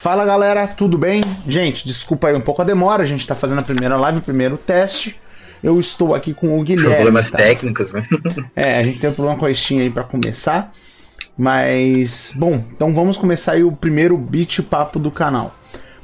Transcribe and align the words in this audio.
Fala 0.00 0.24
galera, 0.24 0.66
tudo 0.68 0.96
bem? 0.96 1.22
Gente, 1.46 1.86
desculpa 1.86 2.28
aí 2.28 2.34
um 2.34 2.40
pouco 2.40 2.62
a 2.62 2.64
demora, 2.64 3.02
a 3.02 3.06
gente 3.06 3.26
tá 3.26 3.34
fazendo 3.34 3.58
a 3.58 3.62
primeira 3.62 3.96
live, 3.96 4.20
o 4.20 4.22
primeiro 4.22 4.56
teste. 4.56 5.18
Eu 5.62 5.80
estou 5.80 6.14
aqui 6.14 6.32
com 6.32 6.58
o 6.58 6.62
Guilherme. 6.62 6.94
Problemas 6.94 7.30
tá? 7.30 7.38
técnicos, 7.38 7.92
né? 7.92 8.06
é, 8.54 8.78
a 8.78 8.82
gente 8.82 9.00
tem 9.00 9.10
um 9.10 9.14
problema 9.14 9.38
com 9.38 9.46
a 9.46 9.52
Steam 9.52 9.80
aí 9.80 9.90
pra 9.90 10.04
começar. 10.04 10.72
Mas, 11.36 12.32
bom, 12.34 12.64
então 12.72 12.94
vamos 12.94 13.16
começar 13.16 13.52
aí 13.52 13.64
o 13.64 13.72
primeiro 13.72 14.16
beat 14.16 14.62
papo 14.62 14.98
do 14.98 15.10
canal. 15.10 15.54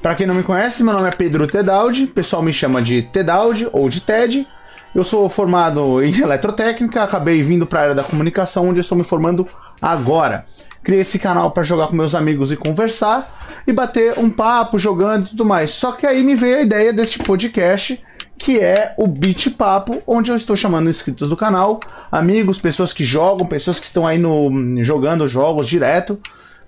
Para 0.03 0.15
quem 0.17 0.27
não 0.27 0.35
me 0.35 0.43
conhece, 0.43 0.83
meu 0.83 0.93
nome 0.93 1.09
é 1.09 1.13
Pedro 1.13 1.47
Tedaldi, 1.47 2.05
o 2.05 2.09
pessoal 2.09 2.43
me 2.43 2.53
chama 2.53 2.83
de 2.83 3.03
Tedaldi 3.03 3.69
ou 3.73 3.89
de 3.89 4.01
Ted. 4.01 4.47
Eu 4.95 5.03
sou 5.03 5.27
formado 5.29 6.03
em 6.03 6.15
eletrotécnica, 6.21 7.03
acabei 7.03 7.43
vindo 7.43 7.67
para 7.67 7.79
a 7.79 7.83
área 7.83 7.95
da 7.95 8.05
comunicação, 8.05 8.69
onde 8.69 8.81
estou 8.81 8.97
me 8.97 9.05
formando 9.05 9.49
agora. 9.81 10.45
Criei 10.83 11.01
esse 11.01 11.19
canal 11.19 11.51
para 11.51 11.63
jogar 11.63 11.87
com 11.87 11.97
meus 11.97 12.15
amigos 12.15 12.53
e 12.53 12.57
conversar 12.57 13.63
e 13.67 13.73
bater 13.73 14.19
um 14.19 14.29
papo 14.29 14.79
jogando 14.79 15.25
e 15.25 15.29
tudo 15.31 15.47
mais. 15.47 15.71
Só 15.71 15.93
que 15.93 16.07
aí 16.07 16.23
me 16.23 16.35
veio 16.35 16.59
a 16.59 16.63
ideia 16.63 16.93
desse 16.93 17.19
podcast 17.21 18.03
que 18.37 18.59
é 18.59 18.93
o 18.99 19.07
Beat 19.07 19.51
Papo, 19.51 20.03
onde 20.05 20.31
eu 20.31 20.37
estou 20.37 20.57
chamando 20.57 20.91
inscritos 20.91 21.29
do 21.29 21.37
canal, 21.37 21.79
amigos, 22.11 22.59
pessoas 22.59 22.93
que 22.93 23.05
jogam, 23.05 23.47
pessoas 23.47 23.79
que 23.79 23.87
estão 23.87 24.05
aí 24.05 24.19
no 24.19 24.83
jogando 24.83 25.29
jogos 25.29 25.69
direto 25.69 26.19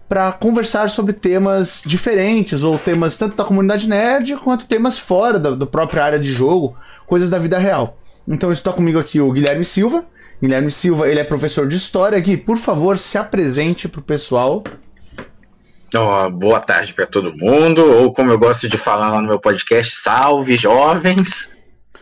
para 0.08 0.30
conversar 0.30 0.88
sobre 0.88 1.12
temas 1.12 1.82
diferentes 1.84 2.62
ou 2.62 2.78
temas 2.78 3.16
tanto 3.16 3.36
da 3.36 3.44
comunidade 3.44 3.88
nerd 3.88 4.36
quanto 4.36 4.66
temas 4.66 4.98
fora 4.98 5.38
da, 5.38 5.50
da 5.50 5.66
própria 5.66 6.04
área 6.04 6.18
de 6.18 6.32
jogo, 6.32 6.76
coisas 7.06 7.28
da 7.28 7.38
vida 7.38 7.58
real. 7.58 7.98
Então 8.26 8.50
está 8.50 8.72
comigo 8.72 8.98
aqui 8.98 9.20
o 9.20 9.30
Guilherme 9.30 9.64
Silva. 9.64 10.04
Guilherme 10.42 10.70
Silva, 10.70 11.08
ele 11.08 11.20
é 11.20 11.24
professor 11.24 11.68
de 11.68 11.76
história. 11.76 12.18
Gui, 12.20 12.36
por 12.36 12.56
favor, 12.56 12.98
se 12.98 13.18
apresente 13.18 13.88
para 13.88 14.00
o 14.00 14.04
pessoal. 14.04 14.64
Oh, 15.96 16.30
boa 16.30 16.58
tarde 16.58 16.92
para 16.92 17.06
todo 17.06 17.36
mundo, 17.36 17.80
ou 17.80 18.12
como 18.12 18.32
eu 18.32 18.38
gosto 18.38 18.68
de 18.68 18.76
falar 18.76 19.10
lá 19.10 19.20
no 19.20 19.28
meu 19.28 19.38
podcast, 19.38 19.94
salve 19.94 20.56
jovens. 20.56 21.50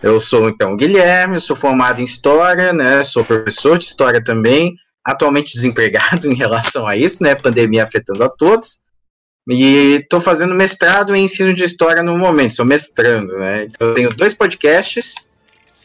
Eu 0.03 0.19
sou 0.19 0.49
então 0.49 0.77
Guilherme, 0.77 1.39
sou 1.39 1.55
formado 1.55 2.01
em 2.01 2.05
História, 2.05 2.73
né? 2.73 3.03
Sou 3.03 3.23
professor 3.23 3.79
de 3.79 3.85
História 3.85 4.23
também, 4.23 4.75
atualmente 5.05 5.53
desempregado 5.53 6.27
em 6.31 6.35
relação 6.35 6.87
a 6.87 6.97
isso, 6.97 7.23
né? 7.23 7.35
Pandemia 7.35 7.85
afetando 7.85 8.25
a 8.25 8.31
todos. 8.31 8.81
E 9.47 10.01
estou 10.01 10.21
fazendo 10.21 10.55
mestrado 10.55 11.15
em 11.15 11.25
ensino 11.25 11.53
de 11.53 11.65
História 11.65 12.03
no 12.03 12.17
momento, 12.17 12.55
sou 12.55 12.65
mestrando, 12.65 13.35
né? 13.35 13.65
Então 13.65 13.89
eu 13.89 13.95
tenho 13.95 14.17
dois 14.17 14.33
podcasts, 14.33 15.15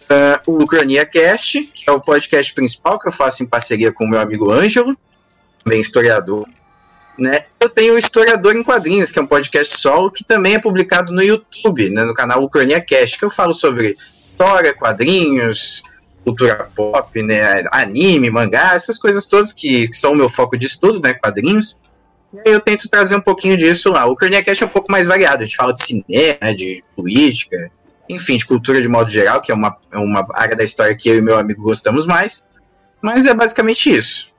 uh, 0.09 0.51
o 0.51 0.63
Ucrania 0.63 1.05
Cast, 1.05 1.61
que 1.63 1.89
é 1.89 1.91
o 1.91 2.01
podcast 2.01 2.53
principal 2.53 2.99
que 2.99 3.07
eu 3.07 3.11
faço 3.11 3.43
em 3.43 3.45
parceria 3.45 3.91
com 3.91 4.05
o 4.05 4.09
meu 4.09 4.19
amigo 4.19 4.51
Ângelo, 4.51 4.97
também 5.63 5.79
historiador, 5.79 6.47
né? 7.17 7.45
Eu 7.59 7.69
tenho 7.69 7.95
o 7.95 7.97
Historiador 7.97 8.55
em 8.55 8.63
Quadrinhos, 8.63 9.11
que 9.11 9.17
é 9.17 9.21
um 9.21 9.27
podcast 9.27 9.77
solo 9.77 10.11
que 10.11 10.23
também 10.23 10.53
é 10.53 10.59
publicado 10.59 11.11
no 11.11 11.21
YouTube, 11.21 11.89
né, 11.89 12.05
no 12.05 12.13
canal 12.13 12.43
Ucrania 12.43 12.79
Cast, 12.79 13.17
que 13.17 13.25
eu 13.25 13.29
falo 13.29 13.55
sobre 13.55 13.97
história, 14.29 14.73
quadrinhos, 14.73 15.81
cultura 16.23 16.69
pop, 16.75 17.23
né, 17.23 17.63
anime, 17.71 18.29
mangá, 18.29 18.73
essas 18.75 18.99
coisas 18.99 19.25
todas 19.25 19.51
que, 19.51 19.87
que 19.87 19.97
são 19.97 20.11
o 20.11 20.15
meu 20.15 20.29
foco 20.29 20.57
de 20.57 20.67
estudo, 20.67 21.01
né, 21.01 21.15
quadrinhos. 21.15 21.79
E 22.33 22.39
aí 22.47 22.53
eu 22.53 22.59
tento 22.59 22.87
trazer 22.87 23.15
um 23.15 23.21
pouquinho 23.21 23.57
disso 23.57 23.89
lá. 23.89 24.05
O 24.05 24.11
Ucrania 24.11 24.43
Cast 24.43 24.63
é 24.63 24.67
um 24.67 24.69
pouco 24.69 24.91
mais 24.91 25.07
variado, 25.07 25.41
a 25.41 25.45
gente 25.45 25.55
fala 25.55 25.73
de 25.73 25.83
cinema, 25.83 26.53
de 26.55 26.83
política, 26.95 27.71
enfim, 28.09 28.37
de 28.37 28.45
cultura 28.45 28.81
de 28.81 28.87
modo 28.87 29.09
geral, 29.09 29.41
que 29.41 29.51
é 29.51 29.55
uma, 29.55 29.75
é 29.91 29.97
uma 29.97 30.25
área 30.33 30.55
da 30.55 30.63
história 30.63 30.95
que 30.95 31.09
eu 31.09 31.17
e 31.17 31.21
meu 31.21 31.37
amigo 31.37 31.63
gostamos 31.63 32.05
mais. 32.05 32.47
Mas 33.01 33.25
é 33.25 33.33
basicamente 33.33 33.95
isso. 33.95 34.31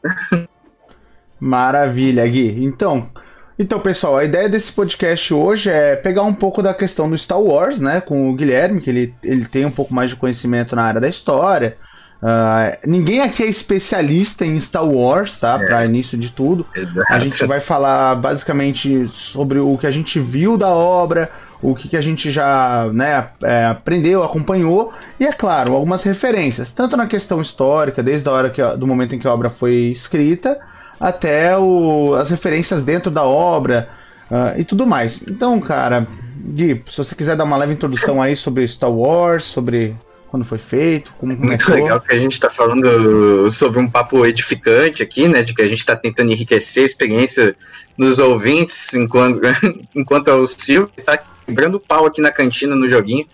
Maravilha, 1.40 2.26
Gui. 2.26 2.64
Então, 2.64 3.10
então, 3.58 3.80
pessoal, 3.80 4.16
a 4.16 4.24
ideia 4.24 4.48
desse 4.48 4.72
podcast 4.72 5.34
hoje 5.34 5.68
é 5.68 5.96
pegar 5.96 6.22
um 6.22 6.34
pouco 6.34 6.62
da 6.62 6.72
questão 6.72 7.10
do 7.10 7.18
Star 7.18 7.40
Wars, 7.40 7.80
né, 7.80 8.00
com 8.00 8.30
o 8.30 8.34
Guilherme, 8.34 8.80
que 8.80 8.88
ele, 8.88 9.14
ele 9.22 9.46
tem 9.46 9.64
um 9.64 9.70
pouco 9.70 9.92
mais 9.92 10.10
de 10.10 10.16
conhecimento 10.16 10.76
na 10.76 10.84
área 10.84 11.00
da 11.00 11.08
história. 11.08 11.76
Uh, 12.20 12.76
ninguém 12.84 13.20
aqui 13.20 13.44
é 13.44 13.46
especialista 13.46 14.44
em 14.44 14.58
Star 14.58 14.84
Wars, 14.84 15.38
tá? 15.38 15.58
É. 15.62 15.66
Para 15.66 15.86
início 15.86 16.18
de 16.18 16.32
tudo. 16.32 16.66
Exato. 16.74 17.12
A 17.12 17.18
gente 17.18 17.44
vai 17.46 17.60
falar 17.60 18.16
basicamente 18.16 19.06
sobre 19.08 19.60
o 19.60 19.78
que 19.78 19.86
a 19.86 19.90
gente 19.90 20.18
viu 20.18 20.56
da 20.56 20.68
obra, 20.68 21.30
o 21.62 21.74
que, 21.74 21.88
que 21.88 21.96
a 21.96 22.00
gente 22.00 22.30
já 22.30 22.90
né, 22.92 23.28
é, 23.42 23.66
aprendeu, 23.66 24.24
acompanhou, 24.24 24.92
e 25.18 25.26
é 25.26 25.32
claro, 25.32 25.74
algumas 25.74 26.02
referências, 26.02 26.72
tanto 26.72 26.96
na 26.96 27.06
questão 27.06 27.40
histórica, 27.40 28.02
desde 28.02 28.28
a 28.28 28.32
hora 28.32 28.50
que, 28.50 28.62
do 28.76 28.86
momento 28.86 29.14
em 29.14 29.18
que 29.18 29.26
a 29.26 29.32
obra 29.32 29.50
foi 29.50 29.74
escrita, 29.74 30.58
até 30.98 31.56
o, 31.56 32.14
as 32.14 32.30
referências 32.30 32.82
dentro 32.82 33.10
da 33.10 33.22
obra 33.22 33.88
uh, 34.30 34.58
e 34.58 34.64
tudo 34.64 34.86
mais. 34.86 35.22
Então, 35.26 35.60
cara, 35.60 36.06
Gui, 36.36 36.82
se 36.86 36.98
você 36.98 37.14
quiser 37.14 37.36
dar 37.36 37.44
uma 37.44 37.56
leve 37.56 37.72
introdução 37.72 38.20
aí 38.20 38.34
sobre 38.34 38.66
Star 38.66 38.90
Wars, 38.90 39.44
sobre 39.44 39.96
quando 40.30 40.44
foi 40.44 40.58
feito, 40.58 41.12
como 41.18 41.36
começou. 41.36 41.70
Muito 41.70 41.84
legal 41.84 42.00
que 42.00 42.14
a 42.14 42.18
gente 42.18 42.32
está 42.32 42.50
falando 42.50 43.50
sobre 43.50 43.78
um 43.78 43.90
papo 43.90 44.24
edificante 44.26 45.02
aqui, 45.02 45.26
né? 45.26 45.42
De 45.42 45.54
que 45.54 45.62
a 45.62 45.68
gente 45.68 45.78
está 45.78 45.96
tentando 45.96 46.30
enriquecer 46.30 46.82
a 46.82 46.86
experiência 46.86 47.56
dos 47.96 48.18
ouvintes 48.18 48.94
enquanto, 48.94 49.40
enquanto 49.94 50.28
o 50.28 50.46
Silvio 50.46 50.90
está 50.96 51.18
quebrando 51.48 51.80
pau 51.80 52.04
aqui 52.04 52.20
na 52.20 52.30
cantina 52.30 52.76
no 52.76 52.86
joguinho. 52.86 53.26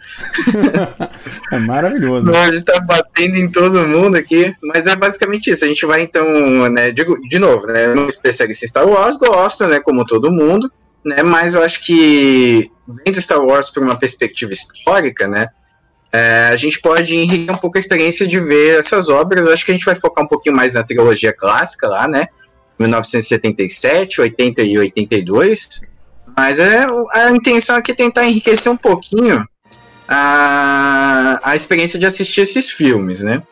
é 1.51 1.59
maravilhoso. 1.59 2.31
a 2.33 2.47
gente 2.47 2.63
tá 2.63 2.81
batendo 2.81 3.37
em 3.37 3.51
todo 3.51 3.87
mundo 3.87 4.17
aqui, 4.17 4.55
mas 4.63 4.87
é 4.87 4.95
basicamente 4.95 5.51
isso. 5.51 5.65
A 5.65 5.69
gente 5.69 5.85
vai 5.85 6.03
então, 6.03 6.25
né, 6.71 6.93
digo, 6.93 7.21
de 7.29 7.39
novo, 7.41 7.67
né, 7.67 7.87
eu 7.87 7.97
não 7.97 8.07
especialista 8.07 8.65
em 8.65 8.69
Star 8.69 8.89
Wars, 8.89 9.17
gosto, 9.17 9.67
né, 9.67 9.81
como 9.81 10.07
todo 10.07 10.31
mundo, 10.31 10.71
né, 11.05 11.25
mas 11.25 11.55
eu 11.55 11.63
acho 11.63 11.85
que 11.85 12.71
vendo 13.05 13.21
Star 13.21 13.45
Wars 13.45 13.69
por 13.69 13.83
uma 13.83 13.97
perspectiva 13.97 14.53
histórica, 14.53 15.27
né, 15.27 15.49
é, 16.15 16.51
a 16.53 16.57
gente 16.57 16.81
pode 16.81 17.17
enriquecer 17.17 17.53
um 17.53 17.59
pouco 17.59 17.77
a 17.77 17.81
experiência 17.81 18.25
de 18.25 18.39
ver 18.39 18.79
essas 18.79 19.09
obras. 19.09 19.49
Acho 19.49 19.65
que 19.65 19.73
a 19.73 19.75
gente 19.75 19.85
vai 19.85 19.97
focar 19.97 20.25
um 20.25 20.29
pouquinho 20.29 20.55
mais 20.55 20.75
na 20.75 20.85
trilogia 20.85 21.33
clássica 21.33 21.89
lá, 21.89 22.07
né, 22.07 22.29
1977, 22.79 24.21
80 24.21 24.63
e 24.63 24.79
82, 24.79 25.81
mas 26.37 26.61
é, 26.61 26.87
a 27.11 27.31
intenção 27.31 27.75
aqui 27.75 27.91
é 27.91 27.95
tentar 27.97 28.27
enriquecer 28.27 28.71
um 28.71 28.77
pouquinho 28.77 29.45
a, 30.07 31.41
a 31.43 31.57
experiência 31.57 31.99
de 31.99 32.07
assistir 32.07 32.43
esses 32.43 32.71
filmes, 32.71 33.25
né? 33.25 33.43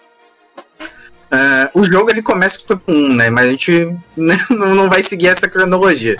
Uh, 1.33 1.81
o 1.81 1.83
jogo 1.83 2.11
ele 2.11 2.23
começa 2.23 2.59
com 2.59 2.79
um, 2.87 3.15
né? 3.15 3.29
Mas 3.29 3.47
a 3.47 3.51
gente 3.51 3.97
não 4.51 4.89
vai 4.89 5.03
seguir 5.03 5.29
essa 5.29 5.49
cronologia. 5.49 6.17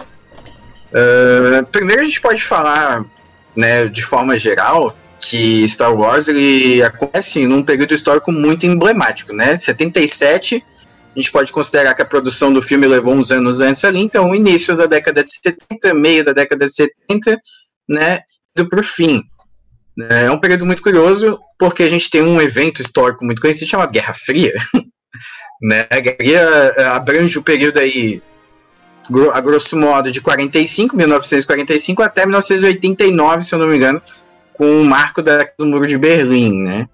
Uh, 0.91 1.65
primeiro 1.67 2.03
a 2.03 2.05
gente 2.05 2.21
pode 2.21 2.43
falar, 2.43 3.05
né, 3.55 3.87
de 3.87 4.03
forma 4.03 4.39
geral, 4.39 4.97
que 5.25 5.67
Star 5.69 5.95
Wars 5.95 6.29
ele 6.29 6.83
acontece 6.83 7.47
num 7.47 7.63
período 7.63 7.95
histórico 7.95 8.33
muito 8.33 8.67
emblemático, 8.67 9.33
né? 9.33 9.57
77 9.57 10.65
a 11.15 11.19
gente 11.21 11.31
pode 11.31 11.53
considerar 11.53 11.95
que 11.95 12.01
a 12.01 12.07
produção 12.07 12.53
do 12.53 12.63
filme 12.63 12.87
levou 12.87 13.15
uns 13.15 13.31
anos 13.31 13.61
antes 13.61 13.85
ali, 13.85 14.01
então 14.01 14.35
início 14.35 14.75
da 14.75 14.87
década 14.87 15.23
de 15.23 15.31
70, 15.31 15.93
meio 15.93 16.25
da 16.25 16.33
década 16.33 16.65
de 16.65 16.73
70, 16.73 17.39
né, 17.89 18.21
indo 18.57 18.69
para 18.69 18.81
o 18.81 18.83
fim. 18.83 19.23
É 20.11 20.31
um 20.31 20.41
período 20.41 20.65
muito 20.65 20.83
curioso, 20.83 21.39
porque 21.59 21.83
a 21.83 21.89
gente 21.89 22.09
tem 22.09 22.23
um 22.23 22.41
evento 22.41 22.81
histórico 22.81 23.27
muito 23.27 23.43
conhecido 23.43 23.69
chamado 23.69 23.93
Guerra 23.93 24.15
Fria, 24.15 24.55
né, 25.61 25.87
a 25.91 26.01
Guerra 26.01 26.17
Fria 26.17 26.41
eh, 26.79 26.85
abrange 26.85 27.39
o 27.39 27.43
período 27.43 27.79
aí, 27.79 28.23
a 29.35 29.41
grosso 29.43 29.77
modo, 29.77 30.11
de 30.11 30.23
45, 30.23 30.97
1945 30.97 32.03
até 32.03 32.25
1989, 32.25 33.43
se 33.43 33.55
eu 33.55 33.59
não 33.59 33.69
me 33.69 33.77
engano, 33.77 34.01
com 34.55 34.83
o 34.83 34.85
marco 34.85 35.23
da, 35.23 35.47
do 35.59 35.67
Muro 35.67 35.87
de 35.87 35.99
Berlim, 35.99 36.63
né, 36.63 36.89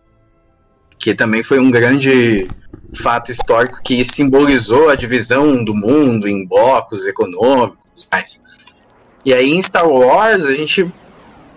que 0.98 1.14
também 1.14 1.42
foi 1.42 1.58
um 1.58 1.70
grande 1.70 2.48
fato 2.94 3.30
histórico 3.30 3.80
que 3.84 4.04
simbolizou 4.04 4.88
a 4.88 4.94
divisão 4.94 5.62
do 5.64 5.74
mundo 5.74 6.26
em 6.26 6.46
blocos 6.46 7.06
econômicos, 7.06 8.08
mas 8.10 8.40
e 9.24 9.34
aí 9.34 9.52
em 9.52 9.60
Star 9.60 9.86
Wars 9.86 10.46
a 10.46 10.54
gente 10.54 10.90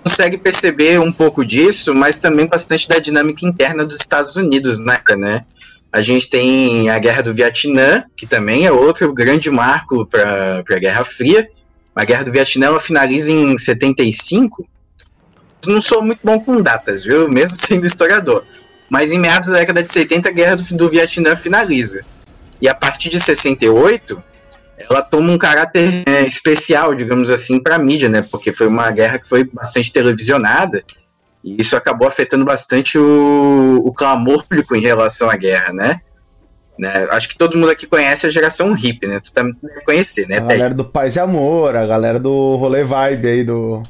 consegue 0.04 0.38
perceber 0.38 1.00
um 1.00 1.12
pouco 1.12 1.46
disso, 1.46 1.94
mas 1.94 2.18
também 2.18 2.48
bastante 2.48 2.88
da 2.88 3.00
dinâmica 3.00 3.46
interna 3.46 3.86
dos 3.86 3.98
Estados 3.98 4.36
Unidos, 4.36 4.80
né, 4.80 5.00
né? 5.18 5.46
A 5.94 6.02
gente 6.02 6.30
tem 6.30 6.90
a 6.90 6.98
Guerra 6.98 7.22
do 7.22 7.34
Vietnã, 7.34 8.04
que 8.16 8.26
também 8.26 8.66
é 8.66 8.72
outro 8.72 9.14
grande 9.14 9.52
marco 9.52 10.06
para 10.06 10.64
a 10.68 10.80
Guerra 10.80 11.04
Fria. 11.04 11.48
A 11.94 12.06
Guerra 12.06 12.24
do 12.24 12.32
Vietnã 12.32 12.68
ela 12.68 12.80
finaliza 12.80 13.32
em 13.32 13.58
75. 13.58 14.66
Não 15.68 15.82
sou 15.82 16.02
muito 16.02 16.20
bom 16.24 16.40
com 16.40 16.62
datas, 16.62 17.04
viu? 17.04 17.30
Mesmo 17.30 17.56
sendo 17.60 17.86
historiador. 17.86 18.46
Mas 18.90 19.12
em 19.12 19.20
meados 19.20 19.50
da 19.50 19.58
década 19.58 19.84
de 19.84 19.92
70, 19.92 20.30
a 20.30 20.32
guerra 20.32 20.56
do, 20.56 20.64
do 20.76 20.90
Vietnã 20.90 21.36
finaliza. 21.36 22.02
E 22.62 22.68
a 22.68 22.76
partir 22.76 23.10
de 23.10 23.20
68, 23.20 24.22
ela 24.78 25.02
toma 25.02 25.32
um 25.32 25.38
caráter 25.38 26.04
é, 26.06 26.22
especial, 26.22 26.94
digamos 26.94 27.32
assim, 27.32 27.60
para 27.60 27.76
a 27.76 27.80
mídia, 27.80 28.10
né? 28.10 28.22
Porque 28.22 28.54
foi 28.54 28.68
uma 28.68 28.92
guerra 28.92 29.18
que 29.18 29.28
foi 29.28 29.44
bastante 29.44 29.92
televisionada 29.92 30.84
e 31.44 31.60
isso 31.60 31.76
acabou 31.76 32.08
afetando 32.08 32.46
bastante 32.46 32.98
o, 32.98 33.82
o 33.84 33.92
clamor 33.94 34.44
público 34.48 34.76
em 34.76 34.82
relação 34.82 35.30
à 35.30 35.36
guerra, 35.36 35.74
né? 35.74 36.02
Né? 36.80 37.08
Acho 37.12 37.30
que 37.30 37.38
todo 37.38 37.58
mundo 37.58 37.70
aqui 37.72 37.86
conhece 37.86 38.26
a 38.26 38.30
geração 38.30 38.76
hip, 38.76 39.06
né? 39.06 39.20
Tu 39.20 39.32
também 39.34 39.56
deve 39.62 39.82
conhecer, 39.82 40.28
né? 40.28 40.38
A 40.38 40.42
galera 40.42 40.74
do 40.74 40.86
Paz 40.86 41.16
e 41.16 41.20
Amor, 41.20 41.76
a 41.76 41.86
galera 41.86 42.20
do 42.20 42.56
rolê 42.56 42.84
vibe 42.84 43.28
aí 43.28 43.44
do. 43.44 43.84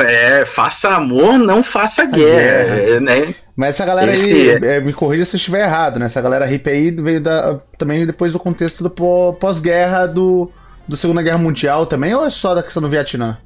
É, 0.00 0.44
faça 0.44 0.90
amor, 0.94 1.38
não 1.38 1.62
faça 1.62 2.04
guerra, 2.04 2.74
guerra. 2.74 3.00
né? 3.00 3.34
Mas 3.56 3.70
essa 3.70 3.84
galera 3.84 4.12
Esse... 4.12 4.50
aí, 4.50 4.50
é, 4.64 4.80
me 4.80 4.92
corrija 4.92 5.24
se 5.24 5.36
eu 5.36 5.38
estiver 5.38 5.64
errado, 5.64 5.98
né? 5.98 6.06
Essa 6.06 6.20
galera 6.20 6.50
hip 6.50 6.68
aí 6.68 6.90
veio 6.90 7.20
da, 7.20 7.58
também 7.78 8.06
depois 8.06 8.32
do 8.32 8.38
contexto 8.38 8.82
do 8.82 8.90
pós-guerra 9.34 10.06
do, 10.06 10.50
do 10.86 10.96
Segunda 10.96 11.22
Guerra 11.22 11.38
Mundial 11.38 11.86
também, 11.86 12.14
ou 12.14 12.24
é 12.24 12.30
só 12.30 12.54
da 12.54 12.62
questão 12.62 12.82
do 12.82 12.88
Vietnã? 12.88 13.38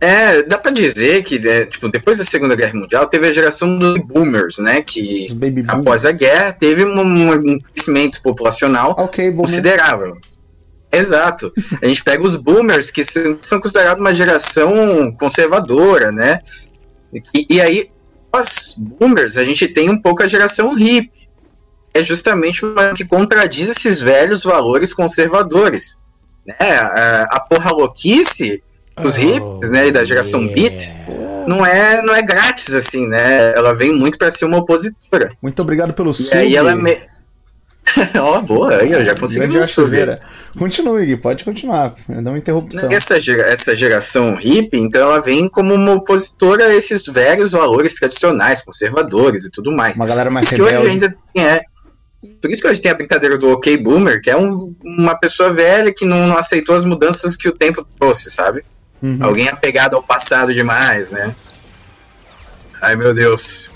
É, 0.00 0.42
dá 0.42 0.58
pra 0.58 0.72
dizer 0.72 1.22
que, 1.22 1.36
é, 1.46 1.64
tipo, 1.64 1.88
depois 1.88 2.18
da 2.18 2.24
Segunda 2.24 2.56
Guerra 2.56 2.74
Mundial, 2.74 3.06
teve 3.06 3.28
a 3.28 3.32
geração 3.32 3.78
dos 3.78 3.98
boomers, 4.00 4.58
né? 4.58 4.82
Que 4.82 5.28
após 5.68 6.04
a 6.04 6.10
guerra 6.10 6.52
teve 6.52 6.84
um, 6.84 7.32
um 7.32 7.58
crescimento 7.60 8.20
populacional 8.20 8.96
okay, 8.98 9.30
considerável. 9.30 10.18
Exato. 10.92 11.52
A 11.80 11.86
gente 11.86 12.04
pega 12.04 12.22
os 12.22 12.36
boomers, 12.36 12.90
que 12.90 13.02
são 13.02 13.60
considerados 13.60 14.00
uma 14.00 14.12
geração 14.12 15.10
conservadora, 15.18 16.12
né? 16.12 16.40
E, 17.34 17.46
e 17.48 17.60
aí, 17.60 17.88
os 18.34 18.74
boomers, 18.76 19.36
a 19.36 19.44
gente 19.44 19.66
tem 19.68 19.88
um 19.88 20.00
pouco 20.00 20.22
a 20.22 20.28
geração 20.28 20.74
hippie. 20.74 21.28
É 21.94 22.02
justamente 22.04 22.64
uma 22.64 22.94
que 22.94 23.04
contradiz 23.04 23.68
esses 23.68 24.00
velhos 24.00 24.44
valores 24.44 24.94
conservadores. 24.94 25.98
Né? 26.46 26.56
A, 26.58 27.28
a 27.30 27.40
porra 27.40 27.70
louquice 27.70 28.62
os 29.00 29.16
oh, 29.16 29.20
hippies, 29.20 29.70
né, 29.70 29.90
da 29.90 30.04
geração 30.04 30.42
yeah. 30.42 30.54
beat, 30.54 30.92
não 31.46 31.64
é, 31.64 32.02
não 32.02 32.14
é 32.14 32.22
grátis, 32.22 32.74
assim, 32.74 33.06
né? 33.06 33.52
Ela 33.56 33.74
vem 33.74 33.92
muito 33.92 34.18
para 34.18 34.30
ser 34.30 34.44
uma 34.44 34.58
opositora. 34.58 35.32
Muito 35.40 35.60
obrigado 35.62 35.92
pelo 35.92 36.12
sub. 36.12 36.34
E 36.34 36.38
aí 36.38 36.56
ela 36.56 36.74
me... 36.76 36.98
Ó, 38.18 38.38
oh, 38.38 38.42
boa, 38.42 38.76
aí 38.76 38.92
eu 38.92 39.04
já 39.04 39.14
consegui 39.14 39.62
subir. 39.64 40.20
Continue, 40.56 41.04
Gui, 41.04 41.16
pode 41.16 41.44
continuar, 41.44 41.94
dá 42.08 42.30
uma 42.30 42.38
interrupção. 42.38 42.90
Essa, 42.90 43.16
essa 43.16 43.74
geração 43.74 44.36
hippie, 44.36 44.78
então, 44.78 45.02
ela 45.02 45.20
vem 45.20 45.48
como 45.48 45.74
uma 45.74 45.94
opositora 45.94 46.66
a 46.66 46.74
esses 46.74 47.06
velhos 47.06 47.52
valores 47.52 47.94
tradicionais, 47.94 48.62
conservadores 48.62 49.44
e 49.44 49.50
tudo 49.50 49.72
mais. 49.72 49.96
Uma 49.96 50.06
galera 50.06 50.30
mais 50.30 50.48
rebelde. 50.48 50.76
hoje 50.76 50.90
ainda 50.90 51.16
é, 51.36 51.62
por 52.40 52.50
isso 52.50 52.62
que 52.62 52.68
hoje 52.68 52.80
tem 52.80 52.90
a 52.90 52.94
brincadeira 52.94 53.36
do 53.36 53.50
OK 53.50 53.76
Boomer, 53.78 54.22
que 54.22 54.30
é 54.30 54.36
um, 54.36 54.50
uma 54.84 55.16
pessoa 55.16 55.52
velha 55.52 55.92
que 55.92 56.04
não, 56.04 56.28
não 56.28 56.38
aceitou 56.38 56.76
as 56.76 56.84
mudanças 56.84 57.34
que 57.34 57.48
o 57.48 57.52
tempo 57.52 57.84
trouxe, 57.98 58.30
sabe? 58.30 58.64
Uhum. 59.02 59.18
Alguém 59.20 59.48
apegado 59.48 59.96
ao 59.96 60.02
passado 60.02 60.54
demais, 60.54 61.10
né? 61.10 61.34
Ai 62.80 62.94
meu 62.94 63.12
Deus. 63.12 63.71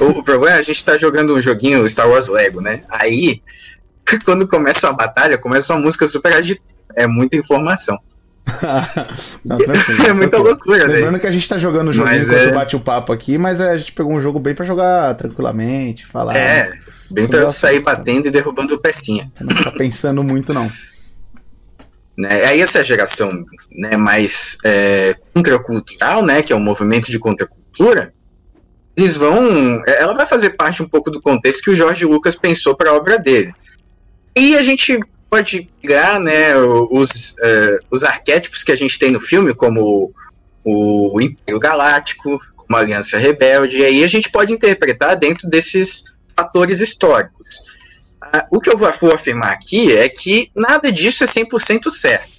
O, 0.00 0.22
problema 0.22 0.56
é 0.56 0.58
a 0.58 0.62
gente 0.62 0.84
tá 0.84 0.96
jogando 0.96 1.34
um 1.34 1.40
joguinho 1.40 1.88
Star 1.88 2.08
Wars 2.08 2.28
Lego, 2.28 2.60
né? 2.60 2.84
Aí, 2.88 3.42
quando 4.24 4.48
começa 4.48 4.88
a 4.88 4.92
batalha, 4.92 5.38
começa 5.38 5.74
uma 5.74 5.82
música 5.82 6.06
super 6.06 6.32
agitada. 6.32 6.74
É 6.96 7.06
muita 7.06 7.36
informação. 7.36 7.98
Não, 9.44 9.58
é 10.06 10.12
muita 10.12 10.38
loucura, 10.38 10.86
né? 10.86 10.94
Lembrando 10.94 11.18
que 11.18 11.26
a 11.26 11.30
gente 11.30 11.48
tá 11.48 11.58
jogando 11.58 11.88
o 11.88 11.92
jogo 11.92 12.10
enquanto 12.10 12.32
é... 12.32 12.52
bate 12.52 12.76
o 12.76 12.80
papo 12.80 13.12
aqui, 13.12 13.38
mas 13.38 13.60
a 13.60 13.76
gente 13.76 13.92
pegou 13.92 14.12
um 14.12 14.20
jogo 14.20 14.38
bem 14.38 14.54
para 14.54 14.64
jogar 14.64 15.14
tranquilamente, 15.14 16.06
falar. 16.06 16.36
É, 16.36 16.70
bem 17.10 17.26
pra 17.26 17.38
eu 17.38 17.50
sair 17.50 17.80
batendo 17.80 18.28
e 18.28 18.30
derrubando 18.30 18.78
pecinha. 18.80 19.30
Não 19.40 19.62
tá 19.62 19.70
pensando 19.70 20.22
muito, 20.22 20.52
não. 20.52 20.70
Né? 22.16 22.44
Aí 22.44 22.60
essa 22.60 22.84
geração 22.84 23.44
né, 23.72 23.96
mais 23.96 24.58
é, 24.64 25.16
contracultural, 25.32 26.24
né, 26.24 26.42
que 26.42 26.52
é 26.52 26.56
um 26.56 26.60
movimento 26.60 27.10
de 27.10 27.18
contracultura, 27.18 28.13
eles 28.96 29.16
vão, 29.16 29.82
ela 29.86 30.14
vai 30.14 30.26
fazer 30.26 30.50
parte 30.50 30.82
um 30.82 30.88
pouco 30.88 31.10
do 31.10 31.20
contexto 31.20 31.62
que 31.62 31.70
o 31.70 31.74
Jorge 31.74 32.04
Lucas 32.04 32.34
pensou 32.34 32.76
para 32.76 32.90
a 32.90 32.94
obra 32.94 33.18
dele. 33.18 33.52
E 34.36 34.56
a 34.56 34.62
gente 34.62 34.98
pode 35.28 35.68
pegar, 35.80 36.20
né, 36.20 36.56
os, 36.56 37.32
uh, 37.32 37.78
os 37.90 38.02
arquétipos 38.02 38.62
que 38.62 38.72
a 38.72 38.76
gente 38.76 38.98
tem 38.98 39.10
no 39.10 39.20
filme, 39.20 39.54
como 39.54 40.12
o, 40.64 41.20
Império 41.20 41.58
Galáctico, 41.58 42.40
como 42.56 42.76
a 42.76 42.80
Aliança 42.80 43.18
Rebelde, 43.18 43.78
e 43.78 43.84
aí 43.84 44.04
a 44.04 44.08
gente 44.08 44.30
pode 44.30 44.52
interpretar 44.52 45.16
dentro 45.16 45.48
desses 45.48 46.04
fatores 46.36 46.80
históricos 46.80 47.34
o 48.50 48.60
que 48.60 48.70
eu 48.70 48.78
vou 48.78 49.12
afirmar 49.12 49.52
aqui 49.52 49.96
é 49.96 50.08
que 50.08 50.50
nada 50.54 50.90
disso 50.90 51.24
é 51.24 51.26
100% 51.26 51.90
certo. 51.90 52.32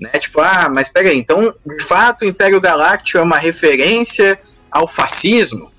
Né? 0.00 0.10
Tipo, 0.18 0.40
ah, 0.40 0.68
mas 0.68 0.88
peraí, 0.88 1.16
então, 1.16 1.54
de 1.64 1.84
fato, 1.84 2.22
o 2.22 2.28
Império 2.28 2.60
Galáctico 2.60 3.18
é 3.18 3.22
uma 3.22 3.38
referência 3.38 4.38
ao 4.74 4.88
fascismo? 4.88 5.70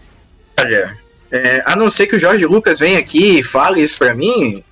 Olha, 0.57 0.97
é, 1.30 1.62
a 1.65 1.75
não 1.75 1.92
ser 1.92 2.07
que 2.07 2.15
o 2.15 2.19
Jorge 2.19 2.45
Lucas 2.45 2.80
venha 2.80 2.97
aqui 2.97 3.39
e 3.39 3.44
fale 3.44 3.81
isso 3.81 3.97
para 3.97 4.15
mim, 4.15 4.63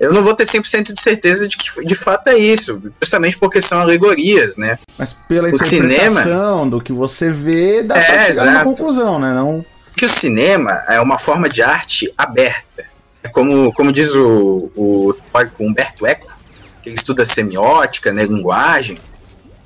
eu 0.00 0.10
não 0.12 0.22
vou 0.22 0.34
ter 0.34 0.44
100% 0.44 0.94
de 0.94 1.00
certeza 1.00 1.46
de 1.46 1.56
que 1.56 1.84
de 1.84 1.94
fato 1.94 2.28
é 2.28 2.38
isso, 2.38 2.80
justamente 3.00 3.36
porque 3.36 3.60
são 3.60 3.78
alegorias, 3.78 4.56
né? 4.56 4.78
Mas 4.96 5.12
pela 5.12 5.48
o 5.48 5.54
interpretação 5.54 6.22
cinema, 6.22 6.70
do 6.70 6.80
que 6.80 6.92
você 6.92 7.30
vê, 7.30 7.82
dá 7.82 7.96
é, 7.96 8.00
pra 8.00 8.24
chegar 8.24 8.30
exato. 8.30 8.64
conclusão, 8.64 9.18
né? 9.18 9.34
Não... 9.34 9.64
Que 9.94 10.06
o 10.06 10.08
cinema 10.08 10.84
é 10.88 11.00
uma 11.00 11.18
forma 11.18 11.48
de 11.48 11.60
arte 11.60 12.12
aberta. 12.16 12.84
É 13.22 13.28
como, 13.28 13.72
como 13.72 13.92
diz 13.92 14.14
o, 14.14 14.70
o 14.76 15.14
Humberto 15.58 16.06
Eco, 16.06 16.32
que 16.80 16.88
ele 16.88 16.96
estuda 16.96 17.24
semiótica, 17.24 18.12
né, 18.12 18.24
linguagem, 18.24 18.96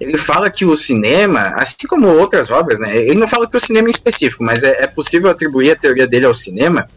ele 0.02 0.19
fala 0.19 0.50
que 0.50 0.64
o 0.64 0.76
cinema, 0.76 1.52
assim 1.54 1.87
como 1.87 2.08
outras 2.08 2.50
obras, 2.50 2.78
né, 2.78 2.96
ele 2.96 3.19
não 3.19 3.28
fala 3.28 3.49
que 3.49 3.56
o 3.56 3.60
cinema 3.60 3.88
em 3.88 3.90
específico, 3.90 4.43
mas 4.43 4.64
é, 4.64 4.82
é 4.82 4.87
possível 4.87 5.31
atribuir 5.31 5.70
a 5.70 5.76
teoria 5.76 6.06
dele 6.06 6.26
ao 6.26 6.34
cinema, 6.34 6.88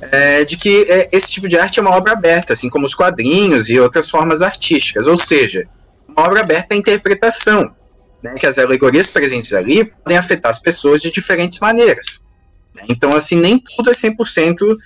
é, 0.00 0.44
de 0.44 0.56
que 0.56 0.84
é, 0.88 1.08
esse 1.12 1.30
tipo 1.30 1.46
de 1.46 1.58
arte 1.58 1.78
é 1.78 1.82
uma 1.82 1.94
obra 1.94 2.12
aberta, 2.12 2.54
assim 2.54 2.70
como 2.70 2.86
os 2.86 2.94
quadrinhos 2.94 3.68
e 3.68 3.78
outras 3.78 4.08
formas 4.08 4.40
artísticas, 4.40 5.06
ou 5.06 5.16
seja, 5.16 5.68
uma 6.08 6.22
obra 6.26 6.40
aberta 6.40 6.74
à 6.74 6.76
interpretação, 6.76 7.74
né, 8.22 8.34
que 8.34 8.46
as 8.46 8.58
alegorias 8.58 9.10
presentes 9.10 9.52
ali 9.52 9.84
podem 9.84 10.16
afetar 10.16 10.50
as 10.50 10.58
pessoas 10.58 11.02
de 11.02 11.10
diferentes 11.10 11.58
maneiras. 11.60 12.22
Então, 12.88 13.14
assim, 13.14 13.36
nem 13.36 13.62
tudo 13.76 13.90
é 13.90 13.94
100% 13.94 14.76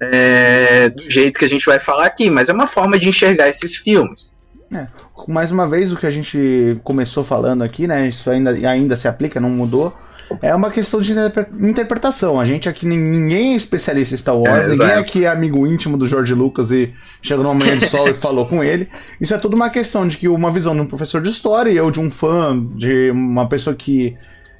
é, 0.00 0.88
do 0.90 1.08
jeito 1.08 1.38
que 1.38 1.44
a 1.44 1.48
gente 1.48 1.64
vai 1.64 1.78
falar 1.78 2.06
aqui, 2.06 2.28
mas 2.28 2.48
é 2.48 2.52
uma 2.52 2.66
forma 2.66 2.98
de 2.98 3.08
enxergar 3.08 3.48
esses 3.48 3.76
filmes. 3.76 4.32
É, 4.72 4.86
mais 5.26 5.50
uma 5.50 5.66
vez, 5.66 5.92
o 5.92 5.96
que 5.96 6.06
a 6.06 6.10
gente 6.10 6.78
começou 6.84 7.24
falando 7.24 7.62
aqui, 7.62 7.86
né? 7.86 8.06
Isso 8.06 8.30
ainda, 8.30 8.50
ainda 8.50 8.96
se 8.96 9.08
aplica, 9.08 9.40
não 9.40 9.50
mudou. 9.50 9.92
É 10.42 10.54
uma 10.54 10.70
questão 10.70 11.00
de 11.00 11.14
interpretação. 11.58 12.38
A 12.38 12.44
gente 12.44 12.68
aqui, 12.68 12.86
ninguém 12.86 13.54
é 13.54 13.56
especialista 13.56 14.14
em 14.14 14.18
Star 14.18 14.36
Wars, 14.36 14.66
é, 14.66 14.68
ninguém 14.68 14.92
aqui 14.92 15.24
é 15.24 15.28
amigo 15.28 15.66
íntimo 15.66 15.96
do 15.96 16.06
George 16.06 16.34
Lucas 16.34 16.70
e 16.70 16.92
chegou 17.22 17.42
numa 17.42 17.54
manhã 17.54 17.78
de 17.78 17.86
sol 17.86 18.08
e 18.08 18.14
falou 18.14 18.44
com 18.46 18.62
ele. 18.62 18.88
Isso 19.18 19.34
é 19.34 19.38
tudo 19.38 19.54
uma 19.54 19.70
questão 19.70 20.06
de 20.06 20.18
que 20.18 20.28
uma 20.28 20.50
visão 20.52 20.74
de 20.74 20.82
um 20.82 20.86
professor 20.86 21.22
de 21.22 21.30
história 21.30 21.70
e 21.70 21.76
eu 21.76 21.90
de 21.90 21.98
um 21.98 22.10
fã, 22.10 22.62
de 22.74 23.10
uma 23.10 23.48
pessoa 23.48 23.74
que 23.74 24.16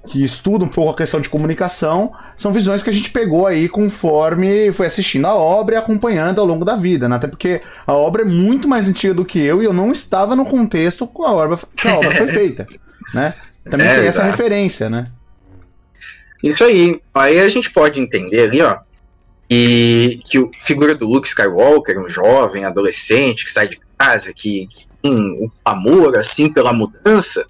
que 0.06 0.22
estuda 0.22 0.64
um 0.64 0.68
pouco 0.68 0.92
a 0.92 0.96
questão 0.96 1.20
de 1.20 1.28
comunicação, 1.28 2.12
são 2.36 2.52
visões 2.52 2.82
que 2.82 2.90
a 2.90 2.92
gente 2.92 3.10
pegou 3.10 3.46
aí 3.46 3.68
conforme 3.68 4.72
foi 4.72 4.86
assistindo 4.86 5.26
a 5.26 5.34
obra 5.34 5.74
e 5.74 5.78
acompanhando 5.78 6.40
ao 6.40 6.46
longo 6.46 6.64
da 6.64 6.76
vida, 6.76 7.08
né? 7.08 7.16
Até 7.16 7.26
porque 7.26 7.60
a 7.86 7.92
obra 7.92 8.22
é 8.22 8.24
muito 8.24 8.68
mais 8.68 8.88
antiga 8.88 9.12
do 9.14 9.24
que 9.24 9.38
eu 9.38 9.62
e 9.62 9.66
eu 9.66 9.72
não 9.72 9.92
estava 9.92 10.34
no 10.34 10.46
contexto 10.46 11.06
com 11.06 11.24
a 11.24 11.32
obra, 11.32 11.58
que 11.76 11.88
a 11.88 11.96
obra 11.96 12.10
foi 12.12 12.28
feita, 12.28 12.66
né? 13.12 13.34
Também 13.68 13.86
é, 13.86 13.96
tem 13.96 14.06
essa 14.06 14.22
referência, 14.22 14.88
né? 14.88 15.06
Isso 16.42 16.64
aí. 16.64 17.00
Aí 17.14 17.40
a 17.40 17.48
gente 17.48 17.70
pode 17.70 18.00
entender 18.00 18.42
ali, 18.42 18.62
ó, 18.62 18.78
e 19.50 20.20
que 20.28 20.38
a 20.38 20.66
figura 20.66 20.94
do 20.94 21.08
Luke 21.08 21.28
Skywalker, 21.28 21.98
um 21.98 22.08
jovem, 22.08 22.64
adolescente 22.64 23.44
que 23.44 23.50
sai 23.50 23.68
de 23.68 23.80
casa, 23.96 24.32
que 24.32 24.68
tem 25.02 25.12
um 25.12 25.50
amor 25.64 26.16
assim 26.16 26.52
pela 26.52 26.72
mudança, 26.72 27.46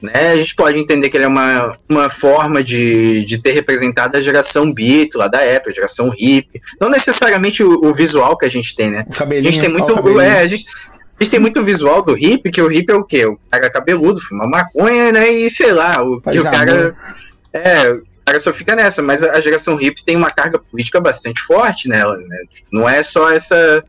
né? 0.00 0.32
A 0.32 0.36
gente 0.36 0.54
pode 0.54 0.78
entender 0.78 1.10
que 1.10 1.16
ele 1.16 1.24
é 1.24 1.28
uma, 1.28 1.76
uma 1.88 2.08
forma 2.08 2.62
de, 2.62 3.24
de 3.24 3.38
ter 3.38 3.52
representado 3.52 4.16
a 4.16 4.20
geração 4.20 4.72
beat 4.72 5.14
lá 5.14 5.26
da 5.26 5.40
época, 5.40 5.70
a 5.70 5.74
geração 5.74 6.12
hip. 6.16 6.60
Não 6.80 6.88
necessariamente 6.88 7.62
o, 7.62 7.84
o 7.84 7.92
visual 7.92 8.36
que 8.36 8.46
a 8.46 8.50
gente 8.50 8.74
tem, 8.76 8.90
né? 8.90 9.04
a 9.20 9.42
gente 9.42 9.60
tem 9.60 9.68
muito. 9.68 10.20
É, 10.20 10.40
a 10.40 10.46
gente, 10.46 10.66
a 11.18 11.24
gente 11.24 11.30
tem 11.30 11.40
muito 11.40 11.62
visual 11.64 12.02
do 12.02 12.16
hip, 12.16 12.48
que 12.50 12.62
o 12.62 12.70
hip 12.70 12.90
é 12.90 12.94
o 12.94 13.04
quê? 13.04 13.26
O 13.26 13.38
cara 13.50 13.68
cabeludo, 13.70 14.20
fuma 14.20 14.46
maconha, 14.46 15.10
né? 15.10 15.28
E 15.28 15.50
sei 15.50 15.72
lá, 15.72 16.00
o, 16.02 16.20
que 16.20 16.38
o 16.38 16.44
cara. 16.44 16.96
É, 17.52 17.90
o 17.90 18.02
cara 18.24 18.38
só 18.38 18.52
fica 18.52 18.76
nessa, 18.76 19.02
mas 19.02 19.24
a 19.24 19.40
geração 19.40 19.80
hip 19.80 20.04
tem 20.04 20.14
uma 20.14 20.30
carga 20.30 20.60
política 20.60 21.00
bastante 21.00 21.40
forte 21.40 21.88
nela, 21.88 22.16
né? 22.16 22.38
Não 22.72 22.88
é 22.88 23.02
só 23.02 23.30
essa. 23.30 23.84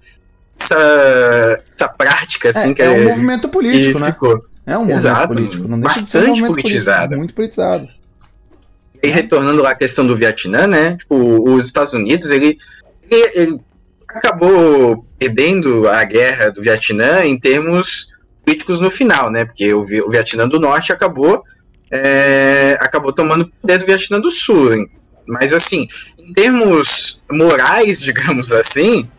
Essa, 0.61 1.63
essa 1.73 1.87
prática 1.87 2.49
assim 2.49 2.71
é, 2.71 2.73
que 2.73 2.81
é 2.81 2.89
um 2.89 3.05
movimento 3.05 3.47
político, 3.47 3.97
né? 3.97 4.07
Ficou. 4.07 4.43
É 4.69 4.77
um 4.77 4.89
Exato, 4.95 5.27
político. 5.29 5.67
Não 5.67 5.79
bastante 5.79 6.43
um 6.43 6.47
politizado. 6.47 6.97
Político, 6.97 7.17
muito 7.17 7.33
politizado. 7.33 7.89
E 9.01 9.07
retornando 9.07 9.61
lá 9.61 9.71
à 9.71 9.75
questão 9.75 10.05
do 10.05 10.15
Vietnã, 10.15 10.67
né? 10.67 10.97
Tipo, 10.97 11.15
os 11.49 11.65
Estados 11.65 11.93
Unidos, 11.93 12.29
ele, 12.31 12.59
ele, 13.09 13.31
ele, 13.33 13.61
acabou 14.07 15.05
perdendo 15.17 15.88
a 15.88 16.03
guerra 16.03 16.51
do 16.51 16.61
Vietnã 16.61 17.25
em 17.25 17.39
termos 17.39 18.09
políticos 18.45 18.79
no 18.79 18.91
final, 18.91 19.31
né? 19.31 19.45
Porque 19.45 19.73
o, 19.73 19.81
o 19.81 20.09
Vietnã 20.11 20.47
do 20.47 20.59
Norte 20.59 20.93
acabou 20.93 21.43
é, 21.91 22.77
acabou 22.79 23.11
tomando 23.11 23.47
poder 23.61 23.79
do 23.79 23.85
Vietnã 23.85 24.19
do 24.19 24.29
Sul. 24.29 24.88
Mas 25.27 25.53
assim, 25.53 25.88
em 26.17 26.33
termos 26.33 27.21
morais, 27.31 27.99
digamos 28.01 28.53
assim, 28.53 29.09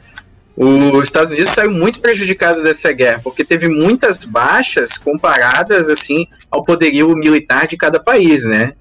os 0.57 1.05
Estados 1.05 1.31
Unidos 1.31 1.51
saiu 1.51 1.71
muito 1.71 2.01
prejudicado 2.01 2.63
dessa 2.63 2.93
guerra, 2.93 3.21
porque 3.23 3.45
teve 3.45 3.69
muitas 3.69 4.25
baixas 4.25 4.99
comparadas 4.99 5.89
assim 5.89 6.27
ao 6.51 6.65
poderio 6.65 7.15
militar 7.17 7.67
de 7.67 7.77
cada 7.77 7.99
país, 7.99 8.45
né? 8.45 8.75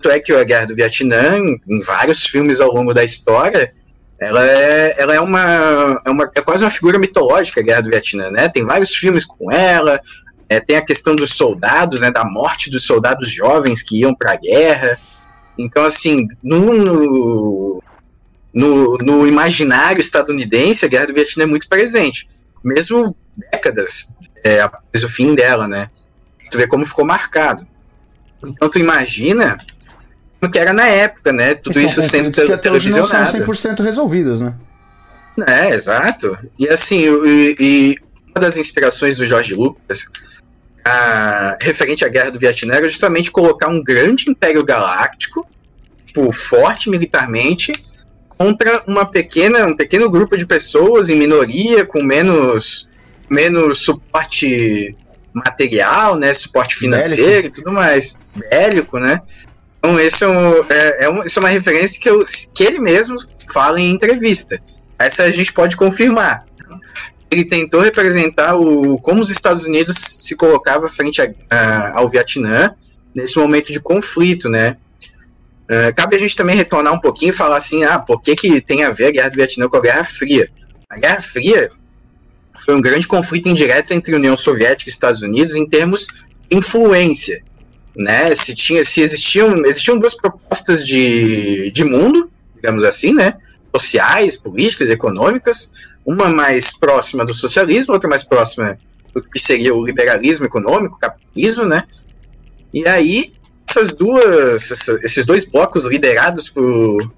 Tanto 0.00 0.14
é 0.14 0.20
que 0.20 0.32
a 0.32 0.44
Guerra 0.44 0.66
do 0.66 0.76
Vietnã, 0.76 1.38
em 1.68 1.82
vários 1.82 2.24
filmes 2.24 2.60
ao 2.60 2.72
longo 2.72 2.94
da 2.94 3.02
história, 3.02 3.72
ela 4.20 4.46
é, 4.46 4.94
ela 4.96 5.14
é, 5.14 5.20
uma, 5.20 6.00
é, 6.04 6.10
uma, 6.10 6.30
é 6.34 6.40
quase 6.40 6.64
uma 6.64 6.70
figura 6.70 6.98
mitológica, 6.98 7.60
a 7.60 7.64
Guerra 7.64 7.82
do 7.82 7.90
Vietnã, 7.90 8.30
né? 8.30 8.48
Tem 8.48 8.64
vários 8.64 8.94
filmes 8.94 9.24
com 9.24 9.50
ela, 9.50 10.00
é, 10.48 10.60
tem 10.60 10.76
a 10.76 10.84
questão 10.84 11.16
dos 11.16 11.34
soldados, 11.34 12.00
né? 12.00 12.10
Da 12.10 12.24
morte 12.24 12.70
dos 12.70 12.84
soldados 12.84 13.30
jovens 13.30 13.82
que 13.82 14.00
iam 14.00 14.14
para 14.14 14.32
a 14.32 14.36
guerra. 14.36 14.98
Então, 15.56 15.84
assim, 15.84 16.28
no, 16.42 16.72
no, 16.74 17.82
no 18.52 19.26
imaginário 19.26 20.00
estadunidense, 20.00 20.84
a 20.84 20.88
Guerra 20.88 21.06
do 21.06 21.14
Vietnã 21.14 21.44
é 21.44 21.46
muito 21.46 21.68
presente, 21.68 22.28
mesmo 22.64 23.16
décadas 23.52 24.16
é, 24.42 24.60
após 24.60 25.04
o 25.04 25.08
fim 25.08 25.34
dela, 25.34 25.68
né? 25.68 25.90
Tu 26.50 26.58
vê 26.58 26.66
como 26.66 26.86
ficou 26.86 27.04
marcado. 27.04 27.66
Então, 28.42 28.68
tu 28.68 28.78
imagina 28.78 29.58
o 30.40 30.48
que 30.48 30.58
era 30.58 30.72
na 30.72 30.86
época, 30.86 31.32
né? 31.32 31.54
Tudo 31.54 31.80
isso 31.80 32.02
sendo 32.02 32.30
que 32.30 32.40
até 32.52 32.70
hoje 32.70 32.90
não 32.90 33.04
são 33.04 33.24
100% 33.24 33.82
resolvidos, 33.82 34.40
né? 34.40 34.54
É, 35.46 35.74
exato. 35.74 36.36
E 36.58 36.68
assim, 36.68 37.04
e, 37.26 37.56
e 37.58 37.96
uma 38.28 38.40
das 38.40 38.56
inspirações 38.56 39.16
do 39.16 39.26
Jorge 39.26 39.54
Lucas, 39.54 40.06
a, 40.84 41.56
referente 41.60 42.04
à 42.04 42.08
Guerra 42.08 42.30
do 42.30 42.38
Vietnã, 42.38 42.74
era 42.74 42.88
justamente 42.88 43.30
colocar 43.30 43.68
um 43.68 43.82
grande 43.82 44.30
império 44.30 44.64
galáctico, 44.64 45.46
tipo, 46.06 46.32
forte 46.32 46.88
militarmente, 46.88 47.72
contra 48.38 48.84
uma 48.86 49.04
pequena, 49.04 49.66
um 49.66 49.76
pequeno 49.76 50.08
grupo 50.08 50.38
de 50.38 50.46
pessoas 50.46 51.10
em 51.10 51.16
minoria, 51.16 51.84
com 51.84 52.00
menos, 52.00 52.88
menos 53.28 53.80
suporte 53.80 54.96
material, 55.34 56.14
né? 56.14 56.32
Suporte 56.32 56.76
financeiro 56.76 57.24
bélico. 57.24 57.48
e 57.48 57.50
tudo 57.50 57.72
mais. 57.72 58.16
Bélico, 58.48 59.00
né? 59.00 59.20
Então, 59.78 59.98
esse 59.98 60.22
é, 60.22 60.28
um, 60.28 60.64
é, 60.68 61.04
é, 61.04 61.10
um, 61.10 61.24
isso 61.24 61.38
é 61.38 61.42
uma 61.42 61.48
referência 61.48 62.00
que, 62.00 62.08
eu, 62.08 62.24
que 62.54 62.62
ele 62.62 62.78
mesmo 62.78 63.16
fala 63.52 63.80
em 63.80 63.90
entrevista. 63.90 64.62
Essa 64.96 65.24
a 65.24 65.30
gente 65.32 65.52
pode 65.52 65.76
confirmar. 65.76 66.46
Ele 67.30 67.44
tentou 67.44 67.80
representar 67.80 68.56
o, 68.56 68.98
como 68.98 69.20
os 69.20 69.30
Estados 69.30 69.64
Unidos 69.66 69.96
se 69.98 70.36
colocava 70.36 70.88
frente 70.88 71.20
a, 71.20 71.28
a, 71.50 71.98
ao 71.98 72.08
Vietnã 72.08 72.74
nesse 73.12 73.36
momento 73.36 73.72
de 73.72 73.80
conflito, 73.80 74.48
né? 74.48 74.76
Uh, 75.70 75.94
cabe 75.94 76.16
a 76.16 76.18
gente 76.18 76.34
também 76.34 76.56
retornar 76.56 76.94
um 76.94 77.00
pouquinho 77.00 77.30
e 77.30 77.36
falar 77.36 77.58
assim, 77.58 77.84
ah, 77.84 77.98
por 77.98 78.22
que, 78.22 78.34
que 78.34 78.60
tem 78.60 78.84
a 78.84 78.90
ver 78.90 79.06
a 79.06 79.10
Guerra 79.10 79.28
do 79.28 79.36
Vietnã 79.36 79.68
com 79.68 79.76
a 79.76 79.80
Guerra 79.80 80.04
Fria? 80.04 80.48
A 80.88 80.98
Guerra 80.98 81.20
Fria 81.20 81.70
foi 82.64 82.74
um 82.74 82.80
grande 82.80 83.06
conflito 83.06 83.48
indireto 83.48 83.92
entre 83.92 84.14
União 84.14 84.36
Soviética 84.36 84.88
e 84.88 84.92
Estados 84.92 85.20
Unidos 85.20 85.56
em 85.56 85.68
termos 85.68 86.06
de 86.50 86.56
influência 86.56 87.42
né? 87.98 88.32
Se 88.34 88.54
tinha, 88.54 88.84
se 88.84 89.02
existiam, 89.02 89.66
existiam 89.66 89.98
duas 89.98 90.14
propostas 90.14 90.86
de, 90.86 91.70
de 91.72 91.84
mundo, 91.84 92.30
digamos 92.54 92.84
assim, 92.84 93.12
né? 93.12 93.34
Sociais, 93.74 94.36
políticas, 94.36 94.88
econômicas, 94.88 95.72
uma 96.06 96.28
mais 96.28 96.76
próxima 96.76 97.24
do 97.24 97.34
socialismo, 97.34 97.92
outra 97.92 98.08
mais 98.08 98.22
próxima 98.22 98.78
do 99.12 99.20
que 99.22 99.38
seria 99.38 99.74
o 99.74 99.84
liberalismo 99.84 100.46
econômico, 100.46 100.98
capitalismo, 100.98 101.64
né? 101.64 101.82
E 102.72 102.86
aí 102.86 103.32
essas 103.68 103.92
duas, 103.92 104.70
esses 105.02 105.26
dois 105.26 105.44
blocos 105.44 105.84
liderados 105.86 106.48
por, 106.48 107.10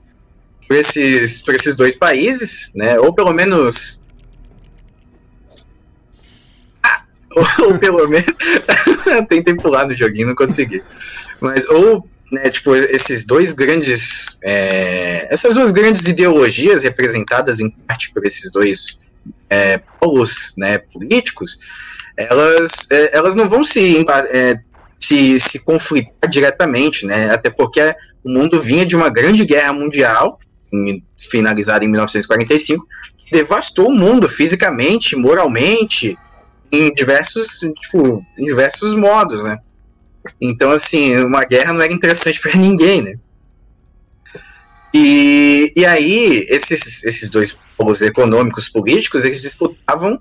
por 0.66 0.76
esses, 0.76 1.42
por 1.42 1.54
esses 1.54 1.76
dois 1.76 1.96
países, 1.96 2.72
né? 2.74 2.98
Ou 2.98 3.14
pelo 3.14 3.32
menos 3.32 4.02
ou 7.60 7.78
pelo 7.78 8.08
menos. 8.08 8.26
Tentei 9.28 9.54
pular 9.54 9.86
no 9.86 9.96
joguinho, 9.96 10.28
não 10.28 10.34
consegui. 10.34 10.82
Mas, 11.40 11.66
ou, 11.68 12.06
né, 12.30 12.50
tipo, 12.50 12.74
esses 12.74 13.24
dois 13.24 13.52
grandes. 13.52 14.38
É, 14.42 15.32
essas 15.32 15.54
duas 15.54 15.72
grandes 15.72 16.06
ideologias 16.06 16.82
representadas 16.82 17.60
em 17.60 17.70
parte 17.70 18.12
por 18.12 18.24
esses 18.26 18.50
dois 18.50 18.98
é, 19.48 19.78
polos 20.00 20.54
né, 20.56 20.78
políticos, 20.78 21.58
elas, 22.16 22.86
é, 22.90 23.16
elas 23.16 23.36
não 23.36 23.48
vão 23.48 23.62
se, 23.62 24.04
é, 24.30 24.60
se, 25.00 25.40
se 25.40 25.58
conflitar 25.60 26.28
diretamente, 26.28 27.06
né? 27.06 27.30
Até 27.30 27.50
porque 27.50 27.80
o 28.22 28.30
mundo 28.30 28.60
vinha 28.60 28.84
de 28.84 28.94
uma 28.94 29.08
grande 29.08 29.44
guerra 29.44 29.72
mundial, 29.72 30.38
finalizada 31.30 31.84
em 31.84 31.88
1945, 31.88 32.86
que 33.16 33.32
devastou 33.32 33.88
o 33.88 33.94
mundo 33.94 34.28
fisicamente, 34.28 35.16
moralmente 35.16 36.16
em 36.70 36.92
diversos, 36.92 37.60
tipo, 37.80 38.24
em 38.38 38.44
diversos 38.44 38.94
modos, 38.94 39.42
né? 39.42 39.58
Então, 40.40 40.70
assim, 40.70 41.16
uma 41.18 41.44
guerra 41.44 41.72
não 41.72 41.82
era 41.82 41.92
interessante 41.92 42.38
para 42.42 42.56
ninguém, 42.56 43.02
né? 43.02 43.14
E, 44.92 45.72
e 45.76 45.86
aí, 45.86 46.46
esses, 46.48 47.04
esses 47.04 47.30
dois 47.30 47.56
povos 47.76 48.02
econômicos 48.02 48.68
políticos, 48.68 49.24
eles 49.24 49.40
disputavam 49.40 50.20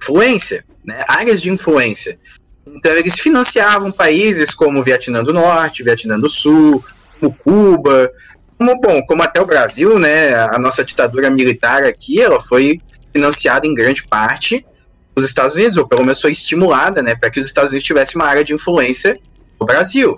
influência, 0.00 0.64
né? 0.84 1.04
áreas 1.08 1.42
de 1.42 1.50
influência. 1.50 2.18
Então, 2.66 2.92
eles 2.92 3.20
financiavam 3.20 3.92
países 3.92 4.52
como 4.52 4.82
Vietnã 4.82 5.22
do 5.22 5.32
Norte, 5.32 5.82
Vietnã 5.82 6.18
do 6.18 6.28
Sul, 6.28 6.84
como 7.18 7.34
Cuba, 7.34 8.10
como, 8.58 8.80
bom, 8.80 9.02
como 9.06 9.22
até 9.22 9.40
o 9.40 9.46
Brasil, 9.46 9.98
né? 9.98 10.34
A 10.34 10.58
nossa 10.58 10.84
ditadura 10.84 11.30
militar 11.30 11.84
aqui, 11.84 12.20
ela 12.20 12.40
foi 12.40 12.80
financiada 13.12 13.66
em 13.66 13.74
grande 13.74 14.06
parte 14.06 14.64
os 15.16 15.24
Estados 15.24 15.56
Unidos, 15.56 15.78
ou 15.78 15.88
pelo 15.88 16.02
menos 16.02 16.20
foi 16.20 16.30
estimulada, 16.30 17.02
né, 17.02 17.16
para 17.16 17.30
que 17.30 17.40
os 17.40 17.46
Estados 17.46 17.70
Unidos 17.70 17.86
tivessem 17.86 18.20
uma 18.20 18.28
área 18.28 18.44
de 18.44 18.52
influência 18.52 19.18
no 19.58 19.66
Brasil. 19.66 20.14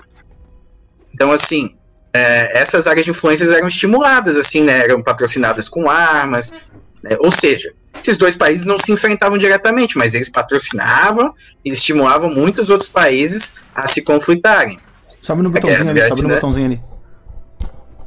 Então, 1.14 1.30
assim, 1.30 1.76
é, 2.12 2.58
essas 2.58 2.88
áreas 2.88 3.04
de 3.04 3.12
influência 3.12 3.44
eram 3.54 3.68
estimuladas, 3.68 4.36
assim, 4.36 4.64
né, 4.64 4.80
eram 4.80 5.00
patrocinadas 5.00 5.68
com 5.68 5.88
armas, 5.88 6.52
né, 7.00 7.16
ou 7.20 7.30
seja, 7.30 7.72
esses 8.02 8.16
dois 8.16 8.34
países 8.34 8.64
não 8.64 8.78
se 8.78 8.92
enfrentavam 8.92 9.38
diretamente, 9.38 9.98
mas 9.98 10.14
eles 10.14 10.28
patrocinavam 10.28 11.34
e 11.64 11.72
estimulavam 11.72 12.30
muitos 12.30 12.70
outros 12.70 12.88
países 12.88 13.56
a 13.74 13.88
se 13.88 14.02
conflitarem. 14.02 14.78
Sobe 15.20 15.42
no 15.42 15.50
botãozinho 15.50 15.90
ali, 15.90 16.08
sobe 16.08 16.22
no 16.22 16.28
botãozinho 16.28 16.66
ali. 16.66 16.80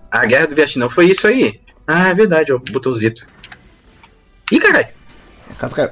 A 0.09 0.25
guerra 0.25 0.47
do 0.47 0.55
Vietnã 0.55 0.89
foi 0.89 1.05
isso 1.05 1.27
aí. 1.27 1.61
Ah, 1.88 2.09
é 2.09 2.13
verdade, 2.13 2.53
o 2.53 2.59
botãozito. 2.59 3.27
Ih, 4.51 4.59
caralho. 4.59 4.88
Cascaio. 5.57 5.91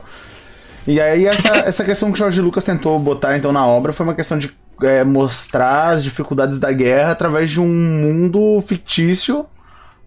E 0.87 0.99
aí 0.99 1.25
essa, 1.25 1.49
essa 1.67 1.83
questão 1.83 2.09
que 2.11 2.15
o 2.15 2.19
Jorge 2.19 2.41
Lucas 2.41 2.63
tentou 2.63 2.97
botar 2.99 3.37
então 3.37 3.51
na 3.51 3.65
obra 3.65 3.93
foi 3.93 4.05
uma 4.05 4.15
questão 4.15 4.37
de 4.37 4.55
é, 4.81 5.03
mostrar 5.03 5.89
as 5.89 6.03
dificuldades 6.03 6.59
da 6.59 6.71
guerra 6.71 7.11
através 7.11 7.49
de 7.49 7.59
um 7.59 7.67
mundo 7.67 8.63
fictício, 8.65 9.45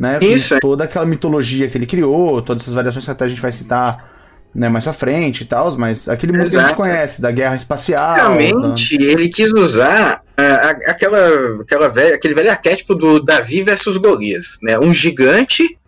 né? 0.03 0.19
Isso. 0.21 0.59
toda 0.59 0.83
aquela 0.83 1.07
mitologia 1.07 1.69
que 1.69 1.79
ele 1.79 1.87
criou, 1.87 2.43
todas 2.43 2.65
essas 2.65 2.75
variações 2.75 3.05
que 3.05 3.11
até 3.13 3.25
a 3.25 3.29
gente 3.29 3.41
vai 3.41 3.53
citar 3.53 4.11
né, 4.53 4.69
mais 4.69 4.83
pra 4.83 4.93
frente 4.93 5.43
e 5.43 5.47
tal, 5.47 5.79
mas 5.79 6.09
aquele 6.09 6.33
mundo 6.33 6.43
Exato. 6.43 6.59
que 6.59 6.65
a 6.65 6.69
gente 6.69 6.77
conhece, 6.77 7.23
da 7.23 7.31
guerra 7.31 7.55
espacial. 7.55 8.17
Realmente, 8.17 8.99
da... 8.99 9.05
ele 9.05 9.29
quis 9.29 9.53
usar 9.53 10.21
uh, 10.37 10.91
aquela, 10.91 11.63
aquela 11.63 11.89
velha, 11.89 12.17
aquele 12.17 12.35
velho 12.35 12.51
arquétipo 12.51 12.97
do 12.97 13.21
Davi 13.21 13.63
versus 13.63 13.97
Golias, 13.97 14.59
né? 14.61 14.77
Um 14.77 14.93
gigante 14.93 15.79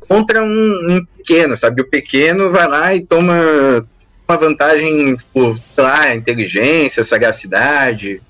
contra 0.00 0.42
um, 0.42 0.46
um 0.90 1.06
pequeno, 1.16 1.56
sabe? 1.56 1.80
O 1.80 1.88
pequeno 1.88 2.50
vai 2.50 2.66
lá 2.66 2.92
e 2.92 3.06
toma 3.06 3.34
uma 4.28 4.36
vantagem 4.36 5.16
por, 5.32 5.56
sei 5.76 5.84
lá, 5.84 6.12
inteligência, 6.12 7.04
sagacidade, 7.04 8.20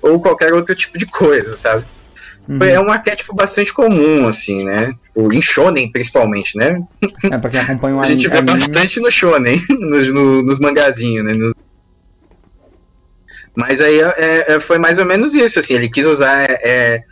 ou 0.00 0.18
qualquer 0.18 0.54
outro 0.54 0.74
tipo 0.74 0.96
de 0.96 1.04
coisa, 1.04 1.54
sabe? 1.54 1.84
Uhum. 2.48 2.62
É 2.62 2.80
um 2.80 2.90
arquétipo 2.90 3.34
bastante 3.34 3.72
comum, 3.72 4.26
assim, 4.26 4.64
né? 4.64 4.94
O, 5.14 5.32
em 5.32 5.40
Shonen, 5.40 5.90
principalmente, 5.90 6.56
né? 6.56 6.82
É, 7.30 7.38
pra 7.38 7.50
quem 7.50 7.60
acompanha 7.60 7.96
o 7.96 8.00
A 8.02 8.06
gente 8.06 8.28
vê 8.28 8.38
anime. 8.38 8.58
bastante 8.58 9.00
no 9.00 9.10
Shonen, 9.10 9.60
nos, 9.68 10.08
no, 10.08 10.42
nos 10.42 10.58
mangazinhos, 10.58 11.24
né? 11.24 11.52
Mas 13.54 13.80
aí 13.80 14.00
é, 14.00 14.54
é, 14.54 14.60
foi 14.60 14.78
mais 14.78 14.98
ou 14.98 15.04
menos 15.04 15.34
isso, 15.34 15.58
assim, 15.58 15.74
ele 15.74 15.88
quis 15.88 16.06
usar 16.06 16.42
é, 16.42 16.58
é, 16.62 17.04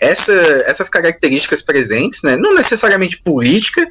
essa, 0.00 0.32
essas 0.66 0.88
características 0.88 1.62
presentes, 1.62 2.22
né? 2.22 2.36
Não 2.36 2.54
necessariamente 2.54 3.20
política, 3.22 3.86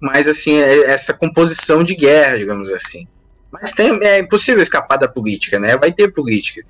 mas 0.00 0.28
assim, 0.28 0.56
é 0.56 0.90
essa 0.90 1.12
composição 1.12 1.82
de 1.84 1.94
guerra, 1.94 2.38
digamos 2.38 2.70
assim. 2.72 3.06
Mas 3.50 3.72
tem, 3.72 3.98
é 4.02 4.18
impossível 4.18 4.62
escapar 4.62 4.96
da 4.96 5.08
política, 5.08 5.58
né? 5.58 5.76
Vai 5.76 5.92
ter 5.92 6.12
política. 6.12 6.62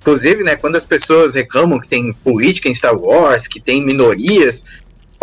Inclusive, 0.00 0.42
né, 0.42 0.56
quando 0.56 0.76
as 0.76 0.84
pessoas 0.84 1.34
reclamam 1.34 1.78
que 1.78 1.88
tem 1.88 2.12
política 2.12 2.68
em 2.68 2.74
Star 2.74 2.96
Wars, 2.96 3.46
que 3.46 3.60
tem 3.60 3.84
minorias, 3.84 4.64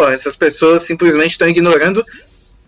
essas 0.10 0.36
pessoas 0.36 0.84
simplesmente 0.84 1.32
estão 1.32 1.48
ignorando 1.48 2.04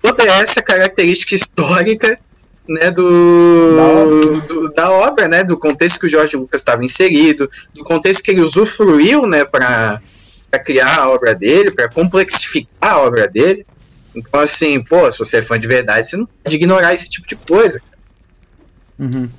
toda 0.01 0.23
essa 0.23 0.61
característica 0.61 1.35
histórica 1.35 2.19
né, 2.67 2.91
do, 2.91 3.75
da, 3.75 3.83
obra. 3.83 4.41
Do, 4.41 4.73
da 4.73 4.91
obra, 4.91 5.27
né, 5.27 5.43
do 5.43 5.57
contexto 5.57 5.99
que 5.99 6.07
o 6.07 6.09
George 6.09 6.35
Lucas 6.35 6.61
estava 6.61 6.83
inserido, 6.83 7.49
do 7.73 7.83
contexto 7.83 8.23
que 8.23 8.31
ele 8.31 8.41
usufruiu, 8.41 9.27
né, 9.27 9.45
para 9.45 10.01
criar 10.63 10.99
a 10.99 11.09
obra 11.09 11.35
dele, 11.35 11.71
para 11.71 11.89
complexificar 11.89 12.93
a 12.93 12.99
obra 12.99 13.27
dele. 13.27 13.65
Então, 14.15 14.39
assim, 14.39 14.83
pô, 14.83 15.11
se 15.11 15.17
você 15.19 15.37
é 15.37 15.41
fã 15.41 15.59
de 15.59 15.67
verdade, 15.67 16.07
você 16.07 16.17
não 16.17 16.27
pode 16.43 16.55
ignorar 16.55 16.93
esse 16.93 17.09
tipo 17.09 17.27
de 17.27 17.35
coisa. 17.35 17.81
Uhum. 18.97 19.29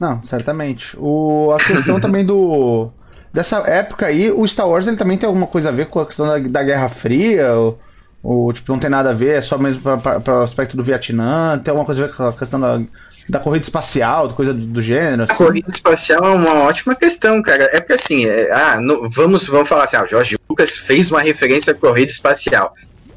Não, 0.00 0.22
certamente. 0.22 0.96
O, 0.98 1.52
a 1.52 1.62
questão 1.62 2.00
também 2.00 2.24
do. 2.24 2.90
Dessa 3.32 3.58
época 3.58 4.06
aí, 4.06 4.32
o 4.32 4.48
Star 4.48 4.68
Wars 4.68 4.86
ele 4.88 4.96
também 4.96 5.16
tem 5.16 5.26
alguma 5.26 5.46
coisa 5.46 5.68
a 5.68 5.72
ver 5.72 5.86
com 5.86 6.00
a 6.00 6.06
questão 6.06 6.26
da, 6.26 6.38
da 6.38 6.62
Guerra 6.64 6.88
Fria? 6.88 7.52
Ou, 7.52 7.78
ou, 8.22 8.52
tipo, 8.52 8.72
não 8.72 8.78
tem 8.80 8.90
nada 8.90 9.10
a 9.10 9.12
ver, 9.12 9.36
é 9.36 9.40
só 9.40 9.56
mesmo 9.56 9.82
para 9.82 10.40
o 10.40 10.42
aspecto 10.42 10.76
do 10.76 10.82
Vietnã? 10.82 11.60
Tem 11.62 11.70
alguma 11.70 11.86
coisa 11.86 12.02
a 12.02 12.06
ver 12.06 12.16
com 12.16 12.24
a 12.24 12.32
questão 12.32 12.58
da, 12.58 12.80
da 13.28 13.38
corrida 13.38 13.64
espacial, 13.64 14.28
coisa 14.30 14.52
do, 14.52 14.66
do 14.66 14.82
gênero? 14.82 15.22
Assim? 15.22 15.32
A 15.32 15.36
corrida 15.36 15.70
espacial 15.70 16.24
é 16.24 16.30
uma 16.30 16.54
ótima 16.64 16.96
questão, 16.96 17.40
cara. 17.42 17.70
É 17.72 17.78
porque 17.78 17.92
assim, 17.92 18.26
é, 18.26 18.50
ah, 18.50 18.80
no, 18.80 19.08
vamos, 19.08 19.46
vamos 19.46 19.68
falar 19.68 19.84
assim, 19.84 19.96
ah, 19.96 20.04
o 20.04 20.08
George 20.08 20.36
Lucas 20.48 20.76
fez 20.78 21.10
uma 21.10 21.20
referência 21.20 21.72
à 21.72 21.76
corrida 21.76 22.10
espacial. 22.10 22.74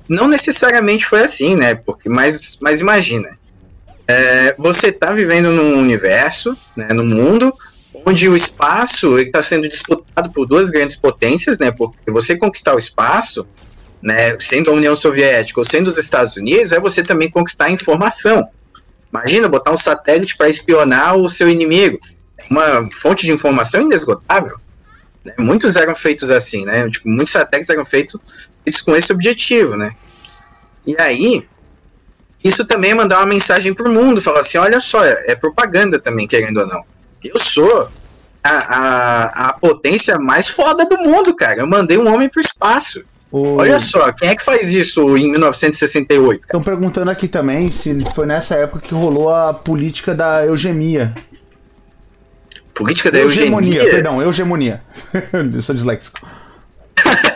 Não 0.08 0.28
necessariamente 0.28 1.06
foi 1.06 1.24
assim, 1.24 1.56
né? 1.56 1.75
Porque, 1.75 2.08
mas, 2.08 2.60
mas 2.62 2.82
imagina. 2.82 3.30
É, 4.08 4.56
você 4.58 4.88
está 4.88 5.14
vivendo 5.14 5.52
num 5.52 5.80
universo, 5.80 6.58
né, 6.76 6.90
no 6.90 7.04
mundo, 7.04 7.54
onde 8.06 8.28
o 8.28 8.36
espaço 8.36 9.18
está 9.20 9.42
sendo 9.42 9.70
disputado 9.70 10.32
por 10.32 10.46
duas 10.46 10.70
grandes 10.70 10.98
potências, 10.98 11.60
né? 11.60 11.72
Porque 11.72 12.12
você 12.12 12.36
conquistar 12.36 12.76
o 12.76 12.80
espaço, 12.80 13.48
né, 14.02 14.38
sendo 14.40 14.72
a 14.72 14.74
União 14.74 14.96
Soviética 14.96 15.60
ou 15.60 15.66
sendo 15.66 15.88
os 15.88 15.98
Estados 15.98 16.36
Unidos, 16.36 16.72
é 16.72 16.80
você 16.80 17.04
também 17.04 17.30
conquistar 17.30 17.66
a 17.66 17.72
informação. 17.72 18.48
Imagina 19.12 19.48
botar 19.48 19.72
um 19.72 19.78
satélite 19.78 20.36
para 20.36 20.50
espionar 20.50 21.16
o 21.16 21.30
seu 21.30 21.48
inimigo. 21.48 22.00
É 22.38 22.46
uma 22.50 22.90
fonte 22.94 23.26
de 23.26 23.32
informação 23.32 23.82
inesgotável. 23.82 24.58
Né? 25.24 25.34
Muitos 25.38 25.76
eram 25.76 25.96
feitos 25.96 26.32
assim, 26.32 26.66
né? 26.66 26.90
Tipo, 26.90 27.08
muitos 27.08 27.32
satélites 27.32 27.70
eram 27.70 27.86
feitos, 27.86 28.20
feitos 28.64 28.82
com 28.82 28.96
esse 28.96 29.14
objetivo, 29.14 29.78
né? 29.78 29.96
E 30.86 30.96
aí, 31.00 31.48
isso 32.44 32.66
também 32.66 32.92
é 32.92 32.94
mandar 32.94 33.20
uma 33.20 33.26
mensagem 33.26 33.74
para 33.74 33.88
o 33.88 33.92
mundo, 33.92 34.22
falar 34.22 34.42
assim, 34.42 34.58
olha 34.58 34.80
só, 34.80 35.04
é, 35.04 35.32
é 35.32 35.36
propaganda 35.36 36.00
também, 36.00 36.28
querendo 36.28 36.60
ou 36.60 36.68
não. 36.68 36.84
Eu 37.24 37.40
sou 37.40 37.90
a, 38.44 38.50
a, 38.52 39.50
a 39.50 39.54
potência 39.54 40.18
mais 40.20 40.50
foda 40.50 40.86
do 40.86 40.98
mundo, 40.98 41.34
cara. 41.36 41.62
Eu 41.62 41.68
mandei 41.68 41.98
um 41.98 42.14
homem 42.14 42.28
para 42.28 42.40
o 42.40 42.42
espaço. 42.42 43.04
O... 43.32 43.56
Olha 43.56 43.80
só, 43.80 44.12
quem 44.12 44.30
é 44.30 44.36
que 44.36 44.44
faz 44.44 44.72
isso 44.72 45.18
em 45.18 45.32
1968? 45.32 46.42
Estão 46.42 46.62
perguntando 46.62 47.10
aqui 47.10 47.28
também 47.28 47.72
se 47.72 48.04
foi 48.14 48.26
nessa 48.26 48.56
época 48.56 48.86
que 48.86 48.94
rolou 48.94 49.34
a 49.34 49.54
política 49.54 50.14
da 50.14 50.46
eugenia. 50.46 51.16
Política 52.74 53.12
da 53.12 53.20
hegemonia? 53.20 53.78
Eugenia, 53.78 53.92
perdão, 53.92 54.22
hegemonia. 54.22 54.82
Eu 55.32 55.62
sou 55.62 55.74
disléxico. 55.74 56.20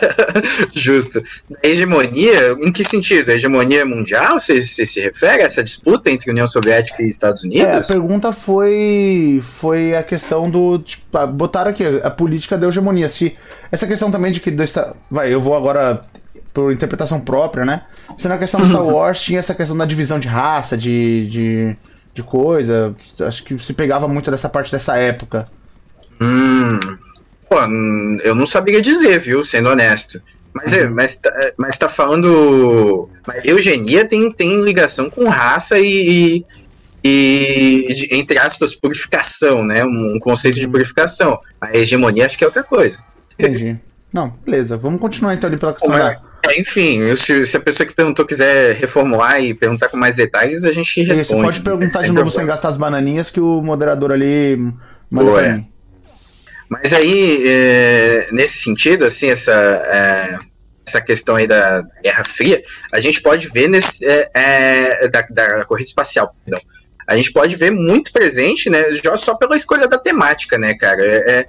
Justo. 0.74 1.22
A 1.62 1.66
hegemonia, 1.66 2.56
em 2.60 2.72
que 2.72 2.84
sentido? 2.84 3.30
A 3.30 3.34
hegemonia 3.34 3.84
mundial? 3.84 4.40
Você, 4.40 4.62
você, 4.62 4.86
se 4.86 5.00
refere 5.00 5.42
a 5.42 5.46
essa 5.46 5.62
disputa 5.62 6.10
entre 6.10 6.30
União 6.30 6.48
Soviética 6.48 7.02
e 7.02 7.08
Estados 7.08 7.44
Unidos? 7.44 7.66
É, 7.66 7.76
a 7.76 7.80
pergunta 7.80 8.32
foi 8.32 9.40
foi 9.42 9.94
a 9.94 10.02
questão 10.02 10.50
do. 10.50 10.78
Tipo, 10.78 11.26
botaram 11.28 11.70
aqui 11.70 11.84
a 12.02 12.10
política 12.10 12.56
da 12.56 12.68
hegemonia. 12.68 13.08
Se 13.08 13.36
essa 13.70 13.86
questão 13.86 14.10
também 14.10 14.32
de 14.32 14.40
que. 14.40 14.50
Do, 14.50 14.64
vai, 15.10 15.32
eu 15.32 15.40
vou 15.40 15.56
agora 15.56 16.04
por 16.52 16.72
interpretação 16.72 17.20
própria, 17.20 17.64
né? 17.64 17.82
Se 18.16 18.26
na 18.26 18.38
questão 18.38 18.60
do 18.60 18.66
Star 18.66 18.84
Wars 18.84 19.20
tinha 19.20 19.38
essa 19.38 19.54
questão 19.54 19.76
da 19.76 19.84
divisão 19.84 20.18
de 20.18 20.26
raça, 20.26 20.76
de, 20.76 21.26
de, 21.28 21.76
de 22.14 22.22
coisa. 22.22 22.94
Acho 23.20 23.44
que 23.44 23.58
se 23.58 23.74
pegava 23.74 24.08
muito 24.08 24.30
dessa 24.30 24.48
parte 24.48 24.72
dessa 24.72 24.96
época. 24.96 25.46
Hum. 26.20 26.80
Pô, 27.48 27.56
eu 28.22 28.34
não 28.34 28.46
saberia 28.46 28.82
dizer, 28.82 29.18
viu? 29.20 29.44
Sendo 29.44 29.70
honesto. 29.70 30.20
Mas, 30.52 30.72
é, 30.72 30.84
uhum. 30.84 30.94
mas, 30.94 31.16
tá, 31.16 31.52
mas 31.56 31.78
tá 31.78 31.88
falando. 31.88 33.08
Eugenia 33.44 34.04
tem, 34.04 34.30
tem 34.32 34.62
ligação 34.62 35.08
com 35.08 35.28
raça 35.28 35.78
e, 35.78 36.44
e, 37.04 37.94
de, 37.94 38.08
entre 38.10 38.38
aspas, 38.38 38.74
purificação, 38.74 39.64
né? 39.64 39.84
Um 39.84 40.18
conceito 40.20 40.58
de 40.58 40.68
purificação. 40.68 41.38
A 41.60 41.76
hegemonia 41.76 42.26
acho 42.26 42.36
que 42.36 42.44
é 42.44 42.46
outra 42.46 42.64
coisa. 42.64 42.98
Entendi. 43.38 43.78
Não, 44.12 44.30
beleza. 44.44 44.76
Vamos 44.76 45.00
continuar 45.00 45.34
então 45.34 45.48
ali 45.48 45.58
pela 45.58 45.72
questão 45.72 45.90
da. 45.90 46.20
É, 46.46 46.60
enfim, 46.60 47.14
se, 47.16 47.44
se, 47.44 47.56
a 47.56 47.60
pessoa 47.60 47.86
que 47.86 47.94
perguntou 47.94 48.24
quiser 48.24 48.74
reformular 48.74 49.40
e 49.42 49.52
perguntar 49.52 49.88
com 49.88 49.96
mais 49.96 50.16
detalhes, 50.16 50.64
a 50.64 50.72
gente 50.72 51.02
responde. 51.02 51.26
Você 51.26 51.42
pode 51.42 51.60
perguntar 51.60 52.02
de 52.02 52.12
novo 52.12 52.30
sem 52.30 52.46
gastar 52.46 52.68
as 52.68 52.76
bananinhas 52.76 53.30
que 53.30 53.40
o 53.40 53.60
moderador 53.62 54.12
ali 54.12 54.56
manda 55.10 55.30
Boa, 55.30 55.42
pra 55.42 55.52
mim. 55.54 55.68
Mas 56.68 56.92
aí, 56.92 57.42
é, 57.46 58.28
nesse 58.30 58.58
sentido, 58.58 59.04
assim, 59.04 59.30
essa, 59.30 59.52
é, 59.52 60.38
essa 60.86 61.00
questão 61.00 61.36
aí 61.36 61.46
da 61.46 61.82
Guerra 62.02 62.24
Fria, 62.24 62.62
a 62.92 63.00
gente 63.00 63.22
pode 63.22 63.48
ver 63.48 63.68
nesse, 63.68 64.04
é, 64.04 64.28
é 64.34 65.08
da, 65.08 65.22
da, 65.30 65.64
corrida 65.64 65.88
espacial, 65.88 66.34
perdão. 66.44 66.60
A 67.06 67.16
gente 67.16 67.32
pode 67.32 67.56
ver 67.56 67.70
muito 67.70 68.12
presente, 68.12 68.68
né, 68.68 68.84
só 69.16 69.34
pela 69.34 69.56
escolha 69.56 69.88
da 69.88 69.98
temática, 69.98 70.58
né, 70.58 70.74
cara. 70.74 71.02
É, 71.02 71.30
é, 71.30 71.48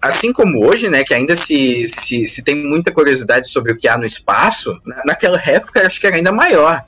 assim 0.00 0.32
como 0.32 0.64
hoje, 0.64 0.88
né, 0.88 1.02
que 1.02 1.12
ainda 1.12 1.34
se, 1.34 1.88
se, 1.88 2.28
se 2.28 2.44
tem 2.44 2.54
muita 2.54 2.92
curiosidade 2.92 3.48
sobre 3.48 3.72
o 3.72 3.76
que 3.76 3.88
há 3.88 3.98
no 3.98 4.06
espaço, 4.06 4.80
naquela 5.04 5.40
época 5.44 5.84
acho 5.84 6.00
que 6.00 6.06
era 6.06 6.16
ainda 6.16 6.30
maior. 6.30 6.84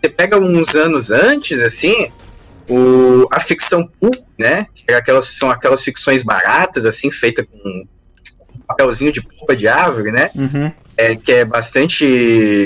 Você 0.00 0.08
pega 0.08 0.38
uns 0.38 0.74
anos 0.74 1.10
antes, 1.10 1.60
assim, 1.60 2.10
o, 2.68 3.26
a 3.30 3.40
ficção 3.40 3.88
pulp, 4.00 4.16
né? 4.38 4.66
Que 4.74 4.92
é 4.92 4.94
aquelas, 4.94 5.26
são 5.26 5.50
aquelas 5.50 5.82
ficções 5.82 6.22
baratas, 6.22 6.84
assim, 6.84 7.10
feita 7.10 7.44
com, 7.44 7.86
com 8.38 8.58
papelzinho 8.60 9.10
de 9.10 9.22
polpa 9.22 9.56
de 9.56 9.66
árvore, 9.66 10.12
né? 10.12 10.30
Uhum. 10.34 10.70
É, 10.96 11.14
que 11.16 11.32
é 11.32 11.44
bastante 11.44 12.04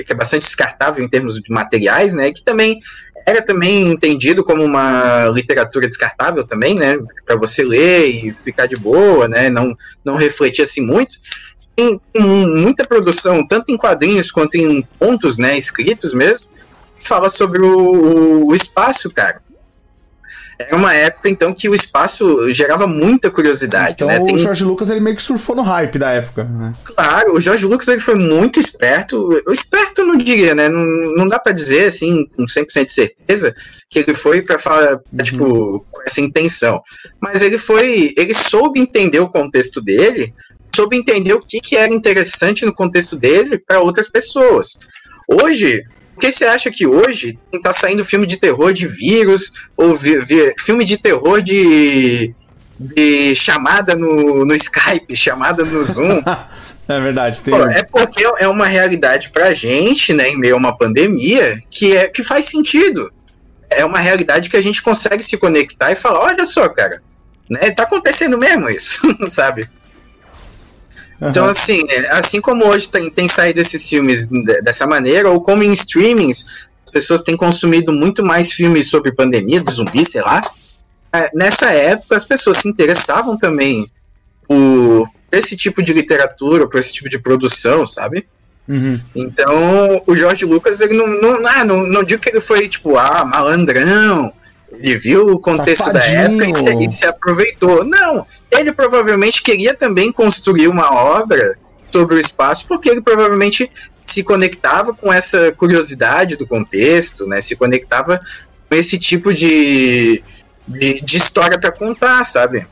que 0.07 0.13
é 0.13 0.15
bastante 0.15 0.45
descartável 0.45 1.05
em 1.05 1.09
termos 1.09 1.41
de 1.41 1.53
materiais, 1.53 2.15
né? 2.15 2.33
Que 2.33 2.43
também 2.43 2.81
era 3.27 3.41
também 3.41 3.89
entendido 3.89 4.43
como 4.43 4.65
uma 4.65 5.27
literatura 5.29 5.87
descartável 5.87 6.45
também, 6.45 6.75
né? 6.75 6.99
Para 7.25 7.37
você 7.37 7.63
ler 7.63 8.07
e 8.07 8.33
ficar 8.33 8.67
de 8.67 8.77
boa, 8.77 9.29
né? 9.29 9.49
Não 9.49 9.77
não 10.05 10.17
refletir 10.17 10.63
assim 10.63 10.81
muito. 10.81 11.17
Tem, 11.77 11.99
tem 12.13 12.23
muita 12.23 12.85
produção, 12.85 13.47
tanto 13.47 13.71
em 13.71 13.79
quadrinhos 13.79 14.31
quanto 14.31 14.57
em 14.57 14.83
pontos, 14.99 15.39
né? 15.39 15.57
Escritos 15.57 16.13
mesmo, 16.13 16.51
que 17.01 17.09
fala 17.09 17.31
sobre 17.31 17.63
o, 17.63 18.47
o 18.47 18.55
espaço, 18.55 19.11
cara. 19.11 19.41
Era 20.59 20.77
uma 20.77 20.95
época, 20.95 21.29
então, 21.29 21.53
que 21.53 21.69
o 21.69 21.75
espaço 21.75 22.51
gerava 22.51 22.87
muita 22.87 23.31
curiosidade. 23.31 23.95
Então 23.95 24.09
né? 24.09 24.21
Tem... 24.21 24.37
o 24.37 24.39
Jorge 24.39 24.65
Lucas 24.65 24.91
ele 24.91 25.01
meio 25.01 25.17
que 25.17 25.23
surfou 25.23 25.57
no 25.57 25.63
hype 25.63 25.99
da 25.99 26.11
época. 26.11 26.45
Né? 26.45 26.75
Claro, 26.85 27.35
o 27.35 27.41
Jorge 27.41 27.67
Lucas 27.67 27.89
ele 27.89 28.01
foi 28.01 28.15
muito 28.15 28.61
esperto. 28.61 29.43
O 29.47 29.53
esperto 29.53 30.05
não 30.05 30.17
diria, 30.17 30.55
né? 30.55 30.69
Não, 30.69 30.85
não 31.17 31.29
dá 31.29 31.39
para 31.39 31.53
dizer 31.53 31.87
assim, 31.87 32.27
com 32.37 32.45
100% 32.45 32.87
de 32.87 32.93
certeza, 32.93 33.55
que 33.89 33.99
ele 33.99 34.15
foi 34.15 34.43
para 34.43 34.59
falar, 34.59 34.95
uhum. 34.95 35.19
tipo, 35.23 35.87
com 35.91 36.03
essa 36.03 36.21
intenção. 36.21 36.83
Mas 37.21 37.43
ele 37.43 37.59
foi. 37.59 38.15
Ele 38.17 38.35
soube 38.35 38.81
entender 38.81 39.21
o 39.21 39.31
contexto 39.31 39.81
dele, 39.81 40.33
soube 40.75 40.97
entender 40.97 41.35
o 41.35 41.41
que, 41.41 41.61
que 41.61 41.77
era 41.77 41.93
interessante 41.93 42.65
no 42.65 42.75
contexto 42.75 43.17
dele 43.17 43.59
para 43.59 43.81
outras 43.81 44.09
pessoas. 44.09 44.79
Hoje, 45.29 45.85
por 46.15 46.21
que 46.21 46.33
você 46.33 46.45
acha 46.45 46.71
que 46.71 46.87
hoje 46.87 47.39
tá 47.63 47.73
saindo 47.73 48.05
filme 48.05 48.27
de 48.27 48.37
terror 48.37 48.73
de 48.73 48.87
vírus, 48.87 49.53
ou 49.77 49.95
vi, 49.95 50.19
vi, 50.19 50.55
filme 50.59 50.85
de 50.85 50.99
terror 50.99 51.41
de, 51.41 52.35
de 52.79 53.35
chamada 53.35 53.95
no, 53.95 54.45
no 54.45 54.55
Skype, 54.55 55.17
chamada 55.17 55.65
no 55.65 55.85
Zoom? 55.85 56.23
é 56.89 57.01
verdade. 57.01 57.43
Tem... 57.43 57.55
Pô, 57.55 57.65
é 57.65 57.83
porque 57.83 58.25
é 58.39 58.47
uma 58.47 58.67
realidade 58.67 59.31
pra 59.31 59.55
gente, 59.55 60.13
né, 60.13 60.29
em 60.29 60.39
meio 60.39 60.55
a 60.55 60.59
uma 60.59 60.77
pandemia, 60.77 61.63
que, 61.71 61.97
é, 61.97 62.09
que 62.09 62.23
faz 62.23 62.47
sentido. 62.47 63.11
É 63.71 63.85
uma 63.85 63.99
realidade 63.99 64.51
que 64.51 64.57
a 64.57 64.63
gente 64.63 64.83
consegue 64.83 65.23
se 65.23 65.39
conectar 65.39 65.91
e 65.91 65.97
falar, 65.97 66.21
olha 66.21 66.45
só, 66.45 66.69
cara, 66.69 67.03
né, 67.49 67.71
tá 67.71 67.85
acontecendo 67.85 68.37
mesmo 68.37 68.69
isso, 68.69 69.01
sabe? 69.29 69.69
Então, 71.31 71.47
assim, 71.47 71.85
é, 71.89 72.11
assim 72.11 72.41
como 72.41 72.67
hoje 72.67 72.89
tem, 72.89 73.09
tem 73.09 73.29
saído 73.29 73.61
esses 73.61 73.89
filmes 73.89 74.29
dessa 74.63 74.87
maneira, 74.87 75.31
ou 75.31 75.41
como 75.41 75.63
em 75.63 75.73
streamings, 75.73 76.47
as 76.85 76.91
pessoas 76.91 77.23
têm 77.23 77.37
consumido 77.37 77.93
muito 77.93 78.25
mais 78.25 78.53
filmes 78.53 78.89
sobre 78.89 79.13
pandemia, 79.13 79.61
de 79.61 79.73
zumbi, 79.73 80.05
sei 80.05 80.23
lá. 80.23 80.43
É, 81.13 81.31
nessa 81.33 81.71
época, 81.71 82.17
as 82.17 82.25
pessoas 82.25 82.59
se 82.59 82.69
interessavam 82.69 83.37
também 83.37 83.87
por 84.49 85.09
esse 85.31 85.57
tipo 85.57 85.83
de 85.83 85.93
literatura, 85.93 86.69
por 86.69 86.79
esse 86.79 86.93
tipo 86.93 87.09
de 87.09 87.19
produção, 87.19 87.87
sabe? 87.87 88.27
Uhum. 88.69 89.01
Então, 89.15 90.03
o 90.07 90.15
Jorge 90.15 90.45
Lucas, 90.45 90.81
ele 90.81 90.95
não, 90.95 91.07
não, 91.07 91.47
ah, 91.47 91.65
não, 91.65 91.87
não 91.87 92.03
digo 92.03 92.23
que 92.23 92.31
ele 92.31 92.41
foi, 92.41 92.69
tipo, 92.69 92.97
ah, 92.97 93.25
malandrão, 93.25 94.33
ele 94.73 94.97
viu 94.97 95.27
o 95.29 95.39
contexto 95.39 95.85
Safadinho. 95.85 96.39
da 96.39 96.47
época 96.47 96.47
e 96.47 96.55
se, 96.55 96.85
e 96.87 96.91
se 96.91 97.07
aproveitou. 97.07 97.85
Não, 97.85 98.27
ele 98.53 98.73
provavelmente 98.73 99.43
queria 99.43 99.75
também 99.75 100.13
construir 100.13 100.69
uma 100.69 100.95
obra 100.95 101.59
sobre 101.91 102.17
o 102.17 102.19
espaço, 102.21 102.67
porque 102.67 102.89
ele 102.89 103.01
provavelmente 103.01 103.71
se 104.07 104.23
conectava 104.23 104.95
com 104.95 105.13
essa 105.13 105.53
curiosidade 105.53 106.37
do 106.37 106.47
contexto, 106.47 107.27
né? 107.27 107.41
Se 107.41 107.57
conectava 107.57 108.21
com 108.69 108.75
esse 108.75 108.99
tipo 108.99 109.33
de, 109.33 110.23
de, 110.67 111.01
de 111.01 111.17
história 111.17 111.59
para 111.59 111.73
contar, 111.73 112.25
sabe? 112.25 112.67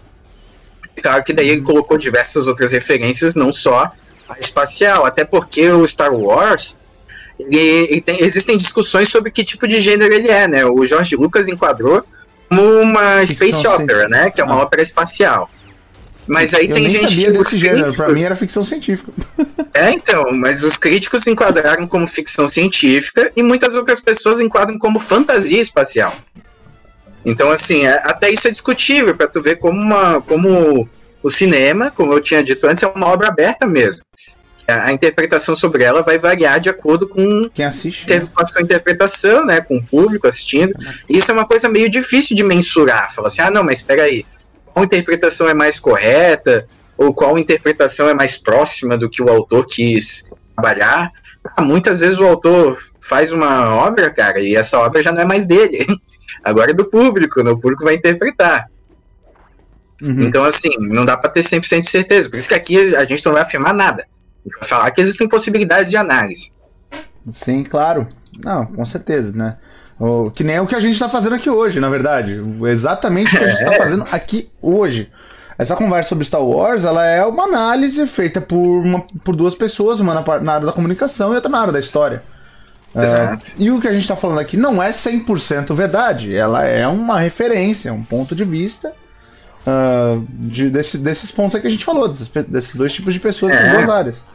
Claro 1.02 1.24
que 1.24 1.32
daí 1.32 1.48
ele 1.48 1.62
colocou 1.62 1.96
diversas 1.96 2.46
outras 2.46 2.72
referências, 2.72 3.34
não 3.34 3.52
só 3.52 3.90
a 4.28 4.38
espacial, 4.38 5.06
até 5.06 5.24
porque 5.24 5.70
o 5.70 5.86
Star 5.86 6.12
Wars 6.14 6.76
ele, 7.38 7.58
ele 7.58 8.00
tem, 8.00 8.22
existem 8.22 8.56
discussões 8.58 9.08
sobre 9.08 9.30
que 9.30 9.42
tipo 9.42 9.66
de 9.66 9.80
gênero 9.80 10.12
ele 10.12 10.28
é, 10.28 10.46
né? 10.46 10.64
O 10.66 10.84
George 10.84 11.16
Lucas 11.16 11.48
enquadrou 11.48 12.04
como 12.48 12.62
uma 12.80 13.24
space 13.24 13.66
opera, 13.66 14.08
né? 14.08 14.30
Que 14.30 14.40
é 14.40 14.44
uma 14.44 14.56
ah. 14.56 14.62
ópera 14.62 14.82
espacial. 14.82 15.48
Mas 16.30 16.54
aí 16.54 16.68
eu 16.68 16.74
tem 16.74 16.84
nem 16.84 16.94
gente 16.94 17.10
sabia 17.10 17.32
desse 17.32 17.58
gênero, 17.58 17.92
pra 17.92 18.08
mim 18.08 18.22
era 18.22 18.36
ficção 18.36 18.62
científica. 18.62 19.12
É, 19.74 19.90
então, 19.90 20.26
mas 20.32 20.62
os 20.62 20.76
críticos 20.76 21.26
enquadraram 21.26 21.88
como 21.88 22.06
ficção 22.06 22.46
científica 22.46 23.32
e 23.34 23.42
muitas 23.42 23.74
outras 23.74 23.98
pessoas 23.98 24.40
enquadram 24.40 24.78
como 24.78 25.00
fantasia 25.00 25.60
espacial. 25.60 26.14
Então, 27.24 27.50
assim, 27.50 27.84
é, 27.84 27.94
até 28.04 28.30
isso 28.30 28.46
é 28.46 28.50
discutível, 28.52 29.16
para 29.16 29.26
tu 29.26 29.42
ver 29.42 29.56
como, 29.56 29.80
uma, 29.80 30.22
como 30.22 30.88
o 31.20 31.30
cinema, 31.30 31.90
como 31.90 32.12
eu 32.12 32.20
tinha 32.20 32.44
dito 32.44 32.64
antes, 32.64 32.84
é 32.84 32.86
uma 32.86 33.08
obra 33.08 33.26
aberta 33.26 33.66
mesmo. 33.66 34.00
A, 34.68 34.84
a 34.84 34.92
interpretação 34.92 35.56
sobre 35.56 35.82
ela 35.82 36.00
vai 36.00 36.16
variar 36.16 36.60
de 36.60 36.70
acordo 36.70 37.08
com 37.08 37.50
quem 37.52 37.64
assiste, 37.64 38.08
né? 38.08 38.28
com 38.32 38.40
a 38.40 38.46
sua 38.46 38.62
interpretação, 38.62 39.44
né, 39.44 39.60
com 39.60 39.78
o 39.78 39.82
público 39.82 40.28
assistindo. 40.28 40.72
Isso 41.08 41.28
é 41.28 41.34
uma 41.34 41.44
coisa 41.44 41.68
meio 41.68 41.90
difícil 41.90 42.36
de 42.36 42.44
mensurar. 42.44 43.12
Falar 43.12 43.26
assim, 43.26 43.42
ah, 43.42 43.50
não, 43.50 43.64
mas 43.64 43.80
espera 43.80 44.04
aí, 44.04 44.24
qual 44.72 44.84
interpretação 44.84 45.48
é 45.48 45.54
mais 45.54 45.78
correta? 45.78 46.66
Ou 46.96 47.14
qual 47.14 47.38
interpretação 47.38 48.08
é 48.08 48.14
mais 48.14 48.36
próxima 48.36 48.96
do 48.96 49.08
que 49.08 49.22
o 49.22 49.28
autor 49.28 49.66
quis 49.66 50.30
trabalhar? 50.54 51.10
Ah, 51.56 51.62
muitas 51.62 52.00
vezes 52.00 52.18
o 52.18 52.26
autor 52.26 52.78
faz 53.00 53.32
uma 53.32 53.74
obra, 53.74 54.10
cara, 54.10 54.40
e 54.40 54.54
essa 54.54 54.78
obra 54.78 55.02
já 55.02 55.10
não 55.10 55.22
é 55.22 55.24
mais 55.24 55.46
dele. 55.46 55.86
Agora 56.44 56.70
é 56.70 56.74
do 56.74 56.84
público, 56.84 57.42
né? 57.42 57.50
o 57.50 57.58
público 57.58 57.84
vai 57.84 57.94
interpretar. 57.94 58.66
Uhum. 60.00 60.22
Então, 60.22 60.44
assim, 60.44 60.70
não 60.78 61.04
dá 61.04 61.16
para 61.16 61.30
ter 61.30 61.40
100% 61.40 61.80
de 61.80 61.90
certeza. 61.90 62.28
Por 62.28 62.38
isso 62.38 62.48
que 62.48 62.54
aqui 62.54 62.94
a 62.94 63.04
gente 63.04 63.24
não 63.24 63.32
vai 63.32 63.42
afirmar 63.42 63.74
nada. 63.74 64.06
Vai 64.58 64.68
falar 64.68 64.90
que 64.90 65.00
existem 65.00 65.28
possibilidades 65.28 65.90
de 65.90 65.96
análise. 65.96 66.52
Sim, 67.26 67.64
claro. 67.64 68.08
Não, 68.42 68.64
com 68.64 68.84
certeza, 68.84 69.32
né? 69.36 69.58
O, 70.00 70.30
que 70.30 70.42
nem 70.42 70.56
é 70.56 70.60
o 70.62 70.66
que 70.66 70.74
a 70.74 70.80
gente 70.80 70.94
está 70.94 71.10
fazendo 71.10 71.34
aqui 71.34 71.50
hoje, 71.50 71.78
na 71.78 71.90
verdade. 71.90 72.40
Exatamente 72.66 73.34
o 73.34 73.38
que 73.38 73.44
a 73.44 73.48
gente 73.48 73.58
está 73.58 73.74
é. 73.74 73.78
fazendo 73.78 74.06
aqui 74.10 74.50
hoje. 74.62 75.10
Essa 75.58 75.76
conversa 75.76 76.08
sobre 76.08 76.24
Star 76.24 76.42
Wars, 76.42 76.84
ela 76.84 77.04
é 77.04 77.22
uma 77.22 77.44
análise 77.44 78.06
feita 78.06 78.40
por, 78.40 78.56
uma, 78.56 79.04
por 79.22 79.36
duas 79.36 79.54
pessoas, 79.54 80.00
uma 80.00 80.14
na, 80.14 80.40
na 80.40 80.54
área 80.54 80.66
da 80.66 80.72
comunicação 80.72 81.32
e 81.32 81.34
outra 81.34 81.50
na 81.50 81.60
área 81.60 81.72
da 81.72 81.78
história. 81.78 82.22
É, 82.94 83.38
e 83.58 83.70
o 83.70 83.78
que 83.78 83.86
a 83.86 83.92
gente 83.92 84.02
está 84.02 84.16
falando 84.16 84.40
aqui 84.40 84.56
não 84.56 84.82
é 84.82 84.90
100% 84.90 85.72
verdade, 85.74 86.34
ela 86.34 86.64
é 86.64 86.86
uma 86.88 87.20
referência, 87.20 87.92
um 87.92 88.02
ponto 88.02 88.34
de 88.34 88.42
vista 88.42 88.92
uh, 89.64 90.26
de, 90.30 90.70
desse, 90.70 90.98
desses 90.98 91.30
pontos 91.30 91.60
que 91.60 91.66
a 91.66 91.70
gente 91.70 91.84
falou, 91.84 92.08
desses, 92.08 92.28
desses 92.48 92.74
dois 92.74 92.92
tipos 92.92 93.14
de 93.14 93.20
pessoas, 93.20 93.52
é. 93.52 93.72
duas 93.74 93.88
áreas. 93.88 94.26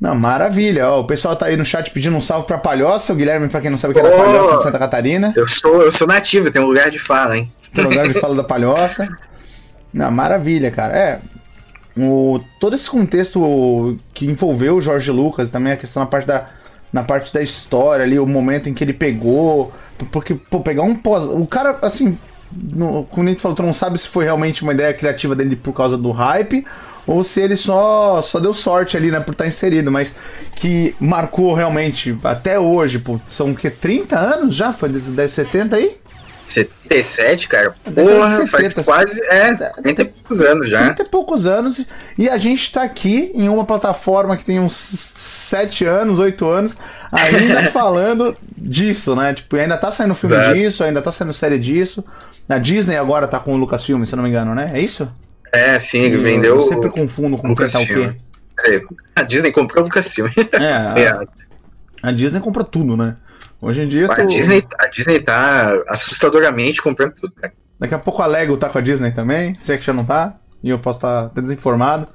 Não, 0.00 0.14
maravilha. 0.14 0.88
Ó, 0.90 1.00
o 1.00 1.04
pessoal 1.04 1.34
tá 1.34 1.46
aí 1.46 1.56
no 1.56 1.64
chat 1.64 1.90
pedindo 1.90 2.16
um 2.16 2.20
salve 2.20 2.46
pra 2.46 2.58
Palhoça. 2.58 3.12
O 3.12 3.16
Guilherme, 3.16 3.48
pra 3.48 3.60
quem 3.60 3.70
não 3.70 3.78
sabe, 3.78 3.94
que 3.94 4.00
é 4.00 4.02
da 4.02 4.10
Palhoça 4.10 4.56
de 4.56 4.62
Santa 4.62 4.78
Catarina. 4.78 5.32
Eu 5.34 5.48
sou, 5.48 5.82
eu 5.82 5.90
sou 5.90 6.06
nativo, 6.06 6.50
tem 6.50 6.62
um 6.62 6.66
lugar 6.66 6.90
de 6.90 6.98
fala, 6.98 7.36
hein? 7.36 7.52
Tem 7.74 7.84
um 7.84 7.88
lugar 7.88 8.06
de 8.06 8.14
fala 8.20 8.36
da 8.36 8.44
Palhoça. 8.44 9.08
Não, 9.92 10.10
maravilha, 10.10 10.70
cara. 10.70 10.96
É. 10.96 11.20
O, 11.96 12.40
todo 12.60 12.76
esse 12.76 12.88
contexto 12.88 13.98
que 14.14 14.24
envolveu 14.24 14.76
o 14.76 14.80
Jorge 14.80 15.10
Lucas, 15.10 15.50
também 15.50 15.72
a 15.72 15.76
questão 15.76 16.00
na 16.00 16.06
parte 16.06 16.28
da, 16.28 16.46
na 16.92 17.02
parte 17.02 17.34
da 17.34 17.42
história 17.42 18.04
ali, 18.04 18.20
o 18.20 18.26
momento 18.26 18.68
em 18.68 18.74
que 18.74 18.84
ele 18.84 18.92
pegou. 18.92 19.72
Porque, 20.12 20.36
pô, 20.36 20.60
pegar 20.60 20.84
um 20.84 20.94
pós. 20.94 21.24
O 21.24 21.44
cara, 21.44 21.76
assim, 21.82 22.16
no, 22.52 23.02
como 23.04 23.26
a 23.26 23.32
gente 23.32 23.42
falou, 23.42 23.56
tu 23.56 23.64
não 23.64 23.74
sabe 23.74 23.98
se 23.98 24.06
foi 24.06 24.24
realmente 24.24 24.62
uma 24.62 24.72
ideia 24.72 24.94
criativa 24.94 25.34
dele 25.34 25.56
por 25.56 25.72
causa 25.72 25.98
do 25.98 26.12
hype 26.12 26.64
ou 27.08 27.24
se 27.24 27.40
ele 27.40 27.56
só, 27.56 28.20
só 28.20 28.38
deu 28.38 28.52
sorte 28.52 28.94
ali, 28.94 29.10
né, 29.10 29.18
por 29.18 29.32
estar 29.32 29.46
inserido, 29.46 29.90
mas 29.90 30.14
que 30.54 30.94
marcou 31.00 31.54
realmente 31.54 32.16
até 32.22 32.60
hoje, 32.60 32.98
pô, 32.98 33.18
são 33.30 33.50
o 33.50 33.56
que, 33.56 33.70
30 33.70 34.18
anos 34.18 34.54
já? 34.54 34.74
Foi 34.74 34.90
desde 34.90 35.10
10, 35.12 35.32
70 35.32 35.76
aí? 35.76 35.96
77, 36.46 37.48
cara. 37.48 37.74
Porra, 37.94 38.28
70, 38.28 38.50
faz 38.50 38.84
quase, 38.84 39.24
é, 39.24 39.54
30 39.54 40.02
e 40.02 40.04
poucos 40.04 40.40
anos 40.42 40.70
já. 40.70 40.84
30 40.84 41.02
e 41.02 41.04
poucos 41.06 41.46
anos, 41.46 41.86
e 42.16 42.28
a 42.28 42.36
gente 42.36 42.72
tá 42.72 42.82
aqui 42.82 43.32
em 43.34 43.48
uma 43.48 43.64
plataforma 43.64 44.36
que 44.36 44.44
tem 44.44 44.60
uns 44.60 44.74
7 44.74 45.86
anos, 45.86 46.18
8 46.18 46.46
anos, 46.46 46.76
ainda 47.10 47.64
falando 47.72 48.36
disso, 48.56 49.16
né? 49.16 49.32
Tipo, 49.32 49.56
ainda 49.56 49.78
tá 49.78 49.90
saindo 49.90 50.14
filme 50.14 50.36
Exato. 50.36 50.54
disso, 50.54 50.84
ainda 50.84 51.00
tá 51.00 51.10
saindo 51.10 51.32
série 51.32 51.58
disso. 51.58 52.04
A 52.46 52.58
Disney 52.58 52.96
agora 52.96 53.26
tá 53.26 53.38
com 53.38 53.54
o 53.54 53.56
Lucasfilm, 53.56 54.04
se 54.04 54.16
não 54.16 54.22
me 54.22 54.28
engano, 54.28 54.54
né? 54.54 54.70
É 54.74 54.80
isso? 54.80 55.10
É, 55.52 55.78
sim, 55.78 56.00
ele 56.00 56.18
vendeu. 56.18 56.56
Eu 56.56 56.62
sempre 56.62 56.90
confundo 56.90 57.36
com 57.38 57.54
quem 57.54 57.68
tá 57.68 57.80
o 57.80 57.86
quê. 57.86 58.14
A 59.14 59.22
Disney 59.22 59.52
comprou 59.52 59.82
o 59.82 59.86
Lucasfilm. 59.86 60.28
É, 60.52 60.72
a, 60.72 60.94
é. 60.98 61.26
a 62.02 62.12
Disney 62.12 62.40
comprou 62.40 62.64
tudo, 62.64 62.96
né? 62.96 63.16
Hoje 63.60 63.82
em 63.82 63.88
dia. 63.88 64.06
Tô... 64.06 64.12
A, 64.12 64.24
Disney, 64.24 64.64
a 64.78 64.86
Disney 64.86 65.20
tá 65.20 65.72
assustadoramente 65.88 66.82
comprando 66.82 67.14
tudo, 67.14 67.34
cara. 67.34 67.52
Daqui 67.78 67.94
a 67.94 67.98
pouco 67.98 68.22
a 68.22 68.26
Lego 68.26 68.56
tá 68.56 68.68
com 68.68 68.78
a 68.78 68.80
Disney 68.80 69.12
também, 69.12 69.56
sei 69.60 69.76
é 69.76 69.78
que 69.78 69.84
já 69.84 69.92
não 69.92 70.04
tá, 70.04 70.34
e 70.62 70.70
eu 70.70 70.78
posso 70.78 70.98
estar 70.98 71.28
tá 71.28 71.40
desinformado. 71.40 72.08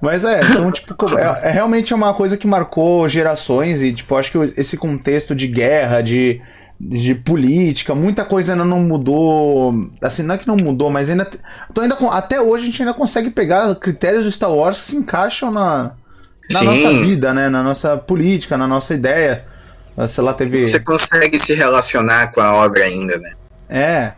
Mas 0.00 0.24
é, 0.24 0.40
então, 0.40 0.70
tipo, 0.72 0.94
é, 1.18 1.48
é, 1.48 1.50
realmente 1.50 1.92
uma 1.94 2.14
coisa 2.14 2.36
que 2.36 2.46
marcou 2.46 3.08
gerações 3.08 3.82
e, 3.82 3.92
tipo, 3.92 4.16
acho 4.16 4.30
que 4.32 4.38
esse 4.56 4.76
contexto 4.76 5.34
de 5.34 5.46
guerra, 5.46 6.00
de, 6.00 6.40
de 6.84 7.14
política, 7.14 7.94
muita 7.94 8.24
coisa 8.24 8.52
ainda 8.52 8.64
não 8.64 8.80
mudou. 8.80 9.72
Assim, 10.00 10.24
não 10.24 10.34
é 10.34 10.38
que 10.38 10.48
não 10.48 10.56
mudou, 10.56 10.90
mas 10.90 11.08
ainda. 11.08 11.30
Então 11.70 11.84
ainda 11.84 11.96
até 12.10 12.40
hoje 12.40 12.64
a 12.64 12.66
gente 12.66 12.82
ainda 12.82 12.92
consegue 12.92 13.30
pegar 13.30 13.72
critérios 13.76 14.24
do 14.24 14.32
Star 14.32 14.50
Wars 14.50 14.78
que 14.78 14.84
se 14.86 14.96
encaixam 14.96 15.52
na, 15.52 15.92
na 16.52 16.62
nossa 16.64 16.92
vida, 16.94 17.32
né? 17.32 17.48
Na 17.48 17.62
nossa 17.62 17.96
política, 17.96 18.58
na 18.58 18.66
nossa 18.66 18.94
ideia. 18.94 19.44
Sei 20.08 20.24
lá, 20.24 20.34
teve. 20.34 20.66
Você 20.66 20.80
consegue 20.80 21.38
se 21.38 21.54
relacionar 21.54 22.32
com 22.32 22.40
a 22.40 22.52
obra 22.52 22.82
ainda, 22.82 23.16
né? 23.16 23.32
É. 23.68 24.12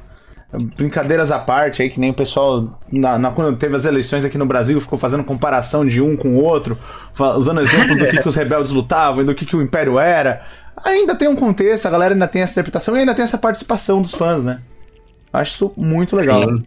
Brincadeiras 0.76 1.32
à 1.32 1.38
parte 1.40 1.82
aí, 1.82 1.90
que 1.90 1.98
nem 1.98 2.12
o 2.12 2.14
pessoal, 2.14 2.80
na, 2.90 3.18
na, 3.18 3.32
quando 3.32 3.56
teve 3.56 3.74
as 3.74 3.84
eleições 3.84 4.24
aqui 4.24 4.38
no 4.38 4.46
Brasil, 4.46 4.80
ficou 4.80 4.96
fazendo 4.96 5.24
comparação 5.24 5.84
de 5.84 6.00
um 6.00 6.16
com 6.16 6.36
o 6.36 6.36
outro, 6.36 6.78
usando 7.36 7.60
exemplo 7.60 7.98
do 7.98 8.06
que, 8.06 8.22
que 8.22 8.28
os 8.28 8.36
rebeldes 8.36 8.70
lutavam 8.70 9.22
e 9.22 9.26
do 9.26 9.34
que, 9.34 9.44
que 9.44 9.56
o 9.56 9.60
Império 9.60 9.98
era 9.98 10.42
ainda 10.84 11.14
tem 11.14 11.28
um 11.28 11.36
contexto, 11.36 11.86
a 11.86 11.90
galera 11.90 12.14
ainda 12.14 12.28
tem 12.28 12.42
essa 12.42 12.52
interpretação 12.52 12.96
e 12.96 13.00
ainda 13.00 13.14
tem 13.14 13.24
essa 13.24 13.38
participação 13.38 14.02
dos 14.02 14.14
fãs, 14.14 14.44
né? 14.44 14.60
Acho 15.32 15.54
isso 15.54 15.74
muito 15.76 16.16
legal. 16.16 16.42
Sim. 16.42 16.64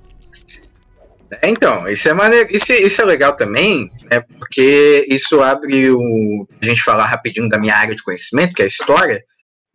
É, 1.42 1.50
então, 1.50 1.88
isso 1.88 2.08
é, 2.08 2.14
maneiro, 2.14 2.50
isso, 2.52 2.72
isso 2.72 3.02
é 3.02 3.06
legal 3.06 3.36
também, 3.36 3.92
né, 4.10 4.22
porque 4.40 5.06
isso 5.10 5.42
abre 5.42 5.92
o. 5.92 6.48
A 6.62 6.66
gente 6.66 6.84
falar 6.84 7.06
rapidinho 7.06 7.50
da 7.50 7.60
minha 7.60 7.76
área 7.76 7.96
de 7.96 8.04
conhecimento, 8.04 8.54
que 8.54 8.62
é 8.62 8.66
a 8.66 8.70
história, 8.70 9.24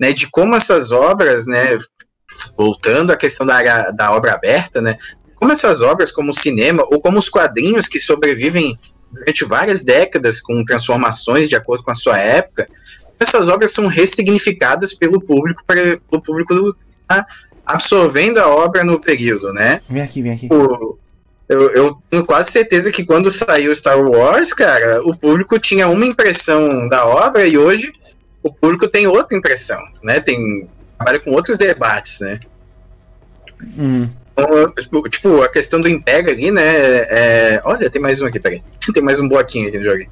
né, 0.01 0.13
de 0.13 0.27
como 0.31 0.55
essas 0.55 0.93
obras, 0.93 1.47
né, 1.47 1.79
voltando 2.57 3.13
à 3.13 3.17
questão 3.17 3.47
da, 3.47 3.57
área, 3.57 3.91
da 3.93 4.13
obra 4.13 4.33
aberta, 4.33 4.81
né, 4.81 4.97
como 5.37 5.53
essas 5.53 5.83
obras, 5.83 6.11
como 6.11 6.31
o 6.31 6.35
cinema, 6.35 6.85
ou 6.91 7.01
como 7.01 7.19
os 7.19 7.29
quadrinhos 7.29 7.87
que 7.87 7.99
sobrevivem 7.99 8.79
durante 9.11 9.45
várias 9.45 9.83
décadas 9.83 10.41
com 10.41 10.65
transformações 10.65 11.49
de 11.49 11.57
acordo 11.57 11.85
com 11.85 11.91
a 11.91 11.95
sua 11.95 12.19
época, 12.19 12.67
essas 13.23 13.49
obras 13.49 13.73
são 13.73 13.87
ressignificadas 13.87 14.93
pelo 14.93 15.21
público 15.21 15.63
para 15.67 15.99
o 16.11 16.21
público 16.21 16.77
tá 17.07 17.27
absorvendo 17.65 18.39
a 18.39 18.49
obra 18.49 18.85
no 18.85 19.01
período, 19.01 19.53
né? 19.53 19.81
Vem 19.89 20.03
aqui, 20.03 20.23
vem 20.23 20.33
aqui. 20.33 20.49
O, 20.51 20.99
eu, 21.49 21.71
eu, 21.71 21.99
tenho 22.11 22.25
quase 22.25 22.51
certeza 22.51 22.91
que 22.91 23.05
quando 23.05 23.31
saiu 23.31 23.75
Star 23.75 24.01
Wars, 24.01 24.53
cara, 24.53 25.03
o 25.05 25.17
público 25.17 25.59
tinha 25.59 25.89
uma 25.89 26.07
impressão 26.07 26.89
da 26.89 27.07
obra 27.07 27.47
e 27.47 27.59
hoje 27.59 27.93
o 28.43 28.53
público 28.53 28.89
tem 28.89 29.07
outra 29.07 29.37
impressão, 29.37 29.81
né? 30.03 30.21
Tem 30.21 30.69
trabalha 30.97 31.21
com 31.21 31.33
outros 31.33 31.57
debates, 31.57 32.21
né? 32.21 32.41
Hum. 33.79 34.09
Então, 34.33 34.73
tipo, 35.11 35.43
a 35.43 35.49
questão 35.49 35.81
do 35.81 35.89
Império 35.89 36.31
ali, 36.31 36.51
né? 36.51 36.63
É... 36.65 37.63
Olha, 37.65 37.91
tem 37.91 38.01
mais 38.01 38.21
um 38.21 38.27
aqui, 38.27 38.41
peraí. 38.41 38.63
Tem 38.93 39.03
mais 39.03 39.21
um 39.21 39.29
bloquinho 39.29 39.69
aqui 39.69 39.79
no 39.79 39.85
jogo 39.85 40.07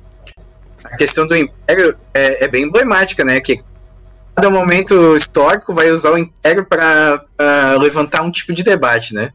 a 0.85 0.97
questão 0.97 1.27
do 1.27 1.37
Império 1.37 1.97
é, 2.15 2.45
é, 2.45 2.49
bem 2.49 2.65
emblemática, 2.65 3.25
né? 3.25 3.41
Que 3.41 3.63
cada 4.35 4.51
momento 4.51 5.17
histórico 5.17 5.75
vai 5.75 5.91
usar 5.91 6.13
o 6.13 6.19
Império 6.19 6.65
para 6.65 7.25
levantar 7.81 8.23
um 8.23 8.31
tipo 8.31 8.53
de 8.53 8.63
debate, 8.63 9.15
né? 9.15 9.33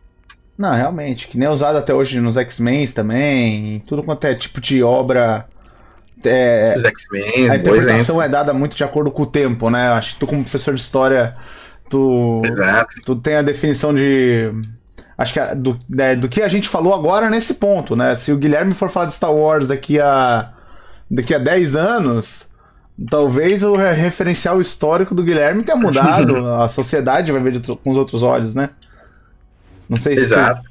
Não, 0.58 0.74
realmente, 0.74 1.28
que 1.28 1.38
nem 1.38 1.48
é 1.48 1.52
usado 1.52 1.78
até 1.78 1.94
hoje 1.94 2.20
nos 2.22 2.38
X-Men 2.38 2.88
também, 2.88 3.84
tudo 3.86 4.04
quanto 4.04 4.26
é 4.26 4.34
tipo 4.34 4.62
de 4.62 4.82
obra. 4.82 5.46
É, 6.24 6.76
a 7.52 7.56
interpretação 7.56 8.22
é 8.22 8.28
dada 8.28 8.54
muito 8.54 8.76
de 8.76 8.84
acordo 8.84 9.12
com 9.12 9.24
o 9.24 9.28
tempo, 9.28 9.70
né? 9.70 9.90
Acho 9.90 10.14
que 10.14 10.20
tu, 10.20 10.28
como 10.28 10.42
professor 10.42 10.74
de 10.74 10.80
história, 10.80 11.36
tu, 11.90 12.42
Exato. 12.46 12.96
tu 13.06 13.16
tem 13.16 13.36
a 13.36 13.42
definição 13.42 13.94
de. 13.94 14.52
Acho 15.18 15.34
que 15.34 15.40
a, 15.40 15.54
do, 15.54 15.80
é, 16.00 16.16
do 16.16 16.28
que 16.28 16.42
a 16.42 16.48
gente 16.48 16.68
falou 16.68 16.94
agora 16.94 17.30
nesse 17.30 17.56
ponto, 17.56 17.96
né? 17.96 18.16
Se 18.16 18.32
o 18.32 18.38
Guilherme 18.38 18.74
for 18.74 18.90
falar 18.90 19.08
de 19.08 19.14
Star 19.14 19.34
Wars 19.34 19.68
daqui 19.68 20.00
a 20.00 20.55
daqui 21.10 21.34
a 21.34 21.38
10 21.38 21.76
anos, 21.76 22.50
talvez 23.10 23.64
o 23.64 23.76
referencial 23.76 24.62
histórico 24.62 25.14
do 25.14 25.24
Guilherme 25.24 25.64
tenha 25.64 25.78
mudado. 25.78 26.48
a 26.56 26.68
sociedade 26.68 27.32
vai 27.32 27.42
ver 27.42 27.62
com 27.62 27.92
os 27.92 27.98
outros 27.98 28.24
olhos, 28.24 28.56
né? 28.56 28.70
Não 29.88 29.98
sei 29.98 30.18
se. 30.18 30.26
Exato. 30.26 30.70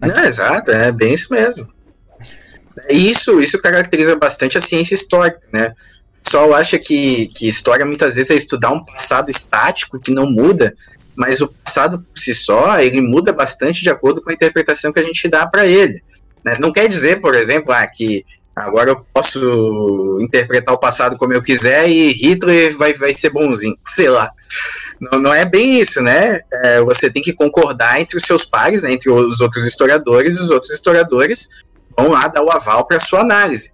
Não, 0.00 0.24
exato, 0.24 0.70
é 0.70 0.92
bem 0.92 1.14
isso 1.14 1.32
mesmo. 1.32 1.68
Isso, 2.88 3.40
isso 3.40 3.60
caracteriza 3.60 4.14
bastante 4.14 4.56
a 4.56 4.60
ciência 4.60 4.94
histórica, 4.94 5.40
né? 5.52 5.74
pessoal 6.28 6.54
acha 6.54 6.78
que, 6.78 7.28
que 7.28 7.48
história 7.48 7.86
muitas 7.86 8.16
vezes 8.16 8.30
é 8.30 8.34
estudar 8.34 8.70
um 8.70 8.84
passado 8.84 9.30
estático 9.30 9.98
que 9.98 10.12
não 10.12 10.30
muda, 10.30 10.76
mas 11.16 11.40
o 11.40 11.48
passado 11.48 12.00
por 12.00 12.18
si 12.18 12.34
só, 12.34 12.78
ele 12.78 13.00
muda 13.00 13.32
bastante 13.32 13.82
de 13.82 13.88
acordo 13.88 14.22
com 14.22 14.30
a 14.30 14.34
interpretação 14.34 14.92
que 14.92 15.00
a 15.00 15.02
gente 15.02 15.26
dá 15.26 15.46
para 15.46 15.66
ele. 15.66 16.02
Né? 16.44 16.58
Não 16.60 16.70
quer 16.70 16.86
dizer, 16.86 17.20
por 17.20 17.34
exemplo, 17.34 17.72
ah, 17.72 17.86
que 17.86 18.26
agora 18.62 18.90
eu 18.90 19.06
posso 19.12 20.18
interpretar 20.20 20.74
o 20.74 20.78
passado 20.78 21.16
como 21.16 21.32
eu 21.32 21.42
quiser 21.42 21.88
e 21.88 22.12
Hitler 22.12 22.76
vai, 22.76 22.92
vai 22.94 23.12
ser 23.12 23.30
bonzinho, 23.30 23.76
sei 23.96 24.08
lá. 24.08 24.30
Não, 25.00 25.18
não 25.20 25.34
é 25.34 25.44
bem 25.44 25.80
isso, 25.80 26.02
né? 26.02 26.40
É, 26.52 26.80
você 26.80 27.10
tem 27.10 27.22
que 27.22 27.32
concordar 27.32 28.00
entre 28.00 28.16
os 28.16 28.24
seus 28.24 28.44
pares, 28.44 28.82
né, 28.82 28.92
entre 28.92 29.10
os 29.10 29.40
outros 29.40 29.64
historiadores, 29.64 30.36
e 30.36 30.40
os 30.40 30.50
outros 30.50 30.72
historiadores 30.72 31.48
vão 31.96 32.10
lá 32.10 32.28
dar 32.28 32.42
o 32.42 32.50
aval 32.50 32.86
para 32.86 32.96
a 32.96 33.00
sua 33.00 33.20
análise. 33.20 33.72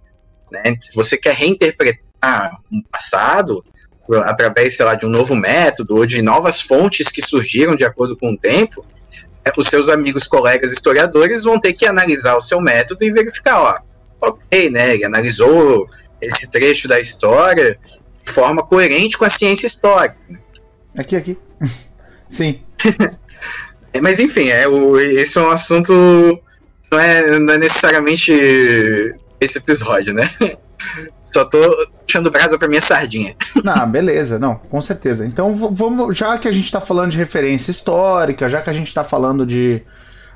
Né? 0.51 0.75
Você 0.93 1.17
quer 1.17 1.33
reinterpretar 1.33 2.59
um 2.71 2.81
passado 2.91 3.63
através, 4.23 4.77
sei 4.77 4.85
lá, 4.85 4.95
de 4.95 5.05
um 5.05 5.09
novo 5.09 5.35
método 5.35 5.95
ou 5.95 6.05
de 6.05 6.21
novas 6.21 6.61
fontes 6.61 7.07
que 7.07 7.21
surgiram 7.21 7.75
de 7.75 7.83
acordo 7.83 8.15
com 8.15 8.33
o 8.33 8.37
tempo, 8.37 8.85
é, 9.43 9.51
os 9.55 9.67
seus 9.67 9.89
amigos, 9.89 10.27
colegas 10.27 10.71
historiadores 10.71 11.43
vão 11.43 11.59
ter 11.59 11.73
que 11.73 11.85
analisar 11.85 12.35
o 12.35 12.41
seu 12.41 12.59
método 12.59 13.03
e 13.03 13.11
verificar, 13.11 13.61
ó, 13.61 13.77
ok, 14.21 14.69
né? 14.69 14.95
Ele 14.95 15.05
analisou 15.05 15.89
esse 16.21 16.49
trecho 16.49 16.87
da 16.87 16.99
história 16.99 17.77
de 18.25 18.31
forma 18.31 18.63
coerente 18.63 19.17
com 19.17 19.25
a 19.25 19.29
ciência 19.29 19.67
histórica. 19.67 20.17
Aqui, 20.97 21.15
aqui. 21.15 21.37
Sim. 22.27 22.61
Mas 24.01 24.19
enfim, 24.19 24.49
é, 24.49 24.67
o, 24.67 24.99
esse 24.99 25.37
é 25.37 25.41
um 25.41 25.51
assunto. 25.51 25.93
Não 26.91 26.99
é, 26.99 27.39
não 27.39 27.53
é 27.53 27.57
necessariamente 27.57 28.31
esse 29.39 29.57
episódio, 29.57 30.13
né? 30.13 30.29
Só 31.33 31.45
tô 31.45 31.59
puxando 32.05 32.31
brasa 32.31 32.57
pra 32.57 32.67
minha 32.67 32.81
sardinha. 32.81 33.35
Não, 33.63 33.89
beleza, 33.89 34.39
não, 34.39 34.55
com 34.55 34.81
certeza. 34.81 35.25
Então 35.25 35.55
vamos, 35.55 36.17
já 36.17 36.37
que 36.37 36.47
a 36.47 36.51
gente 36.51 36.71
tá 36.71 36.79
falando 36.79 37.11
de 37.11 37.17
referência 37.17 37.71
histórica, 37.71 38.47
já 38.47 38.61
que 38.61 38.69
a 38.69 38.73
gente 38.73 38.93
tá 38.93 39.03
falando 39.03 39.45
de 39.45 39.81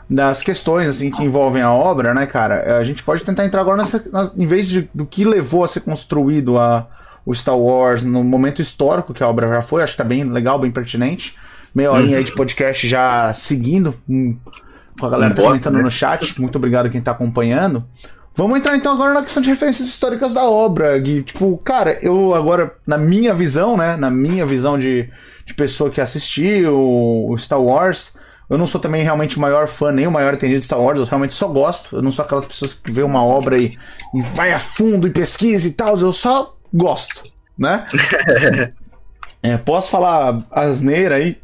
das 0.09 0.41
questões 0.41 0.89
assim 0.89 1.11
que 1.11 1.23
envolvem 1.23 1.61
a 1.61 1.71
obra, 1.71 2.13
né, 2.13 2.25
cara? 2.25 2.79
A 2.79 2.83
gente 2.83 3.03
pode 3.03 3.23
tentar 3.23 3.45
entrar 3.45 3.61
agora 3.61 3.77
nessa, 3.77 4.03
nas, 4.11 4.35
em 4.35 4.47
vez 4.47 4.67
de, 4.67 4.89
do 4.93 5.05
que 5.05 5.23
levou 5.23 5.63
a 5.63 5.67
ser 5.67 5.81
construído 5.81 6.57
a, 6.57 6.87
o 7.25 7.33
Star 7.35 7.57
Wars 7.57 8.03
no 8.03 8.23
momento 8.23 8.61
histórico 8.61 9.13
que 9.13 9.21
a 9.21 9.27
obra 9.27 9.47
já 9.47 9.61
foi, 9.61 9.83
acho 9.83 9.93
que 9.93 9.97
tá 9.97 10.03
bem 10.03 10.23
legal, 10.23 10.57
bem 10.57 10.71
pertinente. 10.71 11.35
Meia 11.75 11.91
horinha 11.91 12.17
aí 12.17 12.23
de 12.23 12.33
podcast 12.33 12.87
já 12.87 13.31
seguindo, 13.31 13.93
com, 14.07 14.35
com 14.99 15.05
a 15.05 15.09
galera 15.09 15.33
um 15.33 15.35
comentando 15.35 15.75
né? 15.75 15.83
no 15.83 15.91
chat. 15.91 16.41
Muito 16.41 16.55
obrigado 16.55 16.89
quem 16.89 16.99
tá 16.99 17.11
acompanhando. 17.11 17.85
Vamos 18.35 18.57
entrar 18.57 18.75
então 18.75 18.93
agora 18.93 19.13
na 19.13 19.21
questão 19.21 19.43
de 19.43 19.49
referências 19.49 19.87
históricas 19.87 20.33
da 20.33 20.45
obra, 20.45 20.97
Gui. 20.97 21.21
Tipo, 21.21 21.57
cara, 21.57 21.99
eu 22.01 22.33
agora, 22.33 22.73
na 22.87 22.97
minha 22.97 23.33
visão, 23.33 23.77
né? 23.77 23.95
Na 23.97 24.09
minha 24.09 24.45
visão 24.45 24.79
de, 24.79 25.09
de 25.45 25.53
pessoa 25.53 25.91
que 25.91 26.01
assistiu 26.01 26.75
o 26.75 27.37
Star 27.37 27.61
Wars, 27.61 28.13
eu 28.49 28.57
não 28.57 28.65
sou 28.65 28.81
também 28.81 29.03
realmente 29.03 29.37
o 29.37 29.41
maior 29.41 29.67
fã, 29.67 29.91
nem 29.91 30.07
o 30.07 30.11
maior 30.11 30.33
entendido 30.33 30.59
de 30.59 30.65
Star 30.65 30.81
Wars, 30.81 30.97
eu 30.97 31.05
realmente 31.05 31.33
só 31.33 31.47
gosto. 31.47 31.95
Eu 31.95 32.01
não 32.01 32.11
sou 32.11 32.25
aquelas 32.25 32.45
pessoas 32.45 32.73
que 32.73 32.91
vê 32.91 33.03
uma 33.03 33.23
obra 33.23 33.61
e, 33.61 33.77
e 34.15 34.21
vai 34.33 34.51
a 34.51 34.59
fundo 34.59 35.07
e 35.07 35.11
pesquisa 35.11 35.67
e 35.67 35.71
tal, 35.71 35.97
eu 35.99 36.11
só 36.11 36.57
gosto, 36.73 37.23
né? 37.57 37.85
é, 39.43 39.57
posso 39.57 39.91
falar 39.91 40.39
asneira 40.51 41.15
aí, 41.15 41.37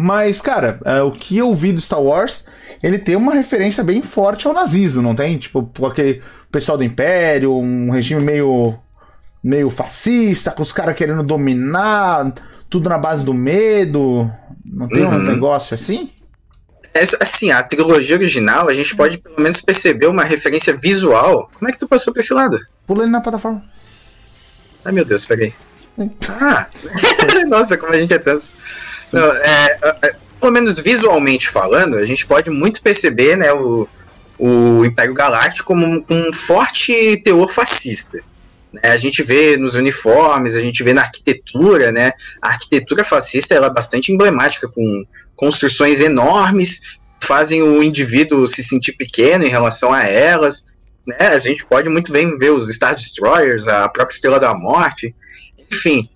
mas, 0.00 0.40
cara, 0.40 0.78
é, 0.84 1.02
o 1.02 1.10
que 1.10 1.36
eu 1.36 1.52
vi 1.56 1.72
do 1.72 1.80
Star 1.80 2.00
Wars, 2.00 2.46
ele 2.80 3.00
tem 3.00 3.16
uma 3.16 3.34
referência 3.34 3.82
bem 3.82 4.00
forte 4.00 4.46
ao 4.46 4.54
nazismo, 4.54 5.02
não 5.02 5.12
tem? 5.12 5.36
Tipo, 5.36 5.68
aquele 5.84 6.22
pessoal 6.52 6.78
do 6.78 6.84
Império, 6.84 7.52
um 7.52 7.90
regime 7.90 8.22
meio, 8.22 8.78
meio 9.42 9.68
fascista, 9.68 10.52
com 10.52 10.62
os 10.62 10.72
caras 10.72 10.94
querendo 10.94 11.24
dominar, 11.24 12.32
tudo 12.70 12.88
na 12.88 12.96
base 12.96 13.24
do 13.24 13.34
medo. 13.34 14.30
Não 14.64 14.86
tem 14.86 15.04
uhum. 15.04 15.16
um 15.16 15.18
negócio 15.18 15.74
assim? 15.74 16.10
Assim, 17.20 17.50
a 17.50 17.62
trilogia 17.62 18.16
original, 18.16 18.68
a 18.68 18.74
gente 18.74 18.94
pode 18.96 19.18
pelo 19.18 19.40
menos 19.40 19.60
perceber 19.60 20.06
uma 20.06 20.24
referência 20.24 20.76
visual. 20.76 21.50
Como 21.54 21.68
é 21.68 21.72
que 21.72 21.78
tu 21.78 21.88
passou 21.88 22.12
pra 22.12 22.20
esse 22.20 22.32
lado? 22.32 22.58
Pulando 22.86 23.10
na 23.10 23.20
plataforma. 23.20 23.64
Ai 24.84 24.92
meu 24.92 25.04
Deus, 25.04 25.24
peguei. 25.24 25.54
Ah! 26.28 26.66
Nossa, 27.48 27.76
como 27.76 27.92
a 27.92 27.98
gente 27.98 28.14
é 28.14 28.18
tenso. 28.18 28.54
Não, 29.12 29.32
é, 29.32 29.78
é, 29.82 29.96
é, 30.02 30.16
pelo 30.40 30.52
menos 30.52 30.78
visualmente 30.78 31.48
falando, 31.48 31.96
a 31.96 32.06
gente 32.06 32.26
pode 32.26 32.50
muito 32.50 32.82
perceber 32.82 33.36
né, 33.36 33.52
o, 33.52 33.88
o 34.38 34.84
Império 34.84 35.14
Galáctico 35.14 35.66
como 35.66 35.84
um, 35.86 36.04
um 36.08 36.32
forte 36.32 37.16
teor 37.24 37.48
fascista. 37.48 38.22
Né? 38.82 38.90
A 38.90 38.96
gente 38.96 39.22
vê 39.22 39.56
nos 39.56 39.74
uniformes, 39.74 40.54
a 40.54 40.60
gente 40.60 40.82
vê 40.82 40.92
na 40.92 41.02
arquitetura, 41.02 41.92
né? 41.92 42.12
A 42.40 42.48
arquitetura 42.48 43.04
fascista 43.04 43.54
ela 43.54 43.66
é 43.66 43.72
bastante 43.72 44.12
emblemática, 44.12 44.68
com 44.68 45.04
construções 45.36 46.00
enormes, 46.00 46.98
fazem 47.20 47.62
o 47.62 47.82
indivíduo 47.82 48.48
se 48.48 48.62
sentir 48.62 48.92
pequeno 48.92 49.44
em 49.44 49.50
relação 49.50 49.92
a 49.92 50.04
elas. 50.04 50.66
Né? 51.06 51.16
A 51.18 51.38
gente 51.38 51.64
pode 51.66 51.88
muito 51.88 52.12
bem 52.12 52.36
ver 52.36 52.50
os 52.50 52.68
Star 52.68 52.94
Destroyers, 52.94 53.68
a 53.68 53.88
própria 53.88 54.14
Estrela 54.14 54.40
da 54.40 54.54
Morte, 54.54 55.14
enfim. 55.72 56.08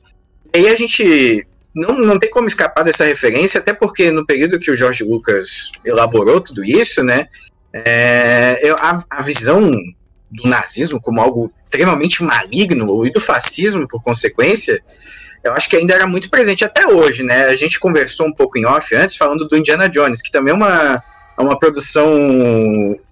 E 0.54 0.58
aí 0.58 0.68
a 0.68 0.76
gente 0.76 1.46
não, 1.74 1.98
não 1.98 2.18
tem 2.18 2.30
como 2.30 2.46
escapar 2.46 2.82
dessa 2.82 3.04
referência, 3.04 3.58
até 3.58 3.72
porque 3.72 4.10
no 4.10 4.26
período 4.26 4.60
que 4.60 4.70
o 4.70 4.76
George 4.76 5.04
Lucas 5.04 5.70
elaborou 5.84 6.40
tudo 6.40 6.64
isso, 6.64 7.02
né, 7.02 7.28
é, 7.72 8.60
a, 8.78 9.02
a 9.08 9.22
visão 9.22 9.72
do 10.32 10.48
nazismo 10.48 11.00
como 11.00 11.20
algo 11.20 11.52
extremamente 11.64 12.22
maligno 12.22 13.06
e 13.06 13.12
do 13.12 13.20
fascismo, 13.20 13.86
por 13.86 14.02
consequência, 14.02 14.82
eu 15.44 15.52
acho 15.52 15.68
que 15.68 15.76
ainda 15.76 15.94
era 15.94 16.06
muito 16.06 16.30
presente 16.30 16.64
até 16.64 16.86
hoje, 16.86 17.22
né? 17.22 17.46
A 17.46 17.56
gente 17.56 17.78
conversou 17.78 18.26
um 18.26 18.32
pouco 18.32 18.58
em 18.58 18.64
off 18.64 18.94
antes, 18.94 19.16
falando 19.16 19.46
do 19.46 19.56
Indiana 19.56 19.88
Jones, 19.88 20.22
que 20.22 20.30
também 20.30 20.52
é 20.52 20.56
uma, 20.56 21.02
é 21.38 21.42
uma 21.42 21.58
produção. 21.58 22.08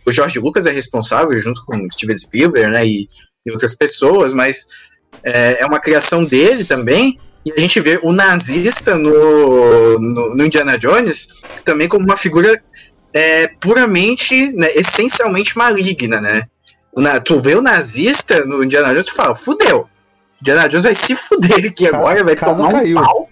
O 0.07 0.13
George 0.13 0.39
Lucas 0.39 0.67
é 0.67 0.71
responsável, 0.71 1.37
junto 1.39 1.65
com 1.65 1.91
Steven 1.93 2.17
Spielberg, 2.17 2.73
né? 2.73 2.87
E, 2.87 3.09
e 3.45 3.51
outras 3.51 3.75
pessoas, 3.75 4.33
mas 4.33 4.69
é, 5.25 5.63
é, 5.63 5.67
uma 5.67 5.81
criação 5.81 6.25
dele 6.25 6.65
também. 6.65 7.19
E 7.45 7.53
a 7.53 7.59
gente 7.59 7.81
vê 7.81 7.99
o 8.03 8.13
nazista 8.13 8.95
no, 8.95 9.99
no, 9.99 10.35
no 10.37 10.45
Indiana 10.45 10.79
Jones 10.79 11.29
também 11.65 11.89
como 11.89 12.05
uma 12.05 12.17
figura 12.17 12.63
é, 13.13 13.49
puramente, 13.49 14.53
né, 14.53 14.71
essencialmente 14.75 15.57
maligna, 15.57 16.21
né? 16.21 16.43
Tu 17.25 17.39
vê 17.39 17.55
o 17.55 17.63
nazista 17.63 18.45
no 18.45 18.65
Indiana 18.65 18.93
Jones 18.93 19.09
e 19.09 19.13
fala, 19.13 19.35
fudeu. 19.35 19.89
Indiana 20.41 20.69
Jones 20.69 20.85
vai 20.85 20.95
se 20.95 21.15
fuder 21.15 21.67
aqui 21.67 21.87
agora, 21.87 22.25
vai 22.25 22.37
tomar 22.37 22.69
um 22.69 22.71
caiu. 22.71 22.95
pau. 22.95 23.29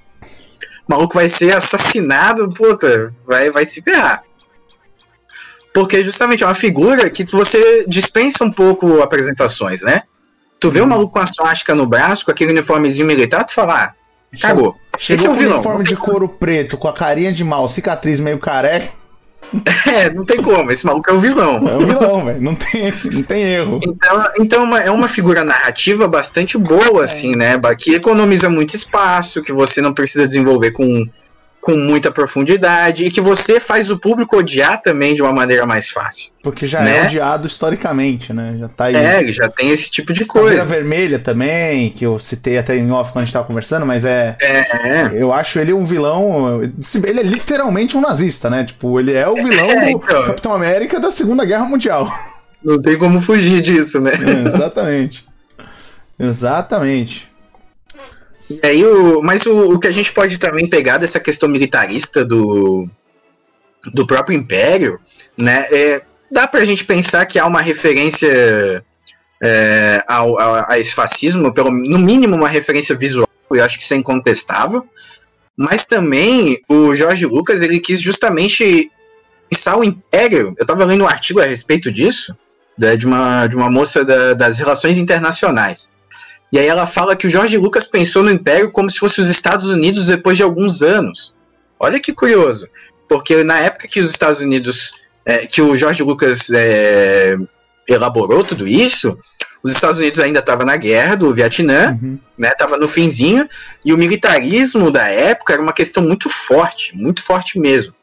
O 0.86 0.90
maluco 0.90 1.14
vai 1.14 1.28
ser 1.28 1.54
assassinado, 1.54 2.48
puta, 2.48 3.12
vai, 3.26 3.50
vai 3.50 3.66
se 3.66 3.82
ferrar. 3.82 4.22
Porque 5.72 6.02
justamente 6.02 6.42
é 6.42 6.46
uma 6.46 6.54
figura 6.54 7.10
que 7.10 7.24
você 7.24 7.84
dispensa 7.86 8.42
um 8.42 8.50
pouco 8.50 9.02
apresentações, 9.02 9.82
né? 9.82 10.02
Tu 10.58 10.70
vê 10.70 10.80
o 10.80 10.84
um 10.84 10.88
maluco 10.88 11.12
com 11.12 11.18
a 11.18 11.26
suástica 11.26 11.74
no 11.74 11.86
braço, 11.86 12.24
com 12.24 12.30
aquele 12.30 12.52
uniformezinho 12.52 13.06
militar, 13.06 13.44
tu 13.44 13.52
fala, 13.52 13.84
ah, 13.84 13.94
cagou. 14.40 14.76
Chegou 14.98 15.26
Esse 15.26 15.26
é 15.26 15.30
o 15.30 15.34
vilão. 15.34 15.54
uniforme 15.56 15.84
de 15.84 15.94
couro 15.94 16.28
preto, 16.28 16.76
com 16.76 16.88
a 16.88 16.92
carinha 16.92 17.32
de 17.32 17.44
mal, 17.44 17.68
cicatriz 17.68 18.18
meio 18.18 18.38
careca. 18.38 18.90
É, 19.88 20.12
não 20.12 20.24
tem 20.24 20.42
como, 20.42 20.70
esse 20.70 20.84
maluco 20.84 21.10
é 21.10 21.14
o 21.14 21.20
vilão. 21.20 21.66
É 21.66 21.76
o 21.76 21.86
vilão, 21.86 22.24
velho, 22.26 22.40
não 22.42 22.54
tem, 22.54 22.92
não 23.10 23.22
tem 23.22 23.42
erro. 23.42 23.80
Então, 23.82 24.24
então 24.38 24.60
é 24.60 24.64
uma, 24.64 24.78
é 24.80 24.90
uma 24.90 25.08
figura 25.08 25.44
narrativa 25.44 26.06
bastante 26.06 26.58
boa, 26.58 27.04
assim, 27.04 27.34
né? 27.34 27.58
Que 27.78 27.94
economiza 27.94 28.50
muito 28.50 28.76
espaço, 28.76 29.42
que 29.42 29.52
você 29.52 29.80
não 29.80 29.94
precisa 29.94 30.26
desenvolver 30.26 30.72
com 30.72 31.08
com 31.60 31.76
muita 31.76 32.10
profundidade 32.10 33.04
e 33.04 33.10
que 33.10 33.20
você 33.20 33.58
faz 33.58 33.90
o 33.90 33.98
público 33.98 34.36
odiar 34.36 34.80
também 34.80 35.14
de 35.14 35.22
uma 35.22 35.32
maneira 35.32 35.66
mais 35.66 35.90
fácil. 35.90 36.30
Porque 36.42 36.66
já 36.66 36.80
é 36.80 36.84
né? 36.84 36.98
é 36.98 37.02
odiado 37.04 37.46
historicamente, 37.46 38.32
né? 38.32 38.56
Já 38.58 38.68
tá 38.68 38.84
aí. 38.86 38.94
É, 38.94 39.32
já 39.32 39.48
tem 39.48 39.70
esse 39.70 39.90
tipo 39.90 40.12
de 40.12 40.24
coisa. 40.24 40.62
A 40.62 40.64
Vermelha 40.64 41.18
também, 41.18 41.90
que 41.90 42.06
eu 42.06 42.18
citei 42.18 42.58
até 42.58 42.76
em 42.76 42.90
off 42.90 43.12
quando 43.12 43.22
a 43.22 43.24
gente 43.24 43.32
tava 43.32 43.46
conversando, 43.46 43.84
mas 43.84 44.04
é. 44.04 44.36
É. 44.40 45.10
Eu 45.12 45.32
acho 45.32 45.58
ele 45.58 45.72
um 45.72 45.84
vilão. 45.84 46.62
Ele 46.62 47.20
é 47.20 47.22
literalmente 47.22 47.96
um 47.96 48.00
nazista, 48.00 48.48
né? 48.48 48.64
Tipo, 48.64 48.98
ele 49.00 49.12
é 49.12 49.28
o 49.28 49.34
vilão 49.34 49.70
é, 49.70 49.84
do 49.84 49.90
então. 49.90 50.24
Capitão 50.24 50.54
América 50.54 51.00
da 51.00 51.10
Segunda 51.10 51.44
Guerra 51.44 51.64
Mundial. 51.64 52.10
Não 52.62 52.80
tem 52.80 52.96
como 52.96 53.20
fugir 53.20 53.60
disso, 53.60 54.00
né? 54.00 54.12
É, 54.12 54.46
exatamente. 54.46 55.26
exatamente. 56.18 57.28
E 58.50 58.60
aí, 58.62 58.84
o, 58.84 59.20
mas 59.22 59.44
o, 59.46 59.74
o 59.74 59.78
que 59.78 59.86
a 59.86 59.92
gente 59.92 60.12
pode 60.12 60.38
também 60.38 60.68
pegar 60.68 60.98
dessa 60.98 61.20
questão 61.20 61.48
militarista 61.48 62.24
do, 62.24 62.88
do 63.92 64.06
próprio 64.06 64.36
Império, 64.36 64.98
né, 65.36 65.66
é, 65.70 66.02
dá 66.30 66.46
pra 66.46 66.64
gente 66.64 66.84
pensar 66.84 67.26
que 67.26 67.38
há 67.38 67.46
uma 67.46 67.60
referência 67.60 68.84
é, 69.42 70.02
ao, 70.06 70.38
a 70.38 70.78
esse 70.78 70.94
fascismo, 70.94 71.52
pelo, 71.52 71.70
no 71.70 71.98
mínimo 71.98 72.34
uma 72.34 72.48
referência 72.48 72.96
visual, 72.96 73.28
eu 73.50 73.64
acho 73.64 73.78
que 73.78 73.84
isso 73.84 73.94
é 73.94 73.96
incontestável, 73.96 74.86
mas 75.56 75.84
também 75.84 76.62
o 76.68 76.94
Jorge 76.94 77.26
Lucas, 77.26 77.62
ele 77.62 77.80
quis 77.80 78.00
justamente 78.00 78.90
pensar 79.50 79.76
o 79.76 79.84
Império, 79.84 80.54
eu 80.56 80.62
estava 80.62 80.84
lendo 80.84 81.04
um 81.04 81.08
artigo 81.08 81.40
a 81.40 81.44
respeito 81.44 81.90
disso, 81.90 82.36
né, 82.78 82.96
de 82.96 83.06
uma, 83.06 83.46
de 83.46 83.56
uma 83.56 83.70
moça 83.70 84.04
da, 84.04 84.34
das 84.34 84.58
relações 84.58 84.98
internacionais, 84.98 85.90
E 86.50 86.58
aí 86.58 86.66
ela 86.66 86.86
fala 86.86 87.16
que 87.16 87.26
o 87.26 87.30
Jorge 87.30 87.58
Lucas 87.58 87.86
pensou 87.86 88.22
no 88.22 88.30
Império 88.30 88.70
como 88.70 88.90
se 88.90 88.98
fosse 88.98 89.20
os 89.20 89.28
Estados 89.28 89.66
Unidos 89.66 90.06
depois 90.06 90.36
de 90.36 90.42
alguns 90.42 90.82
anos. 90.82 91.34
Olha 91.78 92.00
que 92.00 92.12
curioso, 92.12 92.68
porque 93.08 93.44
na 93.44 93.58
época 93.58 93.86
que 93.86 94.00
os 94.00 94.10
Estados 94.10 94.40
Unidos, 94.40 94.94
é, 95.24 95.46
que 95.46 95.60
o 95.60 95.76
Jorge 95.76 96.02
Lucas 96.02 96.50
é, 96.50 97.36
elaborou 97.86 98.42
tudo 98.42 98.66
isso, 98.66 99.18
os 99.62 99.72
Estados 99.72 99.98
Unidos 99.98 100.20
ainda 100.20 100.40
estavam 100.40 100.64
na 100.64 100.76
guerra 100.76 101.16
do 101.16 101.34
Vietnã, 101.34 101.98
uhum. 102.00 102.18
né? 102.36 102.50
Tava 102.50 102.76
no 102.76 102.88
finzinho, 102.88 103.48
e 103.84 103.92
o 103.92 103.98
militarismo 103.98 104.90
da 104.90 105.08
época 105.08 105.52
era 105.52 105.62
uma 105.62 105.72
questão 105.72 106.02
muito 106.02 106.28
forte, 106.28 106.96
muito 106.96 107.22
forte 107.22 107.58
mesmo. 107.58 107.94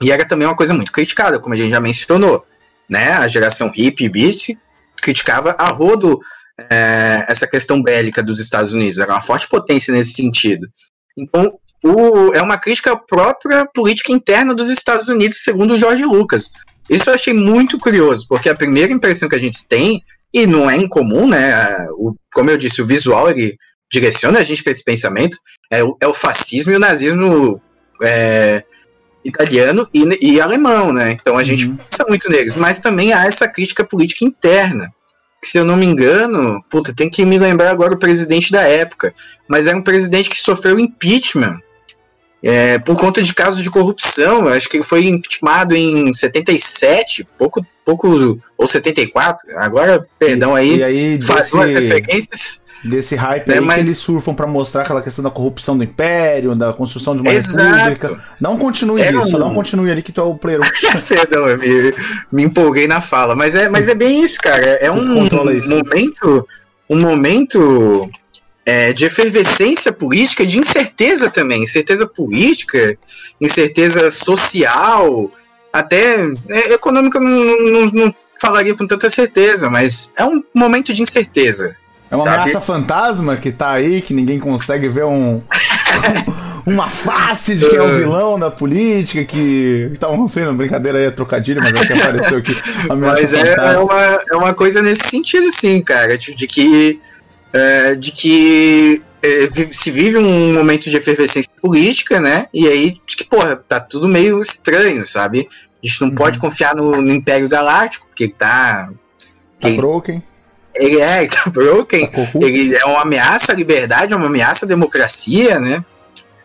E 0.00 0.10
era 0.10 0.24
também 0.24 0.48
uma 0.48 0.56
coisa 0.56 0.72
muito 0.72 0.92
criticada, 0.92 1.38
como 1.38 1.54
a 1.54 1.56
gente 1.56 1.70
já 1.70 1.80
mencionou, 1.80 2.46
né? 2.88 3.12
A 3.12 3.28
geração 3.28 3.70
hippie 3.70 4.04
e 4.04 4.08
beat 4.08 4.58
criticava 5.00 5.54
a 5.58 5.68
rodo 5.68 6.20
é, 6.68 7.24
essa 7.28 7.46
questão 7.46 7.82
bélica 7.82 8.22
dos 8.22 8.40
Estados 8.40 8.72
Unidos, 8.72 8.98
era 8.98 9.12
uma 9.12 9.22
forte 9.22 9.48
potência 9.48 9.92
nesse 9.92 10.14
sentido. 10.14 10.66
Então, 11.16 11.58
o, 11.82 12.34
é 12.34 12.42
uma 12.42 12.58
crítica 12.58 12.92
à 12.92 12.96
própria 12.96 13.66
política 13.74 14.12
interna 14.12 14.54
dos 14.54 14.68
Estados 14.68 15.08
Unidos, 15.08 15.42
segundo 15.42 15.74
o 15.74 15.78
George 15.78 16.04
Lucas. 16.04 16.50
Isso 16.88 17.08
eu 17.08 17.14
achei 17.14 17.32
muito 17.32 17.78
curioso, 17.78 18.26
porque 18.28 18.48
a 18.48 18.54
primeira 18.54 18.92
impressão 18.92 19.28
que 19.28 19.36
a 19.36 19.40
gente 19.40 19.66
tem 19.68 20.02
e 20.32 20.46
não 20.46 20.70
é 20.70 20.76
incomum, 20.76 21.28
né? 21.28 21.86
O, 21.92 22.14
como 22.32 22.50
eu 22.50 22.58
disse, 22.58 22.82
o 22.82 22.86
visual 22.86 23.30
ele 23.30 23.56
direciona 23.90 24.38
a 24.38 24.42
gente 24.42 24.62
para 24.62 24.72
esse 24.72 24.84
pensamento. 24.84 25.36
É 25.70 25.82
o, 25.82 25.96
é 26.00 26.06
o, 26.06 26.14
fascismo 26.14 26.72
e 26.72 26.76
o 26.76 26.80
nazismo 26.80 27.60
é, 28.02 28.64
italiano 29.24 29.88
e, 29.92 30.34
e, 30.34 30.40
alemão, 30.40 30.92
né? 30.92 31.12
Então 31.12 31.36
a 31.36 31.44
gente 31.44 31.66
uhum. 31.66 31.76
pensa 31.76 32.04
muito 32.08 32.30
neles. 32.30 32.54
Mas 32.54 32.78
também 32.78 33.12
há 33.12 33.26
essa 33.26 33.48
crítica 33.48 33.84
política 33.84 34.24
interna. 34.24 34.92
Que, 35.40 35.48
se 35.48 35.58
eu 35.58 35.64
não 35.64 35.76
me 35.76 35.86
engano, 35.86 36.62
puta, 36.68 36.94
tem 36.94 37.08
que 37.08 37.24
me 37.24 37.38
lembrar 37.38 37.70
agora 37.70 37.94
o 37.94 37.98
presidente 37.98 38.52
da 38.52 38.62
época. 38.62 39.14
Mas 39.48 39.66
era 39.66 39.76
um 39.76 39.82
presidente 39.82 40.28
que 40.28 40.40
sofreu 40.40 40.78
impeachment 40.78 41.58
é, 42.42 42.78
por 42.78 42.96
conta 42.96 43.22
de 43.22 43.34
casos 43.34 43.62
de 43.62 43.70
corrupção. 43.70 44.46
Eu 44.46 44.54
acho 44.54 44.68
que 44.68 44.78
ele 44.78 44.84
foi 44.84 45.06
impeachmentado 45.06 45.74
em 45.74 46.12
77, 46.12 47.26
pouco, 47.38 47.64
pouco 47.84 48.40
ou 48.56 48.66
74. 48.66 49.56
Agora, 49.56 50.06
perdão 50.18 50.54
aí, 50.54 50.78
e, 50.78 50.84
aí 50.84 51.18
desse, 51.18 51.56
referências. 51.56 52.64
Desse 52.82 53.14
hype 53.14 53.46
né, 53.46 53.54
aí 53.54 53.60
mas... 53.60 53.74
que 53.74 53.80
eles 53.88 53.98
surfam 53.98 54.34
para 54.34 54.46
mostrar 54.46 54.82
aquela 54.82 55.02
questão 55.02 55.22
da 55.22 55.30
corrupção 55.30 55.76
do 55.76 55.84
império, 55.84 56.54
da 56.54 56.72
construção 56.72 57.14
de 57.14 57.20
uma 57.20 57.32
Exato. 57.32 57.68
república. 57.68 58.18
Não 58.40 58.56
continue 58.56 59.02
é 59.02 59.12
isso, 59.12 59.36
um... 59.36 59.38
não 59.38 59.54
continue 59.54 59.90
ali 59.90 60.02
que 60.02 60.12
tu 60.12 60.20
é 60.20 60.24
o 60.24 60.34
player. 60.34 60.60
perdão, 61.06 61.46
eu 61.46 61.58
me, 61.58 61.94
me 62.32 62.42
empolguei 62.44 62.88
na 62.88 63.00
fala, 63.00 63.36
mas 63.36 63.54
é, 63.54 63.68
mas 63.68 63.88
é 63.88 63.94
bem 63.94 64.22
isso, 64.22 64.40
cara. 64.40 64.64
É 64.64 64.90
um, 64.90 65.18
um 65.18 65.28
momento, 65.28 66.48
um 66.88 67.00
momento 67.00 68.10
é, 68.64 68.92
de 68.92 69.04
efervescência 69.04 69.92
política, 69.92 70.46
de 70.46 70.58
incerteza 70.58 71.28
também, 71.28 71.64
incerteza 71.64 72.06
política, 72.06 72.96
incerteza 73.40 74.10
social, 74.10 75.30
até 75.72 76.20
é, 76.48 76.72
econômica 76.72 77.18
não, 77.18 77.30
não, 77.30 77.86
não, 77.86 78.14
falaria 78.40 78.74
com 78.74 78.86
tanta 78.86 79.08
certeza, 79.08 79.68
mas 79.68 80.12
é 80.16 80.24
um 80.24 80.42
momento 80.54 80.92
de 80.92 81.02
incerteza. 81.02 81.76
É 82.10 82.16
uma 82.16 82.24
sabe? 82.24 82.36
ameaça 82.36 82.60
fantasma 82.60 83.36
que 83.36 83.52
tá 83.52 83.70
aí, 83.70 84.00
que 84.00 84.12
ninguém 84.12 84.38
consegue 84.38 84.88
ver 84.88 85.04
um. 85.04 85.40
uma 86.66 86.88
face 86.88 87.54
de 87.54 87.68
quem 87.68 87.78
é 87.78 87.82
o 87.82 87.96
vilão 87.96 88.38
da 88.38 88.50
política, 88.50 89.24
que 89.24 89.88
estavam 89.92 90.26
sendo 90.26 90.52
brincadeira 90.54 90.98
aí, 90.98 91.10
trocadilho, 91.10 91.60
mas 91.62 91.72
é 91.72 91.86
que 91.86 91.92
apareceu 91.92 92.38
aqui. 92.38 92.56
Mas 92.98 93.32
é, 93.32 93.54
é, 93.54 93.76
uma, 93.78 94.20
é 94.30 94.36
uma 94.36 94.54
coisa 94.54 94.82
nesse 94.82 95.08
sentido, 95.08 95.50
sim, 95.52 95.80
cara, 95.82 96.18
de, 96.18 96.34
que 96.46 97.00
é, 97.52 97.94
de 97.94 98.12
que 98.12 99.02
é, 99.22 99.48
se 99.70 99.90
vive 99.90 100.18
um 100.18 100.54
momento 100.54 100.88
de 100.90 100.96
efervescência 100.96 101.50
política, 101.60 102.20
né? 102.20 102.46
E 102.52 102.66
aí, 102.66 103.00
de 103.06 103.16
que, 103.16 103.24
porra, 103.24 103.56
tá 103.56 103.78
tudo 103.78 104.08
meio 104.08 104.40
estranho, 104.40 105.06
sabe? 105.06 105.48
A 105.82 105.86
gente 105.86 106.00
não 106.00 106.08
uhum. 106.08 106.14
pode 106.14 106.38
confiar 106.38 106.74
no, 106.74 107.00
no, 107.00 107.12
Império 107.12 107.48
Galáctico, 107.48 108.06
porque 108.06 108.28
tá. 108.28 108.90
Tá 109.58 109.68
broken. 109.70 110.22
Ele 110.74 111.00
é, 111.00 111.20
ele 111.22 111.28
tá 111.28 111.48
broken. 111.48 112.10
Ele 112.40 112.76
é 112.76 112.84
uma 112.84 113.02
ameaça 113.02 113.52
à 113.52 113.54
liberdade, 113.54 114.12
é 114.12 114.16
uma 114.16 114.26
ameaça 114.26 114.64
à 114.64 114.68
democracia, 114.68 115.58
né? 115.58 115.84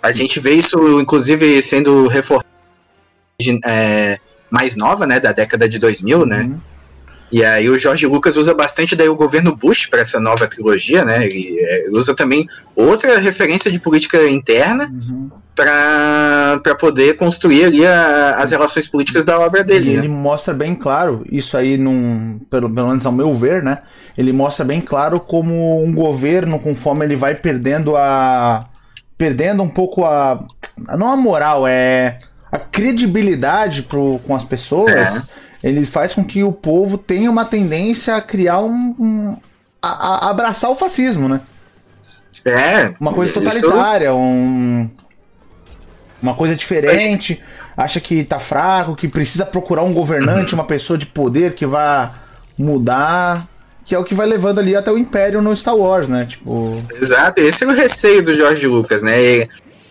A 0.02 0.12
gente 0.12 0.40
vê 0.40 0.54
isso, 0.54 1.00
inclusive, 1.00 1.62
sendo 1.64 2.08
reforçado 2.08 2.46
é, 3.66 4.20
mais 4.50 4.76
nova, 4.76 5.08
né? 5.08 5.20
Da 5.20 5.32
década 5.32 5.68
de 5.68 5.80
2000, 5.80 6.26
né? 6.26 6.42
uhum. 6.42 6.50
né? 6.50 6.60
E 7.32 7.44
aí 7.44 7.70
o 7.70 7.78
Jorge 7.78 8.06
Lucas 8.06 8.38
usa 8.38 8.54
bastante 8.54 8.96
daí 8.96 9.10
o 9.10 9.16
governo 9.16 9.56
Bush 9.56 9.88
para 9.88 10.02
essa 10.02 10.20
nova 10.20 10.48
trilogia, 10.48 11.04
né? 11.04 11.26
Ele, 11.26 11.56
é, 11.60 11.88
usa 11.92 12.16
também 12.16 12.48
outra 12.76 13.18
referência 13.20 13.72
de 13.72 13.80
política 13.80 14.30
interna 14.30 14.86
uhum. 14.86 15.30
para 15.56 16.76
poder 16.80 17.16
construir 17.16 17.66
ali 17.66 17.86
a, 17.86 18.36
as 18.38 18.52
relações 18.52 18.88
políticas 18.88 19.26
da 19.26 19.40
obra 19.40 19.64
dele. 19.64 19.92
E 19.92 19.94
né? 19.94 20.00
ele 20.00 20.08
mostra 20.08 20.54
bem 20.54 20.76
claro, 20.76 21.26
isso 21.32 21.58
aí, 21.58 21.78
num, 21.78 22.40
pelo, 22.50 22.70
pelo 22.70 22.88
menos 22.90 23.06
ao 23.06 23.12
meu 23.12 23.34
ver, 23.34 23.64
né? 23.64 23.80
Ele 24.18 24.32
mostra 24.32 24.64
bem 24.64 24.80
claro 24.80 25.20
como 25.20 25.84
um 25.84 25.94
governo, 25.94 26.60
conforme 26.60 27.06
ele 27.06 27.16
vai 27.16 27.34
perdendo 27.34 27.98
a. 27.98 28.68
perdendo 29.18 29.64
um 29.64 29.70
pouco 29.70 30.06
a. 30.06 30.40
não 30.96 31.10
a 31.10 31.18
moral, 31.18 31.66
é. 31.68 32.20
a 32.52 32.60
credibilidade 32.60 33.82
pro, 33.82 34.20
com 34.20 34.36
as 34.36 34.44
pessoas. 34.44 35.18
É 35.18 35.46
ele 35.66 35.84
faz 35.84 36.14
com 36.14 36.24
que 36.24 36.44
o 36.44 36.52
povo 36.52 36.96
tenha 36.96 37.30
uma 37.30 37.44
tendência 37.44 38.16
a 38.16 38.22
criar 38.22 38.62
um. 38.62 38.96
um 39.00 39.38
a, 39.82 40.28
a, 40.28 40.30
abraçar 40.30 40.70
o 40.70 40.76
fascismo, 40.76 41.28
né? 41.28 41.42
É. 42.46 42.94
Uma 43.00 43.12
coisa 43.12 43.34
totalitária, 43.34 44.10
isso... 44.10 44.16
um. 44.16 44.88
Uma 46.22 46.36
coisa 46.36 46.56
diferente, 46.56 47.42
acha 47.76 48.00
que 48.00 48.24
tá 48.24 48.40
fraco, 48.40 48.96
que 48.96 49.08
precisa 49.08 49.46
procurar 49.46 49.84
um 49.84 49.94
governante, 49.94 50.56
uma 50.56 50.64
pessoa 50.64 50.98
de 50.98 51.06
poder 51.06 51.54
que 51.54 51.66
vá 51.66 52.14
mudar, 52.58 53.48
que 53.84 53.94
é 53.94 54.00
o 54.00 54.04
que 54.04 54.16
vai 54.16 54.26
levando 54.26 54.60
ali 54.60 54.76
até 54.76 54.92
o 54.92 54.98
Império 54.98 55.42
no 55.42 55.56
Star 55.56 55.76
Wars, 55.76 56.08
né? 56.08 56.26
Tipo. 56.26 56.82
Exato, 56.96 57.42
esse 57.42 57.64
é 57.64 57.68
o 57.68 57.74
receio 57.74 58.24
do 58.24 58.36
George 58.36 58.66
Lucas, 58.68 59.02
né? 59.02 59.48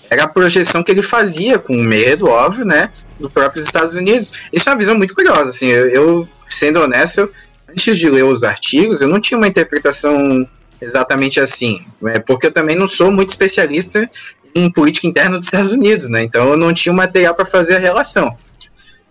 Era 0.09 0.25
a 0.25 0.29
projeção 0.29 0.85
que 0.85 0.93
ele 0.93 1.03
fazia, 1.03 1.59
com 1.59 1.75
medo, 1.75 2.29
óbvio, 2.29 2.65
né? 2.65 2.91
Do 3.18 3.31
próprios 3.31 3.64
Estados 3.64 3.94
Unidos. 3.94 4.33
Isso 4.53 4.68
é 4.68 4.72
uma 4.72 4.79
visão 4.79 4.96
muito 4.96 5.14
curiosa, 5.14 5.50
assim. 5.50 5.68
Eu, 5.68 5.88
eu 5.88 6.29
sendo 6.48 6.81
honesto, 6.81 7.20
eu, 7.20 7.33
antes 7.68 7.98
de 7.98 8.11
ler 8.11 8.24
os 8.24 8.44
artigos, 8.44 9.00
eu 9.00 9.09
não 9.09 9.20
tinha 9.20 9.38
uma 9.38 9.48
interpretação 9.48 10.46
exatamente 10.81 11.40
assim. 11.40 11.85
Né? 12.00 12.18
Porque 12.18 12.46
eu 12.46 12.53
também 12.53 12.77
não 12.77 12.88
sou 12.88 13.11
muito 13.11 13.31
especialista 13.31 14.09
em 14.55 14.70
política 14.70 15.07
interna 15.07 15.38
dos 15.38 15.48
Estados 15.48 15.72
Unidos, 15.72 16.09
né? 16.09 16.22
Então 16.22 16.50
eu 16.50 16.57
não 16.57 16.72
tinha 16.72 16.92
material 16.92 17.35
para 17.35 17.44
fazer 17.44 17.77
a 17.77 17.81
relação. 17.81 18.37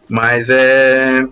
Mas 0.08 0.50
é. 0.50 1.26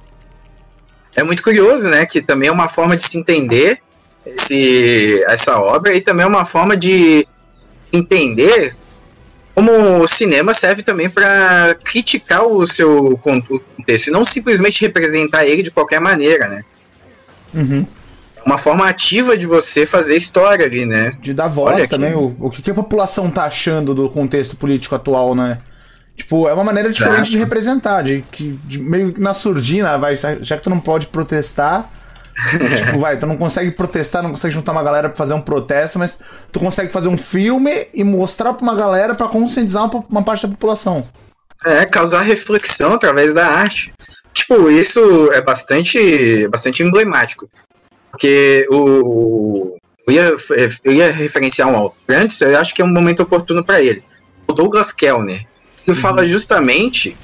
É 1.16 1.24
muito 1.24 1.44
curioso, 1.44 1.90
né? 1.90 2.06
Que 2.06 2.22
também 2.22 2.50
é 2.50 2.52
uma 2.52 2.70
forma 2.70 2.96
de 2.96 3.06
se 3.06 3.18
entender 3.18 3.82
esse, 4.26 5.24
essa 5.28 5.60
obra 5.60 5.94
e 5.94 6.02
também 6.02 6.24
é 6.24 6.28
uma 6.28 6.46
forma 6.46 6.78
de 6.78 7.28
entender 7.92 8.76
como 9.54 10.02
o 10.02 10.08
cinema 10.08 10.54
serve 10.54 10.82
também 10.82 11.10
para 11.10 11.76
criticar 11.84 12.44
o 12.46 12.66
seu 12.66 13.18
contexto, 13.18 14.08
e 14.08 14.12
não 14.12 14.24
simplesmente 14.24 14.82
representar 14.82 15.46
ele 15.46 15.62
de 15.62 15.72
qualquer 15.72 16.00
maneira, 16.00 16.48
né? 16.48 16.64
Uhum. 17.54 17.86
Uma 18.46 18.58
forma 18.58 18.88
ativa 18.88 19.38
de 19.38 19.46
você 19.46 19.86
fazer 19.86 20.16
história 20.16 20.66
ali, 20.66 20.86
né? 20.86 21.16
De 21.22 21.34
dar 21.34 21.48
voz 21.48 21.88
também, 21.88 22.14
o, 22.14 22.36
o 22.40 22.50
que 22.50 22.72
a 22.72 22.74
população 22.74 23.30
tá 23.30 23.44
achando 23.44 23.94
do 23.94 24.10
contexto 24.10 24.56
político 24.56 24.96
atual, 24.96 25.36
né? 25.36 25.60
Tipo, 26.16 26.48
é 26.48 26.54
uma 26.54 26.64
maneira 26.64 26.92
diferente 26.92 27.16
Exato. 27.16 27.32
de 27.32 27.38
representar, 27.38 28.04
de, 28.04 28.24
de 28.32 28.80
meio 28.80 29.14
na 29.18 29.34
surdina, 29.34 29.98
vai, 29.98 30.16
já 30.16 30.58
que 30.58 30.64
tu 30.64 30.70
não 30.70 30.80
pode 30.80 31.08
protestar, 31.08 31.90
tipo, 32.86 33.00
vai, 33.00 33.18
tu 33.18 33.26
não 33.28 33.38
consegue 33.38 33.72
protestar, 33.72 34.24
não 34.24 34.32
consegue 34.32 34.54
juntar 34.54 34.72
uma 34.72 34.84
galera 34.84 35.10
pra 35.10 35.18
fazer 35.18 35.34
um 35.34 35.42
protesto, 35.42 36.00
mas 36.00 36.20
tu 36.52 36.60
consegue 36.60 36.92
fazer 36.92 37.08
um 37.08 37.18
filme 37.18 37.88
e 37.94 38.04
mostrar 38.04 38.54
pra 38.54 38.64
uma 38.64 38.76
galera 38.76 39.16
pra 39.16 39.28
conscientizar 39.28 39.84
uma, 39.84 40.06
uma 40.10 40.24
parte 40.24 40.48
da 40.48 40.54
população. 40.54 41.08
É, 41.64 41.86
causar 41.86 42.22
reflexão 42.22 42.94
através 42.94 43.34
da 43.34 43.46
arte. 43.46 43.94
Tipo, 44.34 44.70
isso 44.70 45.32
é 45.34 45.42
bastante, 45.42 46.48
bastante 46.48 46.84
emblemático. 46.84 47.50
Porque 48.10 48.68
o. 48.72 49.78
Eu 50.08 50.14
ia, 50.14 50.36
eu 50.84 50.92
ia 50.92 51.12
referenciar 51.12 51.68
um 51.70 51.76
autor 51.76 51.96
antes, 52.10 52.42
eu 52.42 52.58
acho 52.58 52.74
que 52.74 52.82
é 52.82 52.86
um 52.86 52.92
momento 52.92 53.22
oportuno 53.22 53.64
para 53.64 53.82
ele. 53.82 54.04
O 54.48 54.54
Douglas 54.54 54.92
Kellner. 54.92 55.46
Ele 55.86 55.96
uhum. 55.96 56.02
fala 56.02 56.26
justamente. 56.26 57.16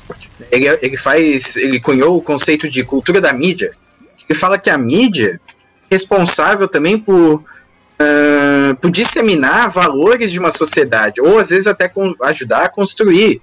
Ele, 0.51 0.67
ele 0.81 0.97
faz. 0.97 1.55
Ele 1.55 1.79
cunhou 1.79 2.15
o 2.15 2.21
conceito 2.21 2.69
de 2.69 2.83
cultura 2.83 3.19
da 3.19 3.33
mídia 3.33 3.73
que 4.27 4.33
fala 4.33 4.57
que 4.57 4.69
a 4.69 4.77
mídia 4.77 5.39
é 5.89 5.95
responsável 5.95 6.67
também 6.67 6.97
por, 6.99 7.35
uh, 7.35 8.75
por 8.81 8.91
disseminar 8.91 9.69
valores 9.69 10.31
de 10.31 10.39
uma 10.39 10.51
sociedade, 10.51 11.21
ou 11.21 11.39
às 11.39 11.49
vezes 11.49 11.67
até 11.67 11.91
ajudar 12.23 12.63
a 12.63 12.69
construir. 12.69 13.41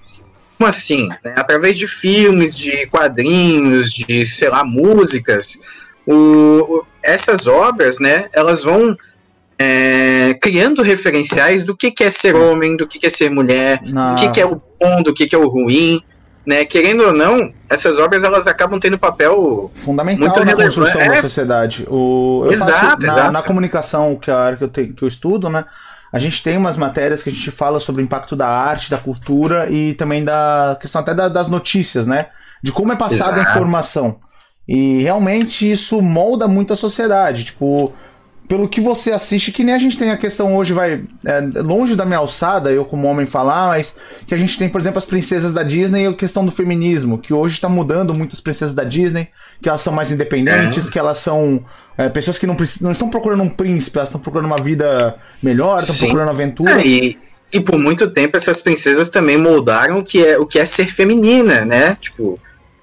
Como 0.59 0.69
assim? 0.69 1.09
Né? 1.09 1.35
Através 1.37 1.77
de 1.77 1.89
filmes, 1.89 2.57
de 2.57 2.87
quadrinhos, 2.87 3.93
de, 3.93 4.25
sei 4.27 4.49
lá, 4.51 4.63
músicas. 4.65 5.59
O, 6.07 6.85
essas 7.03 7.47
obras, 7.47 7.99
né, 7.99 8.27
elas 8.33 8.63
vão 8.63 8.97
é, 9.59 10.37
criando 10.41 10.83
referenciais 10.83 11.63
do 11.63 11.77
que, 11.77 11.91
que 11.91 12.05
é 12.05 12.11
ser 12.11 12.37
homem, 12.37 12.77
do 12.77 12.87
que, 12.87 12.99
que 12.99 13.07
é 13.07 13.11
ser 13.11 13.31
mulher, 13.31 13.81
Na- 13.85 14.15
do 14.15 14.21
que, 14.21 14.31
que 14.31 14.41
é 14.41 14.47
o 14.47 14.61
bom, 14.81 15.03
do 15.03 15.15
que, 15.15 15.27
que 15.27 15.35
é 15.35 15.39
o 15.39 15.49
ruim. 15.49 16.01
Né? 16.47 16.65
Querendo 16.65 17.05
ou 17.05 17.13
não, 17.13 17.53
essas 17.71 17.99
obras 17.99 18.23
elas 18.23 18.47
acabam 18.47 18.79
tendo 18.79 18.99
papel. 18.99 19.71
fundamental 19.77 20.27
Muito 20.29 20.39
na 20.41 20.45
relevante. 20.45 20.77
construção 20.77 21.01
É. 21.01 21.09
da 21.09 21.21
sociedade. 21.23 21.87
O, 21.89 22.43
eu 22.47 22.53
Exato, 22.53 22.73
faço, 22.73 23.07
na, 23.07 23.13
exato. 23.13 23.33
na 23.33 23.43
comunicação, 23.43 24.17
que 24.17 24.31
é 24.31 24.35
a 24.35 24.39
área 24.39 24.59
que 24.59 24.65
eu, 24.65 24.69
tenho, 24.69 24.93
que 24.93 25.03
eu 25.03 25.09
estudo, 25.09 25.49
né? 25.49 25.65
A 26.13 26.19
gente 26.19 26.43
tem 26.43 26.57
umas 26.57 26.77
matérias 26.77 27.23
que 27.23 27.31
a 27.31 27.33
gente 27.33 27.51
fala 27.51 27.81
sobre 27.81 28.03
o 28.03 28.05
impacto 28.05 28.37
da 28.37 28.47
arte, 28.47 28.91
da 28.91 28.99
cultura 28.99 29.69
e 29.71 29.95
também 29.95 30.23
da 30.25 30.77
questão 30.81 31.01
até 31.01 31.13
da- 31.15 31.29
das 31.29 31.49
notícias, 31.49 32.07
né? 32.07 32.27
De 32.63 32.71
como 32.73 32.93
é 32.93 32.97
passada 32.97 33.33
a 33.39 33.41
Exato. 33.41 33.51
informação. 33.59 34.19
E 34.69 35.03
realmente 35.03 35.69
isso 35.71 36.01
molda 36.01 36.47
muito 36.47 36.73
a 36.73 36.77
sociedade. 36.77 37.45
Tipo, 37.47 37.93
pelo 38.47 38.69
que 38.69 38.81
você 38.81 39.11
assiste, 39.11 39.51
que 39.51 39.65
nem 39.65 39.75
a 39.75 39.79
gente 39.79 39.97
tem 39.97 40.11
a 40.11 40.17
questão 40.17 40.55
hoje, 40.55 40.73
vai 40.73 41.03
é, 41.25 41.41
longe 41.63 41.97
da 41.97 42.05
minha 42.05 42.19
alçada, 42.19 42.71
eu 42.71 42.85
como 42.85 43.09
homem 43.09 43.25
falar, 43.25 43.69
mas 43.69 43.97
que 44.27 44.35
a 44.35 44.37
gente 44.37 44.59
tem, 44.59 44.69
por 44.69 44.81
exemplo, 44.81 44.99
as 44.99 45.05
princesas 45.05 45.53
da 45.55 45.63
Disney 45.63 46.05
e 46.05 46.07
a 46.07 46.13
questão 46.13 46.45
do 46.45 46.53
feminismo, 46.53 47.19
que 47.19 47.33
hoje 47.33 47.55
está 47.55 47.69
mudando 47.69 48.15
muito 48.15 48.35
as 48.35 48.41
princesas 48.41 48.75
da 48.75 48.85
Disney, 48.85 49.29
que 49.63 49.69
elas 49.69 49.81
são 49.81 49.93
mais 49.93 50.13
independentes, 50.13 50.91
que 50.91 50.99
elas 50.99 51.19
são 51.19 51.65
é, 51.97 52.09
pessoas 52.09 52.39
que 52.39 52.47
não, 52.47 52.57
não 52.83 52.93
estão 52.93 53.09
procurando 53.09 53.43
um 53.43 53.49
príncipe, 53.49 53.99
elas 53.99 54.11
estão 54.11 54.21
procurando 54.21 54.47
uma 54.47 54.63
vida 54.63 55.17
melhor, 55.43 55.79
estão 55.79 55.97
procurando 55.97 56.29
aventura. 56.29 56.77
Ah, 56.77 56.85
e, 56.85 57.17
e 57.51 57.61
por 57.61 57.79
muito 57.79 58.11
tempo 58.11 58.37
essas 58.37 58.61
princesas 58.61 59.09
também 59.09 59.39
moldaram 59.39 60.01
o 60.01 60.05
que 60.05 60.25
é, 60.25 60.39
o 60.39 60.47
que 60.47 60.59
é 60.59 60.67
ser 60.67 60.87
feminina, 60.87 61.65
né? 61.65 61.97
Tipo, 62.01 62.39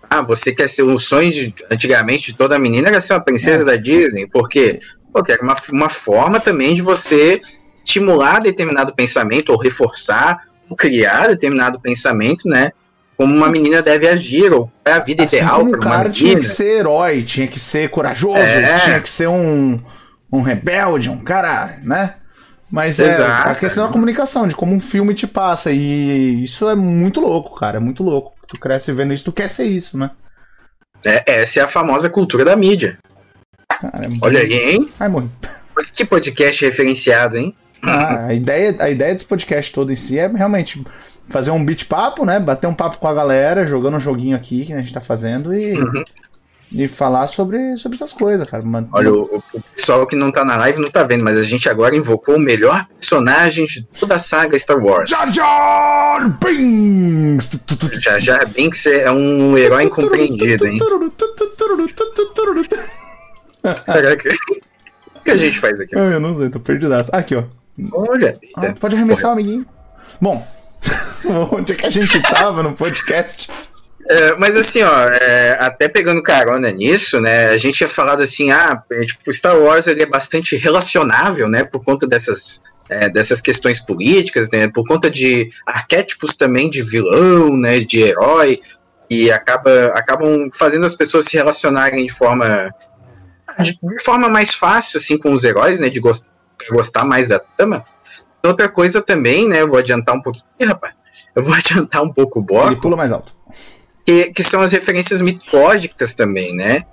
ah, 0.09 0.21
você 0.21 0.51
quer 0.51 0.67
ser 0.67 0.83
o 0.83 0.99
sonho 0.99 1.31
de, 1.31 1.53
antigamente 1.71 2.31
de 2.31 2.37
toda 2.37 2.57
menina 2.57 2.89
era 2.89 2.99
ser 2.99 3.13
uma 3.13 3.23
princesa 3.23 3.63
É. 3.63 3.65
da 3.65 3.75
Disney, 3.75 4.27
porque 4.27 4.81
porque 5.11 5.31
era 5.31 5.41
uma, 5.41 5.55
uma 5.71 5.89
forma 5.89 6.39
também 6.39 6.73
de 6.73 6.81
você 6.81 7.41
estimular 7.85 8.39
determinado 8.39 8.93
pensamento, 8.93 9.49
ou 9.51 9.57
reforçar, 9.57 10.39
ou 10.69 10.75
criar 10.75 11.27
determinado 11.27 11.79
pensamento, 11.79 12.47
né? 12.47 12.71
Como 13.17 13.35
uma 13.35 13.49
menina 13.49 13.81
deve 13.81 14.07
agir, 14.07 14.51
ou 14.53 14.71
é 14.85 14.93
a 14.93 14.99
vida 14.99 15.23
Assim 15.23 15.37
ideal 15.37 15.59
para 15.67 15.79
uma 15.79 15.79
cara 15.79 16.09
tinha 16.09 16.29
menina. 16.29 16.41
que 16.41 16.55
ser 16.55 16.79
herói, 16.79 17.23
tinha 17.23 17.47
que 17.47 17.59
ser 17.59 17.89
corajoso, 17.89 18.37
É. 18.37 18.79
tinha 18.79 19.01
que 19.01 19.09
ser 19.09 19.27
um, 19.27 19.79
um 20.31 20.41
rebelde, 20.41 21.09
um 21.09 21.23
cara, 21.23 21.77
né? 21.83 22.15
Mas 22.71 22.99
é 23.01 23.05
Exato. 23.07 23.49
a 23.49 23.55
questão 23.55 23.85
da 23.85 23.91
comunicação, 23.91 24.47
de 24.47 24.55
como 24.55 24.73
um 24.73 24.79
filme 24.79 25.13
te 25.13 25.27
passa. 25.27 25.71
E 25.71 26.41
isso 26.41 26.69
é 26.69 26.73
muito 26.73 27.19
louco, 27.19 27.53
cara. 27.59 27.77
É 27.77 27.79
muito 27.81 28.01
louco. 28.01 28.31
Tu 28.47 28.57
cresce 28.57 28.93
vendo 28.93 29.13
isso, 29.13 29.25
tu 29.25 29.33
quer 29.33 29.49
ser 29.49 29.65
isso, 29.65 29.97
né? 29.97 30.09
É, 31.05 31.41
essa 31.41 31.59
é 31.59 31.63
a 31.63 31.67
famosa 31.67 32.09
cultura 32.09 32.45
da 32.45 32.55
mídia. 32.55 32.97
É 33.83 34.07
Olha 34.21 34.39
aí, 34.41 34.53
hein? 34.53 34.89
Ai, 34.99 35.07
morri. 35.09 35.29
Que 35.93 36.05
podcast 36.05 36.63
referenciado, 36.65 37.37
hein? 37.37 37.55
Ah, 37.83 38.27
a, 38.27 38.33
ideia, 38.33 38.75
a 38.79 38.89
ideia 38.89 39.13
desse 39.13 39.25
podcast 39.25 39.73
todo 39.73 39.91
em 39.91 39.95
si 39.95 40.19
é 40.19 40.27
realmente 40.27 40.83
fazer 41.27 41.49
um 41.51 41.65
beat 41.65 41.85
papo, 41.85 42.23
né? 42.25 42.39
Bater 42.39 42.67
um 42.67 42.73
papo 42.75 42.99
com 42.99 43.07
a 43.07 43.13
galera, 43.13 43.65
jogando 43.65 43.97
um 43.97 43.99
joguinho 43.99 44.35
aqui 44.35 44.65
que 44.65 44.73
a 44.73 44.77
gente 44.81 44.93
tá 44.93 45.01
fazendo 45.01 45.51
e, 45.53 45.73
Uhum. 45.79 46.03
e 46.71 46.87
falar 46.87 47.25
sobre, 47.27 47.75
sobre 47.77 47.95
essas 47.95 48.13
coisas, 48.13 48.47
cara. 48.47 48.61
Man- 48.63 48.87
Olha, 48.93 49.11
o, 49.11 49.41
o 49.53 49.61
pessoal 49.75 50.05
que 50.05 50.15
não 50.15 50.31
tá 50.31 50.45
na 50.45 50.55
live 50.57 50.79
não 50.79 50.91
tá 50.91 51.03
vendo, 51.03 51.23
mas 51.23 51.37
a 51.37 51.43
gente 51.43 51.67
agora 51.67 51.95
invocou 51.95 52.35
o 52.35 52.39
melhor 52.39 52.85
personagem 52.99 53.65
de 53.65 53.81
toda 53.83 54.15
a 54.15 54.19
saga 54.19 54.59
Star 54.59 54.77
Wars. 54.77 55.09
Jar 55.09 55.31
Jar 55.31 56.37
Binks! 56.45 57.49
Jar 57.99 58.19
Jar 58.19 58.47
Binks 58.47 58.85
é 58.85 59.09
um 59.09 59.57
herói 59.57 59.85
incompreendido, 59.85 60.67
hein? 60.67 60.77
Caraca. 63.85 64.29
O 65.15 65.23
que 65.23 65.31
a 65.31 65.37
gente 65.37 65.59
faz 65.59 65.79
aqui? 65.79 65.97
Ai, 65.97 66.15
eu 66.15 66.19
não 66.19 66.37
sei, 66.37 66.49
tô 66.49 66.59
perdidaço. 66.59 67.09
Aqui, 67.13 67.35
ó. 67.35 67.43
Olha, 67.93 68.37
Ah, 68.55 68.73
pode 68.79 68.95
arremessar 68.95 69.31
amiguinho. 69.31 69.65
Bom, 70.19 70.45
onde 71.51 71.73
é 71.73 71.75
que 71.75 71.85
a 71.85 71.89
gente 71.89 72.21
tava 72.21 72.63
no 72.63 72.73
podcast? 72.73 73.49
É, 74.09 74.35
mas 74.35 74.57
assim, 74.57 74.81
ó, 74.81 75.09
é, 75.09 75.57
até 75.59 75.87
pegando 75.87 76.23
carona 76.23 76.71
nisso, 76.71 77.21
né, 77.21 77.49
a 77.49 77.57
gente 77.57 77.77
tinha 77.77 77.89
falado 77.89 78.21
assim, 78.21 78.51
ah, 78.51 78.81
é, 78.91 79.05
tipo, 79.05 79.33
Star 79.33 79.57
Wars 79.57 79.87
ele 79.87 80.03
é 80.03 80.05
bastante 80.05 80.57
relacionável, 80.57 81.47
né, 81.47 81.63
por 81.63 81.83
conta 81.83 82.07
dessas, 82.07 82.63
é, 82.89 83.09
dessas 83.09 83.39
questões 83.39 83.79
políticas, 83.79 84.49
né, 84.49 84.67
por 84.67 84.85
conta 84.87 85.09
de 85.09 85.49
arquétipos 85.65 86.35
também 86.35 86.69
de 86.69 86.81
vilão, 86.81 87.55
né, 87.55 87.79
de 87.79 88.01
herói, 88.01 88.59
e 89.09 89.31
acaba, 89.31 89.87
acabam 89.93 90.49
fazendo 90.53 90.85
as 90.85 90.95
pessoas 90.95 91.25
se 91.25 91.37
relacionarem 91.37 92.05
de 92.05 92.13
forma 92.13 92.73
de, 93.59 93.77
de 93.81 94.03
forma 94.03 94.29
mais 94.29 94.53
fácil, 94.53 94.97
assim, 94.97 95.17
com 95.17 95.33
os 95.33 95.43
heróis, 95.43 95.79
né, 95.79 95.89
de 95.89 95.99
gos- 95.99 96.29
gostar 96.69 97.03
mais 97.05 97.29
da 97.29 97.39
trama. 97.39 97.83
Outra 98.43 98.67
coisa 98.69 99.01
também, 99.01 99.47
né, 99.47 99.61
eu 99.61 99.67
vou 99.67 99.77
adiantar 99.79 100.15
um 100.15 100.21
pouquinho, 100.21 100.45
Ih, 100.59 100.65
rapaz, 100.65 100.93
eu 101.35 101.43
vou 101.43 101.53
adiantar 101.55 102.01
um 102.03 102.11
pouco 102.11 102.39
o 102.39 102.43
bloco, 102.43 102.67
Ele 102.69 102.81
pula 102.81 102.97
mais 102.97 103.11
alto. 103.11 103.35
que, 104.05 104.31
que 104.31 104.43
são 104.43 104.61
as 104.61 104.71
referências 104.71 105.21
mitológicas 105.21 106.13
também, 106.15 106.55
né? 106.55 106.85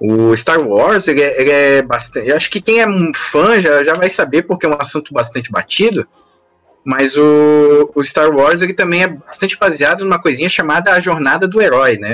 O 0.00 0.36
Star 0.36 0.60
Wars, 0.60 1.06
ele 1.08 1.22
é, 1.22 1.40
ele 1.40 1.50
é 1.50 1.82
bastante. 1.82 2.28
Eu 2.28 2.36
acho 2.36 2.50
que 2.50 2.60
quem 2.60 2.80
é 2.80 2.86
um 2.86 3.12
fã 3.14 3.58
já, 3.60 3.82
já 3.84 3.94
vai 3.94 4.10
saber, 4.10 4.42
porque 4.42 4.66
é 4.66 4.68
um 4.68 4.76
assunto 4.78 5.14
bastante 5.14 5.50
batido. 5.52 6.06
Mas 6.84 7.16
o, 7.16 7.90
o 7.94 8.04
Star 8.04 8.28
Wars 8.34 8.60
ele 8.60 8.74
também 8.74 9.04
é 9.04 9.08
bastante 9.08 9.56
baseado 9.56 10.04
numa 10.04 10.20
coisinha 10.20 10.48
chamada 10.48 10.92
a 10.92 11.00
Jornada 11.00 11.46
do 11.48 11.62
Herói, 11.62 11.96
né? 11.96 12.12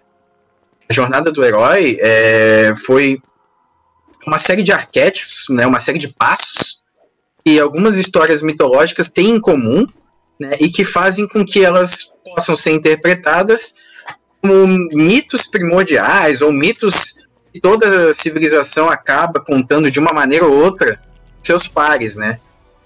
A 0.88 0.92
Jornada 0.92 1.32
do 1.32 1.42
Herói 1.44 1.96
é, 2.00 2.74
foi 2.84 3.20
uma 4.26 4.38
série 4.38 4.62
de 4.62 4.72
arquétipos, 4.72 5.46
né? 5.50 5.66
Uma 5.66 5.80
série 5.80 5.98
de 5.98 6.08
passos 6.08 6.80
que 7.44 7.58
algumas 7.58 7.96
histórias 7.96 8.42
mitológicas 8.42 9.10
têm 9.10 9.30
em 9.30 9.40
comum, 9.40 9.86
né? 10.38 10.50
E 10.60 10.68
que 10.68 10.84
fazem 10.84 11.26
com 11.26 11.44
que 11.44 11.64
elas 11.64 12.12
possam 12.24 12.56
ser 12.56 12.72
interpretadas 12.72 13.74
como 14.40 14.66
mitos 14.92 15.46
primordiais 15.46 16.40
ou 16.40 16.52
mitos 16.52 17.14
que 17.52 17.60
toda 17.60 18.14
civilização 18.14 18.88
acaba 18.88 19.40
contando 19.40 19.90
de 19.90 19.98
uma 19.98 20.12
maneira 20.12 20.46
ou 20.46 20.56
outra 20.56 21.00
seus 21.42 21.66
pares, 21.66 22.16
né? 22.16 22.38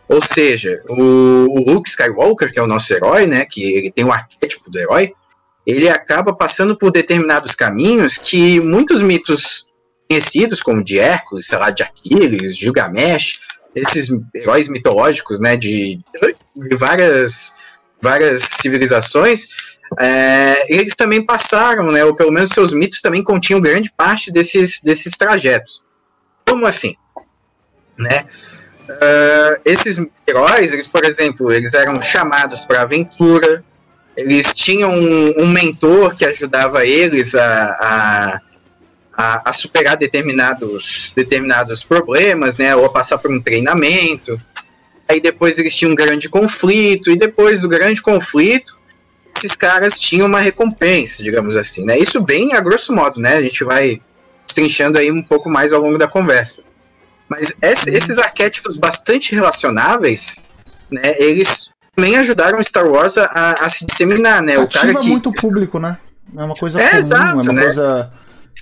Ou 0.08 0.22
seja, 0.22 0.82
o, 0.88 1.64
Luke 1.66 1.88
Skywalker, 1.88 2.52
que 2.52 2.58
é 2.58 2.62
o 2.62 2.66
nosso 2.66 2.92
herói, 2.92 3.26
né? 3.26 3.44
Que 3.44 3.62
ele 3.62 3.90
tem 3.90 4.04
o 4.04 4.12
arquétipo 4.12 4.70
do 4.70 4.78
herói, 4.78 5.12
ele 5.66 5.88
acaba 5.88 6.34
passando 6.34 6.76
por 6.76 6.90
determinados 6.90 7.54
caminhos 7.54 8.18
que 8.18 8.60
muitos 8.60 9.02
mitos 9.02 9.66
conhecidos, 10.08 10.60
como 10.60 10.82
de 10.82 10.98
Hércules, 10.98 11.46
sei 11.46 11.58
lá, 11.58 11.70
de 11.70 11.82
Aquiles, 11.82 12.56
Gilgamesh, 12.56 13.40
esses 13.74 14.08
heróis 14.34 14.68
mitológicos, 14.68 15.40
né? 15.40 15.56
De, 15.56 15.98
de 16.54 16.76
várias, 16.76 17.54
várias 18.00 18.42
civilizações, 18.42 19.48
é, 19.98 20.74
eles 20.74 20.94
também 20.94 21.24
passaram, 21.24 21.90
né, 21.92 22.04
ou 22.04 22.14
pelo 22.14 22.32
menos 22.32 22.50
seus 22.50 22.72
mitos 22.72 23.00
também 23.00 23.22
continham 23.22 23.60
grande 23.60 23.92
parte 23.96 24.32
desses, 24.32 24.80
desses 24.82 25.16
trajetos. 25.16 25.84
Como 26.46 26.66
assim? 26.66 26.96
Né? 27.96 28.26
Ah, 28.88 29.58
esses 29.64 29.98
heróis, 30.26 30.72
eles, 30.72 30.86
por 30.86 31.04
exemplo, 31.04 31.52
eles 31.52 31.74
eram 31.74 32.00
chamados 32.02 32.64
para 32.64 32.82
aventura, 32.82 33.64
eles 34.16 34.54
tinham 34.54 34.92
um, 34.92 35.42
um 35.42 35.46
mentor 35.48 36.14
que 36.14 36.24
ajudava 36.24 36.86
eles 36.86 37.34
a, 37.34 37.64
a, 37.80 38.40
a, 39.16 39.48
a 39.50 39.52
superar 39.52 39.96
determinados, 39.96 41.12
determinados 41.14 41.82
problemas, 41.84 42.56
né, 42.56 42.74
ou 42.74 42.86
a 42.86 42.88
passar 42.90 43.18
por 43.18 43.30
um 43.30 43.40
treinamento. 43.40 44.40
Aí 45.08 45.20
depois 45.20 45.58
eles 45.58 45.74
tinham 45.74 45.92
um 45.92 45.94
grande 45.94 46.28
conflito, 46.28 47.10
e 47.10 47.16
depois 47.16 47.60
do 47.60 47.68
grande 47.68 48.00
conflito, 48.02 48.76
esses 49.36 49.54
caras 49.54 49.98
tinham 49.98 50.26
uma 50.26 50.40
recompensa, 50.40 51.22
digamos 51.22 51.56
assim, 51.56 51.84
né? 51.84 51.98
Isso 51.98 52.20
bem 52.22 52.54
a 52.54 52.60
grosso 52.60 52.92
modo, 52.94 53.20
né? 53.20 53.36
A 53.36 53.42
gente 53.42 53.62
vai 53.64 54.00
trinchando 54.54 54.96
aí 54.98 55.10
um 55.10 55.22
pouco 55.22 55.50
mais 55.50 55.72
ao 55.72 55.80
longo 55.82 55.98
da 55.98 56.06
conversa. 56.08 56.62
Mas 57.28 57.54
esse- 57.60 57.90
esses 57.90 58.18
arquétipos 58.18 58.76
bastante 58.78 59.34
relacionáveis, 59.34 60.36
né? 60.90 61.14
Eles 61.18 61.68
também 61.94 62.16
ajudaram 62.16 62.62
Star 62.62 62.86
Wars 62.86 63.18
a, 63.18 63.54
a 63.60 63.68
se 63.68 63.84
disseminar, 63.84 64.40
né? 64.42 64.58
O 64.58 64.68
cara 64.68 64.94
que 64.94 65.06
muito 65.08 65.32
público, 65.32 65.78
né? 65.78 65.98
É 66.36 66.42
uma 66.42 66.54
coisa 66.54 66.80
É, 66.80 66.88
comum, 66.90 66.98
exato, 67.02 67.24
é 67.26 67.32
uma 67.34 67.52
né? 67.52 67.62
coisa. 67.62 68.12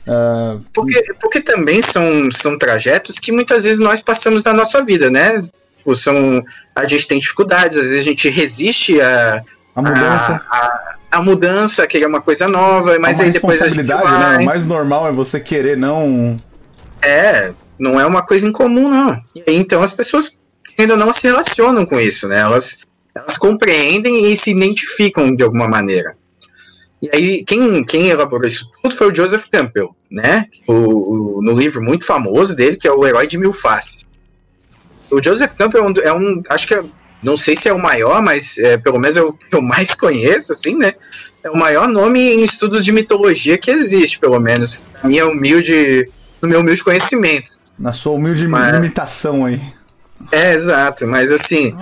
Ah, 0.09 0.59
Porque, 0.73 1.15
porque 1.21 1.41
também 1.41 1.81
são, 1.81 2.31
são 2.31 2.59
trajetos 2.59 3.19
que 3.19 3.31
muitas 3.31 3.65
vezes 3.65 3.81
nós 3.81 4.03
passamos 4.03 4.43
na 4.43 4.53
nossa 4.53 4.85
vida, 4.85 5.11
né? 5.11 5.41
Tipo, 5.79 5.97
São, 5.97 6.43
a 6.75 6.87
gente 6.87 7.09
tem 7.09 7.19
dificuldades, 7.19 7.77
às 7.77 7.85
vezes 7.85 8.01
a 8.01 8.05
gente 8.05 8.29
resiste 8.29 9.01
a, 9.01 9.43
a 9.75 9.83
mudança. 9.83 10.45
a, 10.49 10.57
a, 10.57 10.97
a 11.13 11.23
mudança, 11.23 11.87
querer 11.87 12.07
uma 12.07 12.21
coisa 12.21 12.49
nova, 12.49 12.99
mas 12.99 13.21
é 13.21 13.25
aí 13.25 13.31
depois 13.31 13.61
a 13.61 13.69
gente 13.69 13.77
responsabilidade, 13.79 14.19
vai. 14.19 14.39
né? 14.39 14.43
O 14.43 14.47
mais 14.47 14.67
normal 14.67 15.09
é 15.09 15.13
você 15.13 15.41
querer 15.41 15.77
não. 15.77 16.41
É, 17.01 17.53
não 17.79 18.01
é 18.01 18.07
uma 18.07 18.23
coisa 18.23 18.47
incomum, 18.47 18.89
não. 18.89 19.21
E 19.35 19.43
aí, 19.47 19.57
então 19.57 19.83
as 19.83 19.93
pessoas 19.93 20.41
ainda 20.79 20.97
não 20.97 21.13
se 21.13 21.27
relacionam 21.27 21.85
com 21.85 22.01
isso, 22.01 22.29
né? 22.29 22.39
Elas, 22.39 22.79
elas 23.15 23.37
compreendem 23.37 24.33
e 24.33 24.37
se 24.37 24.51
identificam 24.51 25.35
de 25.35 25.43
alguma 25.43 25.69
maneira. 25.69 26.17
E 27.03 27.11
aí, 27.13 27.45
quem, 27.45 27.83
quem 27.85 28.09
elaborou 28.11 28.47
isso 28.47 28.71
tudo 28.81 28.95
foi 28.95 29.11
o 29.11 29.15
Joseph 29.15 29.47
Campbell, 29.51 29.95
né? 30.11 30.47
O, 30.69 30.73
o- 31.39 31.43
no 31.43 31.53
livro 31.59 31.83
muito 31.83 32.07
famoso 32.07 32.55
dele, 32.55 32.77
que 32.77 32.87
é 32.87 32.93
O 32.93 33.05
Herói 33.05 33.27
de 33.27 33.37
Mil 33.37 33.53
Faces. 33.53 34.05
o 35.11 35.21
Joseph 35.23 35.53
Campbell 35.59 35.83
é 35.85 35.89
um, 35.89 35.95
é 36.05 36.13
um, 36.13 36.43
acho 36.49 36.69
que 36.69 36.75
é, 36.75 36.83
não 37.23 37.37
sei 37.37 37.57
se 37.57 37.69
é 37.69 37.73
o 37.73 37.79
maior, 37.79 38.23
mas 38.23 38.57
é, 38.59 38.77
pelo 38.79 38.99
menos 39.01 39.17
é 39.17 39.23
o 39.23 39.33
que 39.33 39.55
eu 39.57 39.61
mais 39.61 39.95
conheço, 39.97 40.53
assim, 40.53 40.77
né? 40.79 40.95
É 41.43 41.51
o 41.51 41.57
maior 41.57 41.89
nome 41.89 42.21
em 42.21 42.43
estudos 42.43 42.85
de 42.85 42.93
mitologia 42.93 43.59
que 43.59 43.71
existe, 43.73 44.21
pelo 44.21 44.39
menos, 44.39 44.87
na 45.03 45.09
minha 45.09 45.27
humilde, 45.27 46.09
no 46.41 46.49
meu 46.49 46.61
humilde 46.61 46.85
conhecimento. 46.85 47.55
Na 47.77 47.93
sua 47.93 48.13
humilde 48.13 48.47
mas, 48.47 48.73
limitação 48.75 49.45
aí. 49.45 49.61
É, 50.31 50.53
exato, 50.55 51.05
mas 51.05 51.33
assim, 51.33 51.77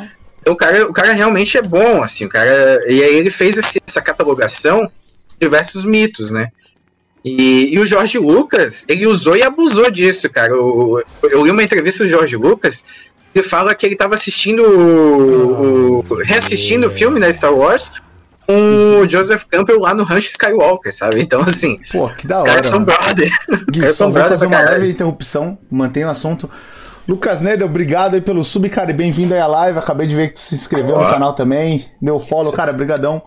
o 0.48 0.56
cara, 0.56 0.86
o 0.88 0.94
cara 0.94 1.12
realmente 1.12 1.58
é 1.58 1.62
bom, 1.62 2.02
assim, 2.02 2.24
o 2.24 2.28
cara. 2.30 2.50
E 2.90 3.02
aí 3.02 3.14
ele 3.16 3.28
fez 3.28 3.58
esse, 3.58 3.78
essa 3.86 4.00
catalogação 4.00 4.90
diversos 5.40 5.84
mitos, 5.84 6.30
né? 6.30 6.48
E, 7.24 7.74
e, 7.74 7.78
o 7.78 7.86
Jorge 7.86 8.18
Lucas, 8.18 8.84
ele 8.88 9.06
usou 9.06 9.36
e 9.36 9.42
abusou 9.42 9.90
disso, 9.90 10.28
cara. 10.30 10.52
Eu, 10.52 11.02
eu 11.22 11.44
li 11.44 11.50
uma 11.50 11.62
entrevista 11.62 12.02
do 12.02 12.08
Jorge 12.08 12.36
Lucas, 12.36 12.84
ele 13.34 13.44
fala 13.44 13.74
que 13.74 13.84
ele 13.84 13.94
estava 13.94 14.14
assistindo 14.14 14.62
o, 14.62 15.98
o, 15.98 16.14
reassistindo 16.24 16.86
o 16.86 16.90
filme, 16.90 17.20
né, 17.20 17.30
Star 17.30 17.54
Wars, 17.54 17.92
com 18.46 19.00
o 19.02 19.08
Joseph 19.08 19.44
Campbell 19.44 19.80
lá 19.80 19.94
no 19.94 20.02
Rancho 20.02 20.28
Skywalker, 20.28 20.94
sabe? 20.94 21.20
Então, 21.20 21.42
assim. 21.42 21.78
Pô, 21.92 22.08
que 22.08 22.26
da 22.26 22.40
hora. 22.40 22.50
Cara, 22.50 22.64
são 22.64 22.82
brother. 22.82 23.30
Vou 23.98 24.12
fazer 24.12 24.46
uma 24.46 24.60
leve 24.62 24.90
interrupção, 24.90 25.58
mantenha 25.70 26.06
o 26.06 26.10
assunto. 26.10 26.50
Lucas 27.06 27.40
Neder, 27.40 27.66
obrigado 27.66 28.14
aí 28.14 28.20
pelo 28.20 28.42
sub, 28.42 28.68
cara, 28.68 28.90
e 28.90 28.94
bem-vindo 28.94 29.34
aí 29.34 29.40
à 29.40 29.46
live. 29.46 29.78
Acabei 29.78 30.06
de 30.06 30.14
ver 30.14 30.28
que 30.28 30.34
tu 30.34 30.40
se 30.40 30.54
inscreveu 30.54 30.98
no 30.98 31.08
canal 31.10 31.34
também. 31.34 31.84
Deu 32.00 32.18
follow, 32.18 32.52
cara, 32.52 32.72
brigadão. 32.72 33.22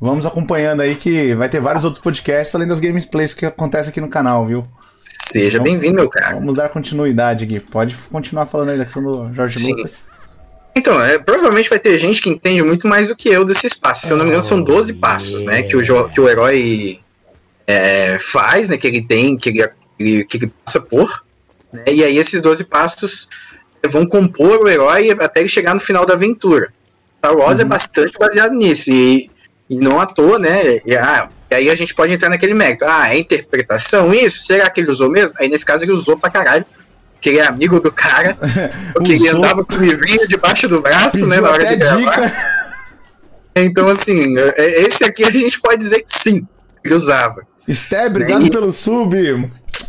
Vamos 0.00 0.24
acompanhando 0.24 0.80
aí 0.80 0.96
que 0.96 1.34
vai 1.34 1.48
ter 1.48 1.60
vários 1.60 1.84
outros 1.84 2.02
podcasts 2.02 2.54
além 2.54 2.66
das 2.66 2.80
gameplays 2.80 3.34
que 3.34 3.44
acontecem 3.44 3.90
aqui 3.90 4.00
no 4.00 4.08
canal, 4.08 4.46
viu? 4.46 4.66
Seja 5.02 5.58
então, 5.58 5.64
bem-vindo, 5.64 5.96
meu 5.96 6.08
cara. 6.08 6.36
Vamos 6.36 6.56
dar 6.56 6.70
continuidade, 6.70 7.44
Gui. 7.44 7.60
Pode 7.60 7.94
continuar 8.10 8.46
falando 8.46 8.70
aí 8.70 8.78
da 8.78 8.86
questão 8.86 9.02
do 9.02 9.34
Jorge 9.34 9.58
Sim. 9.58 9.74
Lucas. 9.74 10.06
Então, 10.74 10.98
é, 11.02 11.18
provavelmente 11.18 11.68
vai 11.68 11.78
ter 11.78 11.98
gente 11.98 12.22
que 12.22 12.30
entende 12.30 12.62
muito 12.62 12.88
mais 12.88 13.08
do 13.08 13.16
que 13.16 13.28
eu 13.28 13.44
desses 13.44 13.74
passos. 13.74 14.06
Se 14.06 14.12
eu 14.12 14.16
não 14.16 14.24
me 14.24 14.30
engano, 14.30 14.42
são 14.42 14.62
12 14.62 14.94
passos, 14.94 15.44
né? 15.44 15.62
Que 15.62 15.76
o, 15.76 16.08
que 16.08 16.20
o 16.20 16.28
herói 16.28 17.00
é, 17.66 18.18
faz, 18.20 18.70
né? 18.70 18.78
Que 18.78 18.86
ele 18.86 19.02
tem, 19.02 19.36
que 19.36 19.50
ele, 19.98 20.24
que 20.24 20.36
ele 20.38 20.52
passa 20.64 20.80
por. 20.80 21.24
Né? 21.70 21.84
E 21.88 22.04
aí 22.04 22.16
esses 22.16 22.40
12 22.40 22.64
passos 22.64 23.28
vão 23.88 24.06
compor 24.06 24.64
o 24.64 24.68
herói 24.68 25.10
até 25.10 25.40
ele 25.40 25.48
chegar 25.48 25.74
no 25.74 25.80
final 25.80 26.06
da 26.06 26.14
aventura. 26.14 26.72
Star 27.18 27.36
Wars 27.36 27.58
é 27.58 27.62
uhum. 27.62 27.66
é 27.66 27.70
bastante 27.70 28.18
baseado 28.18 28.52
nisso. 28.52 28.90
E, 28.90 29.30
e 29.70 29.76
não 29.76 30.00
à 30.00 30.06
toa, 30.06 30.36
né? 30.36 30.80
E, 30.84 30.96
ah, 30.96 31.30
e 31.48 31.54
aí 31.54 31.70
a 31.70 31.74
gente 31.76 31.94
pode 31.94 32.12
entrar 32.12 32.28
naquele 32.28 32.54
mérito. 32.54 32.84
Ah, 32.84 33.14
é 33.14 33.18
interpretação 33.20 34.12
isso? 34.12 34.42
Será 34.42 34.68
que 34.68 34.80
ele 34.80 34.90
usou 34.90 35.08
mesmo? 35.08 35.36
Aí 35.38 35.48
nesse 35.48 35.64
caso 35.64 35.84
ele 35.84 35.92
usou 35.92 36.18
pra 36.18 36.28
caralho. 36.28 36.66
Porque 37.14 37.28
ele 37.28 37.38
é 37.38 37.46
amigo 37.46 37.78
do 37.78 37.92
cara. 37.92 38.36
Porque 38.92 39.12
ele 39.12 39.28
andava 39.28 39.64
com 39.64 39.74
o 39.74 39.84
livrinho 39.84 40.26
debaixo 40.26 40.66
do 40.66 40.82
braço, 40.82 41.26
né? 41.26 41.38
Na 41.40 41.50
hora 41.50 41.64
de 41.66 41.76
gravar. 41.76 41.98
Dica. 41.98 42.32
Então, 43.54 43.88
assim, 43.88 44.38
é, 44.38 44.82
esse 44.82 45.04
aqui 45.04 45.24
a 45.24 45.30
gente 45.30 45.60
pode 45.60 45.78
dizer 45.78 46.00
que 46.00 46.18
sim, 46.18 46.46
ele 46.82 46.94
usava. 46.94 47.46
Sté, 47.68 48.06
obrigado 48.06 48.46
e... 48.46 48.50
pelo 48.50 48.72
sub. 48.72 49.16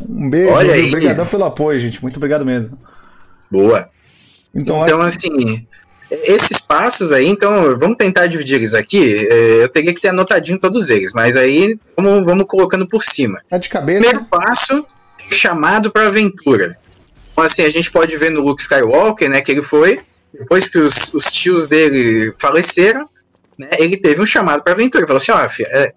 Um 0.08 0.30
beijo, 0.30 0.52
Olha 0.52 0.74
aí. 0.74 0.88
obrigadão 0.88 1.26
pelo 1.26 1.46
apoio, 1.46 1.80
gente. 1.80 2.02
Muito 2.02 2.18
obrigado 2.18 2.46
mesmo. 2.46 2.78
Boa. 3.50 3.90
Então, 4.54 4.84
então 4.84 5.02
assim, 5.02 5.66
esses 6.12 6.60
passos 6.60 7.14
aí, 7.14 7.28
então, 7.28 7.78
vamos 7.78 7.96
tentar 7.98 8.28
dividir 8.28 8.56
eles 8.56 8.74
aqui. 8.74 9.16
É, 9.16 9.64
eu 9.64 9.70
teria 9.70 9.94
que 9.94 10.02
ter 10.02 10.10
anotadinho 10.10 10.60
todos 10.60 10.90
eles, 10.90 11.14
mas 11.14 11.38
aí 11.38 11.80
vamos, 11.96 12.26
vamos 12.26 12.46
colocando 12.46 12.86
por 12.86 13.02
cima. 13.02 13.42
Tá 13.50 13.58
de 13.58 13.70
cabeça. 13.70 14.02
Primeiro 14.04 14.26
passo, 14.26 14.86
chamado 15.30 15.90
para 15.90 16.08
aventura. 16.08 16.78
Então, 17.32 17.46
assim, 17.46 17.64
a 17.64 17.70
gente 17.70 17.90
pode 17.90 18.18
ver 18.18 18.30
no 18.30 18.42
Luke 18.42 18.62
Skywalker, 18.62 19.30
né, 19.30 19.42
que 19.42 19.52
ele 19.52 19.64
foi, 19.64 20.02
depois 20.38 20.68
que 20.68 20.78
os, 20.78 21.14
os 21.14 21.26
tios 21.32 21.66
dele 21.66 22.34
faleceram, 22.38 23.08
né, 23.58 23.70
ele 23.80 23.96
teve 23.96 24.22
um 24.22 24.26
chamado 24.26 24.64
para 24.64 24.74
aventura. 24.74 25.04
Ele 25.04 25.08
falou 25.08 25.18
assim: 25.18 25.32
ó, 25.32 25.38
oh, 25.38 25.76
é, 25.76 25.94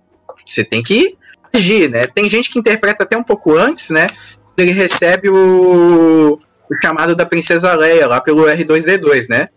você 0.48 0.62
tem 0.62 0.82
que 0.82 1.16
agir, 1.52 1.90
né? 1.90 2.06
Tem 2.06 2.28
gente 2.28 2.50
que 2.50 2.58
interpreta 2.58 3.02
até 3.02 3.16
um 3.16 3.22
pouco 3.22 3.56
antes, 3.56 3.90
né? 3.90 4.06
Quando 4.44 4.60
ele 4.60 4.72
recebe 4.72 5.28
o, 5.28 6.38
o 6.70 6.76
chamado 6.82 7.16
da 7.16 7.26
Princesa 7.26 7.74
Leia 7.74 8.06
lá 8.06 8.20
pelo 8.20 8.44
R2D2, 8.44 9.28
né? 9.28 9.48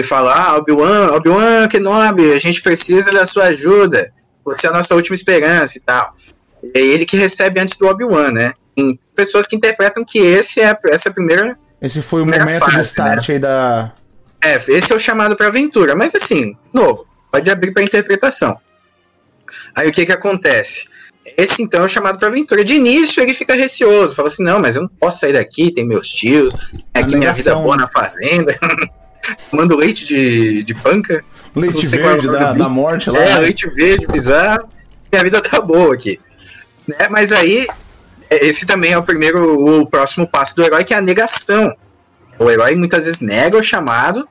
Ele 0.00 0.06
fala: 0.06 0.34
Ah, 0.34 0.56
Obi-Wan, 0.56 1.12
Obi-Wan 1.12 1.68
Kenobi, 1.68 2.32
a 2.32 2.38
gente 2.38 2.62
precisa 2.62 3.12
da 3.12 3.26
sua 3.26 3.44
ajuda. 3.44 4.12
Você 4.44 4.66
é 4.66 4.70
a 4.70 4.72
nossa 4.72 4.94
última 4.94 5.14
esperança 5.14 5.76
e 5.76 5.80
tal. 5.80 6.16
É 6.74 6.80
ele 6.80 7.04
que 7.04 7.16
recebe 7.16 7.60
antes 7.60 7.76
do 7.76 7.86
Obi-Wan, 7.86 8.32
né? 8.32 8.54
Tem 8.74 8.98
pessoas 9.14 9.46
que 9.46 9.54
interpretam 9.54 10.04
que 10.04 10.18
esse 10.18 10.60
é 10.60 10.76
essa 10.86 11.10
é 11.10 11.12
primeira. 11.12 11.58
Esse 11.80 12.00
foi 12.00 12.22
o 12.22 12.26
momento 12.26 12.60
fase, 12.60 12.76
de 12.76 12.80
start 12.80 13.28
né? 13.28 13.34
aí 13.34 13.38
da. 13.38 13.92
É, 14.42 14.56
esse 14.68 14.90
é 14.90 14.96
o 14.96 14.98
chamado 14.98 15.36
para 15.36 15.48
aventura, 15.48 15.94
mas 15.94 16.14
assim, 16.14 16.56
novo, 16.72 17.06
pode 17.30 17.50
abrir 17.50 17.72
para 17.72 17.82
interpretação. 17.82 18.58
Aí 19.74 19.88
o 19.88 19.92
que 19.92 20.06
que 20.06 20.12
acontece? 20.12 20.88
Esse 21.36 21.62
então 21.62 21.82
é 21.82 21.84
o 21.84 21.88
chamado 21.88 22.18
para 22.18 22.28
aventura. 22.28 22.64
De 22.64 22.74
início 22.74 23.22
ele 23.22 23.34
fica 23.34 23.54
receoso, 23.54 24.14
fala 24.14 24.28
assim: 24.28 24.42
não, 24.42 24.58
mas 24.58 24.76
eu 24.76 24.82
não 24.82 24.88
posso 24.88 25.20
sair 25.20 25.34
daqui, 25.34 25.70
tem 25.70 25.86
meus 25.86 26.08
tios, 26.08 26.54
é 26.94 27.00
aqui 27.00 27.16
minha 27.16 27.34
vida 27.34 27.54
boa 27.54 27.76
na 27.76 27.86
fazenda, 27.86 28.56
mando 29.52 29.76
leite 29.76 30.04
de, 30.04 30.62
de 30.62 30.74
panca. 30.74 31.24
Leite 31.54 31.86
verde 31.86 32.28
da, 32.28 32.52
da 32.52 32.68
morte 32.68 33.10
lá. 33.10 33.18
É, 33.18 33.34
né? 33.34 33.38
leite 33.40 33.68
verde 33.68 34.06
bizarro, 34.06 34.68
minha 35.12 35.24
vida 35.24 35.40
tá 35.40 35.60
boa 35.60 35.94
aqui. 35.94 36.20
Né? 36.86 37.08
Mas 37.10 37.32
aí, 37.32 37.66
é, 38.28 38.46
esse 38.46 38.66
também 38.66 38.92
é 38.92 38.98
o 38.98 39.02
primeiro, 39.02 39.80
o 39.80 39.86
próximo 39.86 40.26
passo 40.26 40.54
do 40.54 40.62
herói, 40.62 40.84
que 40.84 40.94
é 40.94 40.98
a 40.98 41.02
negação. 41.02 41.74
O 42.38 42.50
herói 42.50 42.74
muitas 42.74 43.04
vezes 43.04 43.20
nega 43.20 43.58
o 43.58 43.62
chamado, 43.62 44.26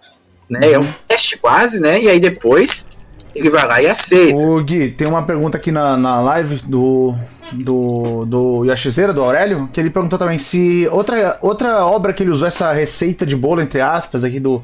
né? 0.50 0.68
Uhum. 0.68 0.74
É 0.74 0.80
um 0.80 0.82
uhum. 0.84 0.94
teste 1.08 1.38
quase, 1.38 1.80
né? 1.80 2.02
E 2.02 2.10
aí 2.10 2.20
depois 2.20 2.88
ele 3.36 3.50
vai 3.50 3.68
lá 3.68 3.82
e 3.82 3.88
aceita. 3.88 4.36
O 4.36 4.64
Gui, 4.64 4.90
tem 4.90 5.08
uma 5.08 5.24
pergunta 5.24 5.58
aqui 5.58 5.72
na, 5.72 5.96
na 5.96 6.20
live 6.22 6.62
do, 6.64 7.14
do, 7.52 8.26
do 8.26 8.66
Yashizeira, 8.66 9.14
do 9.14 9.22
Aurélio, 9.22 9.70
que 9.72 9.80
ele 9.80 9.90
perguntou 9.90 10.18
também 10.18 10.40
se 10.40 10.88
outra, 10.92 11.38
outra 11.42 11.86
obra 11.86 12.14
que 12.14 12.24
ele 12.24 12.32
usou 12.32 12.48
essa 12.48 12.72
receita 12.72 13.26
de 13.26 13.36
bolo, 13.36 13.62
entre 13.62 13.80
aspas, 13.82 14.24
aqui 14.24 14.40
do, 14.40 14.64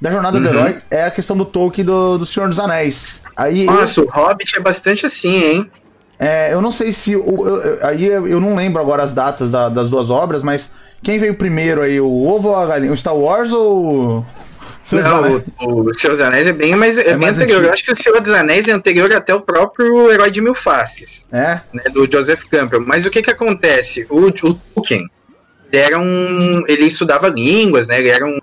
da 0.00 0.10
jornada 0.10 0.36
uhum. 0.36 0.42
do 0.42 0.48
herói 0.48 0.78
é 0.90 1.04
a 1.04 1.10
questão 1.10 1.36
do 1.36 1.44
Tolkien 1.44 1.84
do, 1.84 2.18
do 2.18 2.26
Senhor 2.26 2.48
dos 2.48 2.58
Anéis. 2.58 3.22
Aí, 3.36 3.64
Nossa, 3.64 4.00
eu, 4.00 4.04
o 4.04 4.10
Hobbit 4.10 4.56
é 4.56 4.60
bastante 4.60 5.06
assim, 5.06 5.42
hein? 5.42 5.70
É, 6.18 6.52
eu 6.52 6.62
não 6.62 6.70
sei 6.70 6.92
se. 6.92 7.12
Eu, 7.12 7.24
eu, 7.24 7.78
aí 7.86 8.06
eu 8.06 8.40
não 8.40 8.54
lembro 8.54 8.80
agora 8.80 9.02
as 9.02 9.12
datas 9.12 9.50
da, 9.50 9.68
das 9.68 9.88
duas 9.88 10.10
obras, 10.10 10.42
mas 10.42 10.72
quem 11.02 11.18
veio 11.18 11.34
primeiro 11.34 11.82
aí, 11.82 12.00
o 12.00 12.26
ovo 12.26 12.48
ou 12.48 12.56
a 12.56 12.66
galinha? 12.66 12.92
O 12.92 12.96
Star 12.96 13.16
Wars 13.16 13.52
ou 13.52 14.24
Senhor 14.84 15.02
não, 15.02 15.22
o, 15.66 15.88
o 15.88 15.94
Senhor 15.94 16.12
dos 16.12 16.20
Anéis 16.20 16.46
é 16.46 16.52
bem, 16.52 16.76
mais, 16.76 16.98
é, 16.98 17.08
é 17.08 17.16
bem 17.16 17.30
anterior. 17.30 17.56
Antigo. 17.56 17.68
Eu 17.68 17.72
acho 17.72 17.84
que 17.84 17.92
o 17.92 17.96
Senhor 17.96 18.20
dos 18.20 18.32
Anéis 18.32 18.68
é 18.68 18.72
anterior 18.72 19.10
até 19.14 19.34
o 19.34 19.40
próprio 19.40 20.10
Herói 20.10 20.30
de 20.30 20.42
Mil 20.42 20.54
Faces. 20.54 21.26
É? 21.32 21.60
Né, 21.72 21.84
do 21.90 22.06
Joseph 22.10 22.44
Campbell. 22.50 22.82
Mas 22.86 23.06
o 23.06 23.10
que 23.10 23.22
que 23.22 23.30
acontece? 23.30 24.06
O, 24.10 24.26
o 24.26 24.30
Tolkien, 24.30 25.08
ele 25.72 25.82
era 25.82 25.98
um... 25.98 26.62
Ele 26.68 26.84
estudava 26.84 27.28
línguas, 27.28 27.88
né? 27.88 27.98
Ele 27.98 28.10
era 28.10 28.26
um... 28.26 28.38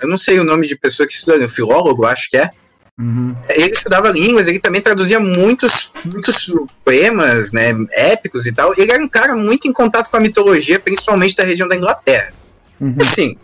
Eu 0.00 0.08
não 0.08 0.18
sei 0.18 0.38
o 0.38 0.44
nome 0.44 0.66
de 0.66 0.76
pessoa 0.76 1.06
que 1.06 1.14
estuda, 1.14 1.44
um 1.44 1.48
filólogo, 1.48 2.06
acho 2.06 2.30
que 2.30 2.36
é. 2.36 2.50
Uhum. 2.98 3.36
Ele 3.48 3.72
estudava 3.72 4.10
línguas, 4.10 4.48
ele 4.48 4.58
também 4.58 4.80
traduzia 4.80 5.20
muitos, 5.20 5.92
muitos 6.04 6.50
poemas, 6.82 7.52
né, 7.52 7.72
épicos 7.90 8.46
e 8.46 8.54
tal. 8.54 8.72
Ele 8.76 8.90
era 8.90 9.02
um 9.02 9.08
cara 9.08 9.34
muito 9.34 9.68
em 9.68 9.72
contato 9.72 10.10
com 10.10 10.16
a 10.16 10.20
mitologia, 10.20 10.80
principalmente 10.80 11.36
da 11.36 11.44
região 11.44 11.68
da 11.68 11.76
Inglaterra. 11.76 12.32
Uhum. 12.80 12.96
Assim, 13.00 13.36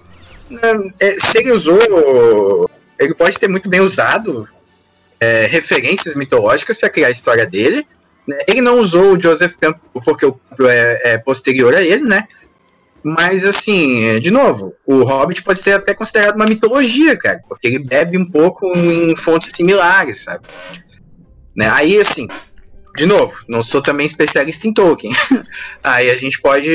é, 1.00 1.16
se 1.18 1.38
ele 1.38 1.52
usou. 1.52 2.70
Ele 2.98 3.14
pode 3.14 3.38
ter 3.38 3.48
muito 3.48 3.68
bem 3.68 3.80
usado 3.80 4.48
é, 5.18 5.46
referências 5.46 6.14
mitológicas 6.14 6.76
para 6.76 6.90
criar 6.90 7.08
a 7.08 7.12
história 7.12 7.46
dele. 7.46 7.86
Né? 8.26 8.38
Ele 8.46 8.60
não 8.60 8.78
usou 8.78 9.12
o 9.12 9.20
Joseph 9.20 9.54
Campbell 9.60 10.02
porque 10.04 10.26
o 10.26 10.32
Campbell 10.32 10.70
é, 10.70 11.00
é, 11.04 11.18
posterior 11.18 11.74
a 11.74 11.82
ele, 11.82 12.04
né? 12.04 12.28
Mas, 13.02 13.44
assim, 13.44 14.20
de 14.20 14.30
novo, 14.30 14.74
o 14.86 15.02
Hobbit 15.02 15.42
pode 15.42 15.58
ser 15.58 15.72
até 15.72 15.92
considerado 15.92 16.36
uma 16.36 16.46
mitologia, 16.46 17.16
cara, 17.16 17.40
porque 17.48 17.66
ele 17.66 17.80
bebe 17.80 18.16
um 18.16 18.30
pouco 18.30 18.66
em 18.76 19.16
fontes 19.16 19.50
similares, 19.54 20.24
sabe? 20.24 20.46
Né? 21.54 21.68
Aí, 21.68 21.98
assim, 21.98 22.28
de 22.96 23.06
novo, 23.06 23.34
não 23.48 23.62
sou 23.62 23.82
também 23.82 24.06
especialista 24.06 24.68
em 24.68 24.72
Tolkien. 24.72 25.12
Aí 25.82 26.10
a 26.10 26.16
gente 26.16 26.40
pode, 26.40 26.70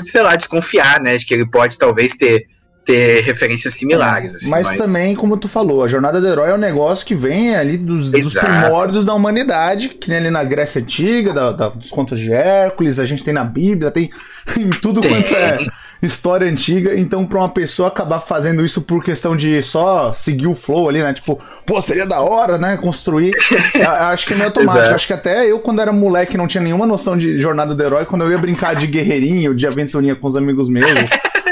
sei 0.00 0.22
lá, 0.22 0.36
desconfiar, 0.36 1.00
né, 1.00 1.16
de 1.16 1.24
que 1.24 1.32
ele 1.32 1.48
pode 1.48 1.78
talvez 1.78 2.16
ter 2.16 2.46
ter 2.84 3.22
referências 3.22 3.74
similares. 3.74 4.34
Assim, 4.34 4.50
mas, 4.50 4.68
mas, 4.68 4.78
também, 4.78 5.14
como 5.14 5.36
tu 5.36 5.48
falou, 5.48 5.82
a 5.82 5.88
jornada 5.88 6.20
do 6.20 6.26
herói 6.26 6.50
é 6.50 6.54
um 6.54 6.58
negócio 6.58 7.06
que 7.06 7.14
vem 7.14 7.54
ali 7.54 7.76
dos, 7.76 8.10
dos 8.10 8.34
primórdios 8.34 9.04
da 9.04 9.14
humanidade, 9.14 9.90
que 9.90 10.08
nem 10.08 10.18
ali 10.18 10.30
na 10.30 10.42
Grécia 10.44 10.80
Antiga, 10.80 11.32
da, 11.32 11.52
da, 11.52 11.68
dos 11.68 11.90
contos 11.90 12.18
de 12.18 12.32
Hércules, 12.32 12.98
a 12.98 13.06
gente 13.06 13.24
tem 13.24 13.32
na 13.32 13.44
Bíblia, 13.44 13.90
tem 13.90 14.10
em 14.58 14.70
tudo 14.70 15.00
tem. 15.00 15.10
quanto 15.10 15.34
é 15.34 15.58
história 16.02 16.50
antiga. 16.50 16.98
Então, 16.98 17.24
pra 17.24 17.38
uma 17.38 17.48
pessoa 17.48 17.88
acabar 17.88 18.18
fazendo 18.18 18.64
isso 18.64 18.82
por 18.82 19.02
questão 19.02 19.36
de 19.36 19.62
só 19.62 20.12
seguir 20.12 20.48
o 20.48 20.54
flow 20.54 20.88
ali, 20.88 21.02
né? 21.02 21.12
Tipo, 21.14 21.40
pô, 21.64 21.80
seria 21.80 22.04
da 22.04 22.20
hora, 22.20 22.58
né? 22.58 22.76
Construir. 22.76 23.32
acho 24.10 24.26
que 24.26 24.32
é 24.32 24.36
meio 24.36 24.48
automático. 24.48 24.94
acho 24.94 25.06
que 25.06 25.12
até 25.12 25.50
eu, 25.50 25.58
quando 25.60 25.80
era 25.80 25.92
moleque, 25.92 26.36
não 26.36 26.46
tinha 26.48 26.62
nenhuma 26.62 26.86
noção 26.86 27.16
de 27.16 27.40
jornada 27.40 27.74
do 27.74 27.82
herói, 27.82 28.04
quando 28.04 28.22
eu 28.22 28.30
ia 28.30 28.38
brincar 28.38 28.74
de 28.74 28.86
guerreirinho, 28.86 29.54
de 29.54 29.66
aventurinha 29.66 30.16
com 30.16 30.26
os 30.26 30.36
amigos 30.36 30.68
meus 30.68 30.90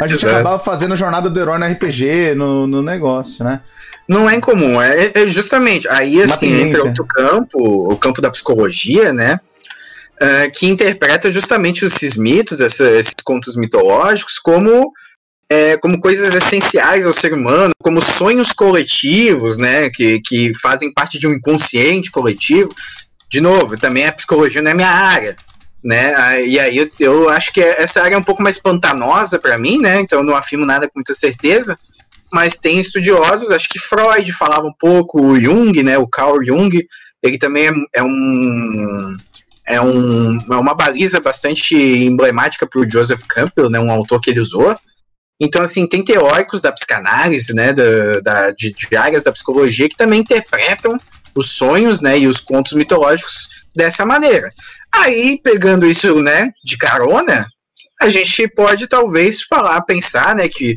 a 0.01 0.07
gente 0.07 0.27
acabava 0.27 0.59
fazendo 0.59 0.97
jornada 0.97 1.29
do 1.29 1.39
herói 1.39 1.59
no 1.59 1.67
RPG, 1.67 2.35
no, 2.35 2.67
no 2.67 2.83
negócio, 2.83 3.45
né? 3.45 3.61
Não 4.09 4.29
é 4.29 4.35
incomum, 4.35 4.81
é, 4.81 5.13
é 5.15 5.29
justamente. 5.29 5.87
Aí, 5.89 6.21
assim, 6.23 6.63
entra 6.63 6.83
outro 6.83 7.05
campo, 7.05 7.59
o 7.93 7.97
campo 7.97 8.23
da 8.23 8.31
psicologia, 8.31 9.13
né? 9.13 9.39
Uh, 10.23 10.51
que 10.53 10.67
interpreta 10.67 11.33
justamente 11.33 11.85
esses 11.85 12.15
mitos, 12.15 12.61
essa, 12.61 12.91
esses 12.91 13.15
contos 13.25 13.57
mitológicos, 13.57 14.39
como, 14.39 14.93
é, 15.49 15.79
como 15.79 15.99
coisas 15.99 16.35
essenciais 16.35 17.07
ao 17.07 17.13
ser 17.15 17.33
humano, 17.33 17.73
como 17.83 18.03
sonhos 18.03 18.53
coletivos, 18.53 19.57
né? 19.57 19.89
Que, 19.89 20.21
que 20.21 20.53
fazem 20.55 20.93
parte 20.93 21.19
de 21.19 21.27
um 21.27 21.33
inconsciente 21.33 22.11
coletivo. 22.11 22.75
De 23.31 23.41
novo, 23.41 23.79
também 23.79 24.07
a 24.07 24.13
psicologia 24.13 24.61
não 24.61 24.73
é 24.73 24.75
minha 24.75 24.91
área, 24.91 25.37
né? 25.83 26.45
E 26.45 26.61
aí 26.61 26.77
eu, 26.77 26.91
eu 27.01 27.29
acho 27.31 27.51
que 27.51 27.61
essa 27.63 28.03
área 28.03 28.15
é 28.15 28.19
um 28.19 28.23
pouco 28.23 28.43
mais 28.43 28.59
pantanosa 28.59 29.39
para 29.39 29.57
mim, 29.57 29.79
né? 29.79 30.01
Então 30.01 30.19
eu 30.19 30.25
não 30.25 30.37
afirmo 30.37 30.67
nada 30.67 30.87
com 30.87 30.99
muita 30.99 31.15
certeza 31.15 31.79
mas 32.33 32.57
tem 32.57 32.79
estudiosos, 32.79 33.51
acho 33.51 33.69
que 33.69 33.79
Freud 33.79 34.33
falava 34.33 34.67
um 34.67 34.73
pouco, 34.73 35.21
o 35.21 35.39
Jung, 35.39 35.83
né, 35.83 35.99
o 35.99 36.07
Carl 36.07 36.45
Jung, 36.45 36.87
ele 37.23 37.39
também 37.39 37.69
é, 37.69 37.73
é 37.95 38.03
um 38.03 39.17
é, 39.71 39.81
um, 39.81 40.37
é 40.37 40.57
uma 40.57 40.75
baliza 40.75 41.21
bastante 41.21 41.77
emblemática 41.77 42.67
para 42.67 42.81
o 42.81 42.91
Joseph 42.91 43.23
Campbell, 43.29 43.71
né, 43.71 43.79
um 43.79 43.91
autor 43.91 44.21
que 44.21 44.31
ele 44.31 44.41
usou. 44.41 44.77
Então, 45.41 45.63
assim, 45.63 45.87
tem 45.87 46.05
teóricos 46.05 46.61
da 46.61 46.73
psicanálise, 46.73 47.55
né, 47.55 47.73
da, 47.73 48.21
da, 48.21 48.51
de, 48.51 48.73
de 48.73 48.97
áreas 48.97 49.23
da 49.23 49.33
psicologia 49.33 49.89
que 49.89 49.97
também 49.97 50.21
interpretam 50.21 50.99
os 51.35 51.53
sonhos, 51.53 52.01
né, 52.01 52.19
e 52.19 52.27
os 52.27 52.41
contos 52.41 52.73
mitológicos 52.73 53.49
dessa 53.75 54.05
maneira. 54.05 54.51
Aí, 54.93 55.41
pegando 55.43 55.87
isso, 55.87 56.21
né, 56.21 56.51
de 56.65 56.77
carona, 56.77 57.47
a 58.01 58.09
gente 58.09 58.49
pode 58.49 58.89
talvez 58.89 59.43
falar, 59.43 59.81
pensar, 59.83 60.35
né, 60.35 60.49
que 60.49 60.77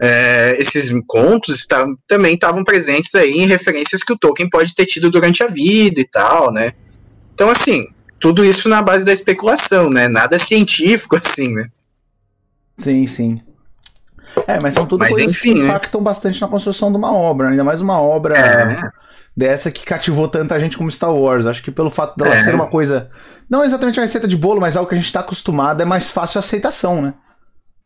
é, 0.00 0.56
esses 0.58 0.92
contos 1.06 1.66
também 2.06 2.34
estavam 2.34 2.62
presentes 2.62 3.14
aí 3.14 3.32
em 3.32 3.46
referências 3.46 4.02
que 4.02 4.12
o 4.12 4.18
Tolkien 4.18 4.50
pode 4.50 4.74
ter 4.74 4.84
tido 4.84 5.10
durante 5.10 5.42
a 5.42 5.48
vida 5.48 6.00
e 6.00 6.06
tal, 6.06 6.52
né? 6.52 6.72
Então, 7.32 7.48
assim, 7.48 7.86
tudo 8.24 8.42
isso 8.42 8.70
na 8.70 8.80
base 8.80 9.04
da 9.04 9.12
especulação, 9.12 9.90
né? 9.90 10.08
Nada 10.08 10.38
científico, 10.38 11.14
assim, 11.22 11.52
né? 11.52 11.68
Sim, 12.74 13.06
sim. 13.06 13.42
É, 14.46 14.58
mas 14.58 14.72
são 14.72 14.86
tudo 14.86 15.00
mas, 15.00 15.10
coisas 15.10 15.32
enfim, 15.32 15.52
que 15.52 15.60
né? 15.60 15.66
impactam 15.66 16.00
né? 16.00 16.04
bastante 16.06 16.40
na 16.40 16.48
construção 16.48 16.90
de 16.90 16.96
uma 16.96 17.12
obra, 17.12 17.50
ainda 17.50 17.62
mais 17.62 17.82
uma 17.82 18.00
obra 18.00 18.34
é. 18.38 18.90
dessa 19.36 19.70
que 19.70 19.84
cativou 19.84 20.26
tanta 20.26 20.58
gente 20.58 20.78
como 20.78 20.90
Star 20.90 21.14
Wars. 21.14 21.44
Acho 21.44 21.62
que 21.62 21.70
pelo 21.70 21.90
fato 21.90 22.16
dela 22.16 22.34
é. 22.34 22.38
ser 22.38 22.54
uma 22.54 22.66
coisa, 22.66 23.10
não 23.48 23.62
exatamente 23.62 24.00
uma 24.00 24.06
receita 24.06 24.26
de 24.26 24.38
bolo, 24.38 24.58
mas 24.58 24.74
algo 24.74 24.88
que 24.88 24.94
a 24.94 24.96
gente 24.96 25.06
está 25.06 25.20
acostumado, 25.20 25.82
é 25.82 25.84
mais 25.84 26.10
fácil 26.10 26.38
a 26.38 26.40
aceitação, 26.40 27.02
né? 27.02 27.12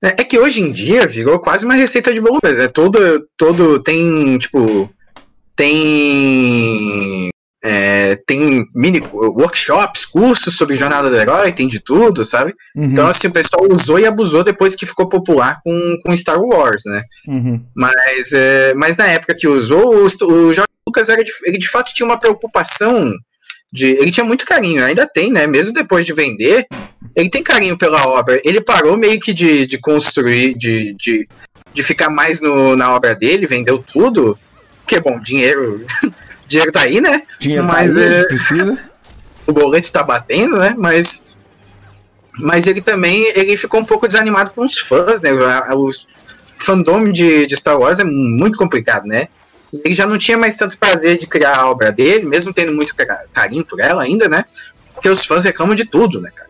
É, 0.01 0.09
é, 0.20 0.24
que 0.24 0.39
hoje 0.39 0.62
em 0.62 0.70
dia 0.70 1.05
virou 1.05 1.41
quase 1.41 1.64
uma 1.64 1.74
receita 1.74 2.14
de 2.14 2.20
bolo. 2.20 2.39
É 2.45 2.68
todo, 2.68 3.26
todo 3.36 3.80
tem, 3.80 4.39
tipo, 4.39 4.89
tem 5.57 7.28
é, 7.70 8.16
tem 8.26 8.66
mini 8.74 9.02
workshops, 9.12 10.06
cursos 10.06 10.56
sobre 10.56 10.74
jornada 10.74 11.10
do 11.10 11.16
herói, 11.16 11.52
tem 11.52 11.68
de 11.68 11.80
tudo, 11.80 12.24
sabe? 12.24 12.54
Uhum. 12.74 12.84
Então, 12.84 13.06
assim, 13.06 13.26
o 13.26 13.32
pessoal 13.32 13.68
usou 13.70 13.98
e 13.98 14.06
abusou 14.06 14.42
depois 14.42 14.74
que 14.74 14.86
ficou 14.86 15.06
popular 15.06 15.60
com, 15.62 15.98
com 16.02 16.16
Star 16.16 16.40
Wars, 16.40 16.84
né? 16.86 17.02
Uhum. 17.26 17.62
Mas, 17.76 18.32
é, 18.32 18.72
mas 18.72 18.96
na 18.96 19.06
época 19.08 19.34
que 19.34 19.46
usou, 19.46 19.94
o, 19.94 20.06
o 20.06 20.54
Jorge 20.54 20.62
Lucas 20.86 21.10
era 21.10 21.22
de, 21.22 21.30
ele 21.44 21.58
de 21.58 21.68
fato 21.68 21.92
tinha 21.92 22.06
uma 22.06 22.18
preocupação 22.18 23.12
de, 23.70 23.86
ele 23.86 24.10
tinha 24.10 24.24
muito 24.24 24.46
carinho, 24.46 24.82
ainda 24.82 25.06
tem, 25.06 25.30
né? 25.30 25.46
Mesmo 25.46 25.74
depois 25.74 26.06
de 26.06 26.14
vender, 26.14 26.66
ele 27.14 27.28
tem 27.28 27.42
carinho 27.42 27.76
pela 27.76 28.08
obra. 28.08 28.40
Ele 28.44 28.62
parou 28.62 28.96
meio 28.96 29.20
que 29.20 29.34
de, 29.34 29.66
de 29.66 29.76
construir, 29.76 30.54
de, 30.56 30.94
de, 30.94 31.28
de 31.74 31.82
ficar 31.82 32.08
mais 32.08 32.40
no, 32.40 32.74
na 32.74 32.94
obra 32.94 33.14
dele, 33.14 33.46
vendeu 33.46 33.84
tudo. 33.92 34.38
Porque, 34.80 34.98
bom, 35.02 35.20
dinheiro. 35.20 35.84
dinheiro 36.49 36.72
tá 36.72 36.80
aí, 36.80 37.01
né? 37.01 37.22
Dinheiro 37.38 37.66
tá 37.66 37.72
mas, 37.72 37.90
tá 37.90 37.99
aí, 37.99 38.14
é, 38.14 38.24
precisa. 38.24 38.90
O 39.46 39.53
boleto 39.53 39.92
tá 39.92 40.03
batendo, 40.03 40.59
né? 40.59 40.74
Mas. 40.76 41.26
Mas 42.40 42.66
ele 42.66 42.80
também 42.80 43.24
ele 43.34 43.57
ficou 43.57 43.80
um 43.80 43.84
pouco 43.84 44.07
desanimado 44.07 44.51
com 44.51 44.64
os 44.64 44.78
fãs, 44.78 45.20
né? 45.20 45.30
O 45.32 45.90
fandom 46.59 47.11
de, 47.11 47.46
de 47.46 47.57
Star 47.57 47.78
Wars 47.78 48.01
é 48.01 48.05
muito 48.05 48.57
complicado, 48.57 49.07
né? 49.07 49.28
ele 49.72 49.94
já 49.94 50.07
não 50.07 50.16
tinha 50.16 50.38
mais 50.38 50.57
tanto 50.57 50.78
prazer 50.78 51.18
de 51.18 51.26
criar 51.26 51.59
a 51.59 51.70
obra 51.70 51.92
dele, 51.92 52.24
mesmo 52.24 52.53
tendo 52.53 52.72
muito 52.72 52.94
carinho 53.32 53.64
por 53.64 53.80
ela 53.80 54.03
ainda, 54.03 54.28
né? 54.28 54.44
Porque 54.94 55.09
os 55.09 55.24
fãs 55.24 55.44
reclamam 55.44 55.74
de 55.74 55.84
tudo, 55.84 56.20
né, 56.20 56.30
cara? 56.34 56.49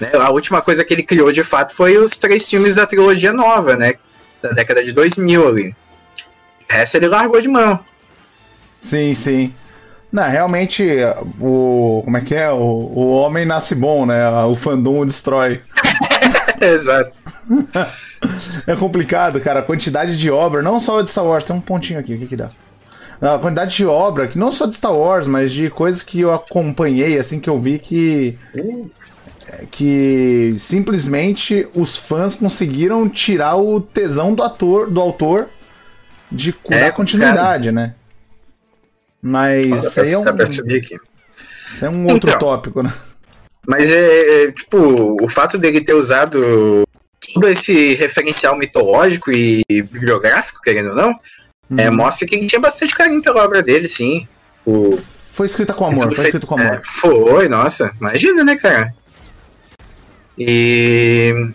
Né, 0.00 0.10
a 0.14 0.30
última 0.30 0.60
coisa 0.60 0.84
que 0.84 0.92
ele 0.92 1.02
criou 1.02 1.32
de 1.32 1.42
fato 1.42 1.74
foi 1.74 1.96
os 1.96 2.18
três 2.18 2.48
filmes 2.48 2.74
da 2.74 2.86
trilogia 2.86 3.32
nova, 3.32 3.76
né? 3.76 3.94
Da 4.42 4.50
década 4.50 4.82
de 4.82 4.92
2000 4.92 5.48
ali. 5.48 5.76
O 6.68 6.72
resto 6.72 6.96
ele 6.96 7.08
largou 7.08 7.40
de 7.40 7.48
mão. 7.48 7.82
Sim, 8.86 9.14
sim. 9.14 9.52
Não, 10.12 10.22
realmente, 10.30 10.86
o. 11.40 12.00
Como 12.04 12.16
é 12.16 12.20
que 12.20 12.34
é? 12.36 12.48
O, 12.50 12.56
o 12.94 13.16
homem 13.16 13.44
nasce 13.44 13.74
bom, 13.74 14.06
né? 14.06 14.28
O 14.44 14.54
fandom 14.54 15.00
o 15.00 15.04
destrói. 15.04 15.60
Exato. 16.62 17.10
é 18.66 18.76
complicado, 18.76 19.40
cara. 19.40 19.58
A 19.60 19.62
quantidade 19.64 20.16
de 20.16 20.30
obra, 20.30 20.62
não 20.62 20.78
só 20.78 21.02
de 21.02 21.10
Star 21.10 21.24
Wars, 21.24 21.44
tem 21.44 21.56
um 21.56 21.60
pontinho 21.60 21.98
aqui, 21.98 22.14
o 22.14 22.18
que 22.18 22.26
que 22.28 22.36
dá? 22.36 22.50
A 23.20 23.38
quantidade 23.38 23.74
de 23.74 23.84
obra, 23.84 24.28
que 24.28 24.38
não 24.38 24.52
só 24.52 24.66
de 24.66 24.76
Star 24.76 24.94
Wars, 24.94 25.26
mas 25.26 25.50
de 25.50 25.68
coisas 25.68 26.02
que 26.02 26.20
eu 26.20 26.32
acompanhei, 26.32 27.18
assim, 27.18 27.40
que 27.40 27.50
eu 27.50 27.58
vi 27.58 27.80
que. 27.80 28.38
Que 29.72 30.54
simplesmente 30.58 31.66
os 31.74 31.96
fãs 31.96 32.36
conseguiram 32.36 33.08
tirar 33.08 33.56
o 33.56 33.80
tesão 33.80 34.32
do 34.32 34.42
ator, 34.42 34.88
do 34.88 35.00
autor 35.00 35.48
de 36.30 36.54
é, 36.68 36.80
dar 36.80 36.92
continuidade, 36.92 37.72
cara. 37.72 37.72
né? 37.72 37.94
Mas 39.26 39.84
isso 39.84 40.00
aí 40.00 40.12
é 40.12 40.18
um. 40.18 40.24
Isso 41.66 41.84
é 41.84 41.90
um 41.90 42.06
outro 42.06 42.30
então, 42.30 42.38
tópico, 42.38 42.80
né? 42.80 42.92
Mas 43.66 43.90
é, 43.90 44.44
é, 44.44 44.52
tipo, 44.52 45.16
o 45.20 45.28
fato 45.28 45.58
dele 45.58 45.80
ter 45.80 45.94
usado 45.94 46.86
todo 47.34 47.48
esse 47.48 47.94
referencial 47.94 48.56
mitológico 48.56 49.32
e 49.32 49.64
bibliográfico, 49.68 50.62
querendo 50.62 50.90
ou 50.90 50.94
não, 50.94 51.08
uhum. 51.68 51.76
é, 51.76 51.90
mostra 51.90 52.26
que 52.26 52.36
ele 52.36 52.46
tinha 52.46 52.60
bastante 52.60 52.94
carinho 52.94 53.20
pela 53.20 53.44
obra 53.44 53.60
dele, 53.62 53.88
sim. 53.88 54.28
O... 54.64 54.96
Foi 54.96 55.46
escrita 55.46 55.74
com 55.74 55.86
amor, 55.86 56.14
foi 56.14 56.26
escrito 56.26 56.46
com 56.46 56.54
amor. 56.58 56.74
É, 56.74 56.80
foi, 56.84 57.48
nossa, 57.48 57.92
imagina, 58.00 58.44
né, 58.44 58.56
cara? 58.56 58.94
E. 60.38 61.52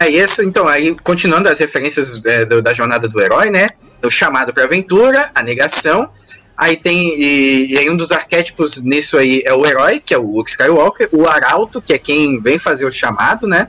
Aí, 0.00 0.18
essa, 0.18 0.44
então, 0.44 0.66
aí, 0.66 0.94
continuando 0.96 1.48
as 1.48 1.60
referências 1.60 2.20
é, 2.26 2.44
do, 2.44 2.60
da 2.60 2.74
jornada 2.74 3.08
do 3.08 3.20
herói, 3.20 3.48
né? 3.50 3.68
O 4.02 4.10
chamado 4.10 4.52
para 4.52 4.64
aventura, 4.64 5.30
a 5.34 5.42
negação. 5.42 6.10
Aí 6.58 6.76
tem. 6.76 7.18
E, 7.18 7.72
e, 7.72 7.78
aí, 7.78 7.88
um 7.88 7.96
dos 7.96 8.10
arquétipos 8.10 8.82
nisso 8.82 9.16
aí 9.16 9.42
é 9.46 9.54
o 9.54 9.64
herói, 9.64 10.02
que 10.04 10.12
é 10.12 10.18
o 10.18 10.26
Luke 10.26 10.50
Skywalker. 10.50 11.08
O 11.12 11.28
arauto, 11.28 11.80
que 11.80 11.92
é 11.92 11.98
quem 11.98 12.40
vem 12.40 12.58
fazer 12.58 12.84
o 12.84 12.90
chamado, 12.90 13.46
né? 13.46 13.68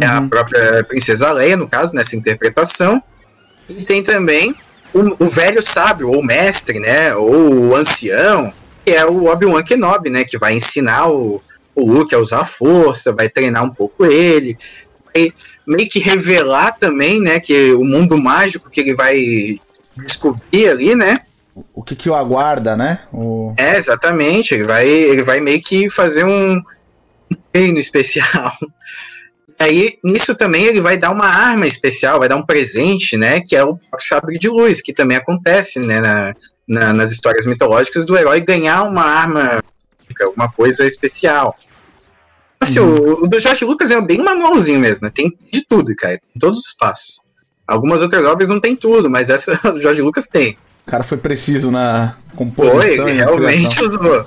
é 0.00 0.06
a 0.06 0.20
uhum. 0.20 0.28
própria 0.28 0.84
Princesa 0.84 1.32
Leia, 1.32 1.56
no 1.56 1.68
caso, 1.68 1.94
nessa 1.94 2.16
interpretação. 2.16 3.02
E 3.68 3.84
tem 3.84 4.02
também 4.02 4.54
o, 4.94 5.24
o 5.24 5.28
velho 5.28 5.60
sábio, 5.60 6.10
ou 6.10 6.22
mestre, 6.22 6.78
né, 6.78 7.14
ou 7.14 7.52
o 7.52 7.76
ancião, 7.76 8.52
que 8.84 8.92
é 8.92 9.04
o 9.04 9.26
Obi-Wan 9.26 9.62
Kenobi, 9.62 10.08
né, 10.08 10.24
que 10.24 10.38
vai 10.38 10.54
ensinar 10.54 11.08
o, 11.10 11.42
o 11.74 11.92
Luke 11.92 12.14
a 12.14 12.18
usar 12.18 12.40
a 12.40 12.44
força, 12.44 13.12
vai 13.12 13.28
treinar 13.28 13.64
um 13.64 13.70
pouco 13.70 14.06
ele, 14.06 14.56
vai 15.04 15.32
meio 15.66 15.88
que 15.88 15.98
revelar 15.98 16.78
também, 16.78 17.20
né, 17.20 17.40
que 17.40 17.72
o 17.72 17.84
mundo 17.84 18.16
mágico 18.16 18.70
que 18.70 18.80
ele 18.80 18.94
vai 18.94 19.60
descobrir 19.96 20.68
ali, 20.68 20.94
né, 20.94 21.16
o 21.74 21.82
que, 21.82 21.96
que 21.96 22.10
o 22.10 22.14
aguarda, 22.14 22.76
né? 22.76 23.00
O... 23.12 23.54
É, 23.56 23.76
exatamente. 23.76 24.54
Ele 24.54 24.64
vai, 24.64 24.86
ele 24.86 25.22
vai 25.22 25.40
meio 25.40 25.62
que 25.62 25.90
fazer 25.90 26.24
um 26.24 26.62
treino 27.52 27.78
especial 27.78 28.52
aí, 29.58 29.98
nisso 30.04 30.34
também, 30.34 30.64
ele 30.64 30.80
vai 30.80 30.96
dar 30.96 31.10
uma 31.10 31.26
arma 31.26 31.66
especial, 31.66 32.20
vai 32.20 32.28
dar 32.28 32.36
um 32.36 32.46
presente, 32.46 33.16
né? 33.16 33.40
Que 33.40 33.56
é 33.56 33.64
o 33.64 33.78
sabre 33.98 34.38
de 34.38 34.48
luz, 34.48 34.80
que 34.80 34.92
também 34.92 35.16
acontece, 35.16 35.80
né? 35.80 36.00
Na, 36.00 36.34
na, 36.66 36.92
nas 36.92 37.10
histórias 37.10 37.44
mitológicas 37.44 38.06
do 38.06 38.16
herói 38.16 38.40
ganhar 38.40 38.84
uma 38.84 39.02
arma, 39.02 39.60
alguma 40.20 40.50
coisa 40.50 40.86
especial. 40.86 41.56
Assim, 42.60 42.78
uhum. 42.78 42.94
o, 42.94 43.24
o, 43.24 43.28
do 43.28 43.38
George 43.40 43.64
Lucas 43.64 43.90
é 43.90 44.00
bem 44.00 44.18
manualzinho 44.18 44.80
mesmo, 44.80 45.06
né? 45.06 45.12
Tem 45.14 45.32
de 45.52 45.64
tudo, 45.66 45.94
cara. 45.96 46.20
Tem 46.32 46.40
todos 46.40 46.60
os 46.60 46.72
passos. 46.72 47.20
Algumas 47.66 48.00
outras 48.00 48.24
obras 48.24 48.48
não 48.48 48.60
tem 48.60 48.74
tudo, 48.76 49.10
mas 49.10 49.30
essa 49.30 49.54
do 49.72 49.80
George 49.80 50.02
Lucas 50.02 50.26
tem. 50.26 50.56
O 50.88 50.90
cara 50.90 51.04
foi 51.04 51.18
preciso 51.18 51.70
na 51.70 52.16
composição. 52.34 53.04
Foi, 53.04 53.12
realmente 53.12 53.80
usou. 53.84 54.26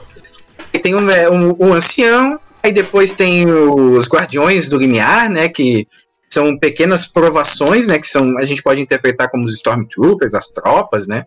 E 0.71 0.79
tem 0.79 0.95
um, 0.95 1.09
é, 1.09 1.29
um, 1.29 1.55
um 1.59 1.73
ancião, 1.73 2.39
Aí 2.63 2.71
depois 2.71 3.11
tem 3.11 3.47
os 3.51 4.07
Guardiões 4.07 4.69
do 4.69 4.77
Limiar, 4.77 5.29
né? 5.29 5.49
Que 5.49 5.87
são 6.29 6.57
pequenas 6.57 7.07
provações, 7.07 7.87
né? 7.87 7.99
Que 7.99 8.07
são, 8.07 8.37
a 8.37 8.45
gente 8.45 8.61
pode 8.61 8.81
interpretar 8.81 9.29
como 9.29 9.45
os 9.45 9.53
Stormtroopers, 9.53 10.35
as 10.35 10.49
tropas, 10.49 11.07
né? 11.07 11.25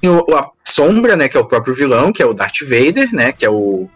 Tem 0.00 0.10
o, 0.10 0.24
a 0.34 0.50
Sombra, 0.64 1.16
né? 1.16 1.28
Que 1.28 1.36
é 1.36 1.40
o 1.40 1.46
próprio 1.46 1.74
vilão, 1.74 2.12
que 2.12 2.22
é 2.22 2.26
o 2.26 2.34
Darth 2.34 2.62
Vader, 2.62 3.14
né? 3.14 3.32
Que 3.32 3.44
é 3.46 3.50
o, 3.50 3.88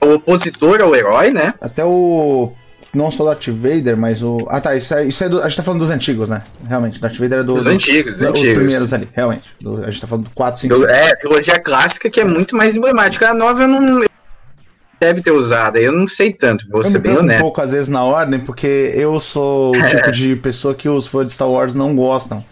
o 0.00 0.14
opositor 0.14 0.80
ao 0.80 0.94
herói, 0.94 1.30
né? 1.30 1.54
Até 1.60 1.84
o 1.84 2.52
não 2.94 3.10
só 3.10 3.24
do 3.24 3.30
Darth 3.30 3.48
Vader, 3.48 3.96
mas 3.96 4.22
o. 4.22 4.46
Ah 4.48 4.60
tá, 4.60 4.74
isso 4.76 4.94
é, 4.94 5.04
isso 5.04 5.22
é 5.24 5.28
do, 5.28 5.40
a 5.40 5.48
gente 5.48 5.56
tá 5.56 5.62
falando 5.62 5.80
dos 5.80 5.90
antigos, 5.90 6.28
né? 6.28 6.42
Realmente, 6.68 7.00
Darth 7.00 7.16
Vader 7.16 7.40
é 7.40 7.42
do. 7.42 7.54
Dos 7.62 7.68
antigos, 7.72 8.18
do, 8.18 8.28
antigos. 8.28 8.48
Os 8.50 8.54
primeiros 8.54 8.92
ali, 8.92 9.08
realmente. 9.12 9.44
Do, 9.60 9.82
a 9.84 9.90
gente 9.90 10.00
tá 10.00 10.06
falando 10.06 10.24
do 10.24 10.30
4, 10.30 10.60
5, 10.60 10.74
Do- 10.74 10.80
6. 10.86 10.90
É, 10.92 11.10
a 11.12 11.16
trilogia 11.16 11.58
clássica 11.58 12.08
que 12.10 12.20
é 12.20 12.24
muito 12.24 12.56
mais 12.56 12.76
emblemática. 12.76 13.28
A 13.30 13.34
nova 13.34 13.62
eu 13.62 13.68
não. 13.68 14.04
Deve 15.00 15.20
ter 15.20 15.32
usado, 15.32 15.76
eu 15.76 15.92
não 15.92 16.08
sei 16.08 16.32
tanto, 16.32 16.64
vou 16.70 16.80
Eu 16.80 16.84
ser 16.84 16.98
bem 16.98 17.10
perco 17.12 17.20
um 17.20 17.24
honesto. 17.24 17.42
pouco 17.42 17.60
às 17.60 17.72
vezes 17.72 17.88
na 17.90 18.02
ordem, 18.02 18.40
porque 18.40 18.90
eu 18.94 19.18
sou 19.20 19.76
o 19.76 19.82
tipo 19.88 20.10
de 20.12 20.34
pessoa 20.36 20.74
que 20.74 20.88
os 20.88 21.06
fãs 21.06 21.26
de 21.26 21.32
Star 21.32 21.48
Wars 21.50 21.74
não 21.74 21.94
gostam. 21.94 22.42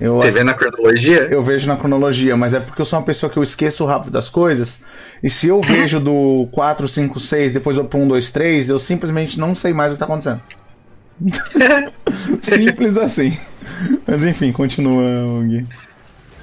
Eu, 0.00 0.16
Você 0.16 0.28
ass- 0.28 0.34
vê 0.34 0.42
na 0.44 0.54
cronologia? 0.54 1.28
eu 1.30 1.40
vejo 1.42 1.66
na 1.68 1.76
cronologia, 1.76 2.36
mas 2.36 2.54
é 2.54 2.60
porque 2.60 2.80
eu 2.82 2.86
sou 2.86 2.98
uma 2.98 3.04
pessoa 3.04 3.30
que 3.30 3.38
eu 3.38 3.42
esqueço 3.42 3.84
rápido 3.84 4.10
das 4.12 4.28
coisas. 4.28 4.80
E 5.22 5.30
se 5.30 5.48
eu 5.48 5.60
vejo 5.60 6.00
do 6.00 6.48
4, 6.52 6.88
5, 6.88 7.20
6, 7.20 7.52
depois 7.52 7.76
eu 7.76 7.84
pro 7.84 8.00
1, 8.00 8.08
2, 8.08 8.32
3, 8.32 8.68
eu 8.70 8.78
simplesmente 8.78 9.38
não 9.38 9.54
sei 9.54 9.72
mais 9.72 9.92
o 9.92 9.94
que 9.94 9.98
tá 10.00 10.06
acontecendo. 10.06 10.40
Simples 12.40 12.96
assim. 12.96 13.36
Mas 14.06 14.24
enfim, 14.24 14.50
continua, 14.52 15.04
Gui. 15.44 15.66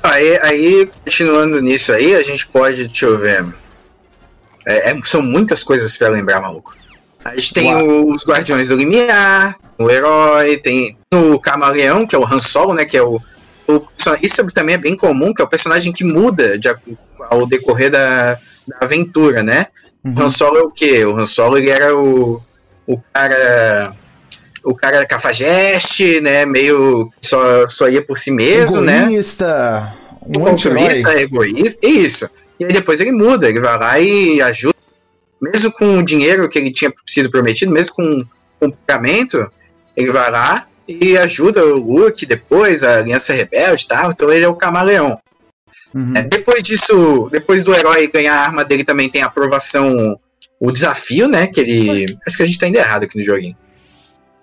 Aí, 0.01 0.37
aí, 0.41 0.89
continuando 1.03 1.59
nisso 1.61 1.91
aí, 1.91 2.15
a 2.15 2.23
gente 2.23 2.47
pode, 2.47 2.87
deixa 2.87 3.05
eu 3.05 3.17
ver. 3.17 3.45
É, 4.65 4.91
é- 4.91 5.01
são 5.03 5.21
muitas 5.21 5.63
coisas 5.63 5.97
pra 5.97 6.07
lembrar, 6.09 6.39
maluco. 6.41 6.73
A 7.25 7.35
gente 7.35 7.53
tem 7.53 7.73
Uau. 7.75 8.11
os 8.13 8.23
Guardiões 8.25 8.69
do 8.69 8.75
Limiar, 8.77 9.53
o 9.77 9.89
Herói, 9.89 10.57
tem 10.57 10.97
o 11.13 11.37
Camaleão, 11.37 12.07
que 12.07 12.15
é 12.15 12.19
o 12.19 12.25
Han 12.25 12.39
Solo, 12.39 12.73
né? 12.73 12.85
Que 12.85 12.95
é 12.95 13.03
o, 13.03 13.21
o 13.69 13.87
Isso 14.21 14.45
também 14.47 14.75
é 14.75 14.77
bem 14.77 14.95
comum, 14.95 15.33
que 15.33 15.41
é 15.41 15.45
o 15.45 15.49
personagem 15.49 15.93
que 15.93 16.03
muda 16.03 16.57
de, 16.57 16.67
ao 17.29 17.45
decorrer 17.45 17.91
da, 17.91 18.33
da 18.67 18.77
aventura, 18.81 19.43
né? 19.43 19.67
Uhum. 20.03 20.15
O 20.15 20.21
Han 20.21 20.29
Solo 20.29 20.57
é 20.57 20.61
o 20.61 20.71
quê? 20.71 21.05
O 21.05 21.15
Han 21.15 21.27
Solo 21.27 21.57
ele 21.57 21.69
era 21.69 21.95
o, 21.95 22.41
o 22.87 22.99
cara. 23.13 23.93
O 24.61 24.75
cara 24.75 25.05
cafajeste, 25.05 26.19
né? 26.19 26.45
Meio 26.45 27.09
que 27.21 27.27
só, 27.27 27.67
só 27.69 27.87
ia 27.87 28.01
por 28.01 28.17
si 28.17 28.29
mesmo, 28.29 28.81
né? 28.81 29.03
Egoísta, 29.03 29.93
um 30.21 30.41
um 30.41 30.47
altruísta, 30.47 31.21
egoísta, 31.21 31.87
isso. 31.87 32.29
E 32.59 32.65
aí 32.65 32.73
depois 32.73 32.99
ele 32.99 33.13
muda, 33.13 33.47
ele 33.47 33.61
vai 33.61 33.79
lá 33.79 33.99
e 33.99 34.41
ajuda, 34.41 34.75
mesmo 35.41 35.71
com 35.71 35.97
o 35.97 36.03
dinheiro 36.03 36.49
que 36.49 36.59
ele 36.59 36.73
tinha 36.73 36.91
sido 37.07 37.31
prometido, 37.31 37.71
mesmo 37.71 37.95
com, 37.95 38.25
com 38.59 38.67
o 38.67 38.73
pagamento, 38.85 39.49
ele 39.95 40.11
vai 40.11 40.29
lá 40.29 40.67
e 41.01 41.17
ajuda 41.17 41.65
o 41.65 41.77
Luke 41.77 42.25
depois, 42.25 42.83
a 42.83 42.97
Aliança 42.97 43.33
Rebelde 43.33 43.83
e 43.83 43.87
tal, 43.87 44.11
então 44.11 44.31
ele 44.31 44.45
é 44.45 44.47
o 44.47 44.55
camaleão. 44.55 45.19
Uhum. 45.93 46.13
É, 46.15 46.23
depois 46.23 46.63
disso, 46.63 47.29
depois 47.31 47.63
do 47.63 47.73
herói 47.73 48.07
ganhar 48.07 48.35
a 48.35 48.41
arma 48.41 48.65
dele 48.65 48.83
também 48.83 49.09
tem 49.09 49.21
a 49.21 49.27
aprovação, 49.27 50.17
o 50.59 50.71
desafio, 50.71 51.27
né, 51.27 51.47
que 51.47 51.59
ele... 51.59 52.17
Acho 52.27 52.37
que 52.37 52.43
a 52.43 52.45
gente 52.45 52.59
tá 52.59 52.67
indo 52.67 52.77
errado 52.77 53.03
aqui 53.03 53.17
no 53.17 53.23
joguinho. 53.23 53.55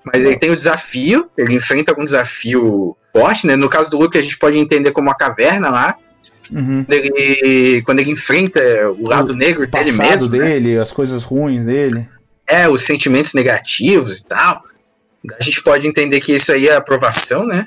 Mas 0.04 0.24
ele 0.24 0.38
tem 0.38 0.50
o 0.50 0.56
desafio, 0.56 1.28
ele 1.36 1.54
enfrenta 1.54 1.90
algum 1.90 2.04
desafio 2.04 2.96
forte, 3.12 3.44
né? 3.44 3.56
No 3.56 3.68
caso 3.68 3.90
do 3.90 3.98
Luke, 3.98 4.16
a 4.16 4.22
gente 4.22 4.38
pode 4.38 4.56
entender 4.56 4.92
como 4.92 5.10
a 5.10 5.14
caverna 5.14 5.68
lá, 5.68 5.96
Uhum. 6.48 6.84
quando 6.84 6.92
ele, 6.92 7.82
quando 7.82 7.98
ele 7.98 8.12
enfrenta 8.12 8.60
o 8.96 9.08
lado 9.08 9.34
negro 9.34 9.64
O 9.64 9.66
dele 9.66 9.90
passado 9.90 10.28
mesmo, 10.28 10.28
né? 10.28 10.38
dele, 10.38 10.78
as 10.78 10.92
coisas 10.92 11.24
ruins 11.24 11.64
dele. 11.64 12.08
é, 12.46 12.68
os 12.68 12.84
sentimentos 12.84 13.34
negativos 13.34 14.20
e 14.20 14.28
tal, 14.28 14.62
a 15.38 15.42
gente 15.42 15.62
pode 15.62 15.86
entender 15.86 16.20
que 16.20 16.34
isso 16.34 16.52
aí 16.52 16.68
é 16.68 16.74
aprovação, 16.74 17.46
né? 17.46 17.66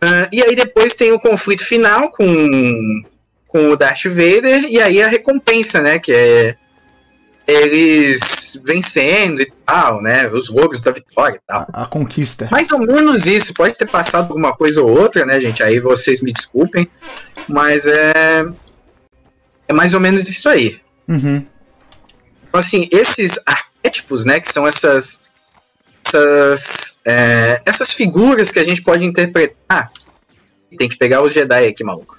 Ah, 0.00 0.28
e 0.32 0.42
aí 0.42 0.54
depois 0.54 0.94
tem 0.94 1.12
o 1.12 1.20
conflito 1.20 1.64
final 1.64 2.10
com, 2.10 3.02
com 3.46 3.70
o 3.70 3.76
Darth 3.76 4.04
Vader, 4.04 4.64
e 4.68 4.80
aí 4.80 5.02
a 5.02 5.08
recompensa, 5.08 5.80
né? 5.80 5.98
Que 5.98 6.12
é 6.12 6.56
eles 7.48 8.60
vencendo 8.62 9.40
e 9.40 9.50
tal, 9.64 10.02
né? 10.02 10.28
Os 10.28 10.50
logros 10.50 10.82
da 10.82 10.92
vitória 10.92 11.36
e 11.36 11.40
tal. 11.46 11.66
A, 11.72 11.84
a 11.84 11.86
conquista. 11.86 12.46
Mais 12.52 12.70
ou 12.70 12.78
menos 12.78 13.26
isso. 13.26 13.54
Pode 13.54 13.76
ter 13.76 13.88
passado 13.88 14.28
alguma 14.28 14.54
coisa 14.54 14.82
ou 14.82 14.90
outra, 14.90 15.24
né, 15.24 15.40
gente? 15.40 15.62
Aí 15.62 15.80
vocês 15.80 16.20
me 16.20 16.30
desculpem. 16.30 16.90
Mas 17.48 17.86
é. 17.86 18.44
É 19.66 19.72
mais 19.72 19.94
ou 19.94 20.00
menos 20.00 20.28
isso 20.28 20.46
aí. 20.46 20.78
Uhum. 21.08 21.44
Então, 22.48 22.60
assim, 22.60 22.86
esses 22.92 23.40
arquétipos, 23.46 24.26
né, 24.26 24.40
que 24.40 24.52
são 24.52 24.66
essas. 24.66 25.27
Essas, 26.08 27.00
é, 27.04 27.60
essas 27.66 27.92
figuras 27.92 28.50
que 28.50 28.58
a 28.58 28.64
gente 28.64 28.82
pode 28.82 29.04
interpretar. 29.04 29.92
Tem 30.76 30.88
que 30.88 30.96
pegar 30.96 31.22
o 31.22 31.28
Jedi 31.30 31.66
aqui, 31.66 31.84
maluco. 31.84 32.18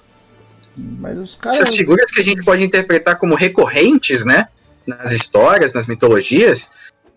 Mas 0.76 1.18
os 1.18 1.34
caras. 1.34 1.60
Essas 1.60 1.74
figuras 1.76 2.10
que 2.10 2.20
a 2.20 2.24
gente 2.24 2.42
pode 2.44 2.62
interpretar 2.62 3.18
como 3.18 3.34
recorrentes, 3.34 4.24
né? 4.24 4.46
Nas 4.86 5.12
histórias, 5.12 5.72
nas 5.72 5.86
mitologias, 5.86 6.72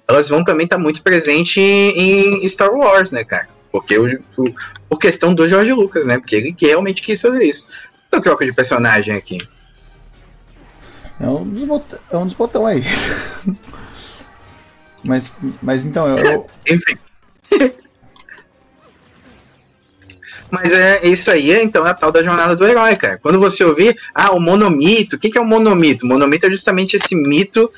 elas 0.07 0.29
vão 0.29 0.43
também 0.43 0.65
estar 0.65 0.77
muito 0.77 1.01
presentes 1.01 1.57
em, 1.57 2.47
Star 2.47 2.71
Wars, 2.71 3.11
né, 3.11 3.23
cara? 3.23 3.47
Porque 3.71 3.97
o, 3.97 4.19
o- 4.37 4.53
por 4.89 4.97
questão 4.99 5.33
do 5.33 5.47
George 5.47 5.73
Lucas, 5.73 6.05
né? 6.05 6.17
Porque 6.17 6.35
ele 6.35 6.55
realmente 6.59 7.01
quis 7.01 7.21
fazer 7.21 7.43
isso. 7.43 7.67
Eu 8.11 8.21
troco 8.21 8.45
de 8.45 8.53
personagem 8.53 9.15
aqui. 9.15 9.39
É 11.19 11.27
um 11.27 11.47
dos, 11.47 11.63
bot... 11.63 11.85
é 12.11 12.17
um 12.17 12.25
dos 12.25 12.33
botão 12.35 12.65
aí. 12.65 12.83
mas, 15.03 15.31
mas 15.61 15.85
então, 15.85 16.07
eu, 16.07 16.17
eu- 16.25 16.47
Enfim. 16.69 16.97
Mas 20.53 20.71
é 20.71 20.99
isso 21.07 21.31
aí, 21.31 21.51
então 21.63 21.85
é 21.87 21.89
a 21.89 21.93
tal 21.95 22.11
da 22.11 22.21
jornada 22.21 22.55
do 22.55 22.63
herói, 22.63 22.95
cara. 22.95 23.17
Quando 23.17 23.39
você 23.39 23.63
ouvir, 23.63 23.97
ah, 24.13 24.31
o 24.35 24.39
monomito, 24.39 25.15
o 25.15 25.19
que, 25.19 25.31
que 25.31 25.37
é 25.39 25.41
o 25.41 25.45
monomito? 25.45 26.05
O 26.05 26.09
monomito 26.09 26.45
é 26.45 26.49
justamente 26.51 26.95
esse 26.95 27.15
mito, 27.15 27.71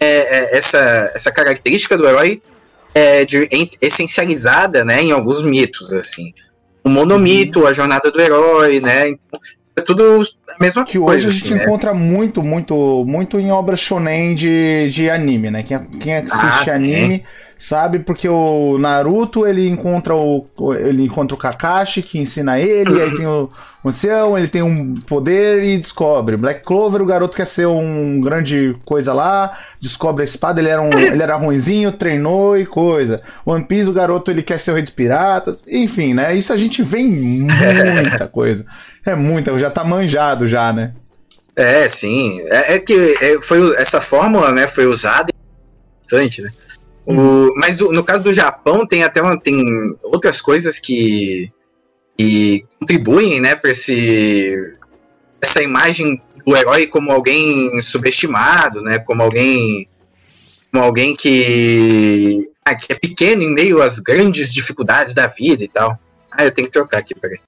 é, 0.00 0.06
é, 0.06 0.56
essa, 0.56 1.12
essa 1.14 1.30
característica 1.30 1.94
do 1.94 2.08
herói 2.08 2.40
é, 2.94 3.26
de, 3.26 3.46
essencializada 3.82 4.82
né, 4.82 5.02
em 5.02 5.12
alguns 5.12 5.42
mitos, 5.42 5.92
assim. 5.92 6.32
O 6.82 6.88
monomito, 6.88 7.66
a 7.66 7.72
jornada 7.74 8.10
do 8.10 8.18
herói, 8.18 8.80
né? 8.80 9.10
Então, 9.10 9.38
é 9.76 9.82
tudo 9.82 10.22
a 10.58 10.62
mesma 10.62 10.84
que 10.84 10.98
coisa. 10.98 11.28
hoje 11.28 11.28
a 11.28 11.30
gente 11.30 11.44
assim, 11.46 11.54
né? 11.54 11.64
encontra 11.64 11.94
muito, 11.94 12.42
muito, 12.42 13.04
muito 13.06 13.38
em 13.40 13.50
obras 13.50 13.80
shonen 13.80 14.34
de, 14.34 14.88
de 14.90 15.10
anime, 15.10 15.50
né? 15.50 15.62
Quem, 15.62 15.78
quem 16.00 16.16
assiste 16.16 16.70
Ah, 16.70 16.74
anime 16.74 17.24
sabe 17.62 18.00
porque 18.00 18.28
o 18.28 18.76
Naruto 18.78 19.46
ele 19.46 19.68
encontra 19.68 20.14
o 20.14 20.46
ele 20.74 21.04
encontra 21.04 21.34
o 21.34 21.38
Kakashi 21.38 22.02
que 22.02 22.18
ensina 22.18 22.58
ele, 22.58 23.00
aí 23.00 23.16
tem 23.16 23.26
o 23.26 23.50
o 23.82 23.88
ancião, 23.88 24.38
ele 24.38 24.46
tem 24.46 24.62
um 24.62 24.94
poder 24.94 25.62
e 25.64 25.76
descobre. 25.76 26.36
Black 26.36 26.62
Clover, 26.64 27.02
o 27.02 27.06
garoto 27.06 27.36
quer 27.36 27.46
ser 27.46 27.66
um 27.66 28.20
grande 28.20 28.76
coisa 28.84 29.12
lá, 29.12 29.58
descobre 29.80 30.22
a 30.22 30.24
espada, 30.24 30.60
ele 30.60 30.68
era 30.68 30.80
um, 30.80 30.90
ele 30.96 31.22
era 31.22 31.34
ruinzinho, 31.34 31.90
treinou 31.90 32.56
e 32.56 32.64
coisa. 32.64 33.20
One 33.44 33.64
Piece, 33.64 33.90
o 33.90 33.92
garoto 33.92 34.30
ele 34.30 34.42
quer 34.42 34.58
ser 34.58 34.70
o 34.70 34.74
rei 34.74 34.82
dos 34.82 34.92
piratas, 34.92 35.64
enfim, 35.66 36.14
né? 36.14 36.32
Isso 36.34 36.52
a 36.52 36.56
gente 36.56 36.80
vê 36.82 36.98
em 36.98 37.40
muita 37.40 38.28
coisa. 38.30 38.64
É 39.04 39.16
muita, 39.16 39.58
já 39.58 39.68
tá 39.68 39.82
manjado 39.82 40.46
já, 40.46 40.72
né? 40.72 40.92
É, 41.56 41.88
sim. 41.88 42.40
É, 42.42 42.74
é 42.74 42.78
que 42.78 43.16
é, 43.20 43.42
foi, 43.42 43.74
essa 43.76 44.00
fórmula 44.00 44.52
né, 44.52 44.68
foi 44.68 44.86
usada 44.86 45.32
bastante, 46.00 46.40
né? 46.40 46.52
O, 47.06 47.52
mas 47.56 47.76
do- 47.76 47.92
no 47.92 48.04
caso 48.04 48.22
do 48.22 48.32
Japão 48.32 48.86
tem 48.86 49.02
até 49.02 49.20
uma, 49.20 49.38
tem 49.38 49.96
outras 50.02 50.40
coisas 50.40 50.78
que, 50.78 51.50
que 52.16 52.64
contribuem 52.78 53.40
né, 53.40 53.54
para 53.56 53.70
esse 53.70 54.76
essa 55.40 55.60
imagem 55.62 56.22
do 56.46 56.56
herói 56.56 56.86
como 56.86 57.10
alguém 57.10 57.80
subestimado, 57.82 58.80
né? 58.80 58.98
Como 59.00 59.22
alguém 59.22 59.88
como 60.70 60.84
alguém 60.84 61.14
que, 61.14 62.50
ah, 62.64 62.74
que 62.74 62.92
é 62.92 62.96
pequeno 62.96 63.42
em 63.42 63.52
meio 63.52 63.82
às 63.82 63.98
grandes 63.98 64.52
dificuldades 64.54 65.12
da 65.12 65.26
vida 65.26 65.62
e 65.64 65.68
tal. 65.68 65.98
Ah, 66.30 66.44
eu 66.44 66.50
tenho 66.50 66.66
que 66.66 66.72
trocar 66.72 66.98
aqui, 66.98 67.14
peraí. 67.14 67.38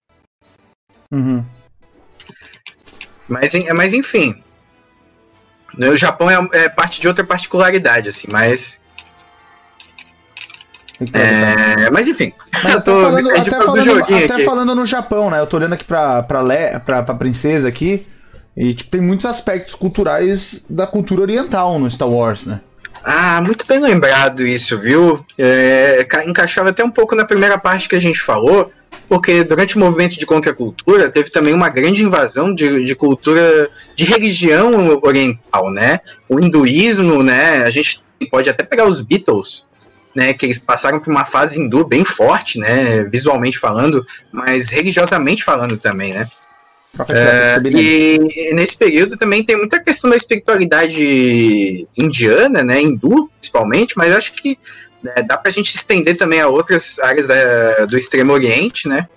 Uhum. 1.10 1.42
Mas, 3.26 3.52
mas 3.74 3.94
enfim. 3.94 4.42
No 5.76 5.96
Japão 5.96 6.28
é, 6.30 6.64
é 6.64 6.68
parte 6.68 7.00
de 7.00 7.08
outra 7.08 7.24
particularidade, 7.24 8.08
assim, 8.10 8.28
mas. 8.30 8.80
É, 11.12 11.90
mas 11.90 12.06
enfim. 12.08 12.32
Mas 12.62 12.76
até 12.76 12.80
tô- 12.92 13.00
falando, 13.00 13.30
até 13.30 13.50
falando, 13.50 13.84
joguinho 13.84 14.24
até 14.24 14.44
falando 14.44 14.74
no 14.74 14.86
Japão, 14.86 15.30
né? 15.30 15.40
Eu 15.40 15.46
tô 15.46 15.56
olhando 15.56 15.72
aqui 15.74 15.84
pra, 15.84 16.22
pra, 16.22 16.40
Le, 16.42 16.78
pra, 16.80 17.02
pra 17.02 17.14
princesa 17.14 17.68
aqui. 17.68 18.06
E 18.56 18.72
tipo, 18.74 18.90
tem 18.90 19.00
muitos 19.00 19.26
aspectos 19.26 19.74
culturais 19.74 20.64
da 20.70 20.86
cultura 20.86 21.22
oriental 21.22 21.78
no 21.78 21.90
Star 21.90 22.08
Wars, 22.08 22.46
né? 22.46 22.60
Ah, 23.02 23.40
muito 23.42 23.66
bem 23.66 23.80
lembrado 23.80 24.46
isso, 24.46 24.78
viu? 24.78 25.24
É, 25.36 26.06
ca- 26.08 26.24
encaixava 26.24 26.70
até 26.70 26.82
um 26.84 26.90
pouco 26.90 27.14
na 27.14 27.24
primeira 27.24 27.58
parte 27.58 27.88
que 27.88 27.96
a 27.96 28.00
gente 28.00 28.20
falou, 28.20 28.70
porque 29.08 29.42
durante 29.44 29.76
o 29.76 29.80
movimento 29.80 30.16
de 30.16 30.24
contracultura 30.24 31.10
teve 31.10 31.28
também 31.30 31.52
uma 31.52 31.68
grande 31.68 32.02
invasão 32.04 32.54
de, 32.54 32.84
de 32.84 32.94
cultura, 32.94 33.68
de 33.94 34.04
religião 34.04 34.98
oriental, 35.02 35.70
né? 35.72 35.98
O 36.28 36.38
hinduísmo, 36.40 37.22
né? 37.22 37.64
A 37.64 37.70
gente 37.70 38.00
pode 38.30 38.48
até 38.48 38.62
pegar 38.64 38.86
os 38.86 39.00
Beatles, 39.00 39.66
né? 40.14 40.32
Que 40.32 40.46
eles 40.46 40.58
passaram 40.58 41.00
por 41.00 41.10
uma 41.10 41.24
fase 41.24 41.60
hindu 41.60 41.84
bem 41.84 42.04
forte, 42.04 42.58
né? 42.58 43.04
Visualmente 43.04 43.58
falando, 43.58 44.04
mas 44.32 44.70
religiosamente 44.70 45.44
falando 45.44 45.76
também, 45.76 46.12
né? 46.12 46.28
Nele. 47.60 48.18
E 48.36 48.54
nesse 48.54 48.76
período 48.76 49.16
também 49.16 49.42
tem 49.42 49.56
muita 49.56 49.82
questão 49.82 50.10
da 50.10 50.16
espiritualidade 50.16 51.88
indiana, 51.98 52.62
né, 52.62 52.80
hindu 52.80 53.28
principalmente, 53.40 53.96
mas 53.96 54.14
acho 54.14 54.32
que 54.32 54.56
né, 55.02 55.14
dá 55.26 55.36
pra 55.36 55.50
gente 55.50 55.74
estender 55.74 56.16
também 56.16 56.40
a 56.40 56.48
outras 56.48 56.98
áreas 57.00 57.26
da, 57.26 57.86
do 57.86 57.96
Extremo 57.96 58.32
Oriente, 58.32 58.88
né? 58.88 59.08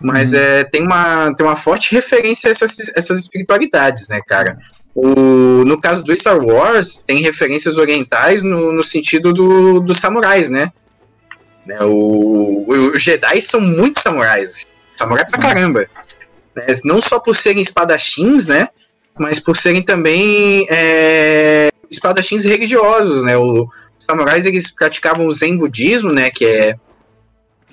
Mas 0.00 0.32
uhum. 0.32 0.38
é, 0.38 0.64
tem, 0.64 0.82
uma, 0.82 1.34
tem 1.34 1.44
uma 1.44 1.56
forte 1.56 1.92
referência 1.92 2.48
a 2.48 2.52
essas, 2.52 2.78
essas 2.94 3.18
espiritualidades, 3.18 4.08
né, 4.08 4.20
cara? 4.26 4.56
O, 4.94 5.64
no 5.64 5.80
caso 5.80 6.02
do 6.02 6.14
Star 6.14 6.38
Wars, 6.44 7.02
tem 7.06 7.22
referências 7.22 7.78
orientais 7.78 8.42
no, 8.42 8.72
no 8.72 8.82
sentido 8.82 9.32
do, 9.32 9.80
dos 9.80 9.98
samurais, 9.98 10.50
né? 10.50 10.72
né 11.64 11.78
o, 11.82 12.64
os 12.68 13.02
Jedi 13.02 13.40
são 13.40 13.60
muito 13.60 14.00
samurais. 14.00 14.66
Samurai 14.96 15.24
pra 15.24 15.38
caramba. 15.38 15.88
Né? 16.56 16.66
Não 16.84 17.00
só 17.00 17.20
por 17.20 17.36
serem 17.36 17.62
espadachins, 17.62 18.46
né? 18.46 18.68
Mas 19.16 19.38
por 19.38 19.56
serem 19.56 19.82
também 19.82 20.66
é, 20.68 21.70
espadachins 21.90 22.44
religiosos, 22.44 23.22
né? 23.22 23.36
O, 23.36 23.62
os 23.62 24.04
samurais, 24.08 24.46
eles 24.46 24.70
praticavam 24.70 25.26
o 25.26 25.32
Zen 25.32 25.56
budismo, 25.56 26.12
né? 26.12 26.30
Que 26.30 26.44
é 26.44 26.76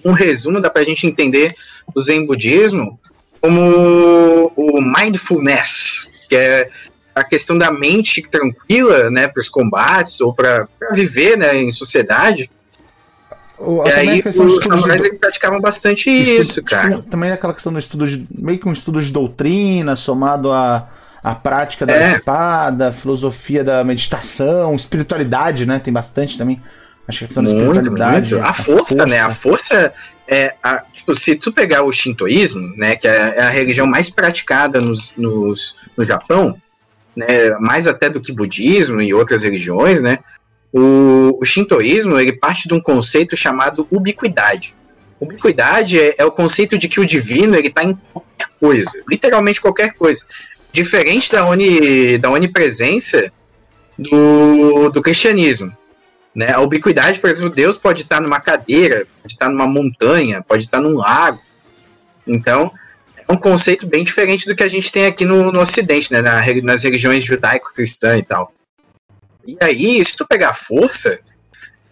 um 0.03 0.11
resumo, 0.11 0.61
dá 0.61 0.69
pra 0.69 0.83
gente 0.83 1.07
entender 1.07 1.55
o 1.95 2.03
Zen 2.03 2.25
budismo 2.25 2.99
como 3.41 4.51
o 4.55 4.81
mindfulness, 4.81 6.09
que 6.27 6.35
é 6.35 6.69
a 7.15 7.23
questão 7.23 7.57
da 7.57 7.71
mente 7.71 8.21
tranquila, 8.21 9.09
né, 9.09 9.27
para 9.27 9.39
os 9.39 9.49
combates 9.49 10.19
ou 10.19 10.33
para 10.33 10.67
viver, 10.91 11.37
né, 11.37 11.55
em 11.55 11.71
sociedade. 11.71 12.51
O, 13.57 13.87
e 13.87 13.91
aí 13.91 14.23
os 14.25 14.65
samurais 14.65 15.01
de... 15.01 15.13
praticavam 15.13 15.61
bastante 15.61 16.09
estudo, 16.09 16.41
isso, 16.41 16.63
cara. 16.63 17.01
Também 17.03 17.31
aquela 17.31 17.53
questão 17.53 17.71
do 17.71 17.79
estudo 17.79 18.05
de, 18.05 18.27
meio 18.29 18.59
que 18.59 18.67
um 18.67 18.73
estudo 18.73 19.01
de 19.01 19.11
doutrina 19.11 19.95
somado 19.95 20.51
a 20.51 20.89
a 21.25 21.33
prática 21.33 21.87
da 21.87 21.95
é. 21.95 22.17
espada, 22.17 22.91
filosofia 22.91 23.63
da 23.63 23.83
meditação, 23.83 24.75
espiritualidade, 24.75 25.65
né? 25.65 25.79
Tem 25.79 25.91
bastante 25.91 26.37
também. 26.37 26.61
Acho 27.07 27.17
que 27.17 27.25
a 27.25 27.27
questão 27.27 27.43
muito, 27.43 27.57
da 27.57 27.81
espiritualidade. 27.81 28.35
Muito. 28.35 28.45
A, 28.45 28.49
a 28.51 28.53
força, 28.53 28.75
força, 28.75 29.05
né? 29.07 29.19
A 29.21 29.31
força 29.31 29.93
é. 30.27 30.53
A, 30.61 30.83
tipo, 30.93 31.15
se 31.15 31.35
tu 31.35 31.51
pegar 31.51 31.81
o 31.81 31.91
shintoísmo, 31.91 32.61
né? 32.77 32.95
Que 32.95 33.07
é, 33.07 33.33
é 33.37 33.41
a 33.41 33.49
religião 33.49 33.87
mais 33.87 34.07
praticada 34.07 34.79
nos, 34.79 35.17
nos, 35.17 35.75
no 35.97 36.05
Japão, 36.05 36.61
né, 37.15 37.51
mais 37.59 37.87
até 37.87 38.09
do 38.09 38.21
que 38.21 38.31
budismo 38.31 39.01
e 39.01 39.13
outras 39.13 39.43
religiões, 39.43 40.01
né, 40.01 40.19
o, 40.71 41.37
o 41.41 41.45
shintoísmo 41.45 42.19
ele 42.19 42.33
parte 42.33 42.67
de 42.67 42.73
um 42.73 42.81
conceito 42.81 43.35
chamado 43.35 43.87
ubiquidade. 43.89 44.75
Ubiquidade 45.19 45.99
é, 45.99 46.15
é 46.17 46.25
o 46.25 46.31
conceito 46.31 46.77
de 46.77 46.89
que 46.89 46.99
o 46.99 47.05
divino 47.05 47.55
ele 47.55 47.69
está 47.69 47.83
em 47.83 47.97
qualquer 48.11 48.49
coisa, 48.59 48.91
literalmente 49.09 49.61
qualquer 49.61 49.93
coisa. 49.93 50.25
Diferente 50.73 51.31
da, 51.31 51.45
oni, 51.45 52.17
da 52.17 52.29
onipresença 52.29 53.31
do, 53.97 54.89
do 54.89 55.01
cristianismo. 55.01 55.75
Né? 56.35 56.51
A 56.51 56.59
ubiquidade, 56.59 57.19
por 57.21 57.29
exemplo, 57.29 57.49
Deus 57.49 57.77
pode 57.77 58.01
estar 58.01 58.19
numa 58.19 58.41
cadeira, 58.41 59.07
pode 59.21 59.33
estar 59.33 59.49
numa 59.49 59.65
montanha, 59.65 60.43
pode 60.45 60.65
estar 60.65 60.81
num 60.81 60.95
lago. 60.97 61.39
Então, 62.27 62.69
é 63.27 63.33
um 63.33 63.37
conceito 63.37 63.87
bem 63.87 64.03
diferente 64.03 64.45
do 64.45 64.55
que 64.55 64.63
a 64.63 64.67
gente 64.67 64.91
tem 64.91 65.05
aqui 65.05 65.25
no, 65.25 65.51
no 65.51 65.59
Ocidente, 65.59 66.11
né? 66.11 66.21
Na, 66.21 66.41
nas 66.63 66.83
religiões 66.83 67.23
judaico-cristã 67.23 68.17
e 68.17 68.23
tal. 68.23 68.53
E 69.45 69.57
aí, 69.61 70.03
se 70.03 70.15
tu 70.15 70.25
pegar 70.27 70.53
força, 70.53 71.19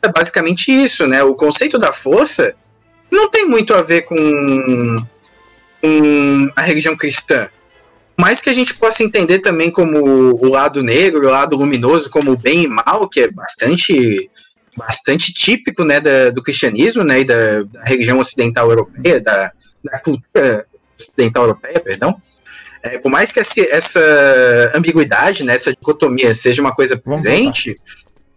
é 0.02 0.08
basicamente 0.08 0.72
isso, 0.72 1.08
né? 1.08 1.24
O 1.24 1.36
conceito 1.36 1.78
da 1.80 1.92
força 1.92 2.56
não 3.10 3.30
tem 3.30 3.46
muito 3.46 3.74
a 3.74 3.82
ver 3.82 4.02
com, 4.02 5.06
com 5.82 6.52
a 6.56 6.62
religião 6.62 6.96
cristã. 6.96 7.48
Mais 8.18 8.42
que 8.42 8.50
a 8.50 8.54
gente 8.54 8.76
possa 8.76 9.04
entender 9.04 9.40
também 9.40 9.72
como 9.72 9.98
o 10.00 10.48
lado 10.48 10.84
negro, 10.84 11.28
o 11.28 11.32
lado 11.32 11.56
luminoso, 11.56 12.10
como 12.10 12.38
bem 12.38 12.64
e 12.64 12.68
mal, 12.68 13.10
que 13.10 13.22
é 13.22 13.32
bastante 13.32 14.30
bastante 14.76 15.32
típico 15.32 15.84
né, 15.84 16.00
da, 16.00 16.32
do 16.32 16.42
cristianismo 16.42 17.04
né, 17.04 17.20
e 17.20 17.26
da, 17.26 17.62
da 17.62 17.84
religião 17.84 18.18
ocidental 18.18 18.72
europeia, 18.72 19.22
da, 19.22 19.52
da 19.84 20.00
cultura 20.00 20.66
ocidental 21.04 21.44
europeia, 21.44 21.80
perdão, 21.80 22.20
é, 22.84 22.98
por 22.98 23.10
mais 23.10 23.32
que 23.32 23.40
essa, 23.40 23.62
essa 23.72 24.72
ambiguidade, 24.76 25.44
né, 25.44 25.54
essa 25.54 25.72
dicotomia 25.72 26.34
seja 26.34 26.62
uma 26.62 26.74
coisa 26.74 26.98
presente, 26.98 27.80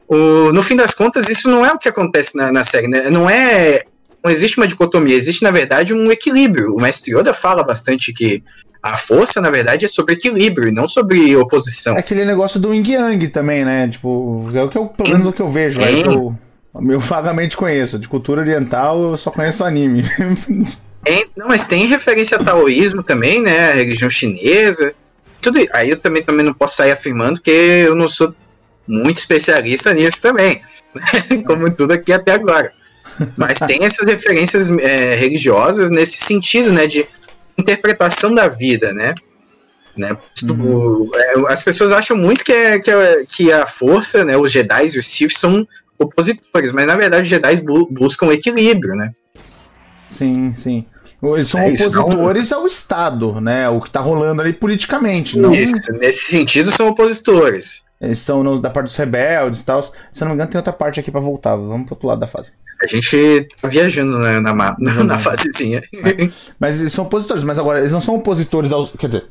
o, 0.09 0.53
no 0.53 0.63
fim 0.63 0.77
das 0.77 0.95
contas, 0.95 1.29
isso 1.29 1.49
não 1.49 1.67
é 1.67 1.73
o 1.73 1.79
que 1.79 1.89
acontece 1.89 2.37
na, 2.37 2.53
na 2.53 2.63
série, 2.63 2.87
né? 2.87 3.11
Não 3.11 3.29
é. 3.29 3.83
Não 4.23 4.31
existe 4.31 4.57
uma 4.57 4.67
dicotomia, 4.67 5.15
existe, 5.15 5.43
na 5.43 5.51
verdade, 5.51 5.93
um 5.93 6.11
equilíbrio. 6.11 6.75
O 6.75 6.81
mestre 6.81 7.13
Yoda 7.13 7.33
fala 7.33 7.63
bastante 7.63 8.13
que 8.13 8.43
a 8.83 8.97
força, 8.97 9.41
na 9.41 9.51
verdade, 9.51 9.85
é 9.85 9.89
sobre 9.89 10.15
equilíbrio 10.15 10.69
e 10.69 10.73
não 10.73 10.89
sobre 10.89 11.37
oposição. 11.37 11.97
É 11.97 12.01
aquele 12.01 12.25
negócio 12.25 12.59
do 12.59 12.73
Yin 12.73 12.85
Yang 12.89 13.29
também, 13.29 13.65
né? 13.65 13.89
Tipo, 13.89 14.49
é 14.53 14.63
o 14.63 14.69
que 14.69 14.79
eu, 14.79 14.87
pelo 14.87 15.11
menos 15.11 15.27
o 15.27 15.33
que 15.33 15.43
eu 15.43 15.49
vejo, 15.49 15.81
é. 15.81 16.01
eu, 16.01 16.37
eu 16.75 17.01
vagamente 17.01 17.57
conheço. 17.57 17.99
De 17.99 18.09
cultura 18.09 18.41
oriental, 18.41 19.11
eu 19.11 19.17
só 19.17 19.31
conheço 19.31 19.65
anime. 19.65 20.05
Tem, 21.07 21.25
não, 21.37 21.47
mas 21.47 21.65
tem 21.65 21.87
referência 21.87 22.37
a 22.37 22.43
taoísmo 22.43 23.01
também, 23.01 23.41
né? 23.41 23.71
A 23.71 23.75
religião 23.75 24.11
chinesa. 24.11 24.93
Tudo, 25.41 25.65
aí 25.73 25.91
eu 25.91 25.97
também, 25.97 26.21
também 26.21 26.45
não 26.45 26.53
posso 26.53 26.75
sair 26.77 26.91
afirmando 26.91 27.41
que 27.41 27.51
eu 27.51 27.95
não 27.95 28.09
sou 28.09 28.35
muito 28.89 29.19
especialista 29.19 29.95
nisso 29.95 30.21
também. 30.21 30.61
Né? 30.93 31.03
Como 31.47 31.71
tudo 31.71 31.93
aqui 31.93 32.13
até 32.13 32.33
agora. 32.33 32.73
Mas 33.37 33.61
tem 33.61 33.85
essas 33.85 34.05
referências 34.05 34.69
é, 34.69 35.15
religiosas 35.15 35.91
nesse 35.91 36.25
sentido, 36.25 36.73
né? 36.73 36.89
De 36.89 37.07
interpretação 37.57 38.35
da 38.35 38.49
vida, 38.49 38.93
né? 38.93 39.15
né? 39.97 40.17
Uhum. 40.43 41.09
É, 41.15 41.35
as 41.53 41.63
pessoas 41.63 41.93
acham 41.93 42.17
muito 42.17 42.45
que, 42.45 42.53
é, 42.53 42.81
que, 42.81 42.91
é, 42.91 43.25
que 43.29 43.53
a 43.53 43.65
força, 43.65 44.25
né? 44.25 44.37
Os 44.37 44.51
Jedi 44.51 44.87
e 44.87 44.99
os 44.99 45.07
Sith 45.07 45.39
são 45.39 45.65
opositores, 45.97 46.73
mas 46.73 46.85
na 46.85 46.97
verdade 46.97 47.23
os 47.23 47.29
Jedi 47.29 47.61
bu 47.61 47.87
buscam 47.89 48.33
equilíbrio, 48.33 48.97
né? 48.97 49.13
Sim, 50.11 50.53
sim. 50.53 50.85
Eles 51.23 51.49
são 51.49 51.61
é 51.61 51.69
opositores 51.69 52.45
isso, 52.45 52.55
ao 52.55 52.67
Estado, 52.67 53.41
né? 53.41 53.69
O 53.69 53.81
que 53.81 53.89
está 53.89 54.01
rolando 54.01 54.43
ali 54.43 54.53
politicamente. 54.53 55.39
Não... 55.39 55.55
Isso, 55.55 55.75
nesse 55.93 56.31
sentido 56.31 56.71
são 56.71 56.89
opositores. 56.89 57.83
Eles 58.01 58.19
são 58.19 58.43
no, 58.43 58.61
da 58.61 58.69
parte 58.69 58.87
dos 58.87 58.97
rebeldes 58.97 59.63
e 59.63 59.65
tal. 59.65 59.83
Se 59.83 59.93
eu 59.93 60.21
não 60.21 60.29
me 60.29 60.35
engano, 60.35 60.51
tem 60.51 60.59
outra 60.59 60.73
parte 60.73 61.01
aqui 61.01 61.11
para 61.11 61.21
voltar. 61.21 61.57
Vamos 61.57 61.87
pro 61.87 61.95
outro 61.95 62.09
lado 62.09 62.21
da 62.21 62.27
fase. 62.27 62.53
A 62.83 62.87
gente 62.87 63.49
tá 63.61 63.69
viajando 63.69 64.19
né, 64.19 64.39
na, 64.39 64.53
na, 64.55 64.77
na, 64.79 65.05
na 65.05 65.19
fasezinha. 65.19 65.83
É. 65.95 66.31
Mas 66.61 66.79
eles 66.81 66.93
são 66.93 67.07
opositores, 67.07 67.43
mas 67.43 67.59
agora 67.59 67.79
eles 67.79 67.93
não 67.93 68.01
são 68.01 68.17
opositores 68.17 68.71
aos. 68.71 68.93
Quer 68.93 69.07
dizer, 69.07 69.25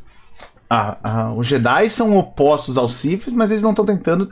ah, 0.69 0.97
ah, 1.03 1.33
os 1.33 1.45
Jedi 1.45 1.89
são 1.89 2.17
opostos 2.17 2.77
aos 2.77 2.95
Sith, 2.95 3.27
mas 3.27 3.51
eles 3.51 3.61
não 3.61 3.69
estão 3.69 3.85
tentando 3.85 4.27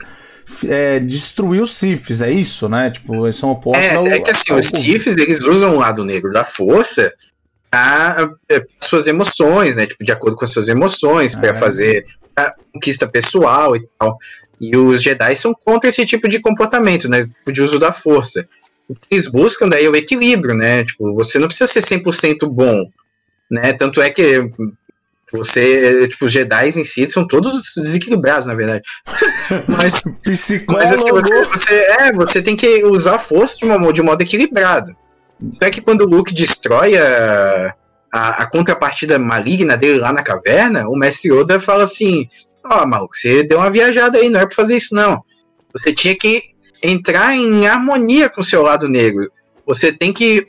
é, 0.68 1.00
destruir 1.00 1.62
os 1.62 1.76
Siths, 1.76 2.22
é 2.22 2.32
isso, 2.32 2.68
né? 2.68 2.90
Tipo, 2.90 3.28
eles 3.28 3.38
são 3.38 3.52
opostos 3.52 3.86
é, 3.86 3.96
ao, 3.96 4.08
É 4.08 4.20
que 4.20 4.32
assim, 4.32 4.52
os 4.52 4.66
Siths, 4.68 5.16
eles 5.16 5.40
usam 5.42 5.76
o 5.76 5.80
lado 5.80 6.04
negro 6.04 6.32
da 6.32 6.44
força 6.44 7.14
suas 8.82 9.08
emoções, 9.08 9.76
né? 9.76 9.86
Tipo, 9.88 10.04
de 10.04 10.12
acordo 10.12 10.38
com 10.38 10.46
as 10.46 10.52
suas 10.52 10.68
emoções, 10.68 11.34
para 11.34 11.50
é. 11.50 11.54
fazer 11.56 12.06
a 12.36 12.54
conquista 12.72 13.08
pessoal 13.08 13.76
e 13.76 13.88
tal. 13.98 14.18
E 14.60 14.76
os 14.78 15.02
Jedi 15.02 15.36
são 15.36 15.54
contra 15.54 15.90
esse 15.90 16.06
tipo 16.06 16.28
de 16.30 16.40
comportamento, 16.40 17.10
né? 17.10 17.28
De 17.48 17.62
uso 17.62 17.80
da 17.80 17.92
força. 17.92 18.48
O 18.88 18.96
que 18.96 19.02
eles 19.12 19.28
buscam 19.28 19.68
daí 19.68 19.86
é 19.86 19.90
o 19.90 19.96
equilíbrio, 19.96 20.54
né? 20.54 20.84
Tipo, 20.84 21.14
você 21.16 21.40
não 21.40 21.48
precisa 21.48 21.72
ser 21.72 21.82
100% 21.82 22.48
bom, 22.48 22.86
né? 23.50 23.74
Tanto 23.74 24.02
é 24.02 24.10
que 24.10 24.50
você, 25.32 26.08
tipo, 26.10 26.26
os 26.26 26.32
Jedi 26.32 26.68
em 26.68 26.84
si 26.84 27.08
são 27.08 27.28
todos 27.28 27.74
desequilibrados, 27.76 28.46
na 28.46 28.54
verdade. 28.54 28.84
mas, 29.68 30.04
mas 30.68 30.94
assim, 30.94 31.10
você, 31.10 31.46
você, 31.46 31.74
é, 31.74 32.14
você 32.14 32.42
tem 32.42 32.56
que 32.56 32.84
usar 32.84 33.16
a 33.16 33.20
força 33.20 33.58
de, 33.58 33.66
uma, 33.66 33.92
de 33.92 34.02
modo 34.04 34.22
equilibrado. 34.22 34.96
É 35.62 35.70
que 35.70 35.82
quando 35.82 36.02
o 36.02 36.08
Luke 36.08 36.34
destrói 36.34 36.98
a, 36.98 37.76
a, 38.12 38.44
a, 38.44 38.46
contrapartida 38.46 39.20
maligna 39.20 39.76
dele 39.76 40.00
lá 40.00 40.14
na 40.14 40.24
caverna, 40.24 40.88
o 40.88 40.96
Mestre 40.96 41.32
Yoda 41.32 41.60
fala 41.60 41.84
assim: 41.84 42.28
Ó, 42.64 42.82
oh, 42.82 42.88
maluco, 42.88 43.16
você 43.16 43.44
deu 43.44 43.60
uma 43.60 43.70
viajada 43.70 44.18
aí, 44.18 44.30
não 44.30 44.40
é 44.40 44.46
pra 44.46 44.56
fazer 44.56 44.76
isso, 44.76 44.96
não. 44.96 45.24
Você 45.74 45.94
tinha 45.94 46.16
que 46.16 46.42
entrar 46.82 47.36
em 47.36 47.68
harmonia 47.68 48.30
com 48.30 48.42
o 48.42 48.44
seu 48.44 48.62
lado 48.62 48.88
negro. 48.88 49.32
Você 49.66 49.92
tem 49.92 50.14
que 50.14 50.48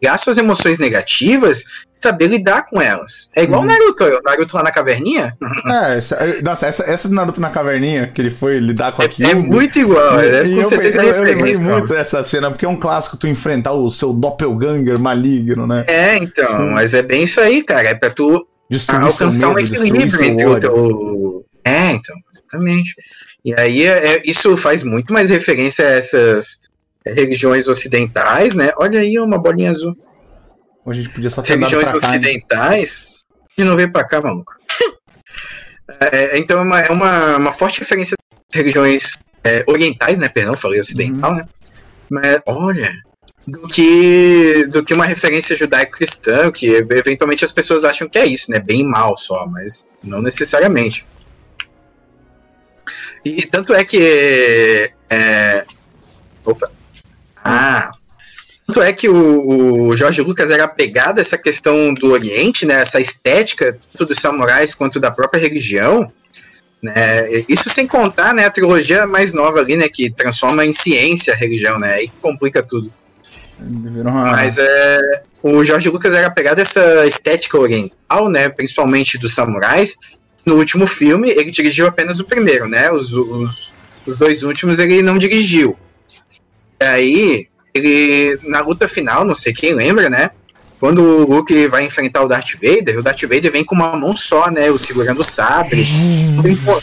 pegar 0.00 0.18
suas 0.18 0.38
emoções 0.38 0.78
negativas 0.78 1.64
saber 2.00 2.28
lidar 2.28 2.66
com 2.66 2.80
elas. 2.80 3.30
É 3.36 3.42
igual 3.42 3.60
o 3.60 3.62
uhum. 3.64 3.68
Naruto, 3.68 4.04
o 4.04 4.22
Naruto 4.22 4.56
lá 4.56 4.62
na 4.62 4.72
caverninha. 4.72 5.36
É, 5.66 5.96
essa, 5.98 6.14
é, 6.16 6.42
nossa, 6.42 6.66
essa, 6.66 6.84
essa 6.84 7.08
do 7.08 7.14
Naruto 7.14 7.40
na 7.40 7.50
caverninha, 7.50 8.08
que 8.08 8.20
ele 8.20 8.30
foi 8.30 8.58
lidar 8.58 8.92
com 8.92 9.02
é, 9.02 9.06
aquilo. 9.06 9.28
É 9.28 9.34
muito 9.34 9.78
igual, 9.78 10.18
é, 10.18 10.42
com 10.42 10.48
eu, 10.48 10.64
certeza 10.64 11.02
eu, 11.02 11.16
eu, 11.16 11.22
lembrei 11.22 11.54
muito 11.56 11.88
dessa 11.88 12.24
cena, 12.24 12.50
porque 12.50 12.64
é 12.64 12.68
um 12.68 12.76
clássico 12.76 13.16
tu 13.16 13.26
enfrentar 13.26 13.72
o 13.72 13.90
seu 13.90 14.12
doppelganger 14.12 14.98
maligno, 14.98 15.66
né? 15.66 15.84
É, 15.86 16.16
então, 16.16 16.62
hum. 16.62 16.70
mas 16.72 16.94
é 16.94 17.02
bem 17.02 17.24
isso 17.24 17.40
aí, 17.40 17.62
cara. 17.62 17.88
É 17.88 17.94
pra 17.94 18.10
tu 18.10 18.46
destruir 18.70 19.02
alcançar 19.02 19.48
medo, 19.48 19.52
um 19.52 19.58
equilíbrio 19.58 20.24
entre 20.24 20.46
o 20.46 20.60
teu. 20.60 21.44
É, 21.64 21.92
então, 21.92 22.16
exatamente. 22.34 22.94
E 23.44 23.54
aí 23.54 23.82
é, 23.82 24.14
é, 24.14 24.22
isso 24.24 24.56
faz 24.56 24.82
muito 24.82 25.12
mais 25.12 25.30
referência 25.30 25.86
a 25.86 25.90
essas 25.90 26.60
religiões 27.06 27.68
ocidentais, 27.68 28.54
né? 28.54 28.72
Olha 28.76 29.00
aí 29.00 29.18
uma 29.18 29.38
bolinha 29.38 29.70
azul. 29.70 29.96
A 30.90 30.94
gente 30.94 31.08
podia 31.10 31.30
só 31.30 31.42
ter 31.42 31.54
religiões 31.54 31.92
ocidentais. 31.94 33.08
De 33.56 33.64
não 33.64 33.76
veio 33.76 33.92
pra 33.92 34.04
cá, 34.04 34.20
maluco. 34.20 34.54
é, 36.00 36.38
então 36.38 36.60
é, 36.60 36.62
uma, 36.62 36.80
é 36.80 36.90
uma, 36.90 37.36
uma 37.36 37.52
forte 37.52 37.80
referência 37.80 38.16
das 38.50 38.58
religiões 38.58 39.16
é, 39.44 39.64
orientais, 39.66 40.18
né? 40.18 40.28
Perdão, 40.28 40.56
falei 40.56 40.80
ocidental, 40.80 41.30
uhum. 41.30 41.36
né? 41.36 41.48
Mas 42.08 42.42
olha, 42.44 42.92
do 43.46 43.68
que 43.68 44.66
do 44.66 44.84
que 44.84 44.92
uma 44.92 45.06
referência 45.06 45.56
judaico-cristã, 45.56 46.50
que 46.50 46.66
eventualmente 46.66 47.44
as 47.44 47.52
pessoas 47.52 47.84
acham 47.84 48.08
que 48.08 48.18
é 48.18 48.26
isso, 48.26 48.50
né? 48.50 48.58
Bem 48.58 48.84
mal 48.84 49.16
só, 49.16 49.46
mas 49.46 49.88
não 50.02 50.20
necessariamente. 50.20 51.06
E 53.24 53.46
tanto 53.46 53.74
é 53.74 53.84
que. 53.84 54.92
É... 55.08 55.64
Opa. 56.44 56.70
Ah. 57.36 57.92
Tanto 58.70 58.82
é 58.82 58.92
que 58.92 59.08
o, 59.08 59.88
o 59.88 59.96
Jorge 59.96 60.22
Lucas 60.22 60.48
era 60.48 60.62
apegado 60.62 61.18
a 61.18 61.20
essa 61.20 61.36
questão 61.36 61.92
do 61.92 62.12
Oriente, 62.12 62.64
né? 62.64 62.82
Essa 62.82 63.00
estética, 63.00 63.76
tanto 63.90 64.06
dos 64.06 64.18
samurais 64.18 64.76
quanto 64.76 65.00
da 65.00 65.10
própria 65.10 65.40
religião. 65.40 66.12
Né? 66.80 67.42
Isso 67.48 67.68
sem 67.68 67.84
contar 67.84 68.32
né, 68.32 68.46
a 68.46 68.50
trilogia 68.50 69.08
mais 69.08 69.32
nova 69.32 69.58
ali, 69.58 69.76
né? 69.76 69.88
Que 69.88 70.08
transforma 70.08 70.64
em 70.64 70.72
ciência 70.72 71.34
a 71.34 71.36
religião, 71.36 71.80
né? 71.80 71.94
Aí 71.94 72.12
complica 72.20 72.62
tudo. 72.62 72.92
Mas 74.30 74.58
é, 74.58 75.22
o 75.42 75.64
Jorge 75.64 75.88
Lucas 75.88 76.14
era 76.14 76.28
apegado 76.28 76.60
a 76.60 76.62
essa 76.62 77.04
estética 77.08 77.58
oriental, 77.58 78.28
né? 78.30 78.48
Principalmente 78.50 79.18
dos 79.18 79.34
samurais 79.34 79.96
no 80.46 80.54
último 80.54 80.86
filme, 80.86 81.28
ele 81.28 81.50
dirigiu 81.50 81.88
apenas 81.88 82.20
o 82.20 82.24
primeiro, 82.24 82.68
né? 82.68 82.88
Os, 82.92 83.12
os, 83.12 83.74
os 84.06 84.16
dois 84.16 84.44
últimos 84.44 84.78
ele 84.78 85.02
não 85.02 85.18
dirigiu. 85.18 85.76
E 86.80 86.84
aí, 86.84 87.46
ele, 87.74 88.38
na 88.42 88.60
luta 88.60 88.88
final, 88.88 89.24
não 89.24 89.34
sei 89.34 89.52
quem 89.52 89.74
lembra, 89.74 90.10
né? 90.10 90.30
Quando 90.78 91.02
o 91.02 91.30
Luke 91.30 91.66
vai 91.68 91.84
enfrentar 91.84 92.22
o 92.22 92.28
Darth 92.28 92.54
Vader, 92.54 92.98
o 92.98 93.02
Darth 93.02 93.22
Vader 93.22 93.52
vem 93.52 93.64
com 93.64 93.74
uma 93.74 93.94
mão 93.96 94.16
só, 94.16 94.50
né? 94.50 94.70
O 94.70 94.78
segurando 94.78 95.20
o 95.20 95.24
sabre. 95.24 95.84
tudo, 96.36 96.48
impo 96.48 96.82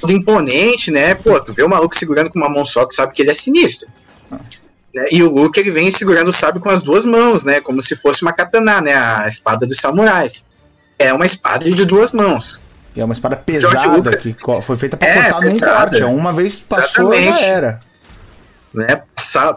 tudo 0.00 0.12
imponente, 0.12 0.90
né? 0.90 1.14
Pô, 1.14 1.40
tu 1.40 1.52
vê 1.52 1.62
o 1.62 1.68
maluco 1.68 1.96
segurando 1.96 2.30
com 2.30 2.38
uma 2.38 2.48
mão 2.48 2.64
só, 2.64 2.84
que 2.84 2.94
sabe 2.94 3.14
que 3.14 3.22
ele 3.22 3.30
é 3.30 3.34
sinistro. 3.34 3.88
Né? 4.94 5.06
E 5.10 5.22
o 5.22 5.30
Luke, 5.30 5.58
ele 5.58 5.70
vem 5.70 5.90
segurando 5.90 6.28
o 6.28 6.32
sabre 6.32 6.60
com 6.60 6.68
as 6.68 6.82
duas 6.82 7.04
mãos, 7.04 7.42
né? 7.42 7.60
Como 7.60 7.82
se 7.82 7.96
fosse 7.96 8.22
uma 8.22 8.32
katana, 8.32 8.80
né? 8.80 8.94
A 8.94 9.26
espada 9.26 9.66
dos 9.66 9.78
samurais. 9.78 10.46
É 10.98 11.12
uma 11.12 11.24
espada 11.24 11.70
de 11.70 11.84
duas 11.84 12.12
mãos. 12.12 12.60
E 12.94 13.00
é 13.00 13.04
uma 13.04 13.14
espada 13.14 13.36
pesada 13.36 14.16
que 14.16 14.34
foi 14.62 14.76
feita 14.76 14.96
para 14.96 15.08
é, 15.08 15.30
cortar 15.30 15.40
num 15.40 15.58
corte. 15.58 16.02
Uma 16.04 16.32
vez 16.32 16.60
passou, 16.60 17.14
Exatamente. 17.14 17.40
já 17.40 17.46
era. 17.46 17.80
Né? 18.72 19.02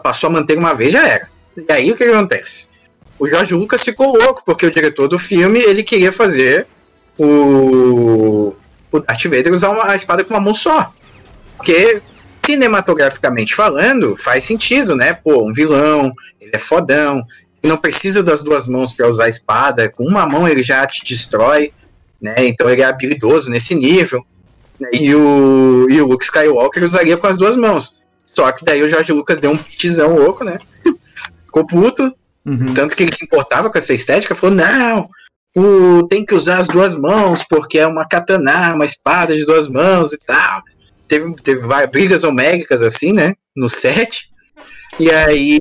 Passou 0.02 0.28
a 0.28 0.32
manter 0.32 0.56
uma 0.56 0.74
vez, 0.74 0.92
já 0.92 1.06
era. 1.06 1.28
E 1.56 1.72
aí 1.72 1.92
o 1.92 1.96
que 1.96 2.04
acontece? 2.04 2.68
O 3.18 3.28
Jorge 3.28 3.54
Lucas 3.54 3.82
ficou 3.82 4.16
louco, 4.16 4.42
porque 4.44 4.66
o 4.66 4.70
diretor 4.70 5.08
do 5.08 5.18
filme 5.18 5.60
ele 5.60 5.82
queria 5.82 6.12
fazer 6.12 6.66
o, 7.18 8.54
o 8.90 9.00
Darth 9.00 9.24
Vader 9.24 9.52
usar 9.52 9.70
uma, 9.70 9.90
a 9.90 9.94
espada 9.94 10.24
com 10.24 10.34
uma 10.34 10.40
mão 10.40 10.54
só. 10.54 10.92
Porque, 11.56 12.02
cinematograficamente 12.44 13.54
falando, 13.54 14.16
faz 14.16 14.44
sentido, 14.44 14.96
né? 14.96 15.12
Pô, 15.12 15.46
um 15.48 15.52
vilão, 15.52 16.12
ele 16.40 16.50
é 16.54 16.58
fodão, 16.58 17.24
ele 17.62 17.72
não 17.72 17.76
precisa 17.76 18.22
das 18.22 18.42
duas 18.42 18.66
mãos 18.66 18.92
para 18.92 19.08
usar 19.08 19.26
a 19.26 19.28
espada, 19.28 19.88
com 19.88 20.04
uma 20.04 20.26
mão 20.26 20.48
ele 20.48 20.62
já 20.62 20.84
te 20.86 21.04
destrói 21.04 21.72
né? 22.22 22.34
Então 22.38 22.70
ele 22.70 22.80
é 22.80 22.84
habilidoso 22.84 23.50
nesse 23.50 23.74
nível. 23.74 24.24
Né? 24.78 24.88
E, 24.92 25.14
o, 25.14 25.88
e 25.90 26.00
o 26.00 26.06
Luke 26.06 26.24
Skywalker 26.24 26.84
usaria 26.84 27.16
com 27.16 27.26
as 27.26 27.36
duas 27.36 27.56
mãos. 27.56 28.00
Só 28.34 28.50
que 28.52 28.64
daí 28.64 28.82
o 28.82 28.88
George 28.88 29.12
Lucas 29.12 29.38
deu 29.38 29.50
um 29.50 29.56
pitizão 29.56 30.14
louco, 30.14 30.44
né? 30.44 30.58
Ficou 31.46 31.66
puto. 31.66 32.14
Uhum. 32.44 32.74
Tanto 32.74 32.96
que 32.96 33.04
ele 33.04 33.14
se 33.14 33.24
importava 33.24 33.70
com 33.70 33.78
essa 33.78 33.94
estética, 33.94 34.34
falou: 34.34 34.56
não, 34.56 35.08
o, 35.56 36.06
tem 36.08 36.24
que 36.24 36.34
usar 36.34 36.58
as 36.58 36.66
duas 36.66 36.94
mãos, 36.94 37.44
porque 37.48 37.78
é 37.78 37.86
uma 37.86 38.06
katana, 38.06 38.74
uma 38.74 38.84
espada 38.84 39.34
de 39.34 39.44
duas 39.44 39.68
mãos 39.68 40.12
e 40.12 40.18
tal. 40.18 40.62
Teve, 41.06 41.34
teve 41.36 41.60
várias 41.60 41.90
brigas 41.90 42.24
homéricas 42.24 42.82
assim, 42.82 43.12
né? 43.12 43.34
No 43.54 43.68
set. 43.68 44.30
E 44.98 45.10
aí, 45.10 45.60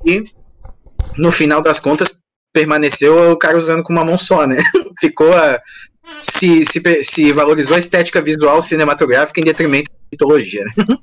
no 1.17 1.31
final 1.31 1.61
das 1.61 1.79
contas, 1.79 2.21
permaneceu 2.53 3.31
o 3.31 3.37
cara 3.37 3.57
usando 3.57 3.83
com 3.83 3.93
uma 3.93 4.05
mão 4.05 4.17
só, 4.17 4.47
né? 4.47 4.63
Ficou 4.99 5.31
a, 5.33 5.59
se, 6.21 6.63
se, 6.63 7.03
se 7.03 7.31
valorizou 7.31 7.75
a 7.75 7.79
estética 7.79 8.21
visual 8.21 8.61
cinematográfica 8.61 9.39
em 9.39 9.43
detrimento 9.43 9.91
da 9.91 9.97
mitologia. 10.11 10.63
Né? 10.63 10.97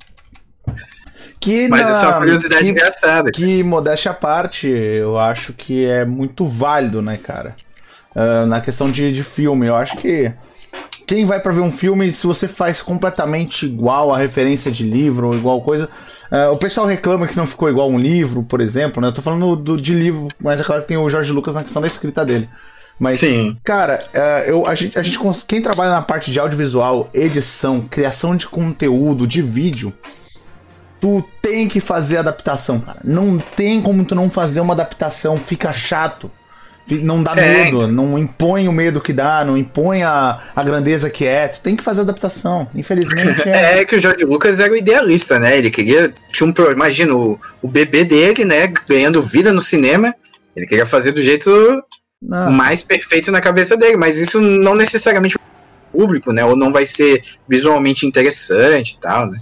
Que 1.39 1.67
Mas 1.69 1.81
na, 1.81 1.91
essa 1.91 2.05
é 2.05 2.09
uma 2.09 2.17
curiosidade 2.17 2.63
que, 2.63 2.69
engraçada. 2.69 3.31
Que, 3.31 3.63
modéstia 3.63 4.11
à 4.11 4.13
parte, 4.13 4.67
eu 4.67 5.17
acho 5.17 5.53
que 5.53 5.85
é 5.85 6.03
muito 6.03 6.45
válido, 6.45 7.01
né, 7.01 7.17
cara? 7.17 7.55
Uh, 8.13 8.45
na 8.45 8.59
questão 8.59 8.91
de, 8.91 9.13
de 9.13 9.23
filme, 9.23 9.67
eu 9.67 9.75
acho 9.75 9.95
que 9.97 10.33
quem 11.07 11.25
vai 11.25 11.39
para 11.39 11.51
ver 11.51 11.61
um 11.61 11.71
filme, 11.71 12.11
se 12.11 12.27
você 12.27 12.47
faz 12.47 12.81
completamente 12.81 13.65
igual 13.65 14.13
a 14.13 14.17
referência 14.17 14.71
de 14.71 14.83
livro 14.83 15.29
ou 15.29 15.35
igual 15.35 15.61
coisa. 15.61 15.89
Uh, 16.31 16.51
o 16.51 16.57
pessoal 16.57 16.85
reclama 16.85 17.27
que 17.27 17.35
não 17.35 17.47
ficou 17.47 17.69
igual 17.69 17.89
um 17.89 17.97
livro, 17.97 18.43
por 18.43 18.61
exemplo, 18.61 19.01
né? 19.01 19.07
Eu 19.07 19.13
tô 19.13 19.21
falando 19.21 19.55
do, 19.55 19.75
de 19.75 19.93
livro, 19.93 20.27
mas 20.39 20.61
é 20.61 20.63
claro 20.63 20.83
que 20.83 20.87
tem 20.87 20.97
o 20.97 21.09
Jorge 21.09 21.31
Lucas 21.31 21.55
na 21.55 21.63
questão 21.63 21.81
da 21.81 21.87
escrita 21.87 22.23
dele. 22.23 22.47
Mas, 22.99 23.19
Sim. 23.19 23.57
cara, 23.63 24.03
uh, 24.13 24.49
eu, 24.49 24.67
a 24.67 24.75
gente, 24.75 24.99
a 24.99 25.01
gente, 25.01 25.17
quem 25.47 25.61
trabalha 25.61 25.91
na 25.91 26.01
parte 26.01 26.31
de 26.31 26.39
audiovisual, 26.39 27.09
edição, 27.11 27.81
criação 27.89 28.35
de 28.35 28.45
conteúdo, 28.45 29.25
de 29.25 29.41
vídeo, 29.41 29.91
tu 30.99 31.23
tem 31.41 31.67
que 31.67 31.79
fazer 31.79 32.17
adaptação, 32.17 32.79
cara. 32.79 32.99
Não 33.03 33.37
tem 33.37 33.81
como 33.81 34.03
tu 34.05 34.15
não 34.15 34.29
fazer 34.29 34.59
uma 34.61 34.73
adaptação, 34.73 35.37
fica 35.37 35.71
chato. 35.71 36.31
Não 36.89 37.21
dá 37.21 37.33
é. 37.35 37.65
medo, 37.65 37.87
não 37.87 38.17
impõe 38.17 38.67
o 38.67 38.71
medo 38.71 38.99
que 38.99 39.13
dá, 39.13 39.45
não 39.45 39.55
impõe 39.55 40.01
a, 40.01 40.39
a 40.55 40.63
grandeza 40.63 41.07
que 41.09 41.25
é. 41.25 41.47
Tu 41.47 41.61
tem 41.61 41.75
que 41.75 41.83
fazer 41.83 42.01
adaptação. 42.01 42.67
Infelizmente. 42.73 43.47
É... 43.47 43.81
é 43.81 43.85
que 43.85 43.95
o 43.95 43.99
George 43.99 44.25
Lucas 44.25 44.59
era 44.59 44.73
o 44.73 44.75
idealista, 44.75 45.37
né? 45.37 45.57
Ele 45.57 45.69
queria. 45.69 46.13
Tinha 46.31 46.49
um, 46.49 46.71
imagina, 46.71 47.13
o, 47.13 47.39
o 47.61 47.67
bebê 47.67 48.03
dele, 48.03 48.43
né? 48.43 48.73
Ganhando 48.87 49.21
vida 49.21 49.53
no 49.53 49.61
cinema. 49.61 50.13
Ele 50.55 50.65
queria 50.65 50.85
fazer 50.85 51.11
do 51.11 51.21
jeito 51.21 51.51
não. 52.21 52.51
mais 52.51 52.83
perfeito 52.83 53.31
na 53.31 53.39
cabeça 53.39 53.77
dele, 53.77 53.95
mas 53.95 54.17
isso 54.17 54.41
não 54.41 54.73
necessariamente 54.73 55.37
público, 55.91 56.31
né? 56.31 56.43
Ou 56.43 56.55
não 56.55 56.71
vai 56.71 56.85
ser 56.85 57.23
visualmente 57.47 58.05
interessante 58.05 58.93
e 58.93 58.99
tal, 58.99 59.27
né? 59.27 59.39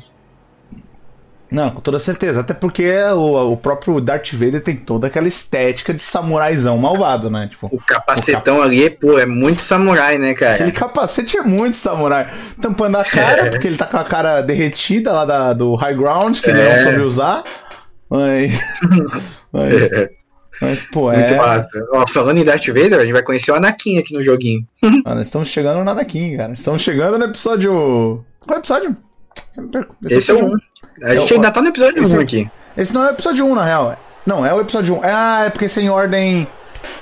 Não, 1.50 1.72
com 1.72 1.82
toda 1.82 1.98
certeza. 1.98 2.42
Até 2.42 2.54
porque 2.54 2.94
o, 3.14 3.54
o 3.54 3.58
próprio 3.58 4.00
Darth 4.02 4.34
Vader 4.34 4.62
tem 4.62 4.76
toda 4.76 5.08
aquela 5.08 5.28
estética 5.28 5.94
de 5.94 6.02
samuraizão 6.02 6.78
malvado, 6.78 7.30
né? 7.30 7.48
Tipo, 7.50 7.68
o 7.72 7.80
capacetão 7.80 8.56
o 8.56 8.60
cap... 8.60 8.70
ali, 8.70 8.90
pô, 8.90 9.18
é 9.18 9.26
muito 9.26 9.62
samurai, 9.62 10.18
né, 10.18 10.34
cara? 10.34 10.56
Aquele 10.56 10.72
capacete 10.72 11.38
é 11.38 11.42
muito 11.42 11.78
samurai. 11.78 12.28
Tampando 12.62 12.98
a 12.98 13.04
cara, 13.06 13.48
é. 13.48 13.50
porque 13.50 13.68
ele 13.68 13.78
tá 13.78 13.86
com 13.86 13.98
a 13.98 14.04
cara 14.04 14.42
derretida 14.42 15.12
lá 15.12 15.26
da, 15.26 15.54
do 15.54 15.76
High 15.76 15.96
Ground, 15.96 16.40
que 16.40 16.50
é. 16.50 16.54
ele 16.54 16.70
não 16.70 16.84
soube 16.84 17.02
usar. 17.02 17.44
Mas. 18.10 18.80
mas 19.52 19.92
é. 19.92 20.10
Mas, 20.62 20.84
pô, 20.84 21.12
Muito 21.12 21.34
é. 21.34 21.38
massa. 21.38 21.86
Ó, 21.92 22.08
falando 22.08 22.40
em 22.40 22.44
Darth 22.44 22.66
Vader, 22.68 23.00
a 23.00 23.04
gente 23.04 23.14
vai 23.14 23.22
conhecer 23.22 23.52
o 23.52 23.56
Anakin 23.56 24.00
aqui 24.00 24.14
no 24.14 24.24
joguinho. 24.24 24.66
Ah, 25.06 25.16
nós 25.16 25.28
estamos 25.28 25.50
chegando 25.50 25.84
no 25.84 25.90
Anakin, 25.90 26.36
cara. 26.36 26.54
Estamos 26.54 26.82
chegando 26.82 27.18
no 27.18 27.26
episódio. 27.26 28.26
Qual 28.40 28.56
é 28.56 28.60
o 28.60 28.60
episódio? 28.60 28.98
Esse, 30.06 30.18
Esse 30.18 30.32
é 30.32 30.34
o 30.34 30.46
1. 30.46 30.58
A 31.04 31.16
gente 31.16 31.34
é 31.34 31.36
ainda 31.36 31.52
tá 31.52 31.62
no 31.62 31.70
episódio 31.70 32.04
1 32.04 32.20
aqui. 32.20 32.50
Esse 32.76 32.94
não 32.94 33.04
é 33.04 33.08
o 33.08 33.12
episódio 33.12 33.46
1, 33.46 33.56
na 33.56 33.64
real. 33.64 33.98
Não, 34.26 34.46
é 34.46 34.54
o 34.54 34.60
episódio 34.60 34.96
1. 34.96 35.02
Ah, 35.04 35.44
é 35.46 35.50
porque 35.50 35.66
esse 35.66 35.80
é 35.80 35.84
em 35.84 35.90
ordem. 35.90 36.48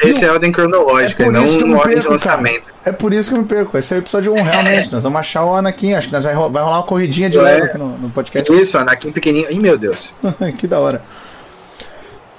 Esse 0.01 0.25
é 0.25 0.31
ordem 0.31 0.51
cronológica, 0.51 1.25
é 1.25 1.29
não 1.29 1.45
em 1.45 1.73
ordem 1.73 1.99
de 1.99 2.07
lançamento. 2.07 2.73
Cara. 2.73 2.79
É 2.85 2.91
por 2.91 3.13
isso 3.13 3.29
que 3.29 3.35
eu 3.35 3.41
me 3.41 3.47
perco. 3.47 3.77
Esse 3.77 3.93
é 3.93 3.97
o 3.97 3.99
episódio 3.99 4.33
1, 4.33 4.43
realmente. 4.43 4.91
nós 4.91 5.03
vamos 5.03 5.19
achar 5.19 5.45
o 5.45 5.55
Anakin. 5.55 5.93
Acho 5.93 6.07
que 6.07 6.13
nós 6.13 6.23
vai, 6.23 6.33
vai 6.33 6.63
rolar 6.63 6.79
uma 6.79 6.83
corridinha 6.83 7.29
de 7.29 7.37
leve 7.37 7.63
aqui 7.63 7.77
no, 7.77 7.97
no 7.97 8.09
podcast. 8.09 8.51
Isso, 8.53 8.77
Anakin 8.77 9.11
pequenininho. 9.11 9.51
Ih, 9.51 9.59
meu 9.59 9.77
Deus. 9.77 10.13
que 10.57 10.67
da 10.67 10.79
hora. 10.79 11.01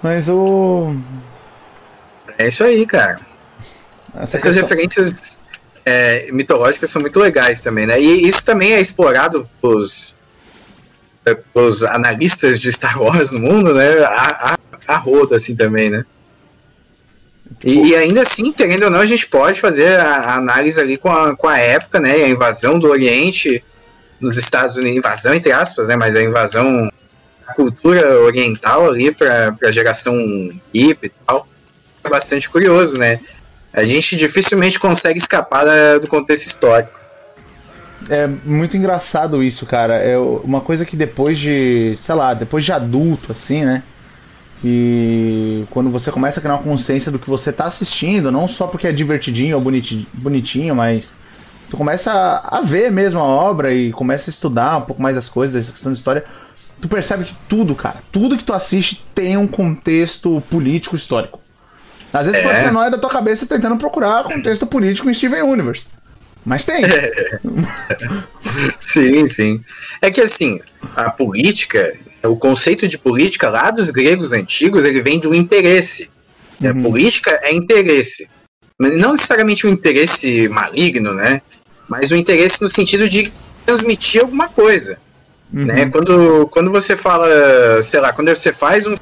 Mas 0.02 0.28
o. 0.28 0.94
É 2.38 2.48
isso 2.48 2.64
aí, 2.64 2.84
cara. 2.86 3.20
Essa 4.18 4.38
Essas 4.38 4.57
referências 4.57 5.38
é, 5.84 6.30
mitológicas 6.32 6.90
são 6.90 7.00
muito 7.00 7.18
legais 7.18 7.61
também, 7.61 7.86
né? 7.86 8.00
E 8.00 8.26
isso 8.26 8.44
também 8.44 8.72
é 8.72 8.80
explorado 8.80 9.48
é, 9.62 10.16
pelos 11.35 11.83
analistas 11.85 12.59
de 12.59 12.72
Star 12.72 13.01
Wars 13.01 13.33
no 13.33 13.41
mundo, 13.41 13.74
né? 13.74 13.99
A, 14.05 14.55
a, 14.55 14.95
a 14.95 14.97
roda, 14.97 15.37
assim, 15.37 15.57
também, 15.57 15.91
né? 15.91 16.05
E, 17.64 17.89
e, 17.89 17.97
ainda 17.97 18.20
assim, 18.20 18.53
querendo 18.53 18.85
ou 18.85 18.91
não, 18.91 19.01
a 19.01 19.07
gente 19.07 19.27
pode 19.27 19.61
fazer 19.61 19.99
a, 19.99 20.16
a, 20.16 20.37
análise 20.37 20.81
ali 20.81 20.97
com 20.97 21.11
a, 21.11 21.37
com 21.37 21.49
a 21.49 21.59
época, 21.59 21.99
né? 21.99 22.12
A 22.12 22.29
invasão 22.29 22.79
do 22.79 22.89
Oriente 22.89 23.62
nos 24.20 24.37
Estados 24.37 24.77
Unidos, 24.77 24.99
invasão 24.99 25.35
entre 25.35 25.53
aspas, 25.53 25.89
né? 25.89 25.97
Mas 25.97 26.14
a 26.14 26.22
invasão 26.22 26.91
da 27.47 27.55
cultura 27.55 28.20
oriental 28.20 28.89
ali 28.89 29.12
para 29.12 29.57
a 29.62 29.72
geração 29.72 30.14
hippie 30.72 31.07
e 31.07 31.12
tal 31.27 31.47
é 32.05 32.09
bastante 32.09 32.49
curioso, 32.49 32.99
né? 32.99 33.20
A 33.72 33.85
gente 33.85 34.16
dificilmente 34.16 34.79
consegue 34.79 35.18
escapar 35.18 35.64
da, 35.64 35.99
do 35.99 36.09
contexto 36.09 36.47
histórico. 36.47 37.05
É 38.09 38.26
muito 38.44 38.76
engraçado 38.76 39.42
isso, 39.42 39.66
cara. 39.66 39.96
É 39.96 40.16
uma 40.18 40.61
coisa 40.61 40.84
que 40.84 40.96
depois 40.96 41.38
de, 41.38 41.94
sei 41.96 42.14
lá, 42.14 42.34
depois 42.34 42.64
de 42.64 42.72
adulto, 42.72 43.32
assim, 43.32 43.64
né? 43.64 43.82
E 44.64 45.64
quando 45.70 45.90
você 45.90 46.11
começa 46.11 46.40
a 46.40 46.42
criar 46.42 46.54
uma 46.54 46.62
consciência 46.62 47.12
do 47.12 47.18
que 47.18 47.28
você 47.28 47.52
tá 47.52 47.64
assistindo, 47.64 48.30
não 48.32 48.48
só 48.48 48.66
porque 48.66 48.86
é 48.86 48.92
divertidinho 48.92 49.57
ou 49.57 49.62
bonitinho, 49.62 50.07
bonitinho 50.14 50.74
mas 50.74 51.14
tu 51.70 51.76
começa 51.76 52.11
a, 52.11 52.59
a 52.59 52.61
ver 52.62 52.90
mesmo 52.90 53.20
a 53.20 53.24
obra 53.24 53.72
e 53.72 53.92
começa 53.92 54.30
a 54.30 54.32
estudar 54.32 54.78
um 54.78 54.82
pouco 54.82 55.02
mais 55.02 55.16
as 55.16 55.28
coisas 55.28 55.54
dessa 55.54 55.72
questão 55.72 55.92
de 55.92 55.98
história 55.98 56.24
tu 56.80 56.88
percebe 56.88 57.24
que 57.24 57.34
tudo, 57.48 57.74
cara, 57.74 57.96
tudo 58.12 58.36
que 58.36 58.44
tu 58.44 58.52
assiste 58.52 59.04
tem 59.14 59.36
um 59.36 59.46
contexto 59.46 60.42
político 60.50 60.96
histórico. 60.96 61.40
Às 62.12 62.26
vezes 62.26 62.40
É. 62.40 62.42
pode 62.42 62.61
ser 62.61 62.70
nóia 62.70 62.90
da 62.90 62.98
tua 62.98 63.11
cabeça 63.11 63.46
tentando 63.46 63.76
procurar 63.76 64.24
contexto 64.24 64.66
político 64.66 65.09
em 65.11 65.14
Steven 65.14 65.42
Universe. 65.42 65.88
Mas 66.47 66.64
tem. 66.64 66.80
Sim, 68.80 69.26
sim. 69.26 69.61
É 70.01 70.11
que 70.11 70.20
assim, 70.20 70.61
a 70.94 71.11
política, 71.11 71.92
o 72.22 72.36
conceito 72.36 72.86
de 72.86 72.97
política 72.97 73.51
lá 73.51 73.70
dos 73.70 73.90
gregos 73.90 74.32
antigos, 74.32 74.84
ele 74.84 75.03
vem 75.03 75.18
de 75.18 75.26
um 75.26 75.34
interesse. 75.34 76.09
A 76.62 76.68
Uhum. 76.68 76.84
política 76.84 77.38
é 77.42 77.53
interesse. 77.53 78.28
Mas 78.78 78.97
Não 78.97 79.12
necessariamente 79.12 79.66
um 79.66 79.70
interesse 79.70 80.49
maligno, 80.49 81.12
né? 81.12 81.42
Mas 81.88 82.12
um 82.12 82.16
interesse 82.16 82.62
no 82.62 82.68
sentido 82.68 83.09
de 83.09 83.30
transmitir 83.66 84.22
alguma 84.22 84.49
coisa. 84.49 84.97
Uhum. 85.53 85.64
Né? 85.66 85.86
Quando, 85.90 86.47
quando 86.49 86.70
você 86.70 86.97
fala, 86.97 87.82
sei 87.82 88.01
lá, 88.01 88.12
quando 88.12 88.28
você 88.28 88.53
faz 88.53 88.86
um. 88.86 88.94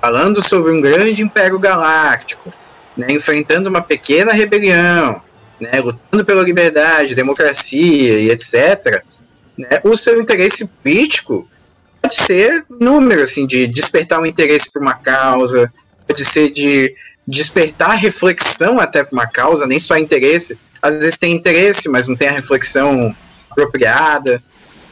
falando 0.00 0.46
sobre 0.46 0.72
um 0.72 0.80
grande 0.80 1.22
império 1.22 1.58
galáctico, 1.58 2.52
né? 2.96 3.06
enfrentando 3.10 3.68
uma 3.68 3.80
pequena 3.80 4.32
rebelião, 4.32 5.22
né? 5.60 5.80
lutando 5.80 6.24
pela 6.24 6.42
liberdade, 6.42 7.14
democracia 7.14 8.18
e 8.18 8.30
etc., 8.30 9.02
né? 9.56 9.80
o 9.84 9.96
seu 9.96 10.20
interesse 10.20 10.66
político 10.66 11.48
pode 12.02 12.16
ser 12.16 12.64
número, 12.68 13.22
assim, 13.22 13.46
de 13.46 13.66
despertar 13.66 14.20
um 14.20 14.26
interesse 14.26 14.70
por 14.70 14.80
uma 14.80 14.94
causa, 14.94 15.72
pode 16.06 16.24
ser 16.24 16.50
de 16.52 16.94
despertar 17.26 17.96
reflexão 17.96 18.78
até 18.78 19.02
por 19.02 19.14
uma 19.14 19.26
causa, 19.26 19.66
nem 19.66 19.78
só 19.78 19.96
interesse. 19.96 20.56
Às 20.80 20.98
vezes 20.98 21.18
tem 21.18 21.32
interesse, 21.32 21.88
mas 21.88 22.06
não 22.06 22.14
tem 22.14 22.28
a 22.28 22.32
reflexão 22.32 23.14
apropriada. 23.50 24.40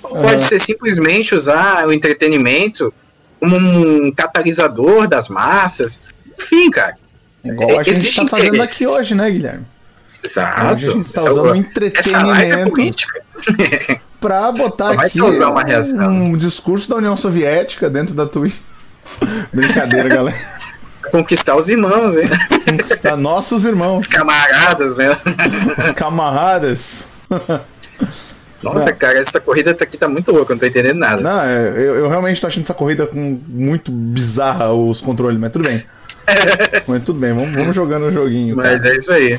Ou 0.02 0.10
Pode 0.10 0.42
Aham. 0.42 0.48
ser 0.48 0.58
simplesmente 0.58 1.34
usar 1.34 1.86
o 1.86 1.92
entretenimento 1.92 2.92
como 3.38 3.56
um 3.56 4.12
catalisador 4.12 5.06
das 5.06 5.28
massas. 5.28 6.00
Enfim, 6.36 6.70
cara. 6.70 6.96
Igual 7.44 7.78
a 7.78 7.82
gente 7.82 7.96
existe 7.96 8.20
tá 8.22 8.28
fazendo 8.28 8.56
interesse. 8.56 8.84
aqui 8.84 8.92
hoje, 8.92 9.14
né, 9.14 9.30
Guilherme? 9.30 9.64
Exato. 10.24 10.74
Hoje 10.74 10.88
a 10.90 10.92
gente 10.92 11.12
tá 11.12 11.20
Eu- 11.22 11.26
usando 11.32 11.44
um 11.44 11.48
live 11.50 11.58
é 11.64 11.68
entretenimento 11.68 12.70
política. 12.70 13.22
pra 14.20 14.50
botar 14.52 14.92
Vai 14.94 15.06
aqui 15.06 15.20
um 15.20 16.36
discurso 16.36 16.88
da 16.88 16.96
União 16.96 17.16
Soviética 17.16 17.90
dentro 17.90 18.14
da 18.14 18.24
Twitch. 18.26 18.56
Brincadeira, 19.52 20.08
galera. 20.08 20.64
Conquistar 21.10 21.54
os 21.56 21.68
irmãos, 21.68 22.16
hein? 22.16 22.28
Conquistar 22.68 23.16
nossos 23.16 23.64
irmãos, 23.66 24.00
Os 24.00 24.06
camaradas, 24.08 24.96
né? 24.96 25.16
os 25.78 25.90
camaradas. 25.92 27.06
Nossa, 28.62 28.90
Não. 28.90 28.96
cara, 28.96 29.18
essa 29.18 29.38
corrida 29.38 29.74
tá 29.74 29.84
aqui 29.84 29.98
tá 29.98 30.08
muito 30.08 30.32
louca, 30.32 30.52
eu 30.52 30.54
não 30.56 30.60
tô 30.60 30.66
entendendo 30.66 30.96
nada. 30.98 31.20
Não, 31.20 31.40
é, 31.42 31.68
eu, 31.68 31.96
eu 31.96 32.08
realmente 32.08 32.40
tô 32.40 32.46
achando 32.46 32.62
essa 32.64 32.72
corrida 32.72 33.06
com 33.06 33.38
muito 33.46 33.92
bizarra 33.92 34.72
os 34.72 35.02
controles, 35.02 35.38
mas 35.38 35.52
tudo 35.52 35.68
bem. 35.68 35.84
mas 36.88 37.04
tudo 37.04 37.20
bem, 37.20 37.34
vamos, 37.34 37.52
vamos 37.54 37.76
jogando 37.76 38.06
o 38.06 38.12
joguinho. 38.12 38.56
cara. 38.56 38.72
Mas 38.78 38.84
é 38.86 38.96
isso 38.96 39.12
aí. 39.12 39.38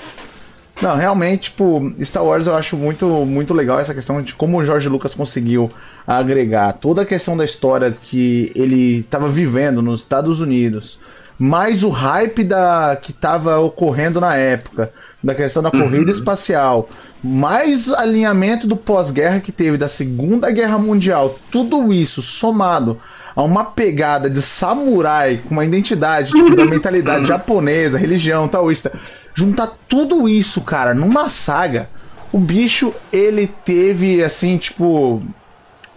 Não, 0.81 0.95
realmente, 0.95 1.43
tipo, 1.43 1.93
Star 2.01 2.23
Wars 2.23 2.47
eu 2.47 2.55
acho 2.55 2.75
muito, 2.75 3.07
muito 3.25 3.53
legal 3.53 3.79
essa 3.79 3.93
questão 3.93 4.21
de 4.21 4.35
como 4.35 4.57
o 4.57 4.65
George 4.65 4.89
Lucas 4.89 5.15
conseguiu 5.15 5.71
agregar 6.05 6.73
toda 6.73 7.03
a 7.03 7.05
questão 7.05 7.37
da 7.37 7.45
história 7.45 7.95
que 8.03 8.51
ele 8.55 8.99
estava 8.99 9.29
vivendo 9.29 9.81
nos 9.81 10.01
Estados 10.01 10.41
Unidos, 10.41 10.99
mais 11.39 11.83
o 11.83 11.89
hype 11.89 12.43
da 12.43 12.97
que 13.01 13.11
estava 13.11 13.57
ocorrendo 13.59 14.19
na 14.19 14.35
época, 14.35 14.91
da 15.23 15.33
questão 15.33 15.63
da 15.63 15.71
corrida 15.71 16.11
espacial, 16.11 16.89
mais 17.23 17.91
alinhamento 17.91 18.67
do 18.67 18.75
pós-guerra 18.75 19.39
que 19.39 19.51
teve 19.51 19.77
da 19.77 19.87
Segunda 19.87 20.51
Guerra 20.51 20.77
Mundial, 20.77 21.39
tudo 21.49 21.91
isso 21.91 22.21
somado 22.21 22.97
a 23.35 23.43
uma 23.43 23.65
pegada 23.65 24.29
de 24.29 24.41
samurai 24.41 25.41
com 25.43 25.51
uma 25.55 25.65
identidade, 25.65 26.31
tipo, 26.31 26.55
da 26.55 26.63
mentalidade 26.65 27.25
japonesa, 27.25 27.97
religião, 27.97 28.47
taoísta. 28.47 28.91
Juntar 29.33 29.67
tudo 29.89 30.29
isso, 30.29 30.61
cara, 30.61 30.93
numa 30.93 31.27
saga, 31.29 31.89
o 32.31 32.37
bicho, 32.39 32.93
ele 33.11 33.47
teve, 33.47 34.23
assim, 34.23 34.57
tipo. 34.57 35.21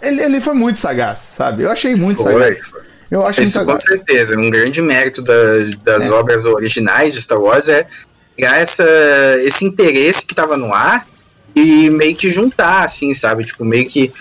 Ele, 0.02 0.22
ele 0.22 0.40
foi 0.40 0.54
muito 0.54 0.78
sagaz, 0.78 1.18
sabe? 1.20 1.62
Eu 1.64 1.70
achei 1.70 1.94
muito 1.94 2.22
Foi. 2.22 2.32
sagaz. 2.32 2.58
Eu 3.10 3.26
achei 3.26 3.44
muito 3.44 3.56
Isso 3.56 3.64
com 3.64 3.80
certeza. 3.80 4.36
Um 4.38 4.50
grande 4.50 4.82
mérito 4.82 5.22
da- 5.22 5.32
das 5.82 6.04
É. 6.06 6.10
obras 6.10 6.44
originais 6.44 7.14
de 7.14 7.22
Star 7.22 7.40
Wars 7.40 7.68
é 7.68 7.86
pegar 8.36 8.58
essa, 8.58 8.84
esse 9.42 9.64
interesse 9.64 10.24
que 10.24 10.34
tava 10.34 10.56
no 10.56 10.72
ar 10.74 11.06
e 11.56 11.88
meio 11.90 12.14
que 12.14 12.30
juntar, 12.30 12.82
assim, 12.84 13.12
sabe? 13.14 13.44
Tipo, 13.44 13.64
meio 13.64 13.88
que. 13.88 14.12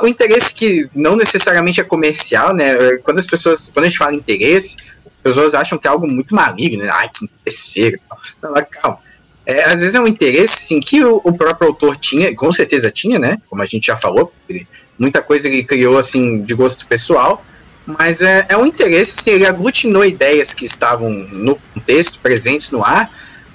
Um 0.00 0.06
interesse 0.06 0.54
que 0.54 0.88
não 0.94 1.16
necessariamente 1.16 1.80
é 1.80 1.84
comercial, 1.84 2.54
né? 2.54 2.96
Quando 2.98 3.18
as 3.18 3.26
pessoas. 3.26 3.70
Quando 3.72 3.84
a 3.84 3.88
gente 3.88 3.98
fala 3.98 4.14
interesse, 4.14 4.76
as 5.04 5.22
pessoas 5.22 5.54
acham 5.54 5.78
que 5.78 5.86
é 5.86 5.90
algo 5.90 6.06
muito 6.06 6.34
maligno, 6.34 6.84
né? 6.84 6.90
Ai, 6.92 7.08
que 7.08 7.24
interesseiro. 7.24 7.98
Não, 8.42 8.52
calma. 8.70 8.98
É, 9.44 9.64
às 9.64 9.80
vezes 9.80 9.94
é 9.94 10.00
um 10.00 10.06
interesse, 10.06 10.56
sim, 10.66 10.78
que 10.78 11.04
o, 11.04 11.20
o 11.24 11.36
próprio 11.36 11.68
autor 11.68 11.96
tinha, 11.96 12.34
com 12.34 12.52
certeza 12.52 12.90
tinha, 12.90 13.18
né? 13.18 13.38
Como 13.48 13.60
a 13.60 13.66
gente 13.66 13.88
já 13.88 13.96
falou, 13.96 14.32
ele- 14.48 14.66
muita 14.96 15.20
coisa 15.20 15.48
ele 15.48 15.64
criou, 15.64 15.98
assim, 15.98 16.42
de 16.42 16.54
gosto 16.54 16.86
pessoal, 16.86 17.44
mas 17.84 18.22
é, 18.22 18.46
é 18.48 18.56
um 18.56 18.64
interesse, 18.64 19.18
assim, 19.18 19.30
ele 19.32 19.46
aglutinou 19.46 20.04
ideias 20.04 20.54
que 20.54 20.64
estavam 20.64 21.10
no 21.10 21.56
contexto, 21.74 22.20
presentes 22.20 22.70
no 22.70 22.84
ar, 22.84 23.10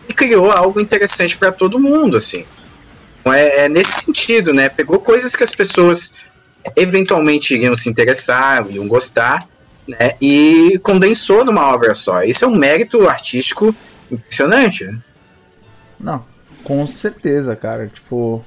e 0.10 0.14
criou 0.14 0.52
algo 0.52 0.82
interessante 0.82 1.38
para 1.38 1.54
todo 1.54 1.80
mundo, 1.80 2.18
assim. 2.18 2.46
Então 3.28 3.34
é, 3.34 3.66
é 3.66 3.70
nesse 3.70 4.06
sentido, 4.06 4.54
né? 4.54 4.70
Pegou 4.70 5.00
coisas 5.00 5.36
que 5.36 5.44
as 5.44 5.54
pessoas 5.54 6.14
eventualmente 6.78 7.54
iriam 7.54 7.76
se 7.76 7.90
interessar, 7.90 8.66
iriam 8.70 8.88
gostar, 8.88 9.46
né? 9.86 10.14
E 10.22 10.80
condensou 10.82 11.44
numa 11.44 11.74
obra 11.74 11.94
só. 11.94 12.24
Isso 12.24 12.46
é 12.46 12.48
um 12.48 12.56
mérito 12.56 13.08
artístico 13.08 13.76
impressionante, 14.10 14.86
né? 14.86 14.98
Não, 16.00 16.26
com 16.64 16.88
certeza, 16.88 17.54
cara. 17.56 17.88
Tipo. 17.88 18.44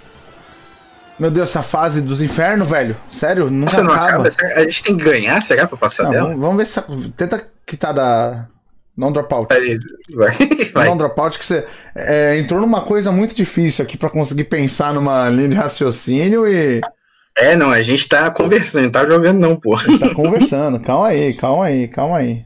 Meu 1.18 1.30
Deus, 1.30 1.50
essa 1.50 1.62
fase 1.62 2.00
dos 2.00 2.22
infernos, 2.22 2.66
velho. 2.66 2.96
Sério, 3.10 3.50
nunca 3.50 3.82
acaba. 3.82 4.28
acaba? 4.28 4.54
A 4.54 4.62
gente 4.62 4.82
tem 4.82 4.96
que 4.96 5.04
ganhar, 5.04 5.42
será, 5.42 5.66
pra 5.66 5.76
passar 5.76 6.04
Não, 6.04 6.10
dela? 6.10 6.36
vamos 6.36 6.56
ver 6.56 6.66
se. 6.66 6.80
Tenta 7.14 7.46
quitar 7.66 7.92
da. 7.92 8.46
Não 9.00 9.10
dropout. 9.10 9.48
Vai, 10.14 10.36
vai. 10.74 10.84
Não 10.86 10.94
dropout, 10.94 11.38
que 11.38 11.46
você 11.46 11.66
é, 11.96 12.38
entrou 12.38 12.60
numa 12.60 12.82
coisa 12.82 13.10
muito 13.10 13.34
difícil 13.34 13.82
aqui 13.82 13.96
pra 13.96 14.10
conseguir 14.10 14.44
pensar 14.44 14.92
numa 14.92 15.26
linha 15.30 15.48
de 15.48 15.56
raciocínio 15.56 16.46
e. 16.46 16.82
É, 17.38 17.56
não, 17.56 17.70
a 17.70 17.80
gente 17.80 18.06
tá 18.06 18.30
conversando, 18.30 18.82
não 18.82 18.90
tá 18.90 19.06
jogando 19.06 19.38
não, 19.38 19.58
pô. 19.58 19.74
A 19.74 19.78
gente 19.78 20.00
tá 20.00 20.14
conversando. 20.14 20.78
calma 20.80 21.08
aí, 21.08 21.32
calma 21.32 21.64
aí, 21.64 21.88
calma 21.88 22.18
aí. 22.18 22.44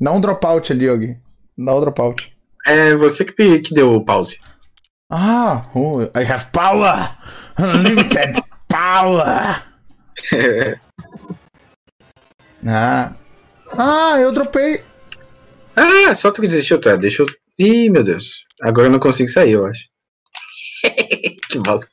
Dá 0.00 0.10
um 0.12 0.20
dropout 0.20 0.72
ali, 0.72 0.88
Og. 0.88 1.16
Dá 1.58 1.76
um 1.76 1.80
dropout. 1.80 2.32
É 2.66 2.94
você 2.94 3.22
que, 3.22 3.58
que 3.58 3.74
deu 3.74 3.92
o 3.92 4.02
pause. 4.02 4.38
Ah, 5.10 5.66
oh, 5.74 6.02
I 6.02 6.24
have 6.24 6.46
power! 6.52 7.10
Unlimited 7.58 8.42
power! 8.68 9.62
Ah. 12.66 13.12
Ah, 13.78 14.18
eu 14.20 14.32
dropei. 14.32 14.82
Ah, 15.80 16.14
só 16.14 16.30
tu 16.30 16.42
que 16.42 16.48
desistiu, 16.48 16.78
tá? 16.78 16.94
Deixa 16.96 17.22
eu. 17.22 17.26
Ih, 17.58 17.88
meu 17.88 18.04
Deus. 18.04 18.44
Agora 18.60 18.88
eu 18.88 18.92
não 18.92 18.98
consigo 18.98 19.30
sair, 19.30 19.52
eu 19.52 19.64
acho. 19.66 19.84
que 21.48 21.58
bosta. 21.58 21.88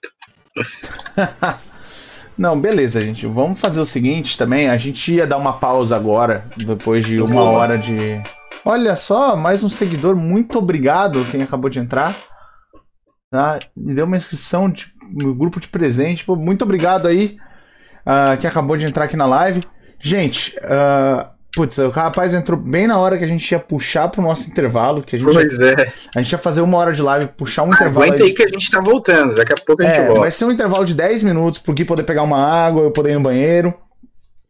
Não, 2.38 2.60
beleza, 2.60 3.02
gente. 3.02 3.26
Vamos 3.26 3.60
fazer 3.60 3.82
o 3.82 3.86
seguinte 3.86 4.38
também. 4.38 4.70
A 4.70 4.78
gente 4.78 5.12
ia 5.12 5.26
dar 5.26 5.38
uma 5.38 5.54
pausa 5.54 5.96
agora, 5.96 6.46
depois 6.56 7.04
de 7.04 7.20
uma 7.20 7.34
Boa. 7.34 7.50
hora 7.50 7.78
de. 7.80 8.22
Olha 8.64 8.96
só, 8.96 9.36
mais 9.36 9.64
um 9.64 9.70
seguidor. 9.70 10.16
Muito 10.16 10.60
obrigado 10.60 11.26
quem 11.32 11.42
acabou 11.42 11.68
de 11.68 11.80
entrar. 11.80 12.16
Tá? 13.32 13.58
Me 13.76 13.96
deu 13.96 14.06
uma 14.06 14.18
inscrição 14.18 14.70
de, 14.70 14.86
no 15.12 15.34
grupo 15.34 15.60
de 15.60 15.68
presente. 15.68 16.24
Pô, 16.24 16.36
muito 16.36 16.62
obrigado 16.62 17.08
aí 17.08 17.38
ah, 18.06 18.38
quem 18.40 18.48
acabou 18.48 18.78
de 18.78 18.86
entrar 18.86 19.06
aqui 19.06 19.18
na 19.18 19.26
live. 19.26 19.64
Gente, 20.00 20.56
ah, 20.62 21.34
putz, 21.58 21.80
o 21.80 21.90
rapaz 21.90 22.36
entrou 22.36 22.60
bem 22.60 22.86
na 22.86 23.00
hora 23.00 23.18
que 23.18 23.24
a 23.24 23.28
gente 23.28 23.52
ia 23.52 23.60
puxar 23.60 24.08
pro 24.10 24.22
nosso 24.22 24.48
intervalo. 24.48 25.02
Que 25.02 25.16
a 25.16 25.20
gente, 25.20 25.28
ia, 25.28 25.34
Pois 25.34 25.60
é. 25.60 25.92
a 26.16 26.22
gente 26.22 26.32
ia 26.32 26.38
fazer 26.38 26.62
uma 26.62 26.78
hora 26.78 26.94
de 26.94 27.02
live, 27.02 27.26
puxar 27.30 27.64
um 27.64 27.74
intervalo. 27.74 28.06
Aguenta 28.06 28.24
aí 28.24 28.30
aí 28.30 28.36
que 28.36 28.44
a 28.44 28.48
gente 28.48 28.70
tá 28.70 28.80
voltando. 28.80 29.36
Daqui 29.36 29.54
a 29.54 29.56
pouco 29.56 29.82
a 29.82 29.86
gente 29.88 30.00
é, 30.00 30.06
volta. 30.06 30.22
vai 30.22 30.30
ser 30.30 30.46
um 30.46 30.52
intervalo 30.52 30.86
de 30.86 30.94
10 30.94 31.24
minutos 31.24 31.60
pro 31.60 31.74
Gui 31.74 31.84
poder 31.84 32.04
pegar 32.04 32.22
uma 32.22 32.38
água, 32.38 32.84
eu 32.84 32.92
poder 32.92 33.12
ir 33.12 33.16
no 33.16 33.22
banheiro, 33.22 33.74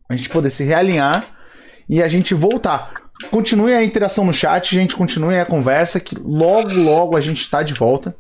a 0.10 0.18
gente 0.18 0.30
poder 0.30 0.50
se 0.50 0.66
realinhar 0.66 1.26
e 1.88 2.04
a 2.04 2.10
gente 2.10 2.34
voltar. 2.34 2.92
Continue 3.32 3.74
a 3.74 3.84
interação 3.84 4.26
no 4.26 4.34
chat, 4.34 4.76
gente, 4.76 4.94
continue 4.94 5.40
a 5.40 5.46
conversa, 5.46 6.02
que 6.02 6.14
logo, 6.20 6.74
logo 6.74 7.16
a 7.16 7.22
gente 7.22 7.50
tá 7.50 7.64
de 7.64 7.74
volta. 7.74 8.14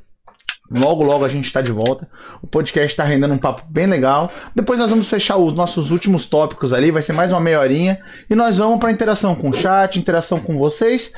Logo, 0.69 1.03
logo 1.03 1.23
a 1.23 1.27
gente 1.27 1.52
tá 1.52 1.61
de 1.61 1.72
volta. 1.72 2.10
O 2.41 2.48
podcast 2.48 2.95
tá 2.95 3.03
rendendo 3.03 3.34
um 3.34 3.38
papo 3.38 3.64
bem 3.69 3.88
legal. 3.88 4.31
Depois 4.56 4.80
nós 4.80 4.89
vamos 4.89 5.10
fechar 5.10 5.38
os 5.38 5.53
nossos 5.53 5.91
últimos 5.91 6.27
tópicos 6.27 6.73
ali, 6.73 6.91
vai 6.91 7.02
ser 7.02 7.14
mais 7.14 7.31
uma 7.31 7.39
meia 7.39 7.60
horinha. 7.60 7.99
E 8.30 8.35
nós 8.35 8.57
vamos 8.57 8.80
pra 8.80 8.91
interação 8.91 9.35
com 9.35 9.49
o 9.49 9.53
chat, 9.53 9.98
interação 9.98 10.39
com 10.39 10.57
vocês. 10.57 11.14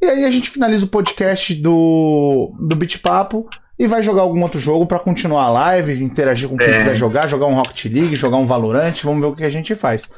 E 0.00 0.06
aí 0.06 0.24
a 0.24 0.30
gente 0.30 0.50
finaliza 0.50 0.84
o 0.84 0.88
podcast 0.88 1.54
do, 1.54 2.52
do 2.58 2.76
Beat 2.76 2.98
Papo 2.98 3.48
e 3.78 3.86
vai 3.86 4.02
jogar 4.02 4.22
algum 4.22 4.42
outro 4.42 4.58
jogo 4.58 4.86
para 4.86 4.98
continuar 4.98 5.44
a 5.44 5.50
live, 5.50 6.02
interagir 6.02 6.48
com 6.48 6.56
quem 6.56 6.66
é. 6.66 6.78
quiser 6.78 6.94
jogar, 6.94 7.28
jogar 7.28 7.46
um 7.46 7.54
Rocket 7.54 7.84
League, 7.92 8.16
jogar 8.16 8.36
um 8.36 8.46
Valorant, 8.46 9.02
vamos 9.04 9.20
ver 9.20 9.26
o 9.28 9.36
que 9.36 9.44
a 9.44 9.48
gente 9.48 9.74
faz. 9.74 10.10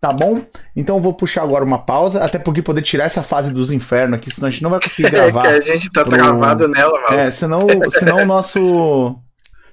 Tá 0.00 0.14
bom? 0.14 0.40
Então 0.74 0.96
eu 0.96 1.02
vou 1.02 1.12
puxar 1.12 1.42
agora 1.42 1.62
uma 1.62 1.78
pausa, 1.78 2.24
até 2.24 2.38
porque 2.38 2.62
poder 2.62 2.80
tirar 2.80 3.04
essa 3.04 3.22
fase 3.22 3.52
dos 3.52 3.70
infernos 3.70 4.18
aqui, 4.18 4.30
senão 4.30 4.48
a 4.48 4.50
gente 4.50 4.62
não 4.62 4.70
vai 4.70 4.80
conseguir 4.80 5.10
gravar. 5.10 5.44
é 5.52 5.60
que 5.60 5.70
a 5.70 5.74
gente 5.74 5.90
tá 5.90 6.04
pro... 6.04 6.16
travado 6.16 6.68
nela, 6.68 6.98
mano. 7.02 7.20
É, 7.20 7.30
senão, 7.30 7.66
senão 7.90 8.22
o 8.22 8.24
nosso. 8.24 9.14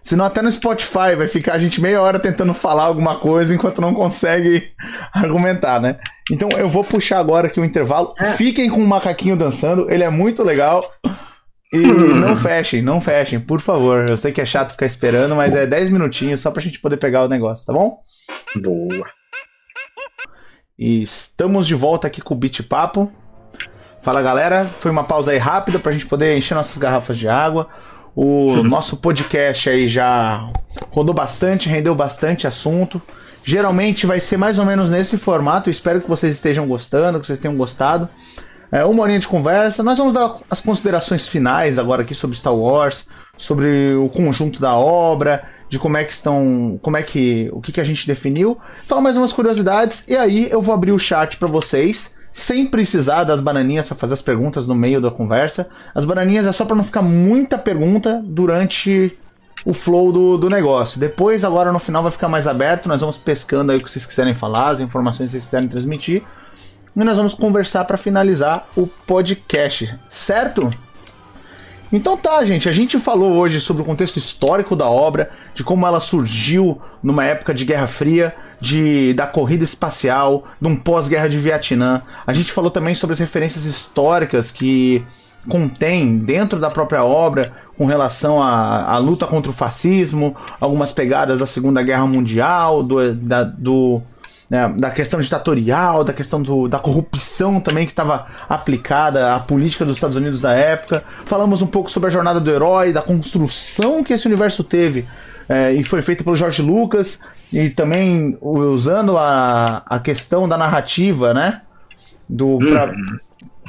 Senão 0.03 0.25
até 0.25 0.41
no 0.41 0.51
Spotify 0.51 1.15
vai 1.17 1.27
ficar 1.27 1.53
a 1.53 1.57
gente 1.57 1.81
meia 1.81 2.01
hora 2.01 2.19
tentando 2.19 2.53
falar 2.53 2.83
alguma 2.83 3.15
coisa 3.15 3.55
enquanto 3.55 3.81
não 3.81 3.93
consegue 3.93 4.69
argumentar, 5.13 5.79
né? 5.81 5.97
Então 6.29 6.49
eu 6.57 6.69
vou 6.69 6.83
puxar 6.83 7.19
agora 7.19 7.47
aqui 7.47 7.59
o 7.59 7.65
intervalo. 7.65 8.13
É. 8.19 8.33
Fiquem 8.33 8.69
com 8.69 8.81
o 8.81 8.87
macaquinho 8.87 9.37
dançando, 9.37 9.89
ele 9.89 10.03
é 10.03 10.09
muito 10.09 10.43
legal. 10.43 10.81
E 11.71 11.77
não 12.19 12.35
fechem, 12.35 12.81
não 12.81 12.99
fechem, 12.99 13.39
por 13.39 13.61
favor. 13.61 14.09
Eu 14.09 14.17
sei 14.17 14.33
que 14.33 14.41
é 14.41 14.45
chato 14.45 14.71
ficar 14.71 14.85
esperando, 14.85 15.35
mas 15.35 15.55
é 15.55 15.65
10 15.65 15.89
minutinhos 15.89 16.41
só 16.41 16.51
pra 16.51 16.61
gente 16.61 16.81
poder 16.81 16.97
pegar 16.97 17.23
o 17.23 17.29
negócio, 17.29 17.65
tá 17.65 17.71
bom? 17.71 17.99
Boa. 18.61 19.16
E 20.77 21.01
estamos 21.01 21.65
de 21.65 21.73
volta 21.73 22.05
aqui 22.05 22.21
com 22.21 22.35
o 22.35 22.37
Beat 22.37 22.61
Papo. 22.61 23.11
Fala 23.99 24.21
galera, 24.21 24.69
foi 24.77 24.91
uma 24.91 25.03
pausa 25.03 25.31
aí 25.31 25.39
rápida 25.39 25.79
pra 25.79 25.91
gente 25.91 26.05
poder 26.05 26.37
encher 26.37 26.53
nossas 26.53 26.77
garrafas 26.77 27.17
de 27.17 27.27
água. 27.27 27.67
O 28.15 28.61
nosso 28.61 28.97
podcast 28.97 29.71
aí 29.71 29.87
já 29.87 30.47
rodou 30.91 31.15
bastante, 31.15 31.67
rendeu 31.67 31.95
bastante 31.95 32.45
assunto. 32.45 33.01
Geralmente 33.43 34.05
vai 34.05 34.19
ser 34.19 34.37
mais 34.37 34.59
ou 34.59 34.65
menos 34.65 34.91
nesse 34.91 35.17
formato. 35.17 35.67
espero 35.67 35.99
que 35.99 36.07
vocês 36.07 36.35
estejam 36.35 36.67
gostando, 36.67 37.19
que 37.19 37.25
vocês 37.25 37.39
tenham 37.39 37.55
gostado 37.55 38.07
é, 38.71 38.85
uma 38.85 39.01
horinha 39.01 39.19
de 39.19 39.27
conversa. 39.27 39.81
Nós 39.81 39.97
vamos 39.97 40.13
dar 40.13 40.35
as 40.47 40.61
considerações 40.61 41.27
finais 41.27 41.79
agora 41.79 42.03
aqui 42.03 42.13
sobre 42.13 42.37
Star 42.37 42.55
Wars, 42.55 43.07
sobre 43.35 43.95
o 43.95 44.09
conjunto 44.09 44.61
da 44.61 44.75
obra, 44.75 45.43
de 45.69 45.77
como 45.77 45.97
é 45.97 46.03
que 46.03 46.13
estão, 46.13 46.79
como 46.81 46.97
é 46.97 47.03
que, 47.03 47.49
o 47.51 47.61
que, 47.61 47.71
que 47.71 47.81
a 47.81 47.83
gente 47.83 48.07
definiu. 48.07 48.57
Falar 48.85 49.01
mais 49.01 49.17
umas 49.17 49.33
curiosidades 49.33 50.07
e 50.07 50.15
aí 50.15 50.47
eu 50.49 50.61
vou 50.61 50.73
abrir 50.73 50.91
o 50.91 50.99
chat 50.99 51.37
para 51.37 51.47
vocês. 51.47 52.15
Sem 52.31 52.67
precisar 52.67 53.23
das 53.23 53.41
bananinhas 53.41 53.87
para 53.87 53.95
fazer 53.97 54.13
as 54.13 54.21
perguntas 54.21 54.67
no 54.67 54.75
meio 54.75 55.01
da 55.01 55.09
conversa. 55.09 55.67
As 55.95 56.05
bananinhas 56.05 56.45
é 56.45 56.51
só 56.51 56.65
para 56.65 56.75
não 56.75 56.83
ficar 56.83 57.01
muita 57.01 57.57
pergunta 57.57 58.21
durante 58.23 59.17
o 59.65 59.73
flow 59.73 60.11
do, 60.11 60.37
do 60.37 60.47
negócio. 60.47 60.99
Depois, 60.99 61.43
agora 61.43 61.71
no 61.71 61.79
final, 61.79 62.03
vai 62.03 62.11
ficar 62.11 62.27
mais 62.27 62.45
aberto. 62.45 62.87
Nós 62.87 63.01
vamos 63.01 63.17
pescando 63.17 63.71
aí 63.71 63.79
o 63.79 63.83
que 63.83 63.89
vocês 63.89 64.05
quiserem 64.05 64.35
falar, 64.35 64.69
as 64.69 64.79
informações 64.79 65.29
que 65.29 65.31
vocês 65.31 65.45
quiserem 65.45 65.67
transmitir 65.67 66.23
e 66.97 67.03
nós 67.03 67.15
vamos 67.15 67.35
conversar 67.35 67.85
para 67.85 67.95
finalizar 67.95 68.67
o 68.75 68.87
podcast, 68.87 69.95
certo? 70.09 70.71
Então 71.91 72.17
tá, 72.17 72.43
gente, 72.43 72.67
a 72.67 72.71
gente 72.73 72.99
falou 72.99 73.33
hoje 73.33 73.61
sobre 73.61 73.81
o 73.81 73.85
contexto 73.85 74.17
histórico 74.17 74.75
da 74.75 74.89
obra, 74.89 75.29
de 75.53 75.63
como 75.63 75.87
ela 75.87 75.99
surgiu 75.99 76.81
numa 77.01 77.23
época 77.23 77.53
de 77.53 77.63
Guerra 77.63 77.87
Fria, 77.87 78.35
de 78.59 79.13
da 79.13 79.25
corrida 79.25 79.63
espacial, 79.63 80.43
de 80.59 80.67
um 80.67 80.75
pós-guerra 80.75 81.29
de 81.29 81.37
Vietnã. 81.37 82.01
A 82.25 82.33
gente 82.33 82.51
falou 82.51 82.69
também 82.69 82.93
sobre 82.93 83.13
as 83.13 83.19
referências 83.19 83.65
históricas 83.65 84.51
que 84.51 85.05
contém 85.47 86.17
dentro 86.17 86.59
da 86.59 86.69
própria 86.69 87.05
obra 87.05 87.53
com 87.77 87.85
relação 87.85 88.41
à, 88.41 88.83
à 88.91 88.97
luta 88.97 89.25
contra 89.25 89.49
o 89.49 89.53
fascismo, 89.53 90.35
algumas 90.59 90.91
pegadas 90.91 91.39
da 91.39 91.45
Segunda 91.45 91.81
Guerra 91.81 92.05
Mundial, 92.05 92.83
do, 92.83 93.13
da, 93.15 93.43
do 93.45 94.01
né, 94.49 94.73
da 94.77 94.89
questão 94.89 95.19
ditatorial, 95.19 96.03
da 96.03 96.13
questão 96.13 96.41
do, 96.41 96.67
da 96.67 96.79
corrupção 96.79 97.59
também 97.59 97.85
que 97.85 97.91
estava 97.91 98.25
aplicada 98.47 99.35
à 99.35 99.39
política 99.39 99.83
dos 99.83 99.97
Estados 99.97 100.15
Unidos 100.15 100.41
da 100.41 100.53
época. 100.53 101.03
Falamos 101.25 101.61
um 101.61 101.67
pouco 101.67 101.91
sobre 101.91 102.07
a 102.07 102.11
jornada 102.11 102.39
do 102.39 102.49
herói, 102.49 102.93
da 102.93 103.01
construção 103.01 104.03
que 104.03 104.13
esse 104.13 104.25
universo 104.25 104.63
teve 104.63 105.05
é, 105.49 105.73
e 105.73 105.83
foi 105.83 106.01
feita 106.01 106.23
pelo 106.23 106.35
George 106.35 106.61
Lucas 106.61 107.19
e 107.51 107.69
também 107.69 108.37
usando 108.41 109.17
a, 109.17 109.83
a 109.85 109.99
questão 109.99 110.47
da 110.47 110.57
narrativa, 110.57 111.33
né? 111.33 111.61
Do, 112.29 112.57
pra, 112.59 112.87
uhum. 112.87 113.19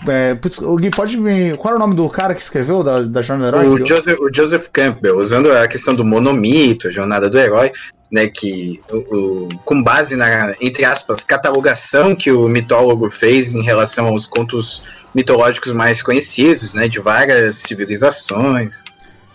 É, 0.06 0.34
putz, 0.34 0.58
o 0.60 0.76
Gui, 0.76 0.90
pode 0.90 1.16
me. 1.16 1.56
Qual 1.56 1.74
era 1.74 1.76
o 1.76 1.80
nome 1.80 1.94
do 1.94 2.08
cara 2.08 2.34
que 2.34 2.42
escreveu 2.42 2.82
da, 2.82 3.02
da 3.02 3.22
Jornada 3.22 3.52
do 3.52 3.58
Herói? 3.58 3.82
O 3.82 3.86
Joseph, 3.86 4.18
o 4.20 4.32
Joseph 4.32 4.68
Campbell, 4.72 5.18
usando 5.18 5.50
a 5.50 5.66
questão 5.66 5.94
do 5.94 6.04
monomito, 6.04 6.88
a 6.88 6.90
Jornada 6.90 7.28
do 7.28 7.38
Herói, 7.38 7.72
né, 8.10 8.26
que 8.26 8.80
o, 8.90 8.96
o, 8.96 9.48
com 9.64 9.82
base 9.82 10.16
na, 10.16 10.54
entre 10.60 10.84
aspas, 10.84 11.24
catalogação 11.24 12.14
que 12.14 12.30
o 12.30 12.48
mitólogo 12.48 13.10
fez 13.10 13.54
em 13.54 13.62
relação 13.62 14.08
aos 14.08 14.26
contos 14.26 14.82
mitológicos 15.14 15.72
mais 15.72 16.02
conhecidos, 16.02 16.72
né, 16.72 16.88
de 16.88 17.00
várias 17.00 17.56
civilizações. 17.56 18.82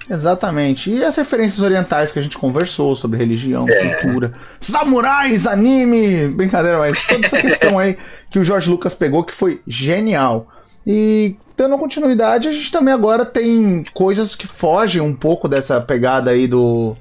Exatamente. 0.10 0.90
E 0.90 1.04
as 1.04 1.16
referências 1.16 1.62
orientais 1.62 2.12
que 2.12 2.20
a 2.20 2.22
gente 2.22 2.38
conversou 2.38 2.96
sobre 2.96 3.18
religião, 3.18 3.68
é. 3.70 3.96
cultura, 3.96 4.34
samurais, 4.60 5.48
anime, 5.48 6.28
brincadeira, 6.30 6.78
mas 6.80 7.06
toda 7.08 7.26
essa 7.26 7.42
questão 7.42 7.80
aí 7.80 7.98
que 8.30 8.40
o 8.40 8.44
Jorge 8.44 8.70
Lucas 8.70 8.94
pegou 8.94 9.24
que 9.24 9.34
foi 9.34 9.62
genial. 9.66 10.48
E 10.86 11.36
dando 11.56 11.78
continuidade, 11.78 12.50
a 12.50 12.52
gente 12.52 12.72
também 12.72 12.94
agora 12.94 13.24
tem 13.24 13.84
coisas 13.94 14.36
que 14.36 14.46
fogem 14.46 15.02
um 15.02 15.16
pouco 15.16 15.48
dessa 15.48 15.80
pegada 15.80 16.32
aí 16.32 16.48
do 16.48 16.98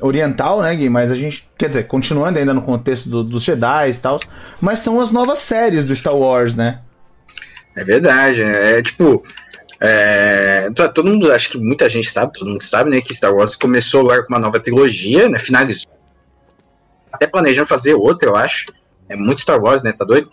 oriental, 0.00 0.62
né, 0.62 0.74
Gui? 0.74 0.88
Mas 0.88 1.10
a 1.10 1.14
gente, 1.14 1.46
quer 1.56 1.68
dizer, 1.68 1.84
continuando 1.84 2.38
ainda 2.38 2.54
no 2.54 2.62
contexto 2.62 3.08
do, 3.08 3.22
dos 3.22 3.42
Jedi 3.42 3.90
e 3.90 3.94
tal, 3.94 4.18
mas 4.60 4.80
são 4.80 5.00
as 5.00 5.12
novas 5.12 5.38
séries 5.38 5.84
do 5.84 5.94
Star 5.94 6.16
Wars, 6.16 6.54
né? 6.54 6.80
É 7.76 7.84
verdade, 7.84 8.42
é 8.42 8.82
tipo. 8.82 9.24
É, 9.82 10.68
todo 10.74 11.04
mundo, 11.04 11.32
acho 11.32 11.50
que 11.50 11.58
muita 11.58 11.88
gente 11.88 12.10
sabe, 12.10 12.34
todo 12.34 12.48
mundo 12.48 12.62
sabe, 12.62 12.90
né, 12.90 13.00
que 13.00 13.14
Star 13.14 13.34
Wars 13.34 13.56
começou 13.56 14.02
agora 14.02 14.22
com 14.22 14.34
uma 14.34 14.38
nova 14.38 14.60
trilogia, 14.60 15.26
né, 15.26 15.38
finalizou. 15.38 15.90
Até 17.10 17.26
planejando 17.26 17.66
fazer 17.66 17.94
outra, 17.94 18.28
eu 18.28 18.36
acho. 18.36 18.66
É 19.08 19.16
muito 19.16 19.40
Star 19.40 19.58
Wars, 19.58 19.82
né, 19.82 19.92
tá 19.92 20.04
doido? 20.04 20.28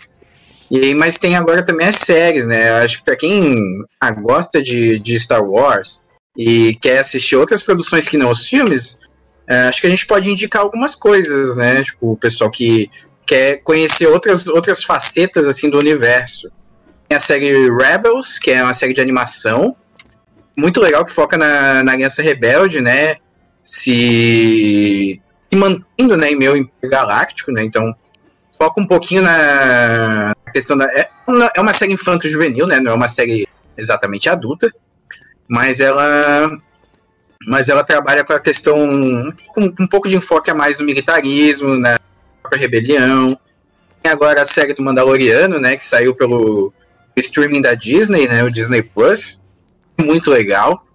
E, 0.70 0.94
mas 0.94 1.18
tem 1.18 1.36
agora 1.36 1.64
também 1.64 1.88
as 1.88 1.96
séries, 1.96 2.46
né? 2.46 2.72
Acho 2.82 2.98
que 2.98 3.06
pra 3.06 3.16
quem 3.16 3.84
ah, 4.02 4.12
gosta 4.12 4.62
de, 4.62 5.00
de 5.00 5.18
Star 5.18 5.44
Wars 5.44 6.04
e 6.38 6.76
quer 6.76 7.00
assistir 7.00 7.36
outras 7.36 7.64
produções 7.64 8.08
que 8.08 8.18
não 8.18 8.32
os 8.32 8.48
filmes, 8.48 9.00
é, 9.48 9.68
acho 9.68 9.80
que 9.80 9.88
a 9.88 9.90
gente 9.90 10.06
pode 10.06 10.30
indicar 10.30 10.62
algumas 10.62 10.94
coisas, 10.94 11.56
né? 11.56 11.82
Tipo, 11.82 12.12
o 12.12 12.18
pessoal 12.18 12.52
que 12.52 12.92
quer 13.26 13.58
conhecer 13.64 14.08
outras, 14.08 14.48
outras 14.48 14.84
facetas 14.84 15.48
assim 15.48 15.70
do 15.70 15.80
universo. 15.80 16.50
Tem 17.08 17.16
a 17.16 17.20
série 17.20 17.70
Rebels, 17.70 18.38
que 18.38 18.52
é 18.52 18.62
uma 18.62 18.74
série 18.74 18.94
de 18.94 19.00
animação, 19.00 19.76
muito 20.58 20.82
legal, 20.82 21.06
que 21.06 21.14
foca 21.14 21.38
na, 21.38 21.84
na 21.84 21.94
Aliança 21.94 22.22
Rebelde, 22.22 22.82
né? 22.82 23.18
Se, 23.64 25.22
se 25.52 25.58
mantendo 25.58 26.18
né, 26.18 26.32
em 26.32 26.36
meio 26.36 26.58
Império 26.58 26.90
Galáctico, 26.90 27.52
né? 27.52 27.64
Então, 27.64 27.96
foca 28.58 28.82
um 28.82 28.88
pouquinho 28.88 29.22
na 29.22 30.34
questão 30.52 30.78
da. 30.78 30.86
É, 30.86 31.10
é 31.56 31.62
uma 31.62 31.74
série 31.74 31.94
infanto-juvenil, 31.94 32.66
né? 32.66 32.80
Não 32.80 32.92
é 32.92 32.96
uma 32.96 33.08
série 33.08 33.48
exatamente 33.78 34.28
adulta, 34.30 34.74
mas 35.48 35.80
ela 35.80 36.50
mas 37.48 37.70
ela 37.70 37.82
trabalha 37.82 38.26
com 38.26 38.34
a 38.34 38.40
questão 38.42 39.34
com 39.54 39.74
um 39.80 39.88
pouco 39.88 40.10
de 40.10 40.18
enfoque 40.18 40.52
a 40.52 40.54
mais 40.54 40.80
no 40.80 40.86
militarismo, 40.86 41.78
na 41.78 41.98
própria 42.42 42.60
rebelião. 42.60 43.40
Tem 44.04 44.12
agora 44.12 44.42
a 44.42 44.46
série 44.46 44.74
do 44.74 44.84
Mandaloriano, 44.84 45.58
né, 45.58 45.78
que 45.78 45.84
saiu 45.86 46.14
pelo 46.14 46.74
streaming 47.16 47.62
da 47.62 47.74
Disney, 47.74 48.28
né, 48.28 48.44
o 48.44 48.52
Disney 48.52 48.82
Plus. 48.82 49.42
Muito 49.98 50.30
legal. 50.30 50.86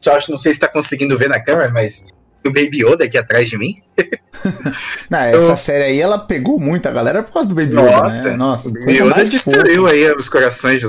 Só 0.00 0.16
acho, 0.16 0.32
não 0.32 0.38
sei 0.38 0.52
se 0.52 0.56
está 0.56 0.66
conseguindo 0.66 1.16
ver 1.16 1.28
na 1.28 1.38
câmera, 1.38 1.70
mas 1.70 2.08
o 2.44 2.50
Baby 2.50 2.84
Yoda 2.84 3.04
aqui 3.04 3.16
atrás 3.16 3.48
de 3.48 3.56
mim. 3.56 3.76
não, 5.08 5.20
essa 5.20 5.44
então, 5.44 5.56
série 5.56 5.84
aí, 5.84 6.00
ela 6.00 6.18
pegou 6.18 6.58
muita 6.58 6.90
galera 6.90 7.22
por 7.22 7.32
causa 7.32 7.48
do 7.48 7.54
Baby 7.54 7.74
Yoda, 7.74 8.02
nossa, 8.02 8.30
né? 8.30 8.36
Nossa, 8.36 8.68
o 8.68 8.72
Baby 8.72 8.98
Yoda 8.98 9.24
destruiu 9.24 9.86
aí 9.86 10.10
os 10.10 10.28
corações. 10.28 10.82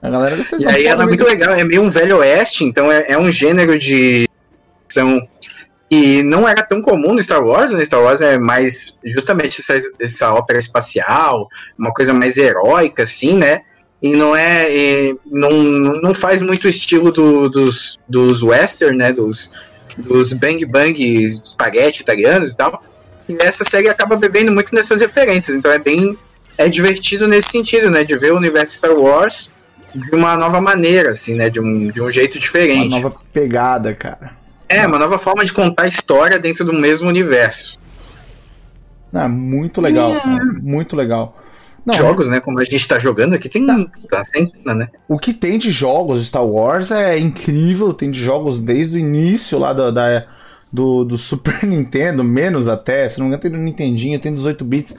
A 0.00 0.10
galera 0.10 0.36
vocês 0.36 0.62
E 0.62 0.66
aí 0.66 0.86
ela 0.86 1.02
é 1.02 1.06
muito 1.06 1.24
legal, 1.24 1.54
é 1.54 1.64
meio 1.64 1.82
um 1.82 1.90
velho 1.90 2.18
oeste, 2.18 2.64
então 2.64 2.90
é, 2.90 3.06
é 3.08 3.18
um 3.18 3.30
gênero 3.30 3.78
de 3.78 4.28
são 4.88 5.20
e 5.90 6.22
não 6.22 6.46
era 6.46 6.62
tão 6.62 6.82
comum 6.82 7.14
no 7.14 7.22
Star 7.22 7.42
Wars, 7.42 7.72
né? 7.72 7.84
Star 7.84 8.02
Wars 8.02 8.20
é 8.20 8.36
mais 8.36 8.98
justamente 9.04 9.60
essa, 9.60 9.80
essa 9.98 10.34
ópera 10.34 10.58
espacial, 10.58 11.48
uma 11.78 11.92
coisa 11.92 12.12
mais 12.12 12.36
heróica, 12.36 13.04
assim, 13.04 13.38
né? 13.38 13.62
E 14.02 14.14
não 14.14 14.36
é. 14.36 14.70
E 14.70 15.18
não, 15.24 15.50
não 15.50 16.14
faz 16.14 16.42
muito 16.42 16.68
estilo 16.68 17.10
do, 17.10 17.48
dos, 17.48 17.98
dos 18.06 18.42
western, 18.42 18.98
né? 18.98 19.12
Dos, 19.12 19.50
dos 19.96 20.34
bang 20.34 20.64
bang 20.66 21.24
espaguete 21.24 22.02
italianos 22.02 22.50
e 22.50 22.56
tal. 22.56 22.82
E 23.26 23.36
essa 23.40 23.64
série 23.64 23.88
acaba 23.88 24.14
bebendo 24.14 24.52
muito 24.52 24.74
nessas 24.74 25.00
referências, 25.00 25.56
então 25.56 25.72
é 25.72 25.78
bem. 25.78 26.18
É 26.58 26.68
divertido 26.68 27.26
nesse 27.28 27.50
sentido, 27.50 27.88
né? 27.88 28.04
De 28.04 28.16
ver 28.16 28.32
o 28.32 28.36
universo 28.36 28.76
Star 28.76 28.92
Wars 28.92 29.54
de 29.94 30.14
uma 30.14 30.36
nova 30.36 30.60
maneira, 30.60 31.10
assim, 31.10 31.34
né? 31.34 31.48
De 31.50 31.60
um, 31.60 31.90
de 31.90 32.02
um 32.02 32.10
jeito 32.12 32.38
diferente. 32.38 32.94
Uma 32.94 33.00
nova 33.00 33.16
pegada, 33.32 33.94
cara. 33.94 34.32
É, 34.68 34.86
uma 34.86 34.98
nova 34.98 35.18
forma 35.18 35.44
de 35.44 35.52
contar 35.52 35.84
a 35.84 35.88
história 35.88 36.38
dentro 36.38 36.64
do 36.64 36.72
mesmo 36.72 37.08
universo. 37.08 37.78
Ah, 39.12 39.28
muito 39.28 39.80
legal, 39.80 40.12
é. 40.14 40.44
muito 40.60 40.94
legal. 40.94 41.36
Não, 41.84 41.94
jogos, 41.94 42.28
né? 42.28 42.38
Como 42.38 42.60
a 42.60 42.64
gente 42.64 42.86
tá 42.86 42.98
jogando 42.98 43.34
aqui, 43.34 43.48
tem 43.48 43.66
tá. 44.10 44.22
centena, 44.24 44.74
né? 44.74 44.88
O 45.08 45.18
que 45.18 45.32
tem 45.32 45.58
de 45.58 45.70
jogos 45.70 46.26
Star 46.26 46.44
Wars 46.44 46.90
é 46.90 47.18
incrível, 47.18 47.94
tem 47.94 48.10
de 48.10 48.22
jogos 48.22 48.60
desde 48.60 48.96
o 48.96 49.00
início 49.00 49.58
lá 49.58 49.72
da, 49.72 49.90
da 49.90 50.26
do, 50.70 51.02
do 51.04 51.16
Super 51.16 51.64
Nintendo, 51.64 52.22
menos 52.22 52.68
até, 52.68 53.08
se 53.08 53.18
não 53.18 53.24
me 53.24 53.28
engano, 53.28 53.40
tem 53.40 53.50
do 53.50 53.56
Nintendinho, 53.56 54.20
tem 54.20 54.34
dos 54.34 54.44
8 54.44 54.62
bits 54.66 54.96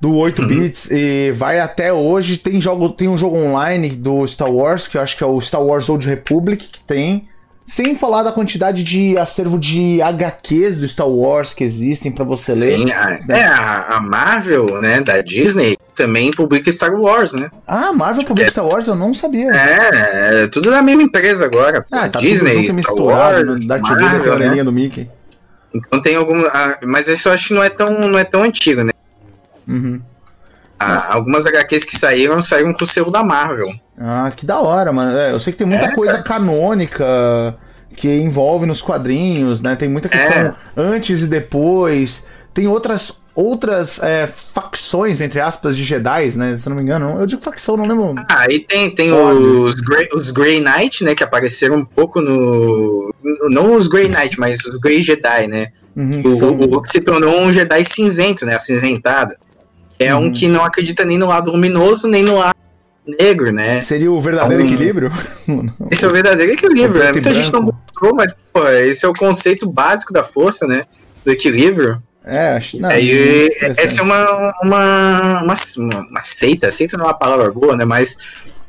do 0.00 0.14
8 0.16 0.42
uhum. 0.42 0.48
bits 0.48 0.90
e 0.90 1.32
vai 1.32 1.58
até 1.58 1.92
hoje. 1.92 2.36
Tem 2.36 2.60
jogo, 2.60 2.88
tem 2.90 3.08
um 3.08 3.18
jogo 3.18 3.36
online 3.36 3.90
do 3.90 4.26
Star 4.26 4.50
Wars, 4.50 4.86
que 4.86 4.96
eu 4.96 5.02
acho 5.02 5.16
que 5.16 5.24
é 5.24 5.26
o 5.26 5.40
Star 5.40 5.62
Wars 5.62 5.88
Old 5.88 6.06
Republic, 6.06 6.68
que 6.68 6.80
tem. 6.80 7.28
Sem 7.64 7.94
falar 7.94 8.22
da 8.22 8.32
quantidade 8.32 8.82
de 8.82 9.18
acervo 9.18 9.58
de 9.58 10.00
HQs 10.00 10.78
do 10.78 10.88
Star 10.88 11.06
Wars 11.06 11.52
que 11.52 11.62
existem 11.62 12.10
para 12.10 12.24
você 12.24 12.54
ler. 12.54 12.78
Sim, 12.78 12.90
a, 12.92 13.10
né? 13.10 13.40
é, 13.40 13.44
a, 13.44 13.96
a, 13.96 14.00
Marvel, 14.00 14.80
né, 14.80 15.02
da 15.02 15.20
Disney, 15.20 15.76
também 15.94 16.30
publica 16.30 16.72
Star 16.72 16.94
Wars, 16.94 17.34
né? 17.34 17.50
Ah, 17.66 17.92
Marvel 17.92 18.24
publica 18.24 18.48
é, 18.48 18.50
Star 18.50 18.66
Wars? 18.66 18.86
Eu 18.86 18.94
não 18.94 19.12
sabia. 19.12 19.50
É, 19.50 20.44
é 20.44 20.46
tudo 20.46 20.70
da 20.70 20.80
mesma 20.80 21.02
empresa 21.02 21.44
agora. 21.44 21.84
Ah, 21.92 22.08
tá 22.08 22.20
Disney, 22.20 22.70
Star 22.80 22.96
Wars, 22.96 23.66
da 23.66 23.78
Marvel, 23.78 24.38
né? 24.38 24.64
do 24.64 24.72
Mickey. 24.72 25.10
Então 25.74 26.00
tem 26.00 26.16
algum... 26.16 26.46
Ah, 26.46 26.78
mas 26.86 27.06
isso 27.06 27.28
eu 27.28 27.34
acho 27.34 27.48
que 27.48 27.54
não 27.54 27.62
é 27.62 27.68
tão, 27.68 28.08
não 28.08 28.18
é 28.18 28.24
tão 28.24 28.44
antigo, 28.44 28.82
né? 28.82 28.92
Uhum. 29.68 30.00
Ah, 30.80 31.14
algumas 31.14 31.44
HQs 31.44 31.84
que 31.84 31.98
saíram, 31.98 32.40
saíram 32.40 32.72
com 32.72 32.84
o 32.84 32.86
selo 32.86 33.10
da 33.10 33.24
Marvel. 33.24 33.72
Ah, 33.98 34.32
que 34.34 34.46
da 34.46 34.60
hora, 34.60 34.92
mano. 34.92 35.16
É, 35.16 35.32
eu 35.32 35.40
sei 35.40 35.52
que 35.52 35.58
tem 35.58 35.66
muita 35.66 35.86
é, 35.86 35.94
coisa 35.94 36.22
cara. 36.22 36.24
canônica 36.24 37.56
que 37.96 38.08
envolve 38.08 38.64
nos 38.64 38.80
quadrinhos, 38.80 39.60
né? 39.60 39.74
Tem 39.74 39.88
muita 39.88 40.08
questão 40.08 40.38
é. 40.38 40.54
antes 40.76 41.22
e 41.22 41.26
depois. 41.26 42.24
Tem 42.54 42.66
outras 42.68 43.22
outras 43.34 44.02
é, 44.02 44.28
facções, 44.52 45.20
entre 45.20 45.40
aspas, 45.40 45.76
de 45.76 45.84
Jedi, 45.84 46.36
né? 46.36 46.56
Se 46.56 46.66
eu 46.66 46.70
não 46.70 46.76
me 46.76 46.82
engano. 46.82 47.20
Eu 47.20 47.26
digo 47.26 47.40
facção, 47.40 47.76
não 47.76 47.86
lembro. 47.86 48.14
Ah, 48.28 48.46
e 48.48 48.60
tem, 48.60 48.90
tem 48.90 49.12
os, 49.12 49.76
Grey, 49.76 50.08
os 50.12 50.30
Grey 50.32 50.60
Knight, 50.60 51.04
né? 51.04 51.14
Que 51.14 51.24
apareceram 51.24 51.76
um 51.76 51.84
pouco 51.84 52.20
no. 52.20 53.12
Não 53.48 53.76
os 53.76 53.88
Grey 53.88 54.08
Knight, 54.08 54.38
mas 54.38 54.64
os 54.64 54.78
Grey 54.78 55.02
Jedi, 55.02 55.46
né? 55.48 55.68
Uhum, 55.96 56.22
o, 56.24 56.30
são... 56.30 56.56
o 56.56 56.66
Luke 56.66 56.88
se 56.88 57.00
tornou 57.00 57.40
um 57.40 57.52
Jedi 57.52 57.84
cinzento, 57.84 58.46
né? 58.46 58.54
Acinzentado. 58.54 59.34
É 59.98 60.14
uhum. 60.14 60.26
um 60.26 60.32
que 60.32 60.48
não 60.48 60.64
acredita 60.64 61.04
nem 61.04 61.18
no 61.18 61.26
lado 61.26 61.50
luminoso, 61.50 62.06
nem 62.06 62.22
no 62.22 62.38
lado 62.38 62.56
negro, 63.06 63.52
né? 63.52 63.80
Seria 63.80 64.12
o 64.12 64.20
verdadeiro 64.20 64.62
um... 64.62 64.66
equilíbrio? 64.66 65.12
esse 65.90 66.04
é 66.04 66.08
o 66.08 66.12
verdadeiro 66.12 66.52
equilíbrio, 66.52 67.02
né? 67.02 67.12
Muita 67.12 67.32
gente 67.32 67.52
não 67.52 67.62
gostou, 67.62 68.14
mas 68.14 68.32
pô, 68.52 68.68
esse 68.68 69.04
é 69.04 69.08
o 69.08 69.14
conceito 69.14 69.70
básico 69.70 70.12
da 70.12 70.22
força, 70.22 70.66
né? 70.66 70.82
Do 71.24 71.32
equilíbrio. 71.32 72.02
É, 72.24 72.50
acho 72.50 72.78
não, 72.78 72.90
Aí, 72.90 73.50
essa 73.60 74.00
é 74.00 74.02
uma, 74.02 74.52
uma, 74.62 75.42
uma, 75.42 75.54
uma, 76.10 76.24
seita, 76.24 76.70
seita 76.70 76.96
não 76.98 77.06
é 77.06 77.08
uma 77.08 77.14
palavra 77.14 77.50
boa, 77.50 77.74
né? 77.74 77.86
Mas 77.86 78.18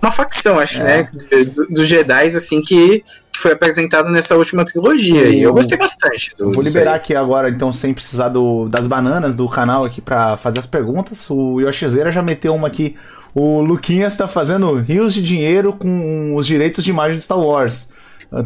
uma 0.02 0.12
facção, 0.12 0.58
acho, 0.58 0.80
é. 0.80 0.84
né? 0.84 1.10
Dos 1.46 1.68
do 1.70 1.84
Jedi, 1.84 2.28
assim, 2.28 2.62
que, 2.62 3.04
que 3.32 3.40
foi 3.40 3.52
apresentado 3.52 4.10
nessa 4.10 4.36
última 4.36 4.64
trilogia. 4.64 5.24
Eu, 5.24 5.34
e 5.34 5.42
eu 5.42 5.54
gostei 5.54 5.78
bastante. 5.78 6.34
Do, 6.38 6.52
vou 6.54 6.64
liberar 6.64 6.96
aqui 6.96 7.16
agora, 7.16 7.50
então, 7.50 7.72
sem 7.74 7.94
precisar 7.94 8.30
do, 8.30 8.68
das 8.70 8.88
bananas 8.88 9.36
do 9.36 9.48
canal 9.50 9.84
aqui 9.84 10.02
para 10.02 10.38
fazer 10.38 10.60
as 10.60 10.66
perguntas. 10.66 11.30
O 11.30 11.60
Yoshizeira 11.60 12.12
já 12.12 12.22
meteu 12.22 12.56
uma 12.56 12.68
aqui. 12.68 12.96
O 13.36 13.62
Luquinhas 13.62 14.16
tá 14.16 14.28
fazendo 14.28 14.74
rios 14.80 15.14
de 15.14 15.22
dinheiro 15.22 15.74
com 15.74 16.36
os 16.36 16.48
direitos 16.48 16.84
de 16.84 16.90
imagem 16.90 17.18
de 17.18 17.24
Star 17.24 17.40
Wars. 17.40 17.90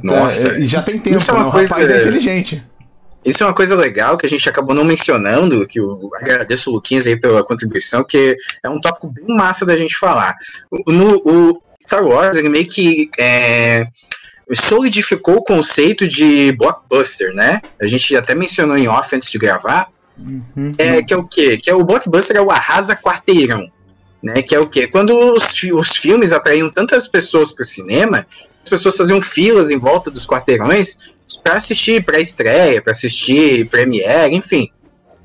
Nossa. 0.01 0.59
E 0.59 0.65
já 0.65 0.81
tem 0.81 0.97
tempo, 0.97 1.17
é 1.17 1.34
né? 1.34 1.39
O 1.39 1.49
rapaz 1.49 1.89
é 1.89 2.01
inteligente. 2.01 2.63
Isso 3.26 3.44
é 3.44 3.48
uma 3.48 3.54
coisa 3.54 3.76
legal 3.76 4.18
que 4.18 4.26
a 4.26 4.30
gente 4.30 4.48
acabou 4.50 4.76
não 4.76 4.84
mencionando, 4.84 5.66
que 5.66 5.80
eu 5.80 6.12
agradeço 6.16 6.70
o 6.70 6.74
Luquinhas 6.74 7.08
aí 7.08 7.16
pela 7.16 7.44
contribuição, 7.44 8.04
que 8.04 8.38
é 8.62 8.70
um 8.70 8.82
tópico 8.82 9.08
bem 9.08 9.36
massa 9.36 9.66
da 9.66 9.78
gente 9.78 9.98
falar. 9.98 10.36
No, 10.88 11.22
o 11.26 11.62
Star 11.88 12.04
Wars, 12.04 12.36
ele 12.36 12.50
meio 12.50 12.68
que 12.68 13.10
é, 13.18 13.88
solidificou 14.54 15.38
o 15.38 15.44
conceito 15.44 16.08
de 16.08 16.52
blockbuster, 16.54 17.34
né? 17.34 17.62
A 17.82 17.88
gente 17.88 18.16
até 18.16 18.36
mencionou 18.36 18.78
em 18.78 18.88
off 18.88 19.16
antes 19.16 19.30
de 19.30 19.38
gravar, 19.38 19.88
uhum. 20.18 20.74
é, 20.78 21.02
que 21.02 21.14
é 21.14 21.18
o 21.18 21.24
quê? 21.24 21.58
Que 21.58 21.70
é 21.70 21.76
o 21.76 21.84
blockbuster 21.84 22.36
é 22.36 22.41
o 22.41 22.52
arrasa 22.52 22.95
quarteirão, 22.95 23.72
né? 24.22 24.41
Que 24.41 24.56
é 24.56 24.60
o 24.60 24.68
quê? 24.68 24.88
Quando 24.88 25.18
os, 25.18 25.64
os 25.64 25.95
filmes 25.95 26.34
atraíam 26.34 26.70
tantas 26.70 27.08
pessoas 27.08 27.52
para 27.52 27.64
o 27.64 27.66
cinema, 27.66 28.28
as 28.64 28.70
pessoas 28.70 28.98
faziam 28.98 29.22
filas 29.22 29.72
em 29.72 29.78
volta 29.78 30.12
dos 30.12 30.26
quarteirões 30.26 31.14
para 31.35 31.55
assistir 31.55 32.03
pré-estreia, 32.03 32.81
para 32.81 32.91
assistir 32.91 33.68
premiere, 33.69 34.35
enfim. 34.35 34.69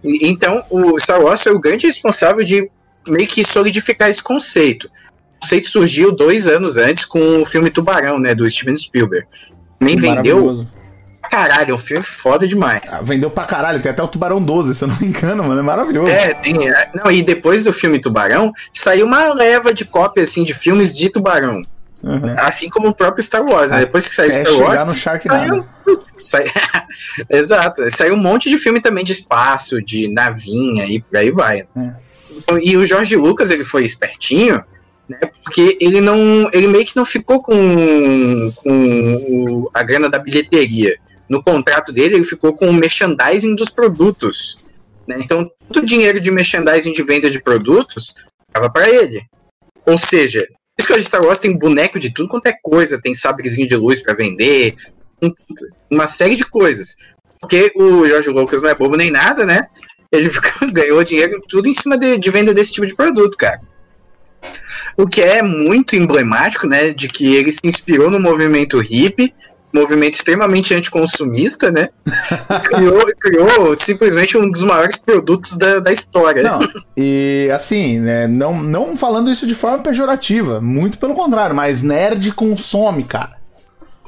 Então, 0.02 0.64
o 0.70 0.98
Star 0.98 1.20
Wars 1.20 1.42
foi 1.42 1.52
o 1.52 1.60
grande 1.60 1.86
responsável 1.86 2.44
de 2.44 2.70
meio 3.06 3.26
que 3.26 3.44
solidificar 3.44 4.08
esse 4.08 4.22
conceito. 4.22 4.88
O 5.36 5.40
conceito 5.40 5.68
surgiu 5.68 6.12
dois 6.12 6.48
anos 6.48 6.78
antes 6.78 7.04
com 7.04 7.42
o 7.42 7.44
filme 7.44 7.70
Tubarão, 7.70 8.18
né, 8.18 8.34
do 8.34 8.48
Steven 8.50 8.76
Spielberg. 8.76 9.26
Nem 9.80 9.96
vendeu. 9.96 10.66
Caralho, 11.30 11.72
é 11.72 11.74
um 11.74 11.78
filme 11.78 12.02
foda 12.02 12.48
demais. 12.48 12.92
Ah, 12.92 13.02
vendeu 13.02 13.30
pra 13.30 13.44
caralho, 13.44 13.80
tem 13.80 13.92
até 13.92 14.02
o 14.02 14.08
Tubarão 14.08 14.42
12, 14.42 14.74
se 14.74 14.84
eu 14.84 14.88
não 14.88 14.96
me 14.98 15.08
engano, 15.08 15.44
mano, 15.44 15.60
é 15.60 15.62
maravilhoso. 15.62 16.10
É, 16.10 16.32
tem. 16.34 16.68
É, 16.68 16.90
não, 16.94 17.10
e 17.10 17.22
depois 17.22 17.64
do 17.64 17.72
filme 17.72 17.98
Tubarão, 17.98 18.52
saiu 18.72 19.04
uma 19.04 19.32
leva 19.34 19.74
de 19.74 19.84
cópias 19.84 20.30
assim, 20.30 20.42
de 20.42 20.54
filmes 20.54 20.94
de 20.94 21.10
Tubarão. 21.10 21.62
Uhum. 22.02 22.34
Assim 22.38 22.68
como 22.68 22.88
o 22.88 22.94
próprio 22.94 23.24
Star 23.24 23.44
Wars, 23.44 23.70
né? 23.70 23.80
Depois 23.80 24.08
que 24.08 24.14
saiu 24.14 24.32
Star 24.32 24.58
Wars. 24.58 24.84
no 24.84 24.94
saiu... 24.94 25.64
Sai... 26.16 26.44
Exato. 27.28 27.90
Saiu 27.90 28.14
um 28.14 28.18
monte 28.18 28.48
de 28.48 28.58
filme 28.58 28.80
também 28.80 29.04
de 29.04 29.12
espaço, 29.12 29.82
de 29.82 30.08
navinha 30.08 30.86
e 30.86 31.00
por 31.00 31.16
aí 31.16 31.30
vai. 31.30 31.60
É. 31.76 31.92
Então, 32.30 32.58
e 32.58 32.76
o 32.76 32.86
Jorge 32.86 33.16
Lucas, 33.16 33.50
ele 33.50 33.64
foi 33.64 33.84
espertinho, 33.84 34.62
né? 35.08 35.18
Porque 35.42 35.76
ele 35.80 36.00
não. 36.00 36.48
Ele 36.52 36.68
meio 36.68 36.84
que 36.84 36.96
não 36.96 37.04
ficou 37.04 37.42
com, 37.42 38.52
com 38.56 39.70
a 39.74 39.82
grana 39.82 40.08
da 40.08 40.18
bilheteria. 40.18 40.96
No 41.28 41.42
contrato 41.42 41.92
dele, 41.92 42.16
ele 42.16 42.24
ficou 42.24 42.54
com 42.54 42.68
o 42.68 42.72
merchandising 42.72 43.54
dos 43.54 43.70
produtos. 43.70 44.58
Né? 45.06 45.16
Então, 45.18 45.50
todo 45.72 45.82
o 45.82 45.86
dinheiro 45.86 46.20
de 46.20 46.30
merchandising 46.30 46.92
de 46.92 47.02
venda 47.02 47.30
de 47.30 47.42
produtos 47.42 48.14
estava 48.46 48.70
para 48.70 48.88
ele. 48.88 49.22
Ou 49.84 49.98
seja, 49.98 50.46
isso 50.78 50.88
que 50.88 50.94
a 50.94 51.02
Star 51.02 51.22
Wars 51.22 51.38
tem 51.38 51.56
boneco 51.56 51.98
de 51.98 52.12
tudo 52.12 52.28
quanto 52.28 52.46
é 52.46 52.52
coisa, 52.52 53.00
tem 53.00 53.14
sabrezinho 53.14 53.68
de 53.68 53.76
luz 53.76 54.00
para 54.00 54.14
vender, 54.14 54.76
uma 55.90 56.06
série 56.06 56.36
de 56.36 56.44
coisas. 56.44 56.96
Porque 57.40 57.72
o 57.74 58.06
George 58.06 58.30
Lucas 58.30 58.62
não 58.62 58.68
é 58.68 58.74
bobo 58.74 58.96
nem 58.96 59.10
nada, 59.10 59.44
né? 59.44 59.66
Ele 60.10 60.30
ganhou 60.72 61.02
dinheiro 61.04 61.40
tudo 61.48 61.68
em 61.68 61.74
cima 61.74 61.96
de, 61.96 62.18
de 62.18 62.30
venda 62.30 62.54
desse 62.54 62.72
tipo 62.72 62.86
de 62.86 62.94
produto, 62.94 63.36
cara. 63.36 63.60
O 64.96 65.06
que 65.06 65.20
é 65.20 65.42
muito 65.42 65.96
emblemático, 65.96 66.66
né? 66.66 66.90
De 66.90 67.08
que 67.08 67.34
ele 67.34 67.52
se 67.52 67.60
inspirou 67.64 68.10
no 68.10 68.18
movimento 68.18 68.80
hippie 68.80 69.34
movimento 69.72 70.14
extremamente 70.14 70.74
anticonsumista, 70.74 71.70
né? 71.70 71.88
criou, 72.64 73.06
criou 73.18 73.78
simplesmente 73.78 74.36
um 74.38 74.50
dos 74.50 74.62
maiores 74.62 74.96
produtos 74.96 75.56
da, 75.56 75.78
da 75.80 75.92
história. 75.92 76.42
Não, 76.42 76.60
e 76.96 77.50
assim, 77.52 77.98
né, 77.98 78.26
não, 78.26 78.62
não 78.62 78.96
falando 78.96 79.30
isso 79.30 79.46
de 79.46 79.54
forma 79.54 79.78
pejorativa, 79.78 80.60
muito 80.60 80.98
pelo 80.98 81.14
contrário, 81.14 81.54
mas 81.54 81.82
nerd 81.82 82.32
consome, 82.32 83.04
cara. 83.04 83.38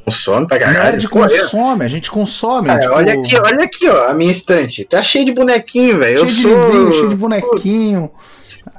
Consome 0.05 0.47
pra 0.47 0.59
caralho. 0.59 0.93
Nerd 0.93 1.09
consome, 1.09 1.85
a 1.85 1.89
gente 1.89 2.11
consome. 2.11 2.69
Cara, 2.69 2.81
tipo... 2.81 2.95
Olha 2.95 3.13
aqui, 3.13 3.37
olha 3.39 3.65
aqui, 3.65 3.89
ó, 3.89 4.09
a 4.09 4.15
minha 4.15 4.31
estante. 4.33 4.85
Tá 4.85 5.03
cheio 5.03 5.25
de 5.25 5.33
bonequinho, 5.33 5.99
velho. 5.99 6.19
Eu 6.19 6.27
de 6.27 6.33
sou... 6.33 6.51
livrinho, 6.51 6.93
cheio 6.93 7.09
de 7.11 7.17
bonequinho. 7.17 8.11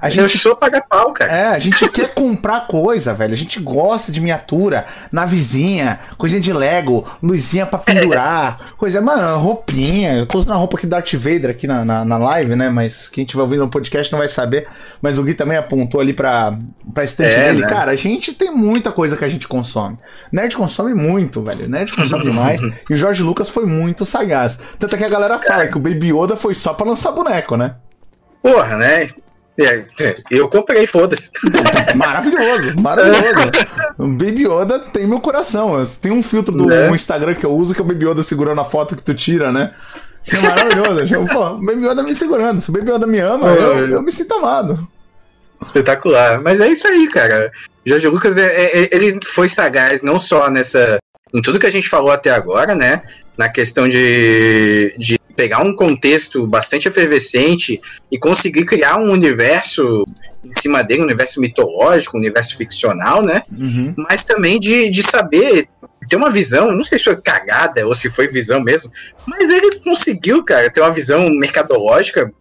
A 0.02 0.10
gente, 0.10 0.22
eu 0.22 0.30
sou 0.30 0.56
paga-pau, 0.56 1.14
cara. 1.14 1.32
É, 1.32 1.46
a 1.50 1.60
gente 1.60 1.88
quer 1.90 2.12
comprar 2.16 2.68
coisa, 2.68 3.14
velho. 3.14 3.34
A 3.34 3.38
gente 3.38 3.60
gosta 3.60 4.12
de 4.12 4.20
miniatura, 4.20 4.88
navezinha, 5.12 6.00
coisinha 6.18 6.42
de 6.42 6.52
Lego, 6.52 7.08
luzinha 7.22 7.68
pra 7.68 7.78
pendurar, 7.78 8.74
coisa, 8.80 9.00
mano, 9.00 9.38
roupinha. 9.38 10.16
Eu 10.16 10.26
tô 10.26 10.40
usando 10.40 10.54
a 10.54 10.56
roupa 10.56 10.76
aqui 10.76 10.88
do 10.88 10.90
Darth 10.90 11.14
Vader 11.14 11.52
aqui 11.52 11.68
na, 11.68 11.86
na, 11.86 12.04
na, 12.04 12.18
live, 12.18 12.56
né? 12.56 12.68
Mas 12.70 13.08
quem 13.08 13.24
tiver 13.24 13.44
ouvindo 13.44 13.64
no 13.64 13.70
podcast 13.70 14.12
não 14.12 14.18
vai 14.18 14.28
saber. 14.28 14.68
Mas 15.02 15.20
o 15.20 15.24
Gui 15.24 15.36
também 15.36 15.58
apontou 15.58 16.02
ali 16.02 16.14
pra, 16.14 16.58
pra 16.92 17.04
estante 17.04 17.34
é, 17.34 17.50
dele. 17.50 17.62
Né? 17.62 17.68
Cara, 17.68 17.92
a 17.92 17.96
gente 17.96 18.34
tem 18.34 18.50
muita 18.50 18.92
coisa 18.92 19.16
que 19.16 19.24
a 19.24 19.30
gente 19.30 19.48
consome. 19.48 20.00
Nerd 20.32 20.58
consome 20.58 20.96
muito, 20.96 21.44
velho. 21.44 21.70
Nerd 21.70 21.94
consome 21.94 22.24
demais. 22.24 22.62
e 22.90 22.94
o 22.94 22.96
Jorge 22.96 23.22
Lucas 23.22 23.50
foi 23.50 23.68
muito 23.68 24.04
sagaz. 24.04 24.58
Tanto 24.80 24.96
é 24.96 24.98
que 24.98 25.06
a 25.06 25.10
galera 25.10 25.38
fala 25.38 25.68
que 25.68 25.78
o 25.78 25.82
Baby 25.82 26.12
Yoda 26.12 26.36
foi 26.36 26.56
só 26.56 26.74
pra 26.74 26.88
lançar 26.88 27.12
boneco, 27.12 27.56
né? 27.56 27.76
Porra, 28.42 28.76
né? 28.78 29.08
É, 29.66 29.86
é, 30.00 30.18
eu 30.30 30.48
comprei, 30.50 30.86
foda-se. 30.88 31.32
Maravilhoso, 31.96 32.80
maravilhoso. 32.80 33.52
o 33.98 34.08
Baby 34.08 34.48
Yoda 34.48 34.80
tem 34.80 35.08
meu 35.08 35.20
coração. 35.20 35.82
Tem 36.02 36.12
um 36.12 36.24
filtro 36.24 36.56
do 36.56 36.66
né? 36.66 36.90
Instagram 36.92 37.36
que 37.36 37.46
eu 37.46 37.52
uso 37.52 37.74
que 37.74 37.82
é 37.82 37.84
o 37.84 37.88
Baby 37.88 38.08
Yoda 38.08 38.24
segurando 38.24 38.62
a 38.62 38.66
foto 38.66 38.96
que 38.96 39.04
tu 39.04 39.14
tira, 39.14 39.52
né? 39.52 39.74
Que 40.24 40.36
é 40.36 40.40
maravilhoso. 40.40 41.28
Pô, 41.28 41.46
o 41.52 41.66
Baby 41.66 41.88
Yoda 41.88 42.04
me 42.04 42.16
segurando. 42.16 42.62
Se 42.62 42.70
o 42.70 42.74
Baby 42.74 42.92
Yoda 42.92 43.08
me 43.08 43.20
ama, 43.20 43.48
eu, 43.50 43.90
eu 43.90 44.02
me 44.02 44.12
sinto 44.12 44.34
amado. 44.36 44.88
Espetacular. 45.62 46.42
Mas 46.42 46.60
é 46.60 46.68
isso 46.68 46.88
aí, 46.88 47.08
cara. 47.10 47.52
Jorge 47.86 48.08
Lucas, 48.08 48.38
é, 48.38 48.46
é, 48.46 48.90
ele 48.92 49.20
foi 49.24 49.48
sagaz 49.48 50.02
não 50.02 50.20
só 50.20 50.50
nessa. 50.50 50.98
em 51.34 51.42
tudo 51.42 51.60
que 51.60 51.68
a 51.68 51.72
gente 51.72 51.90
falou 51.90 52.12
até 52.12 52.32
agora, 52.32 52.74
né? 52.74 53.04
Na 53.38 53.50
questão 53.50 53.88
de, 53.88 54.96
de 54.98 55.21
pegar 55.42 55.64
um 55.64 55.76
contexto 55.76 56.46
bastante 56.46 56.88
efervescente 56.88 57.82
e 58.12 58.20
conseguir 58.20 58.64
criar 58.64 58.98
um 58.98 59.12
universo 59.12 60.08
em 60.46 60.62
cima 60.62 60.84
dele, 60.84 61.02
um 61.02 61.06
universo 61.06 61.42
mitológico, 61.42 62.16
um 62.16 62.20
universo 62.20 62.56
ficcional, 62.56 63.24
né? 63.24 63.42
Uhum. 63.52 63.96
Mas 63.98 64.24
também 64.24 64.60
de, 64.60 64.88
de 64.92 65.02
saber 65.02 65.68
ter 66.08 66.16
uma 66.16 66.30
visão, 66.30 66.72
não 66.72 66.84
sei 66.84 67.00
se 67.00 67.06
foi 67.06 67.20
cagada 67.20 67.88
ou 67.88 67.96
se 67.96 68.08
foi 68.08 68.28
visão 68.28 68.62
mesmo, 68.62 68.92
mas 69.26 69.50
ele 69.50 69.80
conseguiu, 69.80 70.44
cara, 70.44 70.70
ter 70.70 70.80
uma 70.80 70.92
visão 70.92 71.28
mercadológica 71.32 72.32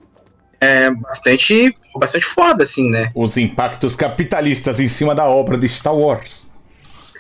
é, 0.60 0.90
bastante, 0.90 1.74
bastante 1.97 2.27
foda, 2.27 2.64
assim, 2.64 2.90
né? 2.90 3.10
Os 3.14 3.39
impactos 3.39 3.97
capitalistas 3.97 4.78
em 4.78 4.89
cima 4.89 5.14
da 5.14 5.24
obra 5.24 5.56
de 5.56 5.66
Star 5.70 5.97
Wars. 5.97 6.49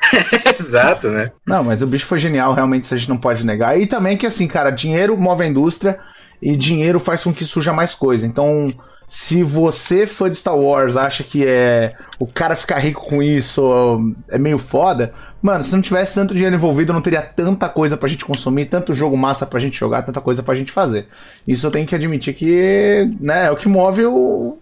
Exato, 0.58 1.08
né? 1.08 1.30
Não, 1.46 1.64
mas 1.64 1.82
o 1.82 1.86
bicho 1.86 2.06
foi 2.06 2.18
genial, 2.18 2.52
realmente, 2.52 2.84
isso 2.84 2.94
a 2.94 2.96
gente 2.96 3.08
não 3.08 3.18
pode 3.18 3.44
negar. 3.44 3.78
E 3.78 3.86
também 3.86 4.16
que, 4.16 4.26
assim, 4.26 4.46
cara, 4.46 4.70
dinheiro 4.70 5.16
move 5.16 5.42
a 5.42 5.46
indústria 5.46 5.98
e 6.42 6.56
dinheiro 6.56 6.98
faz 6.98 7.22
com 7.22 7.32
que 7.32 7.44
surja 7.44 7.72
mais 7.72 7.94
coisa. 7.94 8.26
Então, 8.26 8.72
se 9.06 9.42
você, 9.42 10.06
fã 10.06 10.30
de 10.30 10.36
Star 10.36 10.56
Wars, 10.56 10.96
acha 10.96 11.24
que 11.24 11.44
é 11.44 11.94
o 12.16 12.28
cara 12.28 12.54
ficar 12.54 12.78
rico 12.78 13.04
com 13.04 13.20
isso 13.20 14.14
é 14.28 14.38
meio 14.38 14.56
foda, 14.56 15.12
mano, 15.42 15.64
se 15.64 15.72
não 15.72 15.82
tivesse 15.82 16.14
tanto 16.14 16.32
dinheiro 16.32 16.54
envolvido, 16.54 16.92
não 16.92 17.02
teria 17.02 17.20
tanta 17.20 17.68
coisa 17.68 17.96
pra 17.96 18.08
gente 18.08 18.24
consumir, 18.24 18.66
tanto 18.66 18.94
jogo 18.94 19.16
massa 19.16 19.44
pra 19.44 19.58
gente 19.58 19.76
jogar, 19.76 20.02
tanta 20.02 20.20
coisa 20.20 20.44
pra 20.44 20.54
gente 20.54 20.70
fazer. 20.70 21.08
Isso 21.44 21.66
eu 21.66 21.72
tenho 21.72 21.88
que 21.88 21.94
admitir 21.96 22.34
que, 22.34 23.10
né, 23.20 23.46
é 23.46 23.50
o 23.50 23.56
que 23.56 23.68
move 23.68 24.06
o, 24.06 24.56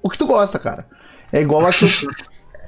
o 0.00 0.08
que 0.08 0.16
tu 0.16 0.28
gosta, 0.28 0.60
cara. 0.60 0.86
É 1.32 1.40
igual 1.40 1.66
a 1.66 1.70
que, 1.74 2.06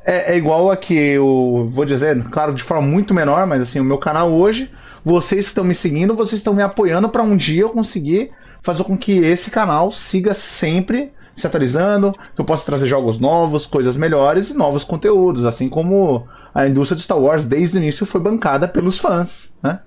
é, 0.05 0.32
é 0.32 0.36
igual 0.36 0.70
a 0.70 0.77
que 0.77 0.94
eu 0.94 1.68
vou 1.70 1.85
dizer, 1.85 2.22
claro, 2.24 2.55
de 2.55 2.62
forma 2.62 2.86
muito 2.86 3.14
menor, 3.14 3.47
mas 3.47 3.60
assim, 3.62 3.81
o 3.81 3.85
meu 3.85 3.98
canal 3.98 4.32
hoje, 4.32 4.70
vocês 5.05 5.47
estão 5.47 5.64
me 5.64 5.74
seguindo, 5.74 6.14
vocês 6.14 6.40
estão 6.40 6.55
me 6.55 6.62
apoiando 6.62 7.09
para 7.09 7.22
um 7.22 7.36
dia 7.36 7.62
eu 7.62 7.70
conseguir 7.70 8.31
fazer 8.62 8.85
com 8.85 8.97
que 8.97 9.18
esse 9.18 9.51
canal 9.51 9.90
siga 9.90 10.35
sempre 10.35 11.12
se 11.35 11.47
atualizando, 11.47 12.12
que 12.12 12.40
eu 12.40 12.44
possa 12.44 12.66
trazer 12.66 12.86
jogos 12.86 13.18
novos, 13.18 13.66
coisas 13.66 13.97
melhores 13.97 14.51
e 14.51 14.55
novos 14.55 14.85
conteúdos, 14.85 15.44
assim 15.44 15.68
como 15.68 16.27
a 16.55 16.66
indústria 16.66 16.97
de 16.97 17.02
Star 17.02 17.18
Wars 17.18 17.44
desde 17.44 17.78
o 17.78 17.81
início 17.81 18.05
foi 18.05 18.20
bancada 18.20 18.68
pelos 18.68 18.98
fãs, 18.98 19.55
né? 19.62 19.81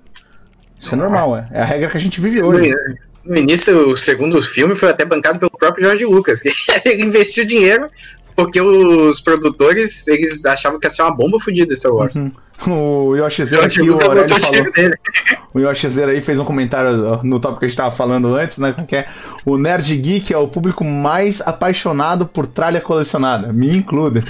Isso 0.78 0.94
é 0.94 0.98
normal, 0.98 1.36
é, 1.36 1.48
é 1.52 1.62
a 1.62 1.64
regra 1.64 1.90
que 1.90 1.96
a 1.96 2.00
gente 2.00 2.20
vive 2.20 2.42
hoje. 2.42 2.74
No 3.24 3.36
início, 3.36 3.88
o 3.88 3.96
segundo 3.96 4.42
filme 4.42 4.74
foi 4.74 4.90
até 4.90 5.04
bancado 5.04 5.38
pelo 5.38 5.50
próprio 5.50 5.84
George 5.84 6.04
Lucas, 6.04 6.42
que 6.42 6.50
investiu 7.00 7.46
dinheiro 7.46 7.88
porque 8.34 8.60
os 8.60 9.20
produtores 9.20 10.06
eles 10.08 10.44
achavam 10.44 10.78
que 10.78 10.86
ia 10.86 10.90
ser 10.90 11.02
uma 11.02 11.14
bomba 11.14 11.38
fodida 11.38 11.74
Star 11.74 11.92
Wars. 11.92 12.14
Uhum. 12.14 12.32
O 12.66 13.16
Yoshizeiro 13.16 13.64
aqui, 13.64 13.82
o 13.82 14.00
Aurélio 14.00 14.40
falou. 14.40 14.62
O 15.52 15.60
Yoshizeiro 15.60 16.12
aí 16.12 16.20
fez 16.20 16.38
um 16.38 16.44
comentário 16.44 17.20
no 17.22 17.40
tópico 17.40 17.60
que 17.60 17.64
a 17.66 17.68
gente 17.68 17.76
tava 17.76 17.90
falando 17.90 18.34
antes, 18.34 18.58
né? 18.58 18.74
Que 18.86 18.96
é 18.96 19.08
o 19.44 19.58
Nerd 19.58 19.94
Geek 19.96 20.32
é 20.32 20.38
o 20.38 20.48
público 20.48 20.84
mais 20.84 21.40
apaixonado 21.40 22.26
por 22.26 22.46
tralha 22.46 22.80
colecionada. 22.80 23.52
Me 23.52 23.76
include. 23.76 24.22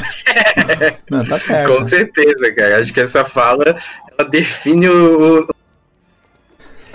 Não, 1.11 1.25
tá 1.25 1.39
certo. 1.39 1.73
Com 1.73 1.87
certeza, 1.87 2.53
cara. 2.53 2.79
Acho 2.79 2.93
que 2.93 3.01
essa 3.01 3.25
fala 3.25 3.79
ela 4.19 4.29
define 4.29 4.89
o. 4.89 5.47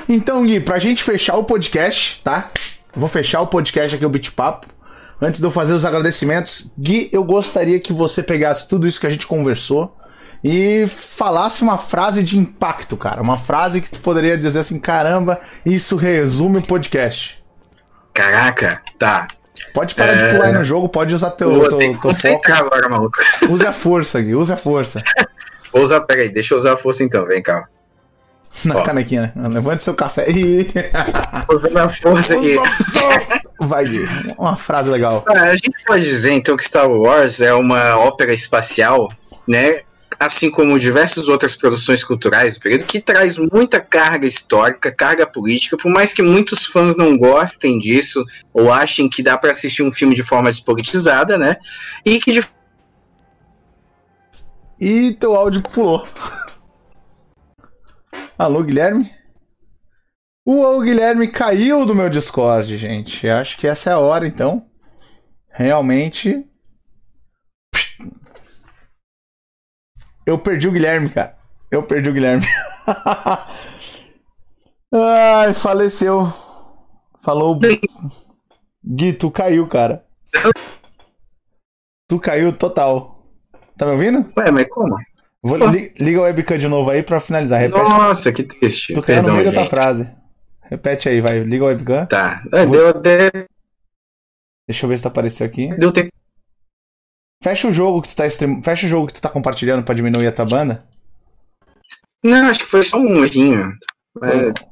Então, 0.07 0.43
Gui, 0.43 0.59
pra 0.59 0.79
gente 0.79 1.03
fechar 1.03 1.37
o 1.37 1.43
podcast, 1.43 2.21
tá? 2.23 2.49
Vou 2.95 3.07
fechar 3.07 3.41
o 3.41 3.47
podcast 3.47 3.95
aqui, 3.95 4.05
o 4.05 4.09
Bit 4.09 4.31
Papo. 4.31 4.67
Antes 5.21 5.39
de 5.39 5.45
eu 5.45 5.51
fazer 5.51 5.73
os 5.73 5.83
agradecimentos, 5.83 6.71
Gui, 6.77 7.09
eu 7.11 7.23
gostaria 7.23 7.79
que 7.79 7.91
você 7.91 8.23
pegasse 8.23 8.67
tudo 8.67 8.87
isso 8.87 8.99
que 8.99 9.07
a 9.07 9.09
gente 9.09 9.27
conversou 9.27 9.95
e 10.43 10.85
falasse 10.87 11.61
uma 11.61 11.77
frase 11.77 12.23
de 12.23 12.37
impacto, 12.37 12.95
cara. 12.95 13.21
Uma 13.21 13.37
frase 13.37 13.81
que 13.81 13.89
tu 13.89 13.99
poderia 13.99 14.37
dizer 14.37 14.59
assim: 14.59 14.79
caramba, 14.79 15.39
isso 15.65 15.97
resume 15.97 16.59
o 16.59 16.61
podcast. 16.61 17.43
Caraca, 18.13 18.81
tá. 18.97 19.27
Pode 19.73 19.93
parar 19.93 20.13
é... 20.13 20.27
de 20.27 20.33
pular 20.35 20.47
aí 20.47 20.53
no 20.53 20.63
jogo, 20.63 20.87
pode 20.87 21.13
usar 21.13 21.31
teu, 21.31 21.51
Vou 21.51 21.67
teu, 21.67 21.77
teu 21.77 22.15
foco. 22.15 22.51
agora, 22.53 22.87
maluco. 22.87 23.17
Use 23.49 23.65
a 23.65 23.73
força, 23.73 24.21
Gui, 24.21 24.35
use 24.35 24.53
a 24.53 24.57
força. 24.57 25.03
Vou 25.71 25.83
usar, 25.83 26.01
peraí, 26.01 26.29
deixa 26.29 26.53
eu 26.53 26.57
usar 26.57 26.73
a 26.73 26.77
força 26.77 27.03
então, 27.03 27.25
vem 27.25 27.43
cá. 27.43 27.67
Na 28.65 28.77
Ó. 28.77 28.83
canequinha, 28.83 29.31
né? 29.35 29.47
Levante 29.49 29.83
seu 29.83 29.93
café. 29.93 30.25
Usando 31.53 31.77
a 31.77 31.89
força 31.89 32.33
aqui. 32.35 32.55
Vai, 33.59 33.85
Gui. 33.85 34.07
Uma 34.37 34.55
frase 34.55 34.89
legal. 34.89 35.25
Ah, 35.27 35.45
a 35.45 35.55
gente 35.55 35.83
pode 35.85 36.03
dizer 36.03 36.31
então 36.31 36.55
que 36.55 36.63
Star 36.63 36.89
Wars 36.89 37.41
é 37.41 37.53
uma 37.53 37.97
ópera 37.97 38.33
espacial, 38.33 39.07
né? 39.47 39.81
assim 40.19 40.51
como 40.51 40.77
diversas 40.77 41.29
outras 41.29 41.55
produções 41.55 42.03
culturais 42.03 42.55
do 42.55 42.59
período, 42.59 42.85
que 42.85 42.99
traz 42.99 43.37
muita 43.37 43.79
carga 43.79 44.27
histórica, 44.27 44.91
carga 44.91 45.25
política, 45.25 45.77
por 45.77 45.89
mais 45.91 46.13
que 46.13 46.21
muitos 46.21 46.65
fãs 46.65 46.95
não 46.97 47.17
gostem 47.17 47.79
disso 47.79 48.25
ou 48.53 48.71
achem 48.71 49.07
que 49.07 49.23
dá 49.23 49.37
para 49.37 49.51
assistir 49.51 49.81
um 49.81 49.91
filme 49.91 50.13
de 50.13 50.23
forma 50.23 50.51
despolitizada, 50.51 51.37
né? 51.37 51.57
E 52.05 52.19
que 52.19 52.33
de... 52.33 52.43
E 54.79 55.13
teu 55.13 55.35
áudio 55.35 55.61
pulou. 55.61 56.05
Alô, 58.37 58.63
Guilherme? 58.63 59.18
O 60.51 60.81
Guilherme 60.81 61.27
caiu 61.27 61.85
do 61.85 61.93
meu 61.93 62.09
Discord, 62.09 62.75
gente. 62.75 63.29
Acho 63.29 63.55
que 63.55 63.67
essa 63.67 63.91
é 63.91 63.93
a 63.93 63.99
hora, 63.99 64.27
então. 64.27 64.65
Realmente 65.51 66.43
Eu 70.25 70.39
perdi 70.39 70.67
o 70.67 70.71
Guilherme, 70.71 71.07
cara. 71.11 71.37
Eu 71.69 71.83
perdi 71.83 72.09
o 72.09 72.13
Guilherme. 72.13 72.47
Ai, 74.91 75.53
faleceu. 75.53 76.33
Falou. 77.23 77.59
Gui, 78.83 79.13
tu 79.13 79.29
caiu, 79.29 79.67
cara. 79.67 80.03
Tu 82.07 82.19
caiu 82.19 82.51
total. 82.53 83.23
Tá 83.77 83.85
me 83.85 83.91
ouvindo? 83.91 84.25
Ué, 84.35 84.49
mas 84.49 84.67
como? 84.67 84.97
Vou, 85.43 85.57
li, 85.67 85.93
liga 85.99 86.19
o 86.19 86.23
webcam 86.23 86.57
de 86.57 86.67
novo 86.67 86.89
aí 86.89 87.03
pra 87.03 87.19
finalizar. 87.19 87.59
Repete. 87.59 87.87
Nossa, 87.87 88.33
que 88.33 88.41
triste. 88.41 88.95
Tu 88.95 89.01
caiu 89.03 89.21
no 89.21 89.33
meio 89.33 89.45
gente. 89.45 89.53
da 89.53 89.61
tua 89.61 89.69
frase. 89.69 90.17
Repete 90.69 91.09
aí, 91.09 91.19
vai. 91.19 91.39
Liga 91.39 91.63
o 91.63 91.67
webcam. 91.67 92.05
Tá. 92.05 92.43
É, 92.53 92.65
Vou... 92.65 92.75
Deu 92.75 92.89
até. 92.89 93.31
Deixa 94.67 94.85
eu 94.85 94.89
ver 94.89 94.97
se 94.97 95.03
tá 95.03 95.09
aparecendo 95.09 95.47
aqui. 95.47 95.67
Deu 95.77 95.91
tempo. 95.91 96.11
Fecha 97.43 97.67
o 97.67 97.71
jogo 97.71 98.01
que 98.01 98.09
tu 98.09 98.15
tá 98.15 98.27
stream... 98.27 98.61
Fecha 98.61 98.85
o 98.85 98.89
jogo 98.89 99.07
que 99.07 99.13
tu 99.13 99.21
tá 99.21 99.29
compartilhando 99.29 99.83
pra 99.83 99.95
diminuir 99.95 100.27
a 100.27 100.31
tua 100.31 100.45
banda. 100.45 100.85
Não, 102.23 102.49
acho 102.49 102.59
que 102.59 102.65
foi 102.65 102.83
só 102.83 102.97
um 102.97 103.23
errinho. 103.23 103.71
É... 104.23 104.69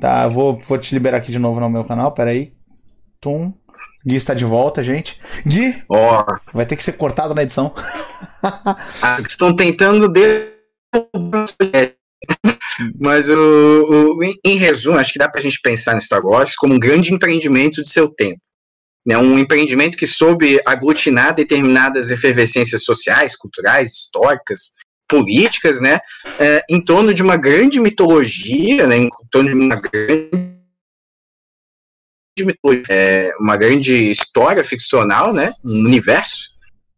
Tá, 0.00 0.26
vou, 0.26 0.58
vou 0.58 0.78
te 0.78 0.92
liberar 0.92 1.18
aqui 1.18 1.30
de 1.30 1.38
novo 1.38 1.60
no 1.60 1.70
meu 1.70 1.84
canal, 1.84 2.12
peraí. 2.12 2.52
Tum. 3.20 3.54
Gui 4.04 4.16
está 4.16 4.34
de 4.34 4.44
volta, 4.44 4.82
gente. 4.82 5.20
Gui! 5.46 5.82
Ó. 5.88 6.22
Oh. 6.22 6.36
Vai 6.52 6.66
ter 6.66 6.76
que 6.76 6.82
ser 6.82 6.94
cortado 6.94 7.34
na 7.34 7.44
edição. 7.44 7.72
ah, 8.42 9.16
estão 9.26 9.54
tentando 9.54 10.08
derrubar 10.08 11.44
Mas 13.00 13.28
o, 13.28 13.34
o, 13.34 14.18
em 14.44 14.56
resumo, 14.56 14.98
acho 14.98 15.12
que 15.12 15.18
dá 15.18 15.28
pra 15.28 15.40
gente 15.40 15.60
pensar 15.60 15.94
no 15.94 16.00
Star 16.00 16.24
Wars 16.24 16.56
como 16.56 16.74
um 16.74 16.80
grande 16.80 17.12
empreendimento 17.12 17.82
de 17.82 17.90
seu 17.90 18.08
tempo 18.08 18.40
né, 19.04 19.18
um 19.18 19.38
empreendimento 19.38 19.98
que 19.98 20.06
soube 20.06 20.60
aglutinar 20.64 21.34
determinadas 21.34 22.10
efervescências 22.10 22.84
sociais, 22.84 23.36
culturais, 23.36 23.92
históricas, 23.92 24.72
políticas, 25.08 25.80
né, 25.80 26.00
é, 26.38 26.62
em 26.70 26.82
torno 26.82 27.12
de 27.12 27.22
uma 27.22 27.36
grande 27.36 27.80
mitologia, 27.80 28.86
né, 28.86 28.96
em 28.96 29.08
torno 29.30 29.50
de 29.50 29.54
uma 29.54 29.76
grande 29.76 30.52
é, 32.88 33.30
uma 33.38 33.56
grande 33.58 34.10
história 34.10 34.64
ficcional, 34.64 35.34
né, 35.34 35.52
um 35.64 35.84
universo, 35.84 36.50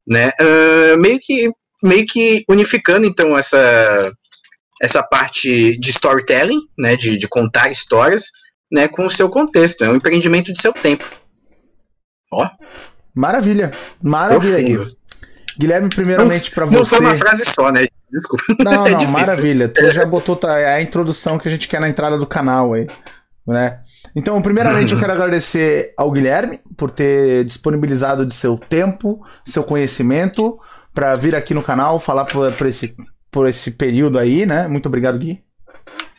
né, 0.07 0.31
uh, 0.41 1.01
meio 1.01 1.19
que 1.21 1.51
meio 1.83 2.07
que 2.07 2.45
unificando 2.49 3.05
então 3.05 3.37
essa 3.37 4.13
essa 4.81 5.03
parte 5.03 5.77
de 5.79 5.91
storytelling, 5.91 6.61
né, 6.79 6.97
de, 6.97 7.17
de 7.17 7.29
contar 7.29 7.71
histórias, 7.71 8.31
né, 8.71 8.89
com 8.89 9.07
o 9.07 9.11
seu 9.11 9.29
contexto, 9.29 9.85
é 9.85 9.89
um 9.89 9.95
empreendimento 9.95 10.53
de 10.53 10.61
seu 10.61 10.73
tempo. 10.73 11.05
Ó. 12.33 12.49
Maravilha. 13.15 13.73
Maravilha, 14.03 14.61
Gui. 14.61 14.97
Guilherme, 15.57 15.89
primeiramente 15.89 16.51
para 16.51 16.65
você. 16.65 16.77
Não 16.77 16.85
foi 16.85 17.01
uma 17.01 17.15
frase 17.15 17.45
só, 17.45 17.71
né? 17.71 17.87
Desculpa. 18.11 18.65
Não, 18.65 18.87
é 18.87 18.91
não, 18.91 19.07
maravilha. 19.09 19.69
Tu 19.69 19.91
já 19.91 20.05
botou 20.05 20.39
a 20.45 20.83
introdução 20.83 21.39
que 21.39 21.47
a 21.47 21.51
gente 21.51 21.69
quer 21.69 21.81
na 21.81 21.89
entrada 21.89 22.19
do 22.19 22.27
canal 22.27 22.75
aí, 22.75 22.89
né? 23.47 23.81
Então, 24.17 24.41
primeiramente 24.43 24.93
eu 24.93 24.99
quero 25.01 25.13
agradecer 25.13 25.95
ao 25.97 26.11
Guilherme 26.11 26.61
por 26.77 26.91
ter 26.91 27.45
disponibilizado 27.45 28.27
de 28.27 28.35
seu 28.35 28.59
tempo, 28.59 29.25
seu 29.45 29.63
conhecimento 29.63 30.59
para 30.93 31.15
vir 31.17 31.35
aqui 31.35 31.55
no 31.55 31.63
canal 31.63 31.99
falar 31.99 32.25
por, 32.25 32.67
esse, 32.67 32.95
por 33.35 33.49
esse 33.49 33.73
período 33.73 34.17
aí, 34.17 34.47
né? 34.47 34.69
Muito 34.69 34.87
obrigado, 34.87 35.19
Gui. 35.19 35.43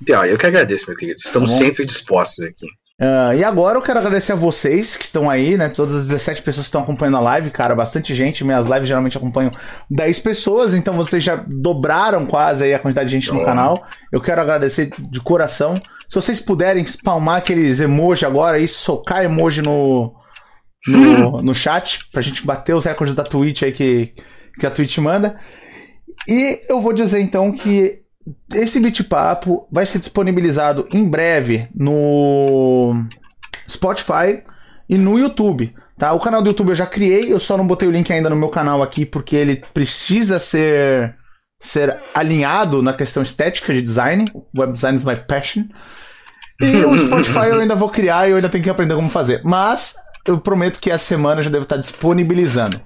Eu 0.05 0.37
que 0.37 0.45
agradeço, 0.45 0.83
meu 0.85 0.97
querido. 0.97 1.17
Estamos 1.17 1.53
tá 1.53 1.57
sempre 1.59 1.85
dispostos 1.85 2.43
aqui. 2.43 2.67
Uh, 2.99 3.35
e 3.37 3.43
agora 3.43 3.77
eu 3.77 3.81
quero 3.81 3.99
agradecer 3.99 4.33
a 4.33 4.35
vocês 4.35 4.97
que 4.97 5.05
estão 5.05 5.29
aí, 5.29 5.55
né? 5.55 5.69
Todas 5.69 5.95
as 5.95 6.07
17 6.07 6.41
pessoas 6.41 6.65
que 6.65 6.69
estão 6.69 6.81
acompanhando 6.81 7.15
a 7.15 7.21
live, 7.21 7.51
cara, 7.51 7.73
bastante 7.73 8.13
gente. 8.13 8.43
Minhas 8.43 8.67
lives 8.67 8.87
geralmente 8.87 9.17
acompanham 9.17 9.51
10 9.89 10.19
pessoas, 10.19 10.73
então 10.73 10.93
vocês 10.93 11.23
já 11.23 11.37
dobraram 11.47 12.25
quase 12.25 12.65
aí 12.65 12.73
a 12.73 12.79
quantidade 12.79 13.09
de 13.09 13.15
gente 13.15 13.33
no 13.33 13.45
canal. 13.45 13.87
Eu 14.11 14.19
quero 14.19 14.41
agradecer 14.41 14.91
de 14.97 15.21
coração. 15.21 15.79
Se 16.09 16.15
vocês 16.15 16.41
puderem 16.41 16.85
spalmar 16.85 17.37
aqueles 17.37 17.79
emoji 17.79 18.25
agora 18.25 18.59
e 18.59 18.67
socar 18.67 19.23
emoji 19.23 19.61
no, 19.61 20.13
no, 20.85 21.31
no 21.41 21.55
chat, 21.55 22.09
pra 22.11 22.21
gente 22.21 22.45
bater 22.45 22.75
os 22.75 22.83
recordes 22.83 23.15
da 23.15 23.23
Twitch 23.23 23.63
aí 23.63 23.71
que, 23.71 24.13
que 24.59 24.65
a 24.65 24.71
Twitch 24.71 24.97
manda. 24.97 25.37
E 26.27 26.59
eu 26.69 26.81
vou 26.81 26.93
dizer 26.93 27.19
então 27.19 27.51
que 27.51 28.01
esse 28.53 28.79
Bitpapo 28.79 29.67
vai 29.71 29.85
ser 29.85 29.99
disponibilizado 29.99 30.87
em 30.91 31.07
breve 31.07 31.67
no 31.75 33.05
Spotify 33.69 34.41
e 34.89 34.97
no 34.97 35.19
YouTube. 35.19 35.73
Tá? 35.97 36.11
O 36.13 36.19
canal 36.19 36.41
do 36.41 36.49
YouTube 36.49 36.69
eu 36.69 36.75
já 36.75 36.85
criei, 36.85 37.31
eu 37.31 37.39
só 37.39 37.55
não 37.57 37.65
botei 37.65 37.87
o 37.87 37.91
link 37.91 38.11
ainda 38.11 38.29
no 38.29 38.35
meu 38.35 38.49
canal 38.49 38.81
aqui 38.81 39.05
porque 39.05 39.35
ele 39.35 39.63
precisa 39.73 40.39
ser 40.39 41.15
ser 41.57 41.99
alinhado 42.13 42.81
na 42.81 42.93
questão 42.93 43.23
estética 43.23 43.73
de 43.73 43.81
design. 43.81 44.29
Web 44.57 44.73
design 44.73 44.97
is 44.97 45.03
my 45.03 45.15
passion. 45.15 45.63
E 46.61 46.85
o 46.85 46.97
Spotify 46.99 47.47
eu 47.47 47.61
ainda 47.61 47.75
vou 47.75 47.89
criar 47.89 48.27
e 48.27 48.31
eu 48.31 48.35
ainda 48.35 48.49
tenho 48.49 48.63
que 48.63 48.69
aprender 48.69 48.95
como 48.95 49.09
fazer. 49.09 49.41
Mas 49.43 49.95
eu 50.25 50.39
prometo 50.39 50.79
que 50.79 50.91
essa 50.91 51.05
semana 51.05 51.39
eu 51.39 51.43
já 51.43 51.49
devo 51.49 51.63
estar 51.63 51.77
disponibilizando. 51.77 52.81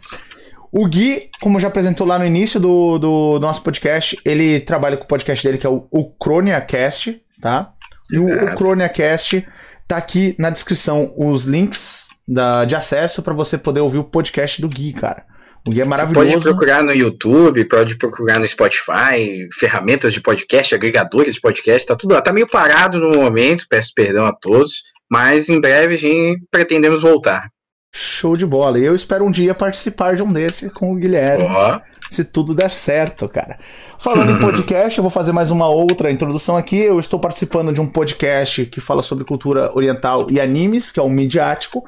O 0.72 0.88
Gui, 0.88 1.30
como 1.42 1.60
já 1.60 1.68
apresentou 1.68 2.06
lá 2.06 2.20
no 2.20 2.26
início 2.26 2.60
do, 2.60 3.00
do 3.00 3.40
nosso 3.40 3.64
podcast, 3.64 4.20
ele 4.24 4.60
trabalha 4.60 4.98
com 4.98 5.04
o 5.04 5.08
podcast 5.08 5.46
dele 5.46 5.58
que 5.58 5.66
é 5.66 5.70
o, 5.70 5.88
o 5.92 6.12
CroniaCast, 6.12 7.22
tá? 7.42 7.74
E 8.12 8.20
o, 8.20 8.46
o 8.46 8.56
CroniaCast 8.56 9.48
tá 9.88 9.98
aqui 9.98 10.36
na 10.38 10.50
descrição 10.50 11.14
os 11.18 11.46
links 11.46 12.10
da, 12.28 12.66
de 12.66 12.76
acesso 12.76 13.24
para 13.24 13.34
você 13.34 13.58
poder 13.58 13.80
ouvir 13.80 13.98
o 13.98 14.04
podcast 14.04 14.62
do 14.62 14.70
Gui, 14.70 14.94
cara. 14.94 15.26
O 15.68 15.72
Gui 15.72 15.82
é 15.82 15.86
maravilhoso. 15.86 16.28
Você 16.28 16.34
pode 16.34 16.46
procurar 16.46 16.84
no 16.84 16.94
YouTube, 16.94 17.66
pode 17.66 17.98
procurar 17.98 18.40
no 18.40 18.48
Spotify, 18.48 19.48
ferramentas 19.54 20.14
de 20.14 20.22
podcast, 20.22 20.76
agregadores 20.76 21.34
de 21.34 21.42
podcast, 21.42 21.88
tá 21.88 21.96
tudo 21.96 22.14
lá. 22.14 22.22
Tá 22.22 22.32
meio 22.32 22.48
parado 22.48 23.00
no 23.00 23.18
momento, 23.18 23.66
peço 23.68 23.92
perdão 23.96 24.26
a 24.26 24.34
todos, 24.34 24.84
mas 25.10 25.50
em 25.50 25.60
breve 25.60 25.96
a 25.96 25.98
gente 25.98 26.44
pretendemos 26.52 27.02
voltar. 27.02 27.50
Show 27.92 28.36
de 28.36 28.46
bola. 28.46 28.80
E 28.80 28.84
eu 28.84 28.96
espero 28.96 29.26
um 29.26 29.32
dia 29.32 29.54
participar 29.56 30.16
de 30.16 30.24
um 30.24 30.32
desse 30.32 30.70
com 30.70 30.92
o 30.92 30.96
Guilherme. 30.96 31.46
Oh. 31.46 31.90
Se 32.10 32.24
tudo 32.24 32.56
der 32.56 32.72
certo, 32.72 33.30
cara. 33.30 33.60
Falando 33.98 34.32
em 34.32 34.40
podcast, 34.42 34.98
eu 34.98 35.04
vou 35.04 35.12
fazer 35.12 35.32
mais 35.32 35.52
uma 35.52 35.68
outra 35.68 36.12
introdução 36.12 36.56
aqui. 36.56 36.78
Eu 36.78 37.00
estou 37.00 37.20
participando 37.20 37.74
de 37.74 37.80
um 37.82 37.88
podcast 37.88 38.66
que 38.66 38.80
fala 38.80 39.04
sobre 39.04 39.26
cultura 39.26 39.72
oriental 39.76 40.28
e 40.30 40.40
animes, 40.40 40.92
que 40.92 41.00
é 41.00 41.04
o 41.04 41.10
Midiático. 41.10 41.84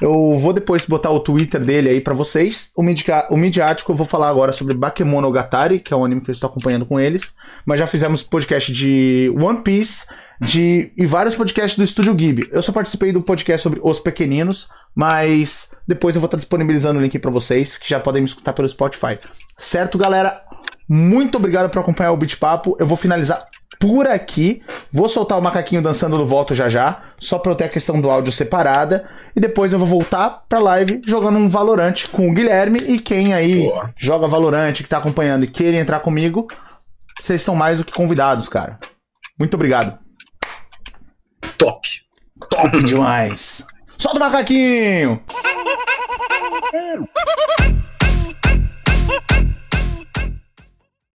Eu 0.00 0.36
vou 0.36 0.52
depois 0.52 0.86
botar 0.86 1.10
o 1.10 1.20
Twitter 1.20 1.62
dele 1.62 1.88
aí 1.88 2.00
para 2.00 2.14
vocês. 2.14 2.70
O, 2.76 2.82
midia, 2.82 3.26
o 3.30 3.36
midiático 3.36 3.92
eu 3.92 3.96
vou 3.96 4.06
falar 4.06 4.28
agora 4.28 4.52
sobre 4.52 4.74
Bakemonogatari, 4.74 5.78
que 5.78 5.92
é 5.92 5.96
um 5.96 6.04
anime 6.04 6.20
que 6.20 6.30
eu 6.30 6.32
estou 6.32 6.48
acompanhando 6.48 6.86
com 6.86 6.98
eles. 6.98 7.32
Mas 7.64 7.78
já 7.78 7.86
fizemos 7.86 8.22
podcast 8.22 8.72
de 8.72 9.32
One 9.38 9.62
Piece 9.62 10.06
de, 10.40 10.90
e 10.96 11.06
vários 11.06 11.34
podcasts 11.34 11.78
do 11.78 11.84
Estúdio 11.84 12.14
Ghibli. 12.14 12.48
Eu 12.50 12.62
só 12.62 12.72
participei 12.72 13.12
do 13.12 13.22
podcast 13.22 13.62
sobre 13.62 13.80
Os 13.82 14.00
Pequeninos, 14.00 14.68
mas 14.94 15.70
depois 15.86 16.14
eu 16.14 16.20
vou 16.20 16.26
estar 16.26 16.36
disponibilizando 16.36 16.98
o 16.98 17.02
link 17.02 17.18
para 17.18 17.30
vocês, 17.30 17.78
que 17.78 17.88
já 17.88 18.00
podem 18.00 18.22
me 18.22 18.28
escutar 18.28 18.52
pelo 18.52 18.68
Spotify. 18.68 19.18
Certo, 19.56 19.96
galera? 19.96 20.42
Muito 20.88 21.38
obrigado 21.38 21.70
por 21.70 21.78
acompanhar 21.78 22.12
o 22.12 22.16
Beat 22.16 22.36
Papo. 22.36 22.76
Eu 22.78 22.86
vou 22.86 22.96
finalizar 22.96 23.46
por 23.78 24.06
aqui. 24.06 24.62
Vou 24.92 25.08
soltar 25.08 25.38
o 25.38 25.42
macaquinho 25.42 25.82
dançando 25.82 26.16
no 26.16 26.26
volto 26.26 26.54
já 26.54 26.68
já, 26.68 27.02
só 27.18 27.38
para 27.38 27.52
eu 27.52 27.56
ter 27.56 27.64
a 27.64 27.68
questão 27.68 28.00
do 28.00 28.10
áudio 28.10 28.32
separada. 28.32 29.08
E 29.34 29.40
depois 29.40 29.72
eu 29.72 29.78
vou 29.78 29.88
voltar 29.88 30.44
pra 30.48 30.58
live 30.58 31.00
jogando 31.06 31.38
um 31.38 31.48
Valorante 31.48 32.08
com 32.08 32.28
o 32.28 32.34
Guilherme. 32.34 32.78
E 32.86 32.98
quem 32.98 33.34
aí 33.34 33.62
Boa. 33.64 33.92
joga 33.96 34.28
Valorante, 34.28 34.82
que 34.82 34.88
tá 34.88 34.98
acompanhando 34.98 35.44
e 35.44 35.48
queira 35.48 35.76
entrar 35.76 36.00
comigo, 36.00 36.48
vocês 37.22 37.42
são 37.42 37.54
mais 37.54 37.78
do 37.78 37.84
que 37.84 37.92
convidados, 37.92 38.48
cara. 38.48 38.78
Muito 39.38 39.54
obrigado. 39.54 39.98
Top. 41.58 41.88
Top 42.48 42.78
demais. 42.82 43.66
Solta 43.98 44.18
o 44.18 44.20
macaquinho! 44.20 45.22